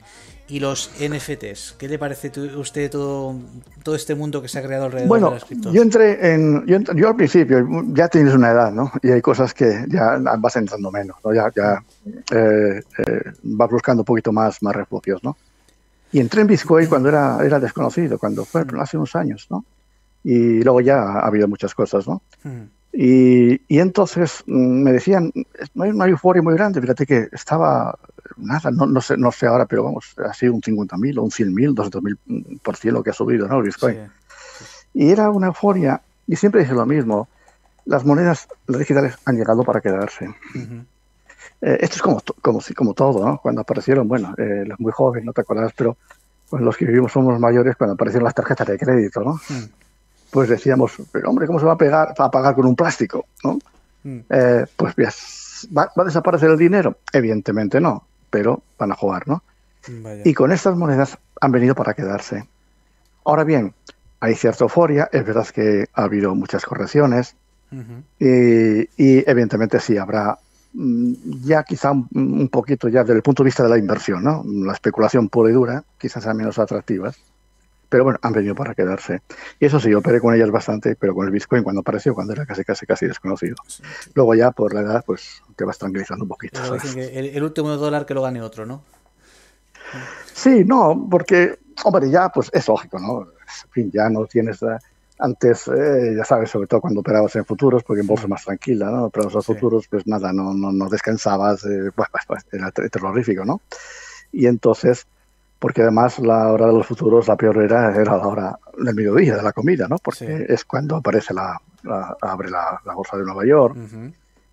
y 0.48 0.60
los 0.60 0.90
NFTs? 1.00 1.76
¿Qué 1.78 1.88
le 1.88 1.98
parece 1.98 2.30
a 2.36 2.58
usted 2.58 2.90
todo, 2.90 3.34
todo 3.82 3.94
este 3.94 4.14
mundo 4.14 4.42
que 4.42 4.48
se 4.48 4.58
ha 4.58 4.62
creado 4.62 4.86
alrededor 4.86 5.18
de 5.18 5.30
las 5.30 5.44
criptomonedas? 5.44 5.74
Yo 5.74 5.82
entré 5.82 6.34
en, 6.34 6.66
yo, 6.66 6.78
yo, 6.94 7.08
al 7.08 7.16
principio, 7.16 7.66
ya 7.88 8.08
tienes 8.08 8.34
una 8.34 8.50
edad, 8.50 8.72
¿no? 8.72 8.92
Y 9.02 9.10
hay 9.10 9.20
cosas 9.22 9.54
que 9.54 9.84
ya 9.88 10.18
vas 10.38 10.56
entrando 10.56 10.90
menos, 10.90 11.16
¿no? 11.24 11.34
Ya, 11.34 11.50
ya 11.54 11.82
vas 13.42 13.70
buscando 13.70 14.02
un 14.02 14.06
poquito 14.06 14.32
más, 14.32 14.62
más 14.62 14.74
refugios, 14.74 15.22
¿no? 15.24 15.36
Y 16.12 16.20
entré 16.20 16.42
en 16.42 16.46
Bitcoin 16.46 16.86
cuando 16.88 17.08
era, 17.08 17.38
era 17.44 17.58
desconocido, 17.58 18.18
cuando 18.18 18.44
fue 18.44 18.64
hace 18.78 18.96
unos 18.96 19.16
años, 19.16 19.46
¿no? 19.50 19.64
y 20.24 20.62
luego 20.62 20.80
ya 20.80 21.02
ha 21.02 21.26
habido 21.26 21.46
muchas 21.46 21.74
cosas, 21.74 22.08
¿no? 22.08 22.22
Hmm. 22.42 22.64
Y, 22.96 23.54
y, 23.66 23.80
entonces 23.80 24.44
mm, 24.46 24.82
me 24.82 24.92
decían, 24.92 25.32
no 25.74 25.82
hay 25.82 25.90
una 25.90 26.06
euforia 26.06 26.42
muy 26.42 26.54
grande, 26.54 26.80
fíjate 26.80 27.06
que 27.06 27.28
estaba, 27.32 27.98
nada, 28.36 28.70
no, 28.70 28.86
no, 28.86 29.00
sé, 29.00 29.16
no 29.16 29.32
sé 29.32 29.48
ahora, 29.48 29.66
pero 29.66 29.82
vamos, 29.82 30.14
ha 30.24 30.32
sido 30.32 30.54
un 30.54 30.62
50.000 30.62 31.18
o 31.18 31.22
un 31.24 31.30
100.000, 31.30 31.74
200.000 31.74 32.18
mm, 32.24 32.56
por 32.58 32.76
cielo 32.76 33.02
que 33.02 33.10
ha 33.10 33.12
subido, 33.12 33.48
¿no? 33.48 33.58
El 33.58 33.64
Bitcoin. 33.64 33.98
Y 34.94 35.10
era 35.10 35.28
una 35.30 35.48
euforia, 35.48 36.00
y 36.28 36.36
siempre 36.36 36.60
dije 36.60 36.72
lo 36.72 36.86
mismo, 36.86 37.26
las 37.84 38.04
monedas 38.04 38.46
digitales 38.68 39.16
han 39.24 39.36
llegado 39.36 39.64
para 39.64 39.80
quedarse. 39.80 40.32
Eh, 41.60 41.78
esto 41.80 41.96
es 41.96 42.02
como, 42.02 42.22
como, 42.42 42.60
como 42.76 42.94
todo, 42.94 43.26
¿no? 43.26 43.38
Cuando 43.38 43.62
aparecieron, 43.62 44.06
bueno, 44.06 44.34
eh, 44.38 44.64
los 44.66 44.78
muy 44.78 44.92
jóvenes, 44.92 45.24
no 45.24 45.32
te 45.32 45.40
acuerdas, 45.40 45.72
pero 45.76 45.96
pues 46.48 46.62
los 46.62 46.76
que 46.76 46.84
vivimos 46.84 47.10
somos 47.10 47.40
mayores 47.40 47.74
cuando 47.74 47.94
aparecieron 47.94 48.24
las 48.24 48.34
tarjetas 48.34 48.68
de 48.68 48.78
crédito, 48.78 49.20
¿no? 49.24 49.40
Hmm 49.48 49.83
pues 50.34 50.48
decíamos, 50.48 50.96
pero 51.12 51.30
hombre, 51.30 51.46
¿cómo 51.46 51.60
se 51.60 51.64
va 51.64 51.74
a, 51.74 51.78
pegar, 51.78 52.12
a 52.18 52.28
pagar 52.28 52.56
con 52.56 52.66
un 52.66 52.74
plástico? 52.74 53.26
¿no? 53.44 53.56
Mm. 54.02 54.18
Eh, 54.28 54.66
pues 54.74 55.68
¿va, 55.76 55.92
a 55.94 56.04
desaparecer 56.04 56.50
el 56.50 56.58
dinero? 56.58 56.98
Evidentemente 57.12 57.80
no, 57.80 58.04
pero 58.30 58.60
van 58.76 58.90
a 58.90 58.96
jugar, 58.96 59.28
¿no? 59.28 59.44
Y 60.24 60.34
con 60.34 60.50
estas 60.50 60.76
monedas 60.76 61.16
han 61.40 61.52
venido 61.52 61.76
para 61.76 61.94
quedarse. 61.94 62.48
Ahora 63.24 63.44
bien, 63.44 63.74
hay 64.18 64.34
cierta 64.34 64.64
euforia, 64.64 65.08
es 65.12 65.24
verdad 65.24 65.46
que 65.46 65.86
ha 65.94 66.02
habido 66.02 66.34
muchas 66.34 66.64
correcciones 66.64 67.36
y, 68.18 69.30
evidentemente 69.30 69.78
sí 69.78 69.96
habrá 69.98 70.36
mm, 70.72 71.12
ya 71.44 71.62
quizá 71.62 71.92
un, 71.92 72.48
poquito 72.48 72.88
ya 72.88 73.04
desde 73.04 73.14
el 73.14 73.22
punto 73.22 73.44
de 73.44 73.48
vista 73.48 73.62
de 73.62 73.68
la 73.68 73.78
inversión, 73.78 74.24
¿no? 74.24 74.42
La 74.44 74.72
especulación 74.72 75.28
pura 75.28 75.50
y 75.50 75.52
dura 75.52 75.84
quizás 75.96 76.24
sean 76.24 76.36
menos 76.36 76.58
atractivas 76.58 77.20
pero 77.88 78.04
bueno, 78.04 78.18
han 78.22 78.32
venido 78.32 78.54
para 78.54 78.74
quedarse. 78.74 79.22
Y 79.60 79.66
eso 79.66 79.80
sí, 79.80 79.90
yo 79.90 79.98
operé 79.98 80.20
con 80.20 80.34
ellas 80.34 80.50
bastante, 80.50 80.96
pero 80.96 81.14
con 81.14 81.26
el 81.26 81.32
Bitcoin 81.32 81.62
cuando 81.62 81.80
apareció, 81.80 82.14
cuando 82.14 82.32
era 82.32 82.46
casi, 82.46 82.64
casi, 82.64 82.86
casi 82.86 83.06
desconocido. 83.06 83.56
Luego 84.14 84.34
ya 84.34 84.50
por 84.50 84.74
la 84.74 84.80
edad, 84.80 85.04
pues 85.06 85.42
te 85.56 85.64
vas 85.64 85.78
tranquilizando 85.78 86.24
un 86.24 86.28
poquito. 86.28 86.60
el, 86.96 87.42
último 87.42 87.70
dólar 87.76 88.06
que 88.06 88.14
lo 88.14 88.22
gane 88.22 88.42
otro, 88.42 88.66
¿no? 88.66 88.82
Sí, 90.32 90.64
no, 90.64 91.06
porque, 91.10 91.58
hombre, 91.84 92.10
ya 92.10 92.28
pues 92.28 92.50
es 92.52 92.66
lógico, 92.66 92.98
¿no? 92.98 93.22
En 93.22 93.70
fin, 93.70 93.90
ya 93.92 94.08
no 94.08 94.26
tienes... 94.26 94.62
Eh, 94.62 94.78
antes, 95.18 95.68
eh, 95.68 96.14
ya 96.16 96.24
sabes, 96.24 96.50
sobre 96.50 96.66
todo 96.66 96.80
cuando 96.80 97.00
operabas 97.00 97.36
en 97.36 97.44
futuros, 97.44 97.84
porque 97.84 98.00
en 98.00 98.06
bolsa 98.06 98.24
es 98.24 98.30
más 98.30 98.44
tranquila, 98.44 98.90
¿no? 98.90 99.10
Pero 99.10 99.30
los 99.30 99.46
futuros, 99.46 99.86
pues 99.88 100.06
nada, 100.06 100.32
no, 100.32 100.52
no, 100.52 100.72
no 100.72 100.88
descansabas, 100.88 101.64
eh, 101.64 101.90
pues, 101.94 102.08
pues, 102.26 102.44
era 102.52 102.70
terrorífico, 102.72 103.44
¿no? 103.44 103.60
Y 104.32 104.46
entonces, 104.46 105.06
porque 105.64 105.80
además 105.80 106.18
la 106.18 106.52
hora 106.52 106.66
de 106.66 106.74
los 106.74 106.86
futuros, 106.86 107.26
la 107.26 107.36
peor 107.36 107.56
era, 107.62 107.90
era 107.90 108.18
la 108.18 108.28
hora 108.28 108.58
del 108.76 108.94
mediodía, 108.94 109.36
de 109.36 109.42
la 109.42 109.54
comida, 109.54 109.88
¿no? 109.88 109.96
Porque 109.96 110.44
es 110.46 110.62
cuando 110.66 110.96
aparece 110.96 111.32
la, 111.32 111.58
abre 112.20 112.50
la, 112.50 112.82
bolsa 112.94 113.16
de 113.16 113.24
Nueva 113.24 113.46
York, 113.46 113.74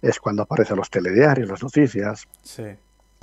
es 0.02 0.20
cuando 0.22 0.44
aparecen 0.44 0.78
los 0.78 0.90
telediarios, 0.90 1.50
las 1.50 1.62
noticias. 1.62 2.26
Sí. 2.44 2.64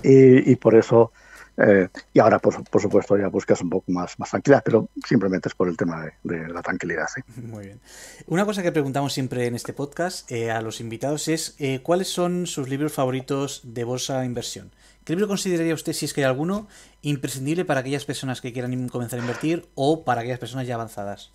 Y, 0.02 0.54
por 0.56 0.74
eso, 0.74 1.12
eh, 1.56 1.88
y 2.12 2.20
ahora 2.20 2.38
por, 2.38 2.62
por, 2.64 2.82
supuesto 2.82 3.16
ya 3.16 3.28
buscas 3.28 3.62
un 3.62 3.70
poco 3.70 3.90
más, 3.90 4.18
más 4.18 4.28
tranquilidad, 4.28 4.62
pero 4.62 4.90
simplemente 5.06 5.48
es 5.48 5.54
por 5.54 5.68
el 5.68 5.76
tema 5.78 6.04
de, 6.22 6.46
la 6.46 6.60
tranquilidad. 6.60 7.06
¿sí? 7.14 7.22
Muy 7.40 7.68
bien. 7.68 7.80
Una 8.26 8.44
cosa 8.44 8.62
que 8.62 8.70
preguntamos 8.70 9.14
siempre 9.14 9.46
en 9.46 9.54
este 9.54 9.72
podcast 9.72 10.30
eh, 10.30 10.50
a 10.50 10.60
los 10.60 10.82
invitados 10.82 11.26
es 11.28 11.56
eh, 11.58 11.80
cuáles 11.82 12.08
son 12.08 12.46
sus 12.46 12.68
libros 12.68 12.92
favoritos 12.92 13.62
de 13.64 13.84
bolsa 13.84 14.24
e 14.24 14.26
inversión. 14.26 14.72
¿Qué 15.08 15.14
libro 15.14 15.26
consideraría 15.26 15.72
usted, 15.72 15.94
si 15.94 16.04
es 16.04 16.12
que 16.12 16.20
hay 16.20 16.26
alguno, 16.26 16.68
imprescindible 17.00 17.64
para 17.64 17.80
aquellas 17.80 18.04
personas 18.04 18.42
que 18.42 18.52
quieran 18.52 18.90
comenzar 18.90 19.18
a 19.18 19.22
invertir 19.22 19.66
o 19.74 20.04
para 20.04 20.20
aquellas 20.20 20.38
personas 20.38 20.66
ya 20.66 20.74
avanzadas? 20.74 21.32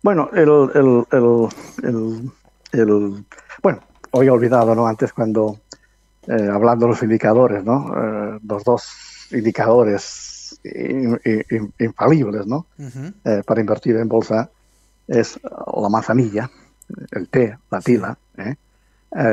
Bueno, 0.00 0.30
el, 0.32 0.48
el, 2.72 3.24
bueno, 3.64 3.82
hoy 4.12 4.28
he 4.28 4.30
olvidado, 4.30 4.76
¿no? 4.76 4.86
Antes 4.86 5.12
cuando, 5.12 5.58
eh, 6.28 6.48
hablando 6.52 6.86
de 6.86 6.92
los 6.92 7.02
indicadores, 7.02 7.64
¿no? 7.64 7.92
Eh, 7.96 8.38
los 8.46 8.62
dos 8.62 8.92
indicadores 9.32 10.60
infalibles, 11.80 12.46
¿no? 12.46 12.66
Eh, 13.24 13.42
para 13.44 13.60
invertir 13.60 13.96
en 13.96 14.06
bolsa 14.06 14.48
es 15.08 15.36
la 15.42 15.88
manzanilla, 15.88 16.48
el 17.10 17.28
té, 17.28 17.58
la 17.72 17.80
tila, 17.80 18.16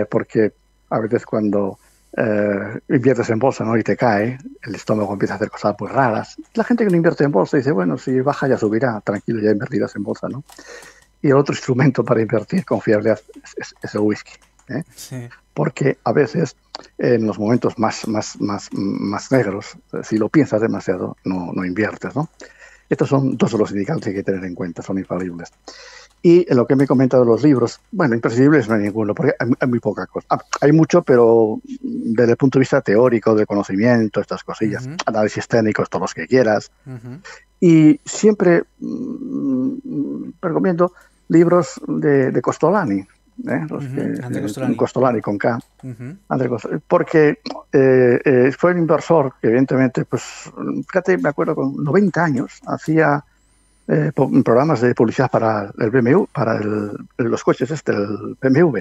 porque 0.10 0.52
a 0.90 1.00
veces 1.00 1.28
cuando 1.28 1.78
eh, 2.20 2.80
inviertes 2.90 3.30
en 3.30 3.38
bolsa 3.38 3.64
¿no? 3.64 3.78
y 3.78 3.84
te 3.84 3.96
cae, 3.96 4.40
el 4.64 4.74
estómago 4.74 5.14
empieza 5.14 5.36
a 5.36 5.38
hacer 5.38 5.52
cosas 5.52 5.76
muy 5.80 5.88
raras. 5.88 6.36
La 6.56 6.64
gente 6.64 6.84
que 6.84 6.90
no 6.90 6.98
invierte 6.98 7.24
en 7.24 7.32
bolsa 7.32 7.58
dice, 7.58 7.72
bueno, 7.72 7.98
si 8.00 8.20
baja 8.22 8.48
ya 8.48 8.58
subirá, 8.58 9.00
tranquilo, 9.02 9.40
ya 9.40 9.52
invertirás 9.52 9.96
en 9.96 10.04
bolsa. 10.04 10.28
¿no? 10.28 10.44
Y 11.22 11.28
el 11.28 11.36
otro 11.36 11.54
instrumento 11.54 12.04
para 12.04 12.20
invertir 12.20 12.66
con 12.66 12.82
fiabilidad 12.82 13.20
es, 13.56 13.94
el 13.94 14.00
whisky. 14.00 14.34
¿eh? 14.70 15.30
Porque 15.54 16.00
a 16.04 16.12
veces, 16.12 16.56
en 16.98 17.28
los 17.28 17.38
momentos 17.38 17.78
más, 17.78 18.08
más, 18.08 18.42
más, 18.42 18.70
más 18.72 19.32
negros, 19.32 19.78
si 20.02 20.18
lo 20.18 20.30
piensas 20.30 20.60
demasiado, 20.60 21.18
no, 21.24 21.52
no 21.54 21.66
inviertes. 21.66 22.16
¿no? 22.16 22.30
Estos 22.90 23.10
son 23.10 23.38
dos 23.38 23.52
de 23.52 23.58
los 23.60 23.72
indicadores 23.72 24.06
que 24.06 24.10
hay 24.10 24.16
que 24.16 24.24
tener 24.24 24.44
en 24.44 24.56
cuenta, 24.56 24.82
son 24.82 24.98
infalibles. 24.98 25.52
Y 26.22 26.46
en 26.50 26.58
lo 26.58 26.66
que 26.66 26.76
me 26.76 26.86
he 26.86 26.88
comentado 26.88 27.24
de 27.24 27.30
los 27.30 27.44
libros, 27.44 27.80
bueno, 27.92 28.16
imprescindibles 28.16 28.68
no 28.68 28.76
hay 28.76 28.84
ninguno, 28.84 29.14
porque 29.14 29.34
hay, 29.40 29.68
muy 29.68 29.80
poca 29.80 30.08
cosa. 30.08 30.26
Ah, 30.30 30.40
hay 30.62 30.72
mucho, 30.72 31.04
pero 31.04 31.60
desde 31.64 32.32
el 32.32 32.38
punto 32.38 32.58
de 32.58 32.62
vista 32.62 32.82
teórico, 32.82 33.36
de 33.36 33.46
conocimiento, 33.46 34.20
estas 34.20 34.44
cosillas, 34.44 34.90
análisis 35.06 35.48
técnicos, 35.48 35.90
todos 35.90 36.02
los 36.02 36.14
que 36.14 36.28
quieras. 36.28 36.72
Y 37.60 38.00
siempre 38.04 38.64
mm, 38.80 40.32
recomiendo 40.42 40.94
libros 41.30 41.80
de, 41.88 42.42
Costolani, 42.42 43.00
¿eh? 43.00 43.66
Los 43.70 43.86
que, 43.86 44.76
Costolani. 44.76 45.22
con 45.22 45.38
K. 45.38 45.60
porque 46.88 47.40
eh, 47.72 48.22
eh, 48.24 48.52
fue 48.58 48.72
un 48.72 48.80
inversor 48.80 49.34
que 49.42 49.48
evidentemente, 49.48 50.06
pues, 50.06 50.52
fíjate, 50.88 51.18
me 51.18 51.30
acuerdo 51.30 51.56
con 51.56 51.84
90 51.84 52.24
años, 52.24 52.62
hacía 52.66 53.24
eh, 53.88 54.12
programas 54.44 54.82
de 54.82 54.94
publicidad 54.94 55.32
para 55.32 55.72
el 55.80 55.90
BMW, 55.90 56.26
para 56.34 56.60
los 57.18 57.44
coches 57.44 57.72
este, 57.72 57.94
el 57.94 58.38
BMW. 58.42 58.80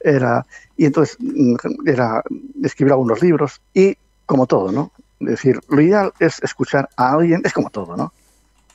Era, 0.00 0.44
y 0.76 0.86
entonces 0.86 1.16
mm, 1.20 1.54
era 1.86 2.22
escribir 2.62 2.92
algunos 2.92 3.22
libros 3.22 3.60
y 3.72 3.96
como 4.26 4.46
todo, 4.46 4.72
¿no? 4.72 4.90
Es 5.20 5.28
decir, 5.28 5.60
lo 5.68 5.80
ideal 5.80 6.12
es 6.18 6.42
escuchar 6.42 6.88
a 6.96 7.12
alguien, 7.12 7.42
es 7.44 7.52
como 7.52 7.70
todo, 7.70 7.96
¿no? 7.96 8.12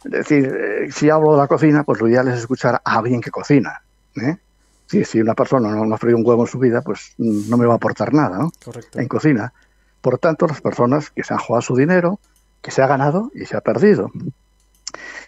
Es 0.05 0.11
decir, 0.11 0.45
eh, 0.45 0.91
si 0.91 1.09
hablo 1.09 1.33
de 1.33 1.39
la 1.39 1.47
cocina, 1.47 1.83
pues 1.83 1.99
lo 1.99 2.07
ideal 2.07 2.27
es 2.27 2.39
escuchar 2.39 2.81
a 2.83 2.97
alguien 2.97 3.19
que 3.19 3.31
cocina. 3.31 3.81
¿eh? 4.21 4.37
Si, 4.85 5.03
si 5.03 5.19
una 5.19 5.33
persona 5.33 5.69
no, 5.71 5.85
no, 5.85 5.95
ha 5.95 5.97
freído 5.97 6.19
un 6.19 6.25
huevo 6.25 6.43
en 6.43 6.47
su 6.47 6.59
vida, 6.59 6.81
pues 6.81 7.15
no 7.17 7.57
me 7.57 7.65
va 7.65 7.73
a 7.73 7.77
aportar 7.77 8.13
nada, 8.13 8.37
¿no? 8.37 8.51
Correcto. 8.63 8.99
En 8.99 9.07
cocina. 9.07 9.51
Por 9.99 10.19
tanto, 10.19 10.45
las 10.45 10.61
personas 10.61 11.09
que 11.09 11.23
se 11.23 11.33
han 11.33 11.39
jugado 11.39 11.63
su 11.63 11.75
dinero, 11.75 12.19
que 12.61 12.69
se 12.69 12.83
ha 12.83 12.87
ganado 12.87 13.31
y 13.33 13.45
se 13.45 13.57
ha 13.57 13.61
perdido 13.61 14.11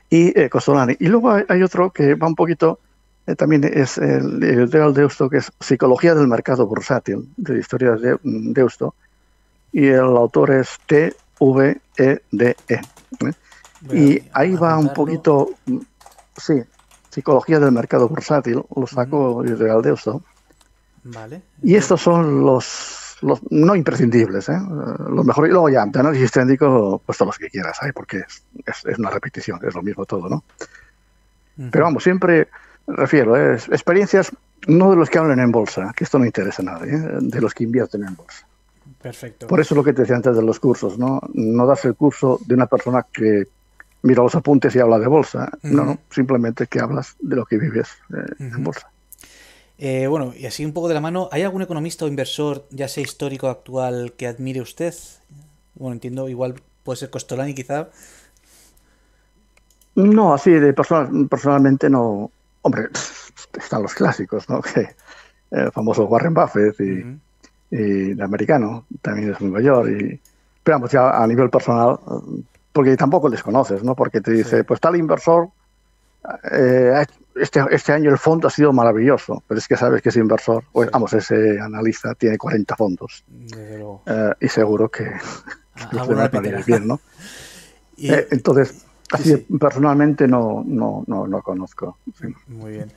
y 0.10 0.40
eh, 0.40 0.50
Costolani. 0.50 0.96
Y 1.00 1.08
luego 1.08 1.32
hay, 1.48 1.64
otro 1.64 1.92
que 1.92 2.16
va 2.16 2.28
un 2.28 2.36
poquito, 2.36 2.80
eh, 3.26 3.36
también 3.36 3.64
es 3.64 3.98
el, 3.98 4.44
el 4.44 4.70
de 4.70 4.92
Deusto, 4.94 5.30
que 5.30 5.38
es 5.38 5.52
Psicología 5.60 6.16
del 6.16 6.28
Mercado 6.28 6.66
Bursátil, 6.66 7.30
de 7.38 7.60
Historia 7.60 7.92
de 7.92 8.18
Deusto, 8.24 8.96
y 9.72 9.88
el 9.88 10.00
autor 10.00 10.52
es 10.52 10.70
T-V-E-D-E. 10.88 12.16
-E, 12.68 12.82
¿eh? 13.28 13.34
y 13.94 14.24
ahí 14.34 14.56
va 14.56 14.78
un 14.78 14.94
poquito, 14.94 15.50
mm, 15.66 15.78
sí, 16.36 16.64
Psicología 17.10 17.60
del 17.60 17.72
Mercado 17.72 18.08
Bursátil, 18.08 18.64
lo 18.76 18.88
saco 18.88 19.44
de 19.44 19.56
Deusto. 19.56 20.22
Vale. 21.04 21.42
Y 21.64 21.76
estos 21.76 22.02
son 22.02 22.42
los 22.42 23.07
los 23.22 23.40
no 23.50 23.76
imprescindibles, 23.76 24.50
¿eh? 24.50 24.60
los 25.10 25.26
mejores. 25.26 25.50
Y 25.50 25.54
luego 25.54 25.70
ya, 25.70 25.86
de 25.86 26.00
análisis 26.00 26.32
técnico, 26.32 27.02
pues 27.06 27.18
todos 27.18 27.30
los 27.30 27.38
que 27.38 27.50
quieras, 27.50 27.78
¿eh? 27.84 27.92
porque 27.94 28.20
es, 28.20 28.86
es, 28.86 29.00
una 29.00 29.10
repetición, 29.10 29.60
es 29.68 29.74
lo 29.74 29.82
mismo 29.82 30.06
todo, 30.06 30.30
¿no? 30.30 30.44
Pero 31.72 31.86
vamos, 31.86 32.04
siempre 32.04 32.50
refiero, 32.88 33.36
¿eh? 33.36 33.56
experiencias 33.56 34.32
no 34.68 34.90
de 34.90 34.96
los 34.96 35.10
que 35.10 35.18
hablan 35.18 35.40
en 35.40 35.52
bolsa, 35.52 35.94
que 35.96 36.04
esto 36.04 36.20
no 36.20 36.26
interesa 36.26 36.62
a 36.62 36.66
nadie, 36.66 36.94
¿eh? 36.94 37.18
de 37.22 37.42
los 37.42 37.54
que 37.54 37.64
invierten 37.64 38.04
en 38.04 38.16
bolsa. 38.16 38.48
Perfecto. 39.02 39.48
Por 39.48 39.60
eso 39.60 39.74
es 39.74 39.78
lo 39.78 39.84
que 39.84 39.94
te 39.94 40.02
decía 40.02 40.16
antes 40.16 40.36
de 40.36 40.42
los 40.42 40.60
cursos, 40.60 40.98
¿no? 40.98 41.22
No 41.34 41.66
das 41.66 41.86
el 41.86 41.96
curso 41.96 42.40
de 42.46 42.56
una 42.56 42.66
persona 42.66 43.06
que 43.12 43.48
mira 44.02 44.24
los 44.24 44.36
apuntes 44.36 44.76
y 44.76 44.80
habla 44.80 45.00
de 45.00 45.08
bolsa. 45.08 45.50
No, 45.64 45.86
no, 45.86 46.00
simplemente 46.10 46.68
que 46.68 46.80
hablas 46.80 47.16
de 47.20 47.36
lo 47.36 47.46
que 47.46 47.58
vives 47.58 47.90
eh, 48.14 48.34
en 48.40 48.64
bolsa. 48.64 48.90
Eh, 49.80 50.08
bueno, 50.08 50.34
y 50.36 50.46
así 50.48 50.66
un 50.66 50.74
poco 50.74 50.88
de 50.88 50.96
la 50.96 51.02
mano, 51.02 51.30
¿hay 51.32 51.44
algún 51.44 51.62
economista 51.62 52.06
o 52.06 52.08
inversor, 52.08 52.66
ya 52.72 52.88
sea 52.88 53.04
histórico 53.04 53.48
o 53.48 53.50
actual, 53.50 54.14
que 54.18 54.28
admire 54.28 54.62
usted? 54.62 54.94
Bueno, 55.76 55.94
entiendo, 55.94 56.28
igual 56.30 56.56
puede 56.84 56.98
ser 56.98 57.10
Costolani 57.10 57.54
quizá. 57.54 57.90
No, 59.96 60.34
así 60.34 60.52
de 60.52 60.74
personal, 60.74 61.28
personalmente 61.28 61.90
no. 61.90 62.32
Hombre, 62.62 62.90
están 63.60 63.84
los 63.84 63.94
clásicos, 63.94 64.50
¿no? 64.50 64.62
Que 64.74 64.96
el 65.52 65.72
famoso 65.72 66.06
Warren 66.06 66.34
Buffett 66.34 66.80
y, 66.82 67.20
el 67.70 68.22
americano, 68.22 68.86
también 69.02 69.32
es 69.32 69.42
Nueva 69.42 69.62
York. 69.62 69.90
Y, 69.90 70.20
pero 70.64 70.78
vamos, 70.78 70.92
ya 70.92 71.22
a 71.22 71.28
nivel 71.28 71.50
personal, 71.50 72.00
porque 72.74 72.98
tampoco 72.98 73.30
les 73.30 73.44
conoces, 73.44 73.84
¿no? 73.84 73.96
Porque 73.96 74.22
te 74.22 74.32
dice, 74.32 74.64
pues 74.64 74.80
tal 74.80 74.96
inversor 74.96 75.50
eh, 76.52 77.06
este, 77.40 77.64
este, 77.72 77.94
año 77.94 78.10
el 78.12 78.18
fondo 78.18 78.48
ha 78.48 78.52
sido 78.52 78.74
maravilloso, 78.74 79.44
pero 79.48 79.58
es 79.58 79.68
que 79.68 79.78
sabes 79.78 80.02
que 80.02 80.10
ese 80.10 80.20
inversor, 80.20 80.64
pues, 80.72 80.90
vamos, 80.92 81.14
ese 81.14 81.60
analista 81.60 82.14
tiene 82.16 82.38
40 82.38 82.76
fondos. 82.76 83.24
Eh, 83.56 84.34
y 84.42 84.48
seguro 84.48 84.90
que, 84.90 85.06
que 85.92 86.64
bien, 86.66 86.88
¿no? 86.88 87.00
Eh, 88.00 88.28
entonces, 88.30 88.86
así 89.12 89.36
personalmente 89.60 90.28
no, 90.28 90.64
no, 90.66 91.04
no, 91.08 91.28
no 91.28 91.42
conozco. 91.42 91.98
Muy 92.48 92.72
bien. 92.72 92.92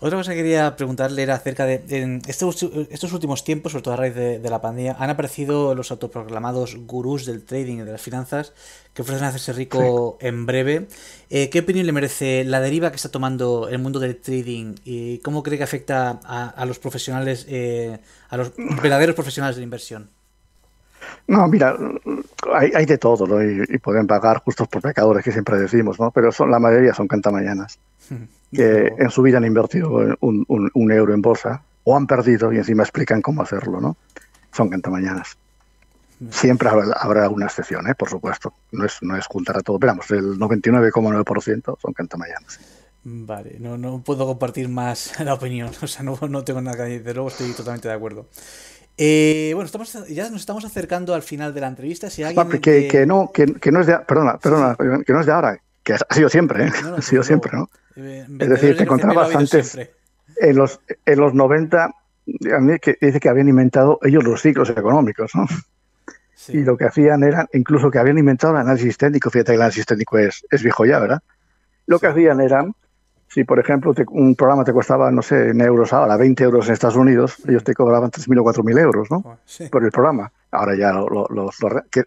Otra 0.00 0.18
cosa 0.18 0.32
que 0.32 0.38
quería 0.38 0.74
preguntarle 0.74 1.22
era 1.22 1.36
acerca 1.36 1.64
de. 1.64 1.84
En 1.88 2.22
estos, 2.26 2.62
estos 2.90 3.12
últimos 3.12 3.44
tiempos, 3.44 3.72
sobre 3.72 3.84
todo 3.84 3.94
a 3.94 3.96
raíz 3.96 4.14
de, 4.14 4.50
la 4.50 4.60
pandemia, 4.60 4.96
han 4.98 5.10
aparecido 5.10 5.74
los 5.76 5.92
autoproclamados 5.92 6.76
gurús 6.86 7.24
del 7.24 7.44
trading 7.44 7.78
y 7.78 7.82
de 7.82 7.92
las 7.92 8.02
finanzas 8.02 8.52
que 8.94 9.02
ofrecen 9.02 9.24
hacerse 9.24 9.52
rico 9.52 10.18
en 10.20 10.44
breve. 10.44 10.88
Eh, 11.30 11.50
¿Qué 11.50 11.60
opinión 11.60 11.86
le 11.86 11.92
merece 11.92 12.42
la 12.44 12.60
deriva 12.60 12.90
que 12.90 12.96
está 12.96 13.10
tomando 13.10 13.68
el 13.68 13.78
mundo 13.78 14.00
del 14.00 14.16
trading 14.16 14.74
y 14.84 15.18
cómo 15.18 15.44
cree 15.44 15.56
que 15.56 15.64
afecta 15.64 16.20
a, 16.24 16.66
los 16.66 16.80
profesionales, 16.80 17.46
eh, 17.48 18.00
a 18.28 18.36
los 18.36 18.52
verdaderos 18.56 19.14
profesionales 19.14 19.54
de 19.54 19.60
la 19.60 19.64
inversión? 19.64 20.10
No, 21.26 21.48
mira, 21.48 21.76
hay, 22.52 22.86
de 22.86 22.98
todo, 22.98 23.26
¿no? 23.26 23.42
Y, 23.42 23.78
pueden 23.78 24.06
pagar 24.06 24.42
justos 24.44 24.68
por 24.68 24.82
pecadores, 24.82 25.24
que 25.24 25.32
siempre 25.32 25.58
decimos, 25.58 25.98
¿no? 25.98 26.10
Pero 26.10 26.32
son, 26.32 26.50
la 26.50 26.58
mayoría 26.58 26.94
son 26.94 27.08
cantamañanas. 27.08 27.78
que 28.52 28.92
en 28.98 29.10
su 29.10 29.22
vida 29.22 29.38
han 29.38 29.46
invertido 29.46 30.16
un, 30.20 30.92
euro 30.92 31.14
en 31.14 31.22
bolsa 31.22 31.62
o 31.84 31.96
han 31.96 32.06
perdido 32.06 32.52
y 32.52 32.58
encima 32.58 32.82
explican 32.82 33.22
cómo 33.22 33.42
hacerlo, 33.42 33.80
¿no? 33.80 33.96
Son 34.52 34.68
cantamañanas. 34.68 35.36
Siempre 36.30 36.68
habrá, 36.68 37.28
una 37.30 37.46
excepción, 37.46 37.88
¿eh? 37.88 37.94
por 37.96 38.08
supuesto. 38.08 38.52
No 38.70 38.84
es, 38.84 38.98
no 39.00 39.16
es 39.16 39.26
juntar 39.26 39.56
a 39.56 39.62
todo. 39.62 39.78
Veamos, 39.78 40.08
el 40.10 40.38
99,9% 40.38 41.78
son 41.80 41.92
cantamañanas. 41.94 42.60
Vale, 43.04 43.56
no, 43.58 43.76
no 43.76 44.00
puedo 44.02 44.26
compartir 44.26 44.68
más 44.68 45.18
la 45.24 45.34
opinión. 45.34 45.70
O 45.82 45.86
sea, 45.86 46.02
no, 46.02 46.16
no 46.28 46.44
tengo 46.44 46.60
nada 46.60 46.76
que 46.76 46.82
decir. 46.84 47.14
Luego 47.14 47.28
estoy 47.28 47.50
totalmente 47.52 47.88
de 47.88 47.94
acuerdo. 47.94 48.26
Eh, 48.96 49.52
bueno, 49.54 49.66
estamos, 49.66 49.92
ya 50.08 50.28
nos 50.30 50.40
estamos 50.40 50.64
acercando 50.64 51.14
al 51.14 51.22
final 51.22 51.54
de 51.54 51.60
la 51.60 51.68
entrevista. 51.68 52.10
Si 52.10 52.22
alguien 52.22 52.60
que, 52.60 52.88
que, 52.88 53.06
no, 53.06 53.30
que, 53.32 53.46
que, 53.46 53.72
no 53.72 53.80
es 53.80 53.86
de, 53.86 53.98
perdona, 54.00 54.38
perdona, 54.38 54.76
que 54.76 55.12
no 55.12 55.20
es 55.20 55.26
de 55.26 55.32
ahora, 55.32 55.58
que 55.82 55.94
ha 55.94 56.14
sido 56.14 56.28
siempre, 56.28 56.66
¿eh? 56.66 56.72
ha 56.96 57.02
sido 57.02 57.22
siempre, 57.22 57.52
¿no? 57.56 57.68
Eh, 57.96 58.26
es 58.38 58.48
decir, 58.48 58.76
te 58.76 58.84
encontrabas 58.84 59.34
antes, 59.34 59.78
en 60.36 60.56
los, 60.56 60.80
en 61.06 61.20
los 61.20 61.34
90, 61.34 61.84
a 61.84 62.60
mí 62.60 62.78
que 62.78 62.96
dice 63.00 63.20
que 63.20 63.28
habían 63.28 63.48
inventado 63.48 63.98
ellos 64.02 64.24
los 64.24 64.40
ciclos 64.40 64.70
económicos, 64.70 65.32
¿no? 65.34 65.46
Y 66.48 66.64
lo 66.64 66.76
que 66.76 66.86
hacían 66.86 67.22
era, 67.22 67.46
incluso 67.52 67.90
que 67.90 67.98
habían 67.98 68.18
inventado 68.18 68.54
el 68.54 68.60
análisis 68.60 68.98
técnico, 68.98 69.30
fíjate 69.30 69.52
que 69.52 69.56
el 69.56 69.62
análisis 69.62 69.86
técnico 69.86 70.18
es, 70.18 70.44
es 70.50 70.62
viejo 70.62 70.84
ya, 70.84 70.98
¿verdad? 70.98 71.20
Lo 71.86 71.98
que 71.98 72.08
hacían 72.08 72.40
era, 72.40 72.66
si 73.32 73.44
por 73.44 73.58
ejemplo 73.58 73.94
un 74.10 74.34
programa 74.34 74.62
te 74.62 74.74
costaba, 74.74 75.10
no 75.10 75.22
sé, 75.22 75.48
en 75.48 75.60
euros 75.62 75.94
ahora, 75.94 76.18
20 76.18 76.44
euros 76.44 76.66
en 76.66 76.74
Estados 76.74 76.96
Unidos, 76.96 77.36
ellos 77.48 77.64
te 77.64 77.72
cobraban 77.72 78.10
3.000 78.10 78.38
o 78.38 78.44
4.000 78.44 78.78
euros, 78.78 79.10
¿no? 79.10 79.38
Por 79.70 79.84
el 79.84 79.90
programa. 79.90 80.30
Ahora 80.50 80.76
ya 80.76 80.92
lo, 80.92 81.26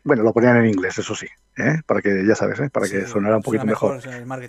bueno, 0.04 0.22
lo 0.22 0.34
ponían 0.34 0.58
en 0.58 0.68
inglés, 0.68 1.00
eso 1.00 1.16
sí, 1.16 1.26
¿eh? 1.58 1.82
para 1.88 2.04
que, 2.04 2.24
ya 2.28 2.36
sabes, 2.36 2.60
¿eh? 2.60 2.70
para 2.70 2.88
que 2.88 3.08
sonara 3.08 3.38
un 3.38 3.42
poquito 3.42 3.66
mejor. 3.66 4.00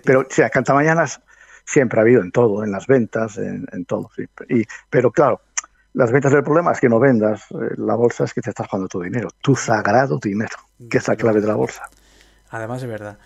Pero, 0.05 0.19
o 0.19 0.25
sea, 0.29 0.51
mañanas 0.75 1.19
siempre 1.65 1.99
ha 1.99 2.03
habido 2.03 2.21
en 2.21 2.31
todo, 2.31 2.63
en 2.63 2.71
las 2.71 2.85
ventas, 2.85 3.39
en, 3.39 3.85
todo, 3.85 4.11
sí. 4.15 4.27
Y, 4.47 4.63
pero 4.91 5.11
claro, 5.11 5.41
las 5.93 6.11
ventas 6.11 6.31
del 6.31 6.43
problema 6.43 6.73
es 6.73 6.79
que 6.79 6.89
no 6.89 6.99
vendas 6.99 7.41
eh, 7.49 7.73
la 7.77 7.95
bolsa, 7.95 8.25
es 8.25 8.35
que 8.35 8.41
te 8.41 8.51
estás 8.51 8.67
jugando 8.67 8.87
tu 8.87 9.01
dinero, 9.01 9.29
tu 9.41 9.55
sagrado 9.55 10.19
dinero, 10.19 10.57
que 10.91 10.99
es 10.99 11.07
la 11.07 11.15
clave 11.15 11.41
de 11.41 11.47
la 11.47 11.55
bolsa. 11.55 11.89
Además, 12.51 12.81
de 12.81 12.87
verdad. 12.87 13.17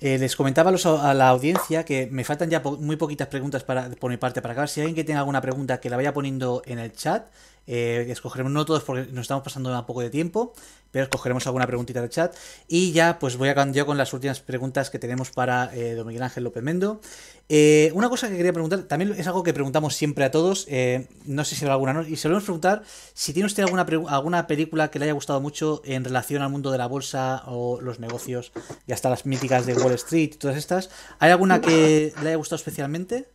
Eh, 0.00 0.16
les 0.18 0.34
comentaba 0.34 0.70
a 0.70 1.14
la 1.14 1.28
audiencia 1.28 1.84
que 1.84 2.08
me 2.10 2.24
faltan 2.24 2.48
ya 2.48 2.60
muy 2.60 2.96
poquitas 2.96 3.28
preguntas 3.28 3.64
para, 3.64 3.90
por 3.90 4.10
mi 4.10 4.16
parte 4.16 4.40
para 4.40 4.52
acabar. 4.52 4.68
Si 4.68 4.80
alguien 4.80 4.96
que 4.96 5.04
tenga 5.04 5.20
alguna 5.20 5.42
pregunta, 5.42 5.78
que 5.80 5.90
la 5.90 5.96
vaya 5.96 6.14
poniendo 6.14 6.62
en 6.64 6.78
el 6.78 6.92
chat. 6.92 7.26
Eh, 7.66 8.06
escogeremos 8.08 8.52
no 8.52 8.64
todos 8.64 8.82
porque 8.82 9.12
nos 9.12 9.22
estamos 9.22 9.44
pasando 9.44 9.76
un 9.76 9.86
poco 9.86 10.00
de 10.00 10.10
tiempo 10.10 10.54
pero 10.90 11.04
escogeremos 11.04 11.46
alguna 11.46 11.66
preguntita 11.66 12.00
del 12.00 12.10
chat. 12.10 12.34
Y 12.68 12.92
ya, 12.92 13.18
pues 13.18 13.36
voy 13.36 13.48
a 13.48 13.72
yo 13.72 13.86
con 13.86 13.98
las 13.98 14.12
últimas 14.12 14.40
preguntas 14.40 14.90
que 14.90 14.98
tenemos 14.98 15.30
para 15.30 15.70
eh, 15.74 15.94
don 15.94 16.06
Miguel 16.06 16.22
Ángel 16.22 16.44
López 16.44 16.62
Mendo. 16.62 17.00
Eh, 17.48 17.90
una 17.94 18.08
cosa 18.08 18.28
que 18.28 18.36
quería 18.36 18.52
preguntar, 18.52 18.82
también 18.84 19.12
es 19.16 19.26
algo 19.26 19.42
que 19.42 19.52
preguntamos 19.52 19.96
siempre 19.96 20.24
a 20.24 20.30
todos, 20.30 20.66
eh, 20.68 21.08
no 21.26 21.44
sé 21.44 21.56
si 21.56 21.64
habrá 21.64 21.74
alguna, 21.74 21.92
¿no? 21.92 22.02
y 22.02 22.14
solemos 22.14 22.44
preguntar 22.44 22.84
si 23.12 23.32
tiene 23.32 23.46
usted 23.46 23.64
alguna, 23.64 23.84
alguna 24.08 24.46
película 24.46 24.92
que 24.92 25.00
le 25.00 25.06
haya 25.06 25.14
gustado 25.14 25.40
mucho 25.40 25.82
en 25.84 26.04
relación 26.04 26.42
al 26.42 26.50
mundo 26.50 26.70
de 26.70 26.78
la 26.78 26.86
bolsa 26.86 27.42
o 27.46 27.80
los 27.80 27.98
negocios 27.98 28.52
y 28.86 28.92
hasta 28.92 29.10
las 29.10 29.26
míticas 29.26 29.66
de 29.66 29.74
Wall 29.74 29.94
Street 29.94 30.30
y 30.34 30.38
todas 30.38 30.56
estas. 30.56 30.90
¿Hay 31.18 31.32
alguna 31.32 31.60
que 31.60 32.12
le 32.22 32.28
haya 32.28 32.36
gustado 32.36 32.56
especialmente? 32.56 33.28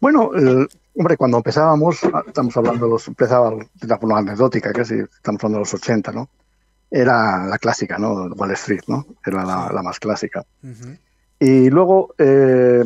Bueno, 0.00 0.30
hombre, 0.96 1.16
cuando 1.16 1.38
empezábamos, 1.38 2.00
estamos 2.26 2.56
hablando 2.56 2.86
de 2.86 2.92
los, 2.92 3.08
empezaba 3.08 3.50
de 3.50 3.86
la 3.86 3.98
forma 3.98 4.18
anecdótica, 4.18 4.72
casi 4.72 4.94
estamos 4.94 5.42
hablando 5.42 5.58
de 5.58 5.62
los 5.62 5.74
80, 5.74 6.12
¿no? 6.12 6.28
Era 6.90 7.44
la 7.46 7.58
clásica, 7.58 7.98
¿no? 7.98 8.26
Wall 8.26 8.52
Street, 8.52 8.82
¿no? 8.86 9.06
Era 9.24 9.44
la, 9.44 9.82
más 9.82 9.98
clásica. 9.98 10.44
Y 11.40 11.68
luego 11.70 12.14
eh, 12.18 12.84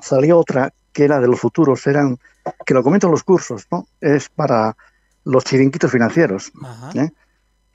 salió 0.00 0.38
otra 0.38 0.72
que 0.92 1.04
era 1.04 1.20
de 1.20 1.28
los 1.28 1.38
futuros, 1.38 1.86
eran, 1.86 2.18
que 2.64 2.72
lo 2.72 2.82
comento 2.82 3.06
en 3.06 3.10
los 3.10 3.22
cursos, 3.22 3.66
¿no? 3.70 3.86
Es 4.00 4.30
para 4.30 4.76
los 5.24 5.44
chiringuitos 5.44 5.90
financieros. 5.90 6.52
¿eh? 6.94 7.10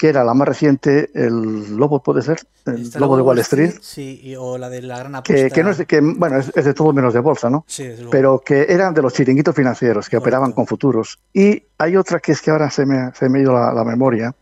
Que 0.01 0.09
era 0.09 0.23
la 0.23 0.33
más 0.33 0.47
reciente, 0.47 1.11
el 1.13 1.77
Lobo 1.77 2.01
puede 2.01 2.23
ser, 2.23 2.39
el 2.65 2.89
Lobo 2.95 3.17
de 3.17 3.21
Wall 3.21 3.37
Street. 3.37 3.75
Sí, 3.81 4.35
o 4.35 4.57
la 4.57 4.67
de 4.67 4.81
la 4.81 4.97
gran 4.97 5.13
apuesta. 5.13 5.47
Que, 5.47 5.53
que, 5.53 5.63
no 5.63 5.69
es 5.69 5.77
de, 5.77 5.85
que 5.85 6.01
bueno, 6.01 6.39
es, 6.39 6.51
de 6.51 6.73
todo 6.73 6.91
menos 6.91 7.13
de 7.13 7.19
bolsa, 7.19 7.51
¿no? 7.51 7.65
Sí, 7.67 7.87
Pero 8.09 8.39
que 8.43 8.65
eran 8.67 8.95
de 8.95 9.03
los 9.03 9.13
chiringuitos 9.13 9.53
financieros, 9.53 10.09
que 10.09 10.17
operaban 10.17 10.53
con 10.53 10.65
futuros. 10.65 11.19
Y 11.31 11.67
hay 11.77 11.97
otra 11.97 12.19
que 12.19 12.31
es 12.31 12.41
que 12.41 12.49
ahora 12.49 12.71
se 12.71 12.87
me, 12.87 13.13
se 13.13 13.29
me 13.29 13.37
ha 13.37 13.41
ido 13.43 13.53
la, 13.53 13.83
memoria, 13.83 14.33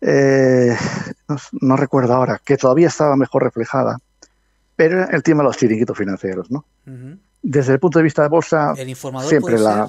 eh, 0.00 0.76
no, 1.60 1.76
recuerdo 1.76 2.14
ahora, 2.14 2.40
que 2.44 2.56
todavía 2.56 2.88
estaba 2.88 3.14
mejor 3.14 3.44
reflejada, 3.44 3.98
pero 4.74 5.00
era 5.04 5.16
el 5.16 5.22
tema 5.22 5.44
de 5.44 5.46
los 5.46 5.58
chiringuitos 5.58 5.96
financieros, 5.96 6.50
¿no? 6.50 6.64
Desde 7.40 7.72
el 7.72 7.78
punto 7.78 8.00
de 8.00 8.02
vista 8.02 8.22
de 8.22 8.28
bolsa, 8.30 8.74
siempre 9.28 9.60
la 9.60 9.88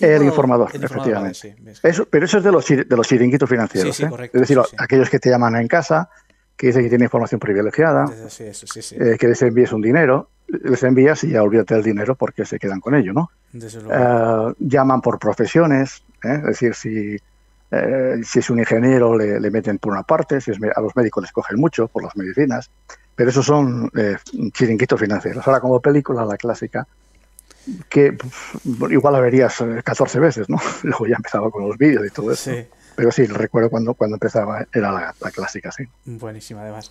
el 0.00 0.22
informador, 0.22 0.70
efectivamente. 0.74 1.56
pero 2.10 2.24
eso 2.24 2.38
es 2.38 2.44
de 2.44 2.52
los, 2.52 2.66
de 2.66 2.96
los 2.96 3.06
chiringuitos 3.06 3.48
financieros. 3.48 4.00
¿eh? 4.00 4.10
es 4.32 4.40
decir, 4.40 4.58
aquellos 4.78 5.08
que 5.08 5.18
te 5.18 5.30
llaman 5.30 5.56
en 5.56 5.68
casa, 5.68 6.10
que 6.56 6.68
dicen 6.68 6.82
que 6.82 6.88
tienen 6.88 7.06
información 7.06 7.38
privilegiada, 7.38 8.06
eh, 8.40 9.16
que 9.18 9.28
les 9.28 9.42
envíes 9.42 9.72
un 9.72 9.80
dinero, 9.80 10.30
les 10.48 10.82
envías 10.82 11.22
y 11.24 11.30
ya 11.30 11.42
olvídate 11.42 11.74
del 11.74 11.84
dinero 11.84 12.14
porque 12.16 12.44
se 12.44 12.58
quedan 12.58 12.80
con 12.80 12.94
ello, 12.94 13.12
¿no? 13.12 13.30
Eh, 13.54 14.54
llaman 14.58 15.00
por 15.00 15.18
profesiones, 15.18 16.02
es 16.22 16.42
decir, 16.42 16.74
si, 16.74 17.16
si 18.24 18.38
es 18.38 18.50
un 18.50 18.58
ingeniero 18.58 19.16
le, 19.16 19.50
meten 19.50 19.78
por 19.78 19.92
una 19.92 20.02
parte, 20.02 20.40
si 20.40 20.50
es, 20.50 20.58
a 20.74 20.80
los 20.80 20.94
médicos 20.96 21.22
les 21.22 21.32
cogen 21.32 21.58
mucho 21.58 21.86
por 21.88 22.02
las 22.02 22.16
medicinas, 22.16 22.70
pero 23.14 23.30
esos 23.30 23.46
son 23.46 23.90
chiringuitos 24.52 24.98
financieros. 24.98 25.46
Ahora 25.46 25.60
como 25.60 25.80
película, 25.80 26.24
la 26.24 26.36
clásica, 26.36 26.86
que 27.88 28.16
igual 28.90 29.12
la 29.12 29.20
verías 29.20 29.62
14 29.84 30.18
eh, 30.18 30.20
veces, 30.20 30.48
¿no? 30.48 30.58
Luego 30.82 31.06
ya 31.06 31.16
empezaba 31.16 31.50
con 31.50 31.66
los 31.66 31.76
vídeos 31.76 32.06
y 32.06 32.10
todo 32.10 32.32
eso. 32.32 32.52
Pero 32.96 33.12
sí, 33.12 33.24
recuerdo 33.26 33.70
cuando, 33.70 33.94
cuando 33.94 34.16
empezaba, 34.16 34.66
era 34.72 34.92
la, 34.92 35.30
clásica, 35.30 35.70
sí. 35.72 35.84
Buenísima, 36.04 36.62
además. 36.62 36.90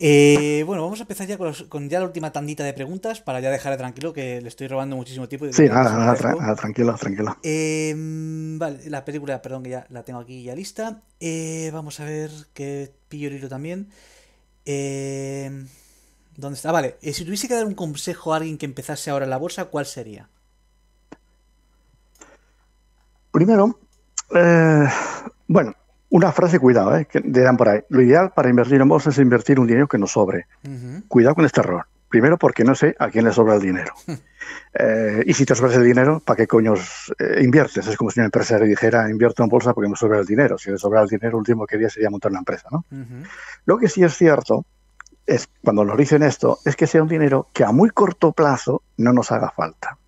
Eh, 0.00 0.62
bueno, 0.64 0.82
vamos 0.82 1.00
a 1.00 1.02
empezar 1.02 1.26
ya 1.26 1.36
con, 1.36 1.88
ya 1.88 1.98
la 1.98 2.06
última 2.06 2.30
tandita 2.30 2.62
de 2.62 2.72
preguntas 2.72 3.20
para 3.20 3.40
ya 3.40 3.50
dejarle 3.50 3.76
tranquilo, 3.76 4.12
que 4.12 4.40
le 4.40 4.48
estoy 4.48 4.68
robando 4.68 4.94
muchísimo 4.94 5.28
tiempo. 5.28 5.52
sí, 5.52 5.68
nada, 5.68 5.92
nada, 5.98 6.54
tranquilo, 6.54 6.94
tranquilo. 6.94 7.36
Em, 7.42 8.58
vale, 8.58 8.88
la 8.88 9.04
película, 9.04 9.42
perdón, 9.42 9.64
que 9.64 9.70
ya 9.70 9.86
la 9.90 10.04
tengo 10.04 10.20
aquí 10.20 10.44
ya 10.44 10.54
lista. 10.54 11.02
Eh, 11.18 11.70
vamos 11.72 11.98
a 11.98 12.04
ver 12.04 12.30
que 12.54 12.92
pillo 13.08 13.28
el 13.28 13.34
hilo 13.34 13.48
también. 13.48 13.88
Eh, 14.64 15.66
¿Dónde 16.38 16.54
está? 16.54 16.70
Vale, 16.70 16.98
y 17.02 17.12
si 17.14 17.24
tuviese 17.24 17.48
que 17.48 17.54
dar 17.54 17.66
un 17.66 17.74
consejo 17.74 18.32
a 18.32 18.36
alguien 18.36 18.56
que 18.58 18.64
empezase 18.64 19.10
ahora 19.10 19.24
en 19.24 19.30
la 19.30 19.38
bolsa, 19.38 19.64
¿cuál 19.64 19.86
sería? 19.86 20.28
Primero, 23.32 23.80
eh, 24.32 24.88
bueno, 25.48 25.74
Una 26.10 26.30
frase, 26.32 26.60
cuidado, 26.60 26.96
¿eh? 26.96 27.06
que 27.10 27.20
dirán 27.20 27.56
por 27.56 27.68
ahí. 27.68 27.80
Lo 27.88 28.00
ideal 28.00 28.32
para 28.34 28.48
invertir 28.48 28.80
en 28.80 28.88
bolsa 28.88 29.10
es 29.10 29.18
invertir 29.18 29.58
un 29.58 29.66
dinero 29.66 29.88
que 29.88 29.98
nos 29.98 30.12
sobre. 30.12 30.46
Cuidado 31.08 31.34
con 31.34 31.44
este 31.44 31.60
error. 31.60 31.86
Primero 32.08 32.38
porque 32.38 32.64
no 32.64 32.74
sé 32.74 32.94
a 32.98 33.10
quién 33.10 33.24
le 33.26 33.32
sobra 33.32 33.56
el 33.56 33.60
dinero. 33.60 33.92
Eh, 34.72 35.24
y 35.26 35.34
si 35.34 35.44
te 35.44 35.54
sobra 35.54 35.74
el 35.74 35.84
dinero, 35.84 36.20
¿para 36.24 36.36
qué 36.36 36.46
coño 36.46 36.74
eh, 36.74 37.42
inviertes? 37.42 37.86
Es 37.86 37.96
como 37.96 38.10
si 38.10 38.20
una 38.20 38.26
empresa 38.26 38.58
le 38.58 38.66
dijera, 38.66 39.10
invierto 39.10 39.42
en 39.42 39.48
bolsa 39.48 39.74
porque 39.74 39.90
me 39.90 39.96
sobra 39.96 40.20
el 40.20 40.26
dinero. 40.26 40.56
Si 40.56 40.70
le 40.70 40.78
sobra 40.78 41.02
el 41.02 41.08
dinero, 41.08 41.32
lo 41.32 41.38
último 41.38 41.66
que 41.66 41.76
haría 41.76 41.90
sería 41.90 42.08
montar 42.08 42.30
una 42.30 42.38
empresa. 42.38 42.68
¿no? 42.70 42.84
Lo 43.66 43.76
que 43.76 43.88
sí 43.88 44.02
es 44.04 44.16
cierto 44.16 44.64
es, 45.28 45.48
cuando 45.62 45.84
nos 45.84 45.96
dicen 45.98 46.22
esto, 46.22 46.58
es 46.64 46.74
que 46.74 46.86
sea 46.86 47.02
un 47.02 47.08
dinero 47.08 47.48
que 47.52 47.62
a 47.62 47.70
muy 47.70 47.90
corto 47.90 48.32
plazo 48.32 48.82
no 48.96 49.12
nos 49.12 49.30
haga 49.30 49.50
falta. 49.50 49.98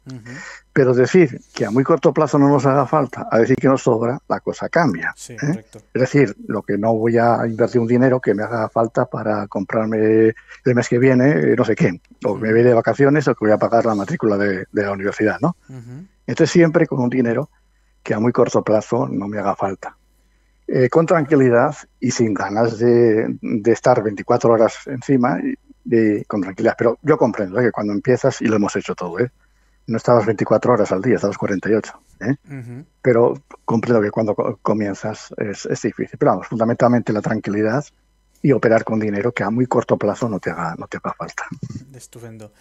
Pero 0.73 0.93
decir 0.93 1.41
que 1.55 1.67
a 1.67 1.71
muy 1.71 1.85
corto 1.85 2.13
plazo 2.13 2.39
no 2.39 2.49
nos 2.49 2.67
haga 2.67 2.87
falta, 2.87 3.29
a 3.31 3.39
decir 3.39 3.55
que 3.57 3.69
nos 3.69 3.83
sobra, 3.83 4.19
la 4.29 4.41
cosa 4.41 4.69
cambia. 4.69 5.15
¿eh? 5.29 5.65
Es 5.95 6.01
decir, 6.01 6.35
lo 6.49 6.63
que 6.63 6.79
no 6.79 6.95
voy 6.95 7.19
a 7.19 7.47
invertir 7.47 7.81
un 7.81 7.87
dinero 7.87 8.19
que 8.19 8.35
me 8.35 8.43
haga 8.43 8.69
falta 8.71 9.05
para 9.05 9.47
comprarme 9.47 10.33
el 10.65 10.75
mes 10.75 10.89
que 10.89 10.99
viene, 10.99 11.31
eh, 11.31 11.55
no 11.57 11.65
sé 11.65 11.77
qué, 11.77 12.01
o 12.25 12.35
me 12.35 12.51
voy 12.51 12.63
de 12.63 12.75
vacaciones 12.75 13.29
o 13.29 13.35
que 13.35 13.45
voy 13.45 13.53
a 13.53 13.59
pagar 13.59 13.85
la 13.85 13.95
matrícula 13.95 14.37
de, 14.37 14.67
la 14.73 14.93
universidad, 14.93 15.39
¿no? 15.41 15.55
Entonces 16.27 16.51
siempre 16.51 16.87
con 16.87 17.01
un 17.01 17.11
dinero 17.11 17.51
que 18.03 18.15
a 18.15 18.19
muy 18.19 18.33
corto 18.33 18.65
plazo 18.65 19.07
no 19.07 19.29
me 19.29 19.39
haga 19.39 19.55
falta. 19.55 19.97
Eh, 20.73 20.89
con 20.89 21.05
tranquilidad 21.05 21.75
y 21.99 22.13
sin 22.13 22.33
ganas 22.33 22.79
de, 22.79 23.37
estar 23.65 24.05
24 24.05 24.53
horas 24.53 24.75
encima, 24.87 25.41
y, 25.43 26.25
con 26.27 26.43
tranquilidad. 26.43 26.77
Pero 26.79 26.97
yo 27.03 27.19
comprendo 27.19 27.59
que 27.59 27.73
cuando 27.73 27.93
empiezas, 27.93 28.41
y 28.41 28.47
lo 28.47 28.55
hemos 28.55 28.77
hecho 28.77 28.95
todo, 28.95 29.19
¿eh? 29.19 29.33
no 29.89 29.97
estabas 29.97 30.27
24 30.27 30.73
horas 30.73 30.93
al 30.93 31.03
día, 31.03 31.17
estabas 31.17 31.39
48. 31.39 32.01
¿eh? 32.21 32.85
Pero 33.03 33.35
comprendo 33.65 34.01
que 34.01 34.13
cuando 34.13 34.37
comienzas 34.63 35.35
es, 35.39 35.67
difícil. 35.83 36.17
Pero 36.17 36.31
vamos, 36.31 36.47
fundamentalmente 36.47 37.13
la 37.13 37.21
tranquilidad 37.21 37.85
y 38.41 38.53
operar 38.53 38.85
con 38.85 39.01
dinero 39.01 39.33
que 39.33 39.43
a 39.43 39.51
muy 39.51 39.67
corto 39.67 39.97
plazo 39.97 40.29
no 40.29 40.39
te 40.39 40.51
haga, 40.51 40.77
no 40.79 40.87
te 40.87 40.99
haga 40.99 41.15
falta. 41.15 41.43
Estupendo. 41.93 42.53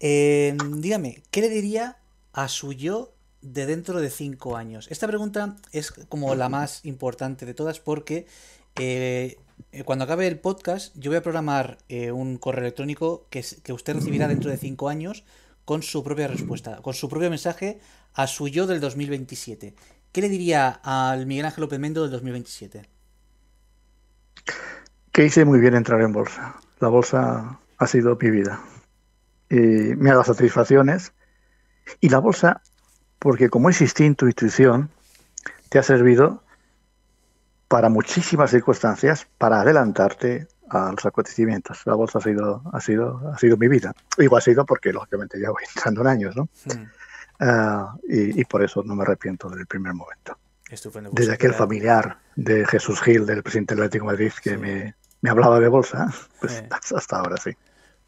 Eh, 0.00 0.56
dígame, 0.78 1.22
¿qué 1.30 1.40
le 1.40 1.50
diría 1.50 1.98
a 2.32 2.48
su 2.48 2.72
yo 2.72 3.13
de 3.44 3.66
dentro 3.66 4.00
de 4.00 4.10
cinco 4.10 4.56
años? 4.56 4.88
Esta 4.90 5.06
pregunta 5.06 5.56
es 5.72 5.92
como 6.08 6.34
la 6.34 6.48
más 6.48 6.84
importante 6.84 7.46
de 7.46 7.54
todas 7.54 7.78
porque 7.78 8.26
eh, 8.76 9.36
cuando 9.84 10.04
acabe 10.04 10.26
el 10.26 10.40
podcast 10.40 10.96
yo 10.96 11.10
voy 11.10 11.18
a 11.18 11.22
programar 11.22 11.78
eh, 11.88 12.10
un 12.10 12.38
correo 12.38 12.62
electrónico 12.62 13.26
que, 13.30 13.44
que 13.62 13.72
usted 13.72 13.94
recibirá 13.94 14.26
dentro 14.26 14.50
de 14.50 14.56
cinco 14.56 14.88
años 14.88 15.24
con 15.64 15.82
su 15.82 16.02
propia 16.02 16.26
respuesta, 16.26 16.82
con 16.82 16.94
su 16.94 17.08
propio 17.08 17.30
mensaje 17.30 17.80
a 18.14 18.26
su 18.26 18.48
yo 18.48 18.66
del 18.66 18.80
2027. 18.80 19.74
¿Qué 20.12 20.20
le 20.20 20.28
diría 20.28 20.80
al 20.82 21.26
Miguel 21.26 21.46
Ángel 21.46 21.62
López 21.62 21.80
Mendo 21.80 22.02
del 22.02 22.10
2027? 22.12 22.88
Que 25.10 25.24
hice 25.26 25.44
muy 25.44 25.60
bien 25.60 25.74
entrar 25.74 26.00
en 26.02 26.12
bolsa. 26.12 26.56
La 26.80 26.88
bolsa 26.88 27.58
ha 27.78 27.86
sido 27.86 28.16
mi 28.20 28.30
vida. 28.30 28.60
Y 29.50 29.56
me 29.56 30.10
ha 30.10 30.14
dado 30.14 30.24
satisfacciones. 30.24 31.12
Y 32.00 32.08
la 32.08 32.18
bolsa, 32.18 32.62
porque 33.24 33.48
como 33.48 33.70
es 33.70 33.80
instinto, 33.80 34.26
intuición, 34.28 34.90
te 35.70 35.78
ha 35.78 35.82
servido 35.82 36.42
para 37.68 37.88
muchísimas 37.88 38.50
circunstancias, 38.50 39.26
para 39.38 39.62
adelantarte, 39.62 40.46
a 40.68 40.92
los 40.92 41.06
acontecimientos. 41.06 41.80
La 41.86 41.94
bolsa 41.94 42.18
ha 42.18 42.20
sido, 42.20 42.60
ha 42.70 42.82
sido, 42.82 43.32
ha 43.32 43.38
sido 43.38 43.56
mi 43.56 43.66
vida. 43.66 43.94
Igual 44.18 44.40
ha 44.40 44.44
sido 44.44 44.66
porque, 44.66 44.92
lógicamente, 44.92 45.40
ya 45.40 45.48
voy 45.50 45.62
entrando 45.74 46.02
en 46.02 46.06
años, 46.06 46.36
¿no? 46.36 46.50
Ah, 47.40 47.96
y, 48.06 48.44
por 48.44 48.62
eso 48.62 48.82
no 48.82 48.94
me 48.94 49.04
arrepiento 49.04 49.48
del 49.48 49.66
primer 49.66 49.94
momento. 49.94 50.36
Estupendo. 50.68 51.08
Pues 51.08 51.22
Desde 51.22 51.32
aquel 51.32 51.54
familiar 51.54 52.18
de 52.36 52.66
Jesús 52.66 53.00
Gil, 53.00 53.24
del 53.24 53.42
presidente 53.42 53.74
del 53.74 53.84
Atlético 53.84 54.04
de 54.04 54.12
Madrid, 54.12 54.32
que 54.42 54.58
me, 54.58 54.96
me, 55.22 55.30
hablaba 55.30 55.58
de 55.60 55.68
bolsa, 55.68 56.12
pues 56.40 56.58
eh. 56.58 56.68
hasta 56.70 57.16
ahora 57.16 57.38
sí. 57.38 57.56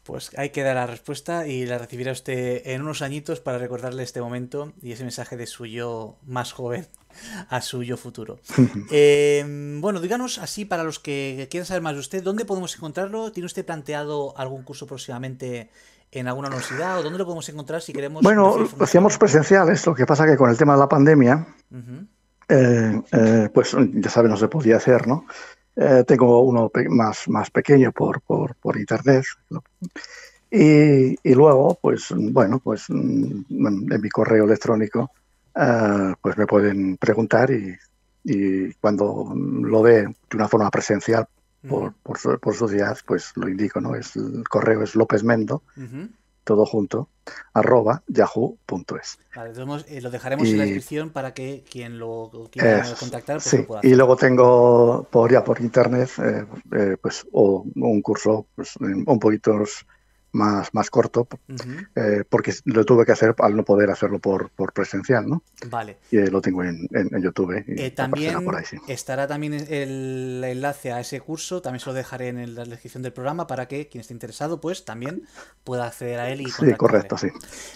Pues 0.07 0.31
hay 0.37 0.51
que 0.51 0.63
dar 0.63 0.75
la 0.75 0.87
respuesta 0.87 1.47
y 1.47 1.65
la 1.65 1.77
recibirá 1.77 2.13
usted 2.13 2.61
en 2.63 2.81
unos 2.81 3.01
añitos 3.01 3.41
para 3.41 3.57
recordarle 3.57 4.03
este 4.03 4.21
momento 4.21 4.71
y 4.81 4.93
ese 4.93 5.03
mensaje 5.03 5.35
de 5.35 5.45
su 5.45 5.65
yo 5.65 6.15
más 6.25 6.53
joven 6.53 6.87
a 7.49 7.59
su 7.59 7.83
yo 7.83 7.97
futuro. 7.97 8.39
Em, 8.89 9.81
bueno, 9.81 9.99
díganos 9.99 10.37
así 10.37 10.63
para 10.63 10.85
los 10.85 10.99
que 10.99 11.49
quieran 11.51 11.65
saber 11.65 11.83
más 11.83 11.95
de 11.95 11.99
usted, 11.99 12.23
¿dónde 12.23 12.45
podemos 12.45 12.73
encontrarlo? 12.73 13.33
¿Tiene 13.33 13.47
usted 13.47 13.65
planteado 13.65 14.33
algún 14.37 14.63
curso 14.63 14.87
próximamente 14.87 15.71
en 16.13 16.29
alguna 16.29 16.47
universidad 16.47 16.99
o 16.99 17.03
dónde 17.03 17.19
lo 17.19 17.25
podemos 17.25 17.49
encontrar 17.49 17.81
si 17.81 17.91
queremos? 17.91 18.23
Bueno, 18.23 18.65
hacíamos 18.79 19.17
presenciales, 19.17 19.85
lo 19.85 19.93
que 19.93 20.05
pasa 20.05 20.25
que 20.25 20.37
con 20.37 20.49
el 20.49 20.57
tema 20.57 20.75
de 20.75 20.79
la 20.79 20.87
pandemia, 20.87 21.47
eh, 22.47 23.01
eh, 23.11 23.49
pues 23.53 23.75
ya 23.95 24.09
saben, 24.09 24.31
no 24.31 24.37
se 24.37 24.47
podía 24.47 24.77
hacer, 24.77 25.05
¿no? 25.05 25.25
Eh, 25.79 26.03
tengo 26.07 26.41
uno 26.41 26.71
más, 26.89 27.29
más 27.29 27.51
pequeño 27.51 27.91
por, 27.91 28.21
por, 28.21 28.55
por 28.55 28.77
internet. 28.77 29.23
Y, 30.49 31.15
y, 31.29 31.35
luego, 31.35 31.77
pues 31.79 32.07
bueno, 32.11 32.59
pues 32.59 32.85
mm, 32.89 33.43
en 33.49 34.01
mi 34.01 34.09
correo 34.09 34.45
electrónico, 34.45 35.11
uh, 35.55 36.13
pues 36.19 36.35
me 36.37 36.47
pueden 36.47 36.97
preguntar 36.97 37.51
y, 37.51 37.75
y, 38.23 38.73
cuando 38.73 39.33
lo 39.35 39.81
ve 39.83 40.03
de 40.03 40.35
una 40.35 40.47
forma 40.47 40.71
presencial 40.71 41.27
por, 41.67 41.93
por, 42.01 42.39
por 42.39 42.55
sociedad, 42.55 42.97
pues 43.05 43.33
lo 43.35 43.47
indico, 43.47 43.79
¿no? 43.79 43.93
Es, 43.93 44.15
el 44.15 44.47
correo 44.49 44.81
es 44.81 44.95
López 44.95 45.23
Mendo, 45.23 45.61
todo 46.47 46.65
junto, 46.65 47.09
arroba 47.53 48.03
yahoo.es. 48.07 49.19
Vale, 49.35 49.51
eh, 49.89 50.01
lo 50.01 50.09
dejaremos 50.09 50.47
en 50.47 50.57
la 50.57 50.63
descripción 50.63 51.09
para 51.09 51.33
que 51.33 51.65
quien 51.69 51.99
lo 51.99 52.31
quiera 52.49 52.85
contactar 52.97 53.41
pues 53.43 53.49
sí. 53.49 53.67
Y 53.83 53.95
luego 53.95 54.15
tengo 54.15 55.05
por 55.11 55.29
ya 55.29 55.43
por 55.43 55.59
internet 55.59 56.09
eh, 56.23 56.45
eh, 56.71 56.95
pues 57.01 57.27
o 57.33 57.65
un 57.75 58.01
curso 58.01 58.47
pues, 58.55 58.77
un 58.77 59.19
poquito 59.19 59.61
más, 60.31 60.73
más 60.73 60.89
corto, 60.89 61.27
eh, 61.95 62.23
porque 62.29 62.53
lo 62.65 62.85
tuve 62.85 63.05
que 63.05 63.11
hacer 63.11 63.33
al 63.39 63.55
no 63.55 63.63
poder 63.63 63.89
hacerlo 63.89 64.19
por, 64.19 64.49
por 64.51 64.73
presencial, 64.73 65.27
¿no? 65.27 65.43
Vale. 65.67 65.97
Y 66.11 66.17
lo 66.27 66.41
tengo 66.41 66.63
en, 66.63 66.87
en, 66.91 67.21
YouTube. 67.21 67.63
Y 67.67 67.89
también 67.91 68.37
estará 68.87 69.27
también 69.27 69.53
el 69.53 70.43
enlace 70.45 70.91
a 70.91 70.99
ese 70.99 71.19
curso, 71.21 71.61
también 71.61 71.79
se 71.79 71.87
lo 71.87 71.93
dejaré 71.93 72.29
en 72.29 72.55
la 72.55 72.65
descripción 72.65 73.03
del 73.03 73.13
programa 73.13 73.47
para 73.47 73.67
que 73.67 73.87
quien 73.87 74.01
esté 74.01 74.13
interesado, 74.13 74.61
pues 74.61 74.85
también 74.85 75.23
pueda 75.63 75.87
acceder 75.87 76.19
a 76.19 76.29
él 76.29 76.41
y 76.41 76.49
Sí, 76.49 76.73
correcto, 76.73 77.17
sí. 77.17 77.27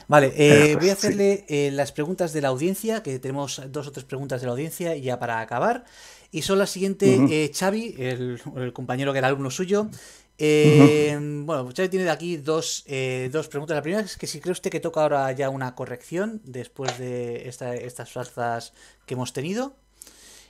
Vale, 0.07 0.33
eh, 0.35 0.75
voy 0.75 0.89
a 0.89 0.93
hacerle 0.93 1.45
eh, 1.47 1.71
las 1.71 1.91
preguntas 1.91 2.33
de 2.33 2.41
la 2.41 2.49
audiencia, 2.49 3.03
que 3.03 3.19
tenemos 3.19 3.61
dos 3.69 3.87
o 3.87 3.91
tres 3.91 4.05
preguntas 4.05 4.41
de 4.41 4.47
la 4.47 4.53
audiencia 4.53 4.95
y 4.95 5.01
ya 5.01 5.19
para 5.19 5.39
acabar. 5.39 5.85
Y 6.33 6.43
son 6.43 6.59
las 6.59 6.69
siguientes, 6.69 7.19
Xavi, 7.57 7.95
el, 7.97 8.41
el, 8.55 8.71
compañero 8.71 9.11
que 9.11 9.19
era 9.19 9.27
alumno 9.27 9.51
suyo, 9.51 9.89
eh, 10.37 11.17
bueno, 11.45 11.69
Xavi 11.75 11.89
tiene 11.89 12.05
de 12.05 12.11
aquí 12.11 12.37
dos, 12.37 12.83
eh, 12.87 13.29
dos 13.31 13.47
preguntas. 13.47 13.75
La 13.75 13.81
primera 13.81 14.03
es 14.03 14.17
que 14.17 14.27
si 14.27 14.39
cree 14.39 14.53
usted 14.53 14.71
que 14.71 14.79
toca 14.79 15.01
ahora 15.01 15.31
ya 15.31 15.49
una 15.49 15.75
corrección 15.75 16.41
después 16.43 16.97
de 16.97 17.47
estas 17.47 18.09
salsas 18.09 18.73
que 19.05 19.13
hemos 19.13 19.33
tenido. 19.33 19.73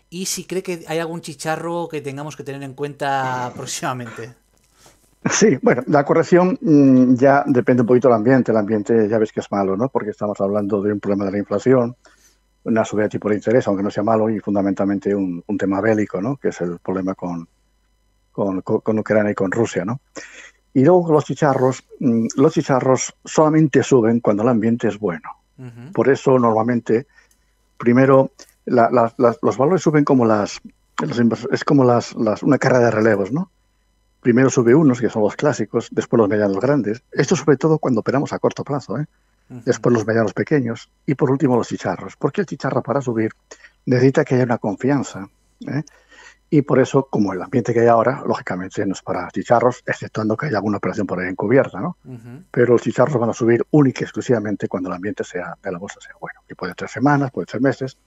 Y 0.10 0.26
si 0.26 0.46
cree 0.46 0.64
que 0.64 0.84
hay 0.88 1.00
algún 1.00 1.22
chicharro 1.22 1.88
que 1.90 2.02
tengamos 2.02 2.36
que 2.36 2.44
tener 2.44 2.64
en 2.64 2.74
cuenta 2.74 3.52
próximamente. 3.56 4.34
Sí, 5.30 5.60
bueno, 5.62 5.84
la 5.88 6.04
corrección 6.04 6.58
mm, 6.62 7.16
ya 7.16 7.44
depende 7.46 7.82
un 7.82 7.88
poquito 7.88 8.08
del 8.08 8.16
ambiente. 8.16 8.52
El 8.52 8.58
ambiente 8.58 9.08
ya 9.08 9.18
ves 9.20 9.32
que 9.32 9.40
es 9.40 9.52
malo, 9.52 9.78
¿no? 9.78 9.90
Porque 9.90 10.10
estamos 10.10 10.40
hablando 10.42 10.82
de 10.82 10.94
un 10.94 11.00
problema 11.00 11.26
de 11.26 11.32
la 11.32 11.38
inflación, 11.38 11.96
una 12.64 12.84
subida 12.84 13.04
de 13.04 13.10
tipo 13.10 13.30
de 13.30 13.36
interés, 13.36 13.68
aunque 13.68 13.84
no 13.84 13.92
sea 13.92 14.04
malo, 14.04 14.30
y 14.30 14.40
fundamentalmente 14.40 15.14
un, 15.14 15.44
un 15.46 15.58
tema 15.58 15.80
bélico, 15.80 16.22
¿no? 16.22 16.38
Que 16.38 16.50
es 16.50 16.60
el 16.62 16.80
problema 16.80 17.14
con, 17.14 17.48
con, 18.32 18.62
con, 18.62 19.00
Ucrania 19.00 19.32
y 19.32 19.36
con 19.36 19.52
Rusia, 19.52 19.86
¿no? 19.86 20.02
Y 20.74 20.86
luego 20.86 21.12
los 21.12 21.26
chicharros, 21.26 21.84
mm, 22.00 22.28
los 22.36 22.54
chicharros 22.54 23.14
solamente 23.26 23.84
suben 23.84 24.20
cuando 24.20 24.44
el 24.44 24.50
ambiente 24.50 24.88
es 24.88 24.98
bueno. 24.98 25.30
Por 25.94 26.10
eso 26.10 26.40
normalmente, 26.40 27.06
primero, 27.78 28.32
los 28.66 29.58
valores 29.58 29.84
suben 29.84 30.04
como 30.04 30.26
las, 30.26 30.60
es 31.52 31.64
como 31.64 31.84
las, 31.84 32.14
una 32.14 32.58
carrera 32.58 32.86
de 32.86 32.92
relevos, 32.92 33.32
¿no? 33.32 33.52
Primero 34.22 34.50
sube 34.50 34.74
unos, 34.74 35.00
que 35.00 35.10
son 35.10 35.22
los 35.22 35.36
clásicos, 35.36 35.90
después 35.92 36.18
los 36.18 36.30
medianos 36.30 36.60
grandes. 36.60 37.04
Esto 37.12 37.36
sobre 37.36 37.58
todo 37.58 37.78
cuando 37.78 38.00
operamos 38.00 38.34
a 38.34 38.40
corto 38.40 38.64
plazo, 38.64 38.98
¿eh? 38.98 39.06
Después 39.66 39.94
los 39.94 40.08
medianos 40.08 40.34
pequeños 40.34 40.90
y 41.06 41.14
por 41.14 41.30
último 41.30 41.58
los 41.58 41.68
chicharros. 41.68 42.16
Porque 42.16 42.42
el 42.42 42.48
chicharro 42.48 42.82
para 42.82 43.02
subir 43.02 43.32
necesita 43.86 44.24
que 44.24 44.36
haya 44.36 44.46
una 44.46 44.58
confianza. 44.58 45.28
¿eh? 45.68 45.84
Y 46.54 46.64
por 46.64 46.80
eso, 46.80 47.08
como 47.10 47.32
el 47.32 47.42
ambiente 47.42 47.74
que 47.74 47.80
hay 47.80 47.88
ahora, 47.88 48.24
lógicamente 48.28 48.86
no 48.86 48.92
es 48.92 49.02
para 49.02 49.32
chicharros, 49.32 49.84
exceptuando 49.86 50.36
que 50.36 50.48
haya 50.48 50.58
alguna 50.58 50.80
operación 50.80 51.08
por 51.08 51.18
ahí 51.18 51.30
encubierta, 51.30 51.80
¿no? 51.80 51.96
Pero 52.52 52.74
los 52.74 52.82
chicharros 52.82 53.18
van 53.18 53.30
a 53.30 53.34
subir 53.34 53.66
única 53.72 54.02
y 54.02 54.04
exclusivamente 54.04 54.68
cuando 54.68 54.90
el 54.90 54.96
ambiente 54.96 55.24
sea 55.24 55.58
de 55.64 55.72
la 55.72 55.78
bolsa 55.78 56.02
sea 56.02 56.14
bueno, 56.20 56.42
que 56.46 56.54
puede 56.54 56.74
ser 56.78 56.90
semanas, 56.90 57.32
puede 57.32 57.48
ser 57.50 57.62
meses. 57.62 57.98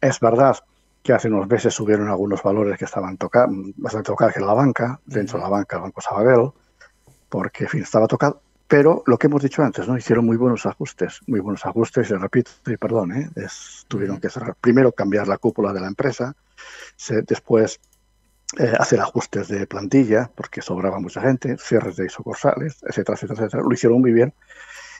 Es 0.00 0.18
verdad 0.18 0.56
que 1.04 1.12
hace 1.12 1.28
unos 1.28 1.46
meses 1.46 1.72
subieron 1.72 2.08
algunos 2.08 2.42
valores 2.42 2.76
que 2.76 2.84
estaban 2.84 3.16
bastante 3.76 4.06
tocados 4.08 4.34
que 4.34 4.40
la 4.40 4.54
banca, 4.54 5.00
dentro 5.06 5.38
de 5.38 5.44
la 5.44 5.50
banca 5.50 5.76
el 5.76 5.82
Banco 5.82 6.00
Sabadell, 6.00 6.50
porque, 7.28 7.62
en 7.64 7.70
fin, 7.70 7.82
estaba 7.82 8.08
tocado. 8.08 8.42
Pero 8.68 9.02
lo 9.06 9.18
que 9.18 9.28
hemos 9.28 9.42
dicho 9.42 9.62
antes, 9.62 9.88
¿no? 9.88 9.96
Hicieron 9.96 10.26
muy 10.26 10.36
buenos 10.36 10.66
ajustes, 10.66 11.20
muy 11.26 11.40
buenos 11.40 11.64
ajustes, 11.64 12.10
y 12.10 12.14
repito, 12.14 12.50
y 12.66 12.76
perdón, 12.76 13.12
¿eh? 13.12 13.30
tuvieron 13.88 14.20
que 14.20 14.28
cerrar. 14.28 14.54
Primero 14.60 14.92
cambiar 14.92 15.26
la 15.26 15.38
cúpula 15.38 15.72
de 15.72 15.80
la 15.80 15.86
empresa, 15.88 16.36
después 17.26 17.80
eh, 18.58 18.74
hacer 18.78 19.00
ajustes 19.00 19.48
de 19.48 19.66
plantilla, 19.66 20.30
porque 20.34 20.60
sobraba 20.60 21.00
mucha 21.00 21.22
gente, 21.22 21.56
cierres 21.56 21.96
de 21.96 22.10
sucursales, 22.10 22.76
etcétera, 22.82 23.16
etcétera, 23.16 23.40
etcétera. 23.40 23.62
Lo 23.62 23.72
hicieron 23.72 24.02
muy 24.02 24.12
bien. 24.12 24.34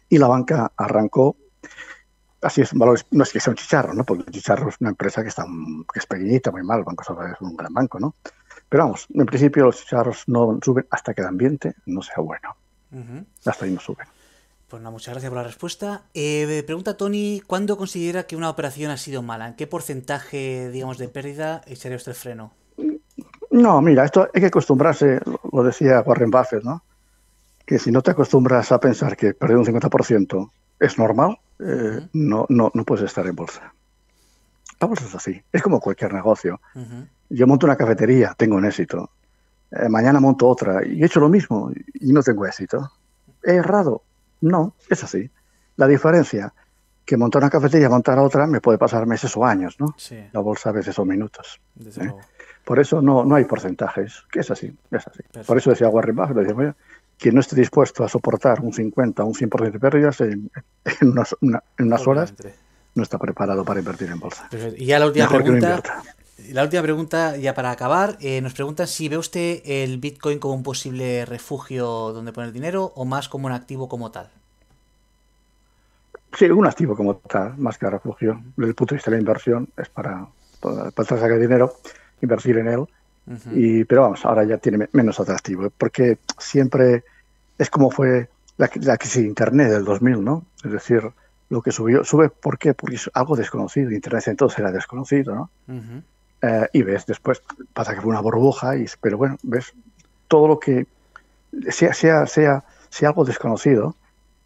Y 0.09 0.17
la 0.17 0.29
banca 0.29 0.73
arrancó, 0.75 1.37
así 2.41 2.63
es, 2.63 2.73
valores, 2.73 3.05
no 3.11 3.23
es 3.23 3.33
que 3.35 3.41
sea 3.41 3.51
un 3.51 3.57
chicharro, 3.57 3.93
¿no? 3.93 4.05
Porque 4.05 4.31
chicharro 4.31 4.71
es 4.71 4.77
una 4.81 4.91
empresa 4.91 5.23
que, 5.23 5.29
está, 5.29 5.45
que 5.93 5.99
es 5.99 6.07
pequeñita, 6.07 6.51
muy 6.51 6.63
mal, 6.63 6.85
Banco 6.85 7.05
Sabadell 7.05 7.35
es 7.35 7.41
un 7.43 7.55
gran 7.55 7.75
banco, 7.75 8.01
¿no? 8.01 8.15
Pero 8.67 8.85
vamos, 8.85 9.07
en 9.13 9.27
principio 9.27 9.67
los 9.67 9.77
chicharros 9.77 10.25
no 10.27 10.59
suben 10.63 10.87
hasta 10.91 11.13
que 11.13 11.21
el 11.21 11.27
ambiente 11.27 11.75
no 11.85 12.01
sea 12.01 12.17
bueno. 12.19 12.57
Hasta 13.45 13.65
ahí 13.65 13.73
no 13.73 13.81
suben. 13.81 14.07
Pues 14.69 14.83
nada, 14.83 14.91
muchas 14.91 15.15
gracias 15.15 15.31
por 15.31 15.39
la 15.39 15.45
respuesta. 15.45 16.03
Eh, 16.13 16.63
pregunta 16.67 16.97
Tony, 16.97 17.43
¿cuándo 17.47 17.79
considera 17.79 18.25
que 18.25 18.37
una 18.37 18.51
operación 18.51 18.91
ha 18.91 18.99
sido 18.99 19.23
mala? 19.23 19.49
¿En 19.49 19.55
qué 19.55 19.67
porcentaje, 19.67 20.71
digamos, 20.71 20.99
de 20.99 21.09
pérdida 21.09 21.63
echaría 21.67 21.97
usted 21.97 22.13
el 22.13 22.17
freno? 22.17 22.53
No, 23.51 23.81
mira, 23.81 24.05
esto 24.05 24.29
hay 24.33 24.41
que 24.43 24.49
acostumbrarse, 24.49 25.21
lo 25.53 25.63
decía 25.63 26.03
Warren 26.05 26.31
Buffett, 26.31 26.65
¿no? 26.65 26.83
Que 27.65 27.79
si 27.79 27.91
no 27.91 28.03
te 28.03 28.11
acostumbras 28.11 28.71
a 28.71 28.79
pensar 28.79 29.17
que 29.17 29.33
perder 29.33 29.57
un 29.57 29.65
50% 29.65 30.51
es 30.81 30.99
normal, 30.99 31.39
eh, 31.61 32.07
no, 32.13 32.45
no, 32.51 32.71
no 32.75 32.85
puedes 32.85 33.07
estar 33.07 33.27
en 33.27 33.35
bolsa. 33.35 33.73
La 34.81 34.87
bolsa 34.87 35.07
es 35.07 35.15
así, 35.15 35.43
es 35.51 35.63
como 35.63 35.81
cualquier 35.81 36.13
negocio. 36.13 36.61
Yo 37.31 37.47
monto 37.47 37.67
una 37.67 37.77
cafetería, 37.77 38.35
tengo 38.37 38.57
un 38.57 38.65
éxito. 38.65 39.11
Eh, 39.71 39.89
mañana 39.89 40.19
monto 40.19 40.49
otra 40.49 40.85
y 40.87 41.03
he 41.03 41.07
hecho 41.07 41.21
lo 41.21 41.29
mismo 41.29 41.71
y 41.95 42.13
no 42.13 42.23
tengo 42.23 42.47
éxito. 42.47 42.91
¿He 43.43 43.57
errado? 43.57 44.03
No, 44.41 44.75
es 44.89 45.05
así. 45.05 45.31
La 45.77 45.87
diferencia 45.87 46.53
que 47.05 47.17
montar 47.17 47.43
una 47.43 47.51
cafetería, 47.51 47.89
montar 47.89 48.19
otra, 48.19 48.47
me 48.47 48.61
puede 48.61 48.77
pasar 48.77 49.07
meses 49.07 49.35
o 49.37 49.45
años, 49.45 49.77
¿no? 49.79 49.95
La 50.33 50.41
bolsa 50.41 50.69
a 50.69 50.73
veces 50.73 50.95
son 50.95 51.09
minutos. 51.09 51.59
¿eh? 51.81 52.13
Por 52.65 52.79
eso 52.79 53.01
no, 53.01 53.25
no 53.25 53.35
hay 53.35 53.45
porcentajes, 53.45 54.25
que 54.31 54.41
es 54.41 54.51
así, 54.51 54.77
es 54.91 55.07
así. 55.07 55.23
Por 55.47 55.57
eso 55.57 55.71
decía 55.71 55.89
Warren 55.89 56.17
Buffett, 56.17 56.37
decía, 56.37 56.77
quien 57.19 57.35
no 57.35 57.41
esté 57.41 57.57
dispuesto 57.57 58.05
a 58.05 58.09
soportar 58.09 58.61
un 58.61 58.75
50 58.75 59.23
o 59.23 59.27
un 59.27 59.35
100% 59.35 59.71
de 59.73 59.81
pérdidas 59.81 60.21
en, 60.21 60.51
unas, 61.01 61.35
unas 61.79 62.07
horas, 62.07 62.35
no 62.95 63.03
está 63.03 63.19
preparado 63.19 63.65
para 63.65 63.81
invertir 63.81 64.11
en 64.11 64.21
bolsa. 64.21 64.49
Y 64.77 64.85
ya 64.85 64.99
la 64.99 65.07
última 65.07 65.29
pregunta, 65.29 65.83
la 66.53 66.63
última 66.63 66.83
pregunta, 66.83 67.37
ya 67.37 67.55
para 67.55 67.71
acabar, 67.71 68.17
eh, 68.21 68.41
nos 68.41 68.55
pregunta 68.55 68.87
si 68.87 69.09
ve 69.09 69.19
usted 69.19 69.61
el 69.65 69.99
Bitcoin 69.99 70.39
como 70.39 70.55
un 70.55 70.63
posible 70.63 71.25
refugio 71.25 72.13
donde 72.13 72.33
poner 72.33 72.53
dinero 72.53 72.93
o 72.95 73.05
más 73.05 73.29
como 73.29 73.47
un 73.47 73.53
activo 73.53 73.89
como 73.89 74.11
tal. 74.11 74.31
Sí, 76.37 76.47
un 76.47 76.67
activo 76.67 76.97
como 76.97 77.17
tal, 77.17 77.57
más 77.59 77.77
que 77.77 77.91
refugio. 77.91 78.41
Desde 78.57 78.71
el 78.71 78.75
punto 78.75 78.95
de 78.95 78.99
vista 78.99 79.11
de 79.11 79.17
la 79.17 79.21
inversión, 79.21 79.69
es 79.77 79.89
para, 79.89 80.27
para, 80.61 81.09
sacar 81.09 81.39
dinero, 81.39 81.75
invertir 82.21 82.59
en 82.59 82.69
él. 82.69 82.87
y, 83.53 83.85
pero 83.85 84.03
vamos, 84.03 84.25
ahora 84.25 84.45
ya 84.45 84.59
tiene 84.59 84.89
menos 84.93 85.21
atractivo, 85.21 85.71
porque 85.77 86.19
siempre 86.39 87.05
es 87.59 87.69
como 87.69 87.91
fue 87.91 88.29
la, 88.57 88.71
la 88.83 88.97
crisis 88.97 89.23
de 89.23 89.29
Internet 89.29 89.71
del 89.71 89.85
2000, 89.85 90.25
¿no? 90.25 90.45
Es 90.65 90.71
decir, 90.71 91.03
lo 91.51 91.63
que 91.63 91.73
subió, 91.73 92.05
sube, 92.05 92.29
¿por 92.29 92.59
qué? 92.59 92.75
Porque 92.75 92.97
es 92.97 93.11
algo 93.15 93.37
desconocido. 93.37 93.91
Internet 93.91 94.29
entonces 94.29 94.59
era 94.59 94.71
desconocido, 94.71 95.35
¿no? 95.35 95.51
Eh, 96.41 96.69
y 96.73 96.83
ves 96.83 97.05
después, 97.07 97.43
pasa 97.73 97.95
que 97.95 98.01
fue 98.01 98.11
una 98.11 98.21
burbuja, 98.21 98.77
y, 98.77 98.87
pero 99.01 99.19
bueno, 99.19 99.37
ves 99.43 99.73
todo 100.29 100.47
lo 100.47 100.59
que 100.59 100.87
sea, 101.71 101.93
sea, 101.93 102.27
sea, 102.27 102.65
sea 102.89 103.09
algo 103.09 103.25
desconocido 103.25 103.97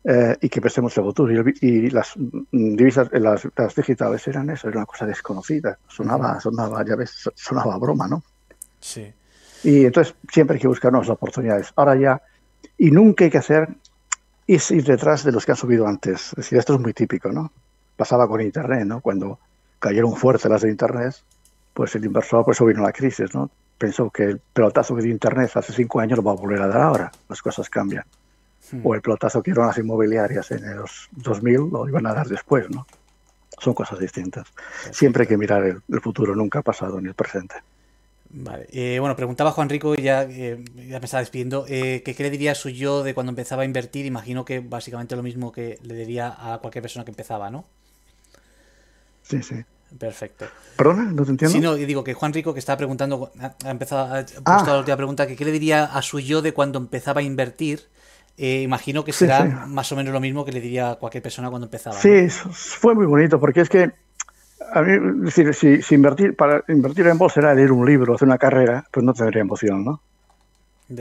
eh, 0.05 0.37
y 0.41 0.49
que 0.49 0.61
prestemos 0.61 0.97
el 0.97 1.05
futuro. 1.05 1.45
Y, 1.61 1.91
las 1.91 2.15
divisas, 2.51 3.09
las, 3.13 3.47
las, 3.57 3.75
digitales 3.75 4.27
eran 4.27 4.51
eso, 4.51 4.69
era 4.69 4.79
una 4.79 4.87
cosa 4.87 5.07
desconocida. 5.07 5.79
Sonaba, 5.89 6.41
sonaba, 6.41 6.85
ya 6.85 6.97
ves, 6.97 7.31
sonaba 7.35 7.77
broma, 7.79 8.09
¿no? 8.09 8.23
Sí. 8.81 9.13
Y 9.65 9.85
entonces 9.85 10.15
siempre 10.33 10.57
hay 10.57 10.61
que 10.61 10.69
buscar 10.69 10.91
nuevas 10.91 11.11
oportunidades. 11.11 11.73
Ahora 11.77 11.95
ya, 11.97 12.23
y 12.79 12.91
nunca 12.91 13.25
hay 13.25 13.31
que 13.31 13.39
hacer 13.39 13.69
es 14.47 14.71
ir 14.71 14.85
detrás 14.85 15.25
de 15.25 15.33
los 15.33 15.47
que 15.47 15.53
han 15.53 15.57
subido 15.57 15.87
antes. 15.87 16.29
Es 16.31 16.37
decir, 16.37 16.59
esto 16.59 16.75
es 16.75 16.81
muy 16.81 16.93
típico, 16.93 17.31
¿no? 17.31 17.53
Pasaba 17.97 18.27
con 18.29 18.41
Internet, 18.41 18.85
¿no? 18.87 19.01
Cuando 19.01 19.39
cayeron 19.79 20.17
fuerte 20.17 20.49
las 20.49 20.63
de 20.63 20.71
Internet, 20.71 21.15
pues 21.75 21.95
el 21.95 22.05
inversor, 22.05 22.45
por 22.45 22.55
eso 22.55 22.65
vino 22.67 22.83
la 22.83 22.93
crisis, 22.93 23.35
¿no? 23.35 23.51
Pensó 23.79 24.11
que 24.11 24.25
el 24.25 24.39
pelotazo 24.39 24.95
que 24.95 25.03
dio 25.03 25.13
Internet 25.13 25.51
hace 25.55 25.73
cinco 25.73 26.01
años 26.01 26.19
lo 26.19 26.23
va 26.23 26.33
a 26.33 26.37
volver 26.37 26.61
a 26.63 26.69
dar 26.69 26.81
ahora, 26.81 27.13
las 27.29 27.43
cosas 27.43 27.69
cambian. 27.69 28.05
Hmm. 28.71 28.81
O 28.85 28.95
el 28.95 29.03
pelotazo 29.03 29.43
que 29.43 29.51
dieron 29.51 29.67
las 29.67 29.79
inmobiliarias 29.79 30.51
en 30.53 30.77
los 30.77 31.09
2000 31.13 31.71
lo 31.73 31.89
iban 31.89 32.07
a 32.07 32.15
dar 32.15 32.27
después, 32.27 32.71
¿no? 32.71 32.87
Son 33.59 33.75
cosas 33.75 33.99
distintas. 33.99 34.47
Siempre 34.91 35.23
hay 35.23 35.29
que 35.29 35.37
mirar 35.37 35.65
el, 35.65 36.01
futuro, 36.01 36.35
nunca 36.35 36.61
ha 36.61 36.63
pasado 36.63 37.01
ni 37.01 37.09
el 37.09 37.15
presente. 37.15 37.57
Vale. 38.31 38.67
Eh, 38.73 38.99
bueno, 38.99 39.15
preguntaba 39.15 39.53
Juan 39.53 39.69
Rico, 39.69 39.95
ya, 39.95 40.23
eh, 40.23 40.65
ya 40.75 40.99
me 40.99 41.05
estaba 41.05 41.21
despidiendo, 41.21 41.67
eh, 41.69 42.03
¿qué 42.03 42.15
le 42.19 42.31
diría 42.31 42.55
su 42.55 42.71
yo 42.71 43.03
de 43.03 43.15
cuando 43.15 43.31
empezaba 43.31 43.63
a 43.63 43.65
invertir? 43.67 44.07
Imagino 44.07 44.45
que 44.45 44.61
básicamente 44.61 45.17
lo 45.17 45.23
mismo 45.23 45.53
que 45.53 45.79
le 45.83 45.95
diría 45.95 46.35
a 46.39 46.59
cualquier 46.59 46.83
persona 46.83 47.05
que 47.05 47.11
empezaba, 47.11 47.51
¿no? 47.51 47.67
Sí, 49.23 49.43
sí. 49.43 49.65
Perfecto. 49.99 50.47
¿Perdona? 50.77 51.05
¿No 51.05 51.25
te 51.25 51.31
entiendo? 51.31 51.53
Sí, 51.53 51.61
no, 51.61 51.75
digo 51.75 52.03
que 52.05 52.15
Juan 52.15 52.33
Rico, 52.33 52.53
que 52.53 52.61
estaba 52.61 52.77
preguntando, 52.77 53.31
ha 53.65 53.71
empezado, 53.71 54.15
ha 54.15 54.25
puesto 54.25 54.43
ah. 54.45 54.65
la 54.67 54.79
última 54.79 54.97
pregunta, 54.97 55.27
que 55.27 55.37
qué 55.37 55.45
le 55.45 55.53
diría 55.53 55.85
a 55.85 56.03
su 56.03 56.21
yo 56.21 56.43
de 56.43 56.53
cuando 56.53 56.79
empezaba 56.79 57.21
a 57.21 57.25
invertir. 57.25 57.81
Eh, 58.39 58.63
imagino 58.63 59.05
que 59.05 59.13
será 59.13 59.67
más 59.69 59.93
o 59.93 59.97
menos 59.97 60.13
lo 60.13 60.21
mismo 60.21 60.45
que 60.45 60.53
le 60.53 60.61
diría 60.61 60.93
a 60.93 60.95
cualquier 60.97 61.23
persona 61.23 61.51
cuando 61.51 61.67
empezaba. 61.67 61.97
Sí, 61.97 62.29
fue 62.31 62.95
muy 62.95 63.05
bonito, 63.05 63.39
porque 63.39 63.61
es 63.61 63.69
que, 63.69 63.93
a 64.73 64.83
mí, 64.83 65.27
es 65.27 65.35
decir, 65.37 65.83
si, 65.83 65.95
invertir, 65.95 66.35
para 66.35 66.65
invertir 66.69 67.07
en 67.09 67.19
bolsa 67.19 67.41
era 67.41 67.55
leer 67.55 67.71
un 67.71 67.85
libro, 67.85 68.15
hacer 68.15 68.27
una 68.27 68.39
carrera, 68.39 68.87
pues 68.91 69.05
no 69.05 69.13
tendría 69.13 69.43
emoción, 69.43 69.85
¿no? 69.85 70.01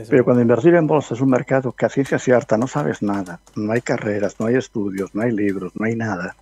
Pero 0.08 0.24
cuando 0.24 0.42
invertir 0.42 0.74
en 0.74 0.86
bolsa 0.86 1.14
es 1.14 1.20
un 1.20 1.30
mercado 1.30 1.72
que 1.72 1.86
a 1.86 1.88
ciencia 1.88 2.18
cierta 2.18 2.56
no 2.56 2.66
sabes 2.66 3.02
nada, 3.02 3.40
no 3.56 3.72
hay 3.72 3.80
carreras, 3.80 4.38
no 4.38 4.46
hay 4.46 4.56
estudios, 4.56 5.14
no 5.14 5.22
hay 5.22 5.32
libros, 5.32 5.72
no 5.74 5.86
hay 5.86 5.96
nada 5.96 6.36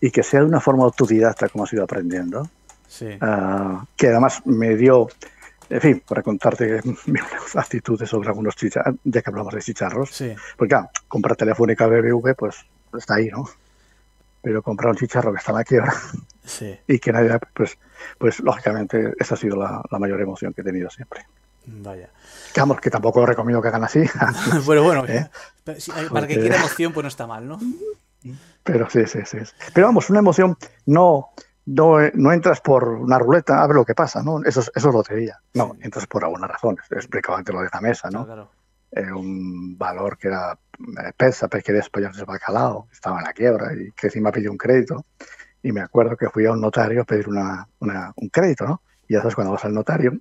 y 0.00 0.10
que 0.10 0.22
sea 0.22 0.40
de 0.40 0.46
una 0.46 0.60
forma 0.60 0.84
autodidacta 0.84 1.48
como 1.48 1.64
has 1.64 1.72
ido 1.72 1.84
aprendiendo, 1.84 2.48
ah, 3.20 3.84
que 3.96 4.08
además 4.08 4.42
me 4.44 4.76
dio, 4.76 5.08
en 5.70 5.80
fin, 5.80 6.02
para 6.06 6.22
contarte 6.22 6.80
mis 7.06 7.22
actitudes 7.54 8.08
sobre 8.08 8.28
algunos 8.28 8.56
chicharros, 8.56 8.96
ya 9.04 9.22
que 9.22 9.30
hablamos 9.30 9.54
de 9.54 9.60
chicharros, 9.60 10.22
porque 10.56 10.70
claro, 10.70 10.90
comprar 11.08 11.36
telefónica 11.36 11.86
BBV, 11.86 12.34
pues 12.36 12.56
está 12.96 13.14
ahí, 13.14 13.28
¿no? 13.28 13.48
Pero 14.42 14.62
comprar 14.62 14.90
un 14.90 14.96
chicharro 14.96 15.32
que 15.32 15.38
está 15.38 15.52
en 15.52 15.58
la 15.58 15.64
quiebra 15.64 15.94
y 16.86 16.98
que 16.98 17.12
nadie, 17.12 17.38
pues, 17.54 17.78
pues 18.18 18.40
lógicamente 18.40 19.14
esa 19.18 19.34
ha 19.34 19.38
sido 19.38 19.56
la, 19.56 19.82
mayor 19.98 20.20
emoción 20.20 20.52
que 20.52 20.60
he 20.60 20.64
tenido 20.64 20.90
siempre. 20.90 21.24
Vaya. 21.66 22.10
Digamos 22.54 22.78
que 22.78 22.90
tampoco 22.90 23.24
recomiendo 23.24 23.62
que 23.62 23.68
hagan 23.68 23.84
así. 23.84 24.04
bueno, 24.66 24.82
bueno, 24.84 25.06
¿Eh? 25.06 25.30
para 26.12 26.26
que 26.26 26.38
quiera 26.38 26.56
emoción, 26.56 26.92
pues 26.92 27.04
no 27.04 27.08
está 27.08 27.26
mal, 27.26 27.48
¿no? 27.48 27.58
Pero 28.62 28.88
sí, 28.88 29.06
sí, 29.06 29.20
sí. 29.24 29.38
Pero 29.74 29.88
vamos, 29.88 30.08
una 30.10 30.20
emoción 30.20 30.56
no, 30.86 31.30
no, 31.66 31.98
no 32.14 32.32
entras 32.32 32.60
por 32.60 32.88
una 32.88 33.18
ruleta 33.18 33.62
a 33.62 33.66
ver 33.66 33.76
lo 33.76 33.84
que 33.84 33.94
pasa, 33.94 34.22
¿no? 34.22 34.42
Eso, 34.44 34.60
eso 34.60 34.70
es 34.74 34.94
lotería. 34.94 35.38
No, 35.54 35.76
entras 35.80 36.06
por 36.06 36.24
alguna 36.24 36.46
razón. 36.46 36.76
He 36.90 36.94
explicado 36.94 37.38
antes 37.38 37.54
lo 37.54 37.60
de 37.60 37.68
la 37.72 37.80
mesa, 37.80 38.10
¿no? 38.10 38.24
Claro, 38.24 38.50
eh, 38.96 39.10
un 39.12 39.76
valor 39.76 40.16
que 40.16 40.28
era 40.28 40.52
eh, 40.52 41.12
pesa, 41.16 41.48
que 41.48 41.62
quería 41.62 41.82
de 41.82 42.24
bacalao, 42.24 42.86
estaba 42.92 43.18
en 43.18 43.24
la 43.24 43.32
quiebra 43.32 43.72
y 43.74 43.90
que 43.90 44.06
encima 44.06 44.30
pidió 44.30 44.52
un 44.52 44.56
crédito. 44.56 45.04
Y 45.62 45.72
me 45.72 45.80
acuerdo 45.80 46.16
que 46.16 46.28
fui 46.28 46.46
a 46.46 46.52
un 46.52 46.60
notario 46.60 47.02
a 47.02 47.04
pedir 47.04 47.28
una, 47.28 47.66
una, 47.80 48.12
un 48.16 48.28
crédito, 48.28 48.66
¿no? 48.66 48.82
Y 49.08 49.14
ya 49.14 49.20
sabes, 49.20 49.34
cuando 49.34 49.52
vas 49.52 49.64
al 49.64 49.74
notario, 49.74 50.12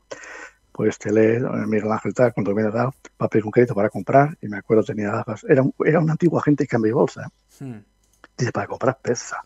pues 0.72 0.98
te 0.98 1.12
lee, 1.12 1.46
Miguel 1.68 1.92
Ángel 1.92 2.16
tal, 2.16 2.34
cuando 2.34 2.56
viene 2.56 2.72
dado, 2.72 2.96
va 3.22 3.28
a 3.28 3.30
pedir 3.30 3.46
un 3.46 3.52
crédito 3.52 3.76
para 3.76 3.90
comprar. 3.90 4.36
Y 4.42 4.48
me 4.48 4.58
acuerdo 4.58 4.84
tenía 4.84 5.24
Era 5.48 5.62
un, 5.62 5.74
era 5.86 6.00
un 6.00 6.10
antiguo 6.10 6.40
agente 6.40 6.64
de 6.64 6.68
cambio 6.68 6.90
y 6.90 6.94
bolsa. 6.94 7.30
Hmm. 7.60 7.80
Dice, 8.38 8.51
para 8.51 8.68
comprar 8.68 8.97
pesa. 9.01 9.38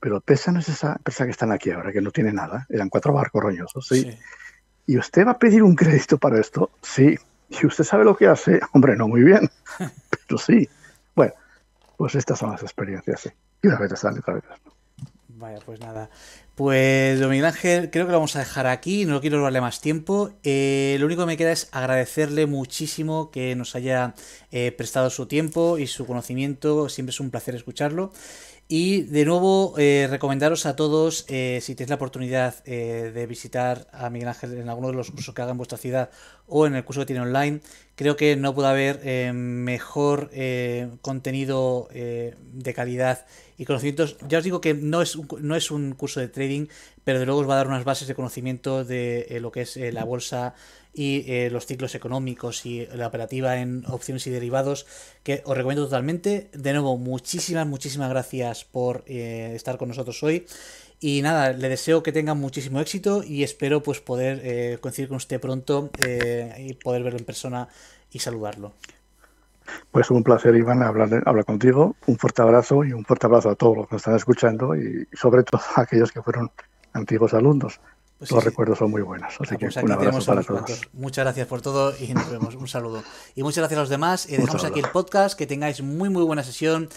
Pero 0.00 0.20
pesa 0.20 0.50
no 0.50 0.60
es 0.60 0.68
esa 0.68 0.92
empresa 0.92 1.24
que 1.24 1.30
está 1.30 1.44
en 1.44 1.50
la 1.50 1.58
quiebra, 1.58 1.92
que 1.92 2.00
no 2.00 2.10
tiene 2.10 2.32
nada. 2.32 2.66
Eran 2.68 2.88
cuatro 2.88 3.12
barcos 3.12 3.42
roñosos, 3.42 3.86
¿sí? 3.86 4.18
¿Y 4.86 4.98
usted 4.98 5.26
va 5.26 5.32
a 5.32 5.38
pedir 5.38 5.62
un 5.62 5.76
crédito 5.76 6.18
para 6.18 6.40
esto? 6.40 6.70
Sí. 6.82 7.16
¿Y 7.50 7.66
usted 7.66 7.84
sabe 7.84 8.04
lo 8.04 8.16
que 8.16 8.26
hace? 8.26 8.60
Hombre, 8.72 8.96
no 8.96 9.08
muy 9.08 9.22
bien. 9.22 9.48
Pero 10.26 10.38
sí. 10.38 10.68
Bueno, 11.14 11.34
pues 11.96 12.14
estas 12.14 12.38
son 12.38 12.50
las 12.50 12.62
experiencias, 12.62 13.20
sí. 13.20 13.30
Y 13.62 13.68
una 13.68 13.78
vez 13.78 13.98
sale, 13.98 14.20
otra 14.20 14.34
vez 14.34 14.44
Vaya, 15.40 15.58
pues 15.64 15.80
nada. 15.80 16.10
Pues, 16.54 17.18
don 17.18 17.30
Miguel 17.30 17.46
Ángel, 17.46 17.90
creo 17.90 18.04
que 18.04 18.12
lo 18.12 18.18
vamos 18.18 18.36
a 18.36 18.40
dejar 18.40 18.66
aquí, 18.66 19.06
no 19.06 19.22
quiero 19.22 19.38
robarle 19.38 19.62
más 19.62 19.80
tiempo. 19.80 20.32
Eh, 20.42 20.98
lo 21.00 21.06
único 21.06 21.22
que 21.22 21.28
me 21.28 21.36
queda 21.38 21.50
es 21.50 21.70
agradecerle 21.72 22.44
muchísimo 22.44 23.30
que 23.30 23.56
nos 23.56 23.74
haya 23.74 24.14
eh, 24.52 24.70
prestado 24.70 25.08
su 25.08 25.24
tiempo 25.24 25.78
y 25.78 25.86
su 25.86 26.04
conocimiento, 26.04 26.90
siempre 26.90 27.12
es 27.12 27.20
un 27.20 27.30
placer 27.30 27.54
escucharlo. 27.54 28.12
Y 28.72 29.02
de 29.02 29.24
nuevo, 29.24 29.74
eh, 29.78 30.06
recomendaros 30.08 30.64
a 30.64 30.76
todos, 30.76 31.24
eh, 31.26 31.58
si 31.60 31.74
tenéis 31.74 31.90
la 31.90 31.96
oportunidad 31.96 32.54
eh, 32.66 33.10
de 33.12 33.26
visitar 33.26 33.88
a 33.92 34.10
Miguel 34.10 34.28
Ángel 34.28 34.56
en 34.58 34.68
alguno 34.68 34.86
de 34.86 34.94
los 34.94 35.10
cursos 35.10 35.34
que 35.34 35.42
haga 35.42 35.50
en 35.50 35.56
vuestra 35.56 35.76
ciudad 35.76 36.10
o 36.46 36.68
en 36.68 36.76
el 36.76 36.84
curso 36.84 37.00
que 37.00 37.06
tiene 37.06 37.22
online, 37.22 37.62
creo 37.96 38.14
que 38.14 38.36
no 38.36 38.54
puede 38.54 38.68
haber 38.68 39.32
mejor 39.34 40.30
contenido 41.02 41.88
de 41.92 42.72
calidad 42.72 43.26
y 43.58 43.64
conocimientos. 43.64 44.16
Ya 44.28 44.38
os 44.38 44.44
digo 44.44 44.60
que 44.60 44.74
no 44.74 45.02
es, 45.02 45.16
un, 45.16 45.26
no 45.40 45.56
es 45.56 45.72
un 45.72 45.92
curso 45.94 46.20
de 46.20 46.28
trading, 46.28 46.66
pero 47.10 47.18
de 47.18 47.26
luego 47.26 47.40
os 47.40 47.48
va 47.48 47.54
a 47.54 47.56
dar 47.56 47.66
unas 47.66 47.82
bases 47.82 48.06
de 48.06 48.14
conocimiento 48.14 48.84
de 48.84 49.38
lo 49.40 49.50
que 49.50 49.62
es 49.62 49.76
la 49.76 50.04
bolsa 50.04 50.54
y 50.92 51.24
eh, 51.26 51.50
los 51.50 51.66
ciclos 51.66 51.94
económicos 51.94 52.66
y 52.66 52.86
la 52.86 53.06
operativa 53.06 53.56
en 53.56 53.84
opciones 53.86 54.26
y 54.26 54.30
derivados 54.30 54.86
que 55.22 55.42
os 55.44 55.56
recomiendo 55.56 55.84
totalmente. 55.84 56.50
De 56.52 56.72
nuevo, 56.72 56.96
muchísimas, 56.98 57.66
muchísimas 57.66 58.10
gracias 58.10 58.64
por 58.64 59.04
eh, 59.06 59.52
estar 59.54 59.78
con 59.78 59.88
nosotros 59.88 60.22
hoy. 60.22 60.46
Y 61.00 61.22
nada, 61.22 61.52
le 61.52 61.68
deseo 61.68 62.02
que 62.02 62.12
tenga 62.12 62.34
muchísimo 62.34 62.80
éxito 62.80 63.22
y 63.24 63.42
espero 63.42 63.82
pues 63.82 64.00
poder 64.00 64.40
eh, 64.44 64.78
coincidir 64.80 65.08
con 65.08 65.16
usted 65.16 65.40
pronto 65.40 65.90
y 66.58 66.74
poder 66.74 67.02
verlo 67.02 67.18
en 67.18 67.24
persona 67.24 67.68
y 68.12 68.18
saludarlo. 68.18 68.74
Pues 69.90 70.10
un 70.10 70.22
placer, 70.22 70.54
Iván, 70.56 70.82
hablar, 70.82 71.22
hablar 71.24 71.44
contigo. 71.44 71.96
Un 72.06 72.18
fuerte 72.18 72.42
abrazo 72.42 72.84
y 72.84 72.92
un 72.92 73.04
fuerte 73.04 73.26
abrazo 73.26 73.50
a 73.50 73.54
todos 73.54 73.76
los 73.78 73.88
que 73.88 73.94
nos 73.94 74.02
están 74.02 74.16
escuchando 74.16 74.76
y 74.76 75.06
sobre 75.12 75.42
todo 75.42 75.60
a 75.76 75.82
aquellos 75.82 76.12
que 76.12 76.20
fueron 76.20 76.50
antiguos 76.92 77.34
alumnos. 77.34 77.80
Pues 78.20 78.32
los 78.32 78.44
recuerdos 78.44 78.76
son 78.76 78.90
muy 78.90 79.00
buenos. 79.00 79.32
Así 79.40 79.54
ah, 79.54 79.56
que 79.56 79.66
pues 79.66 79.76
un 79.78 79.92
abrazo 79.92 80.26
para 80.26 80.42
todos. 80.42 80.82
Muchas 80.92 81.24
gracias 81.24 81.46
por 81.46 81.62
todo 81.62 81.94
y 81.98 82.12
nos 82.12 82.30
vemos. 82.30 82.54
Un 82.54 82.68
saludo. 82.68 83.02
Y 83.34 83.42
muchas 83.42 83.62
gracias 83.62 83.78
a 83.78 83.80
los 83.80 83.88
demás. 83.88 84.28
Y 84.28 84.36
dejamos 84.36 84.62
aquí 84.64 84.78
el 84.80 84.90
podcast. 84.90 85.38
Que 85.38 85.46
tengáis 85.46 85.80
muy, 85.80 86.10
muy 86.10 86.22
buena 86.22 86.42
sesión. 86.42 86.90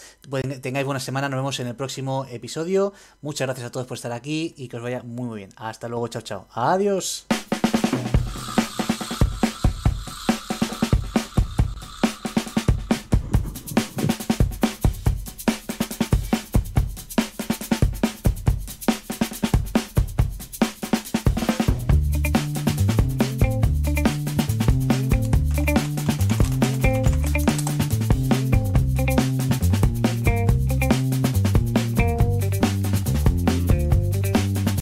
Tengáis 0.60 0.84
buena 0.84 1.00
semana. 1.00 1.30
Nos 1.30 1.38
vemos 1.38 1.58
en 1.60 1.68
el 1.68 1.76
próximo 1.76 2.26
episodio. 2.30 2.92
Muchas 3.22 3.46
gracias 3.46 3.68
a 3.68 3.70
todos 3.70 3.86
por 3.86 3.96
estar 3.96 4.12
aquí 4.12 4.52
y 4.58 4.68
que 4.68 4.76
os 4.76 4.82
vaya 4.82 5.02
muy, 5.02 5.26
muy 5.28 5.38
bien. 5.38 5.50
Hasta 5.56 5.88
luego. 5.88 6.08
Chao, 6.08 6.20
chao. 6.20 6.46
Adiós. 6.52 7.26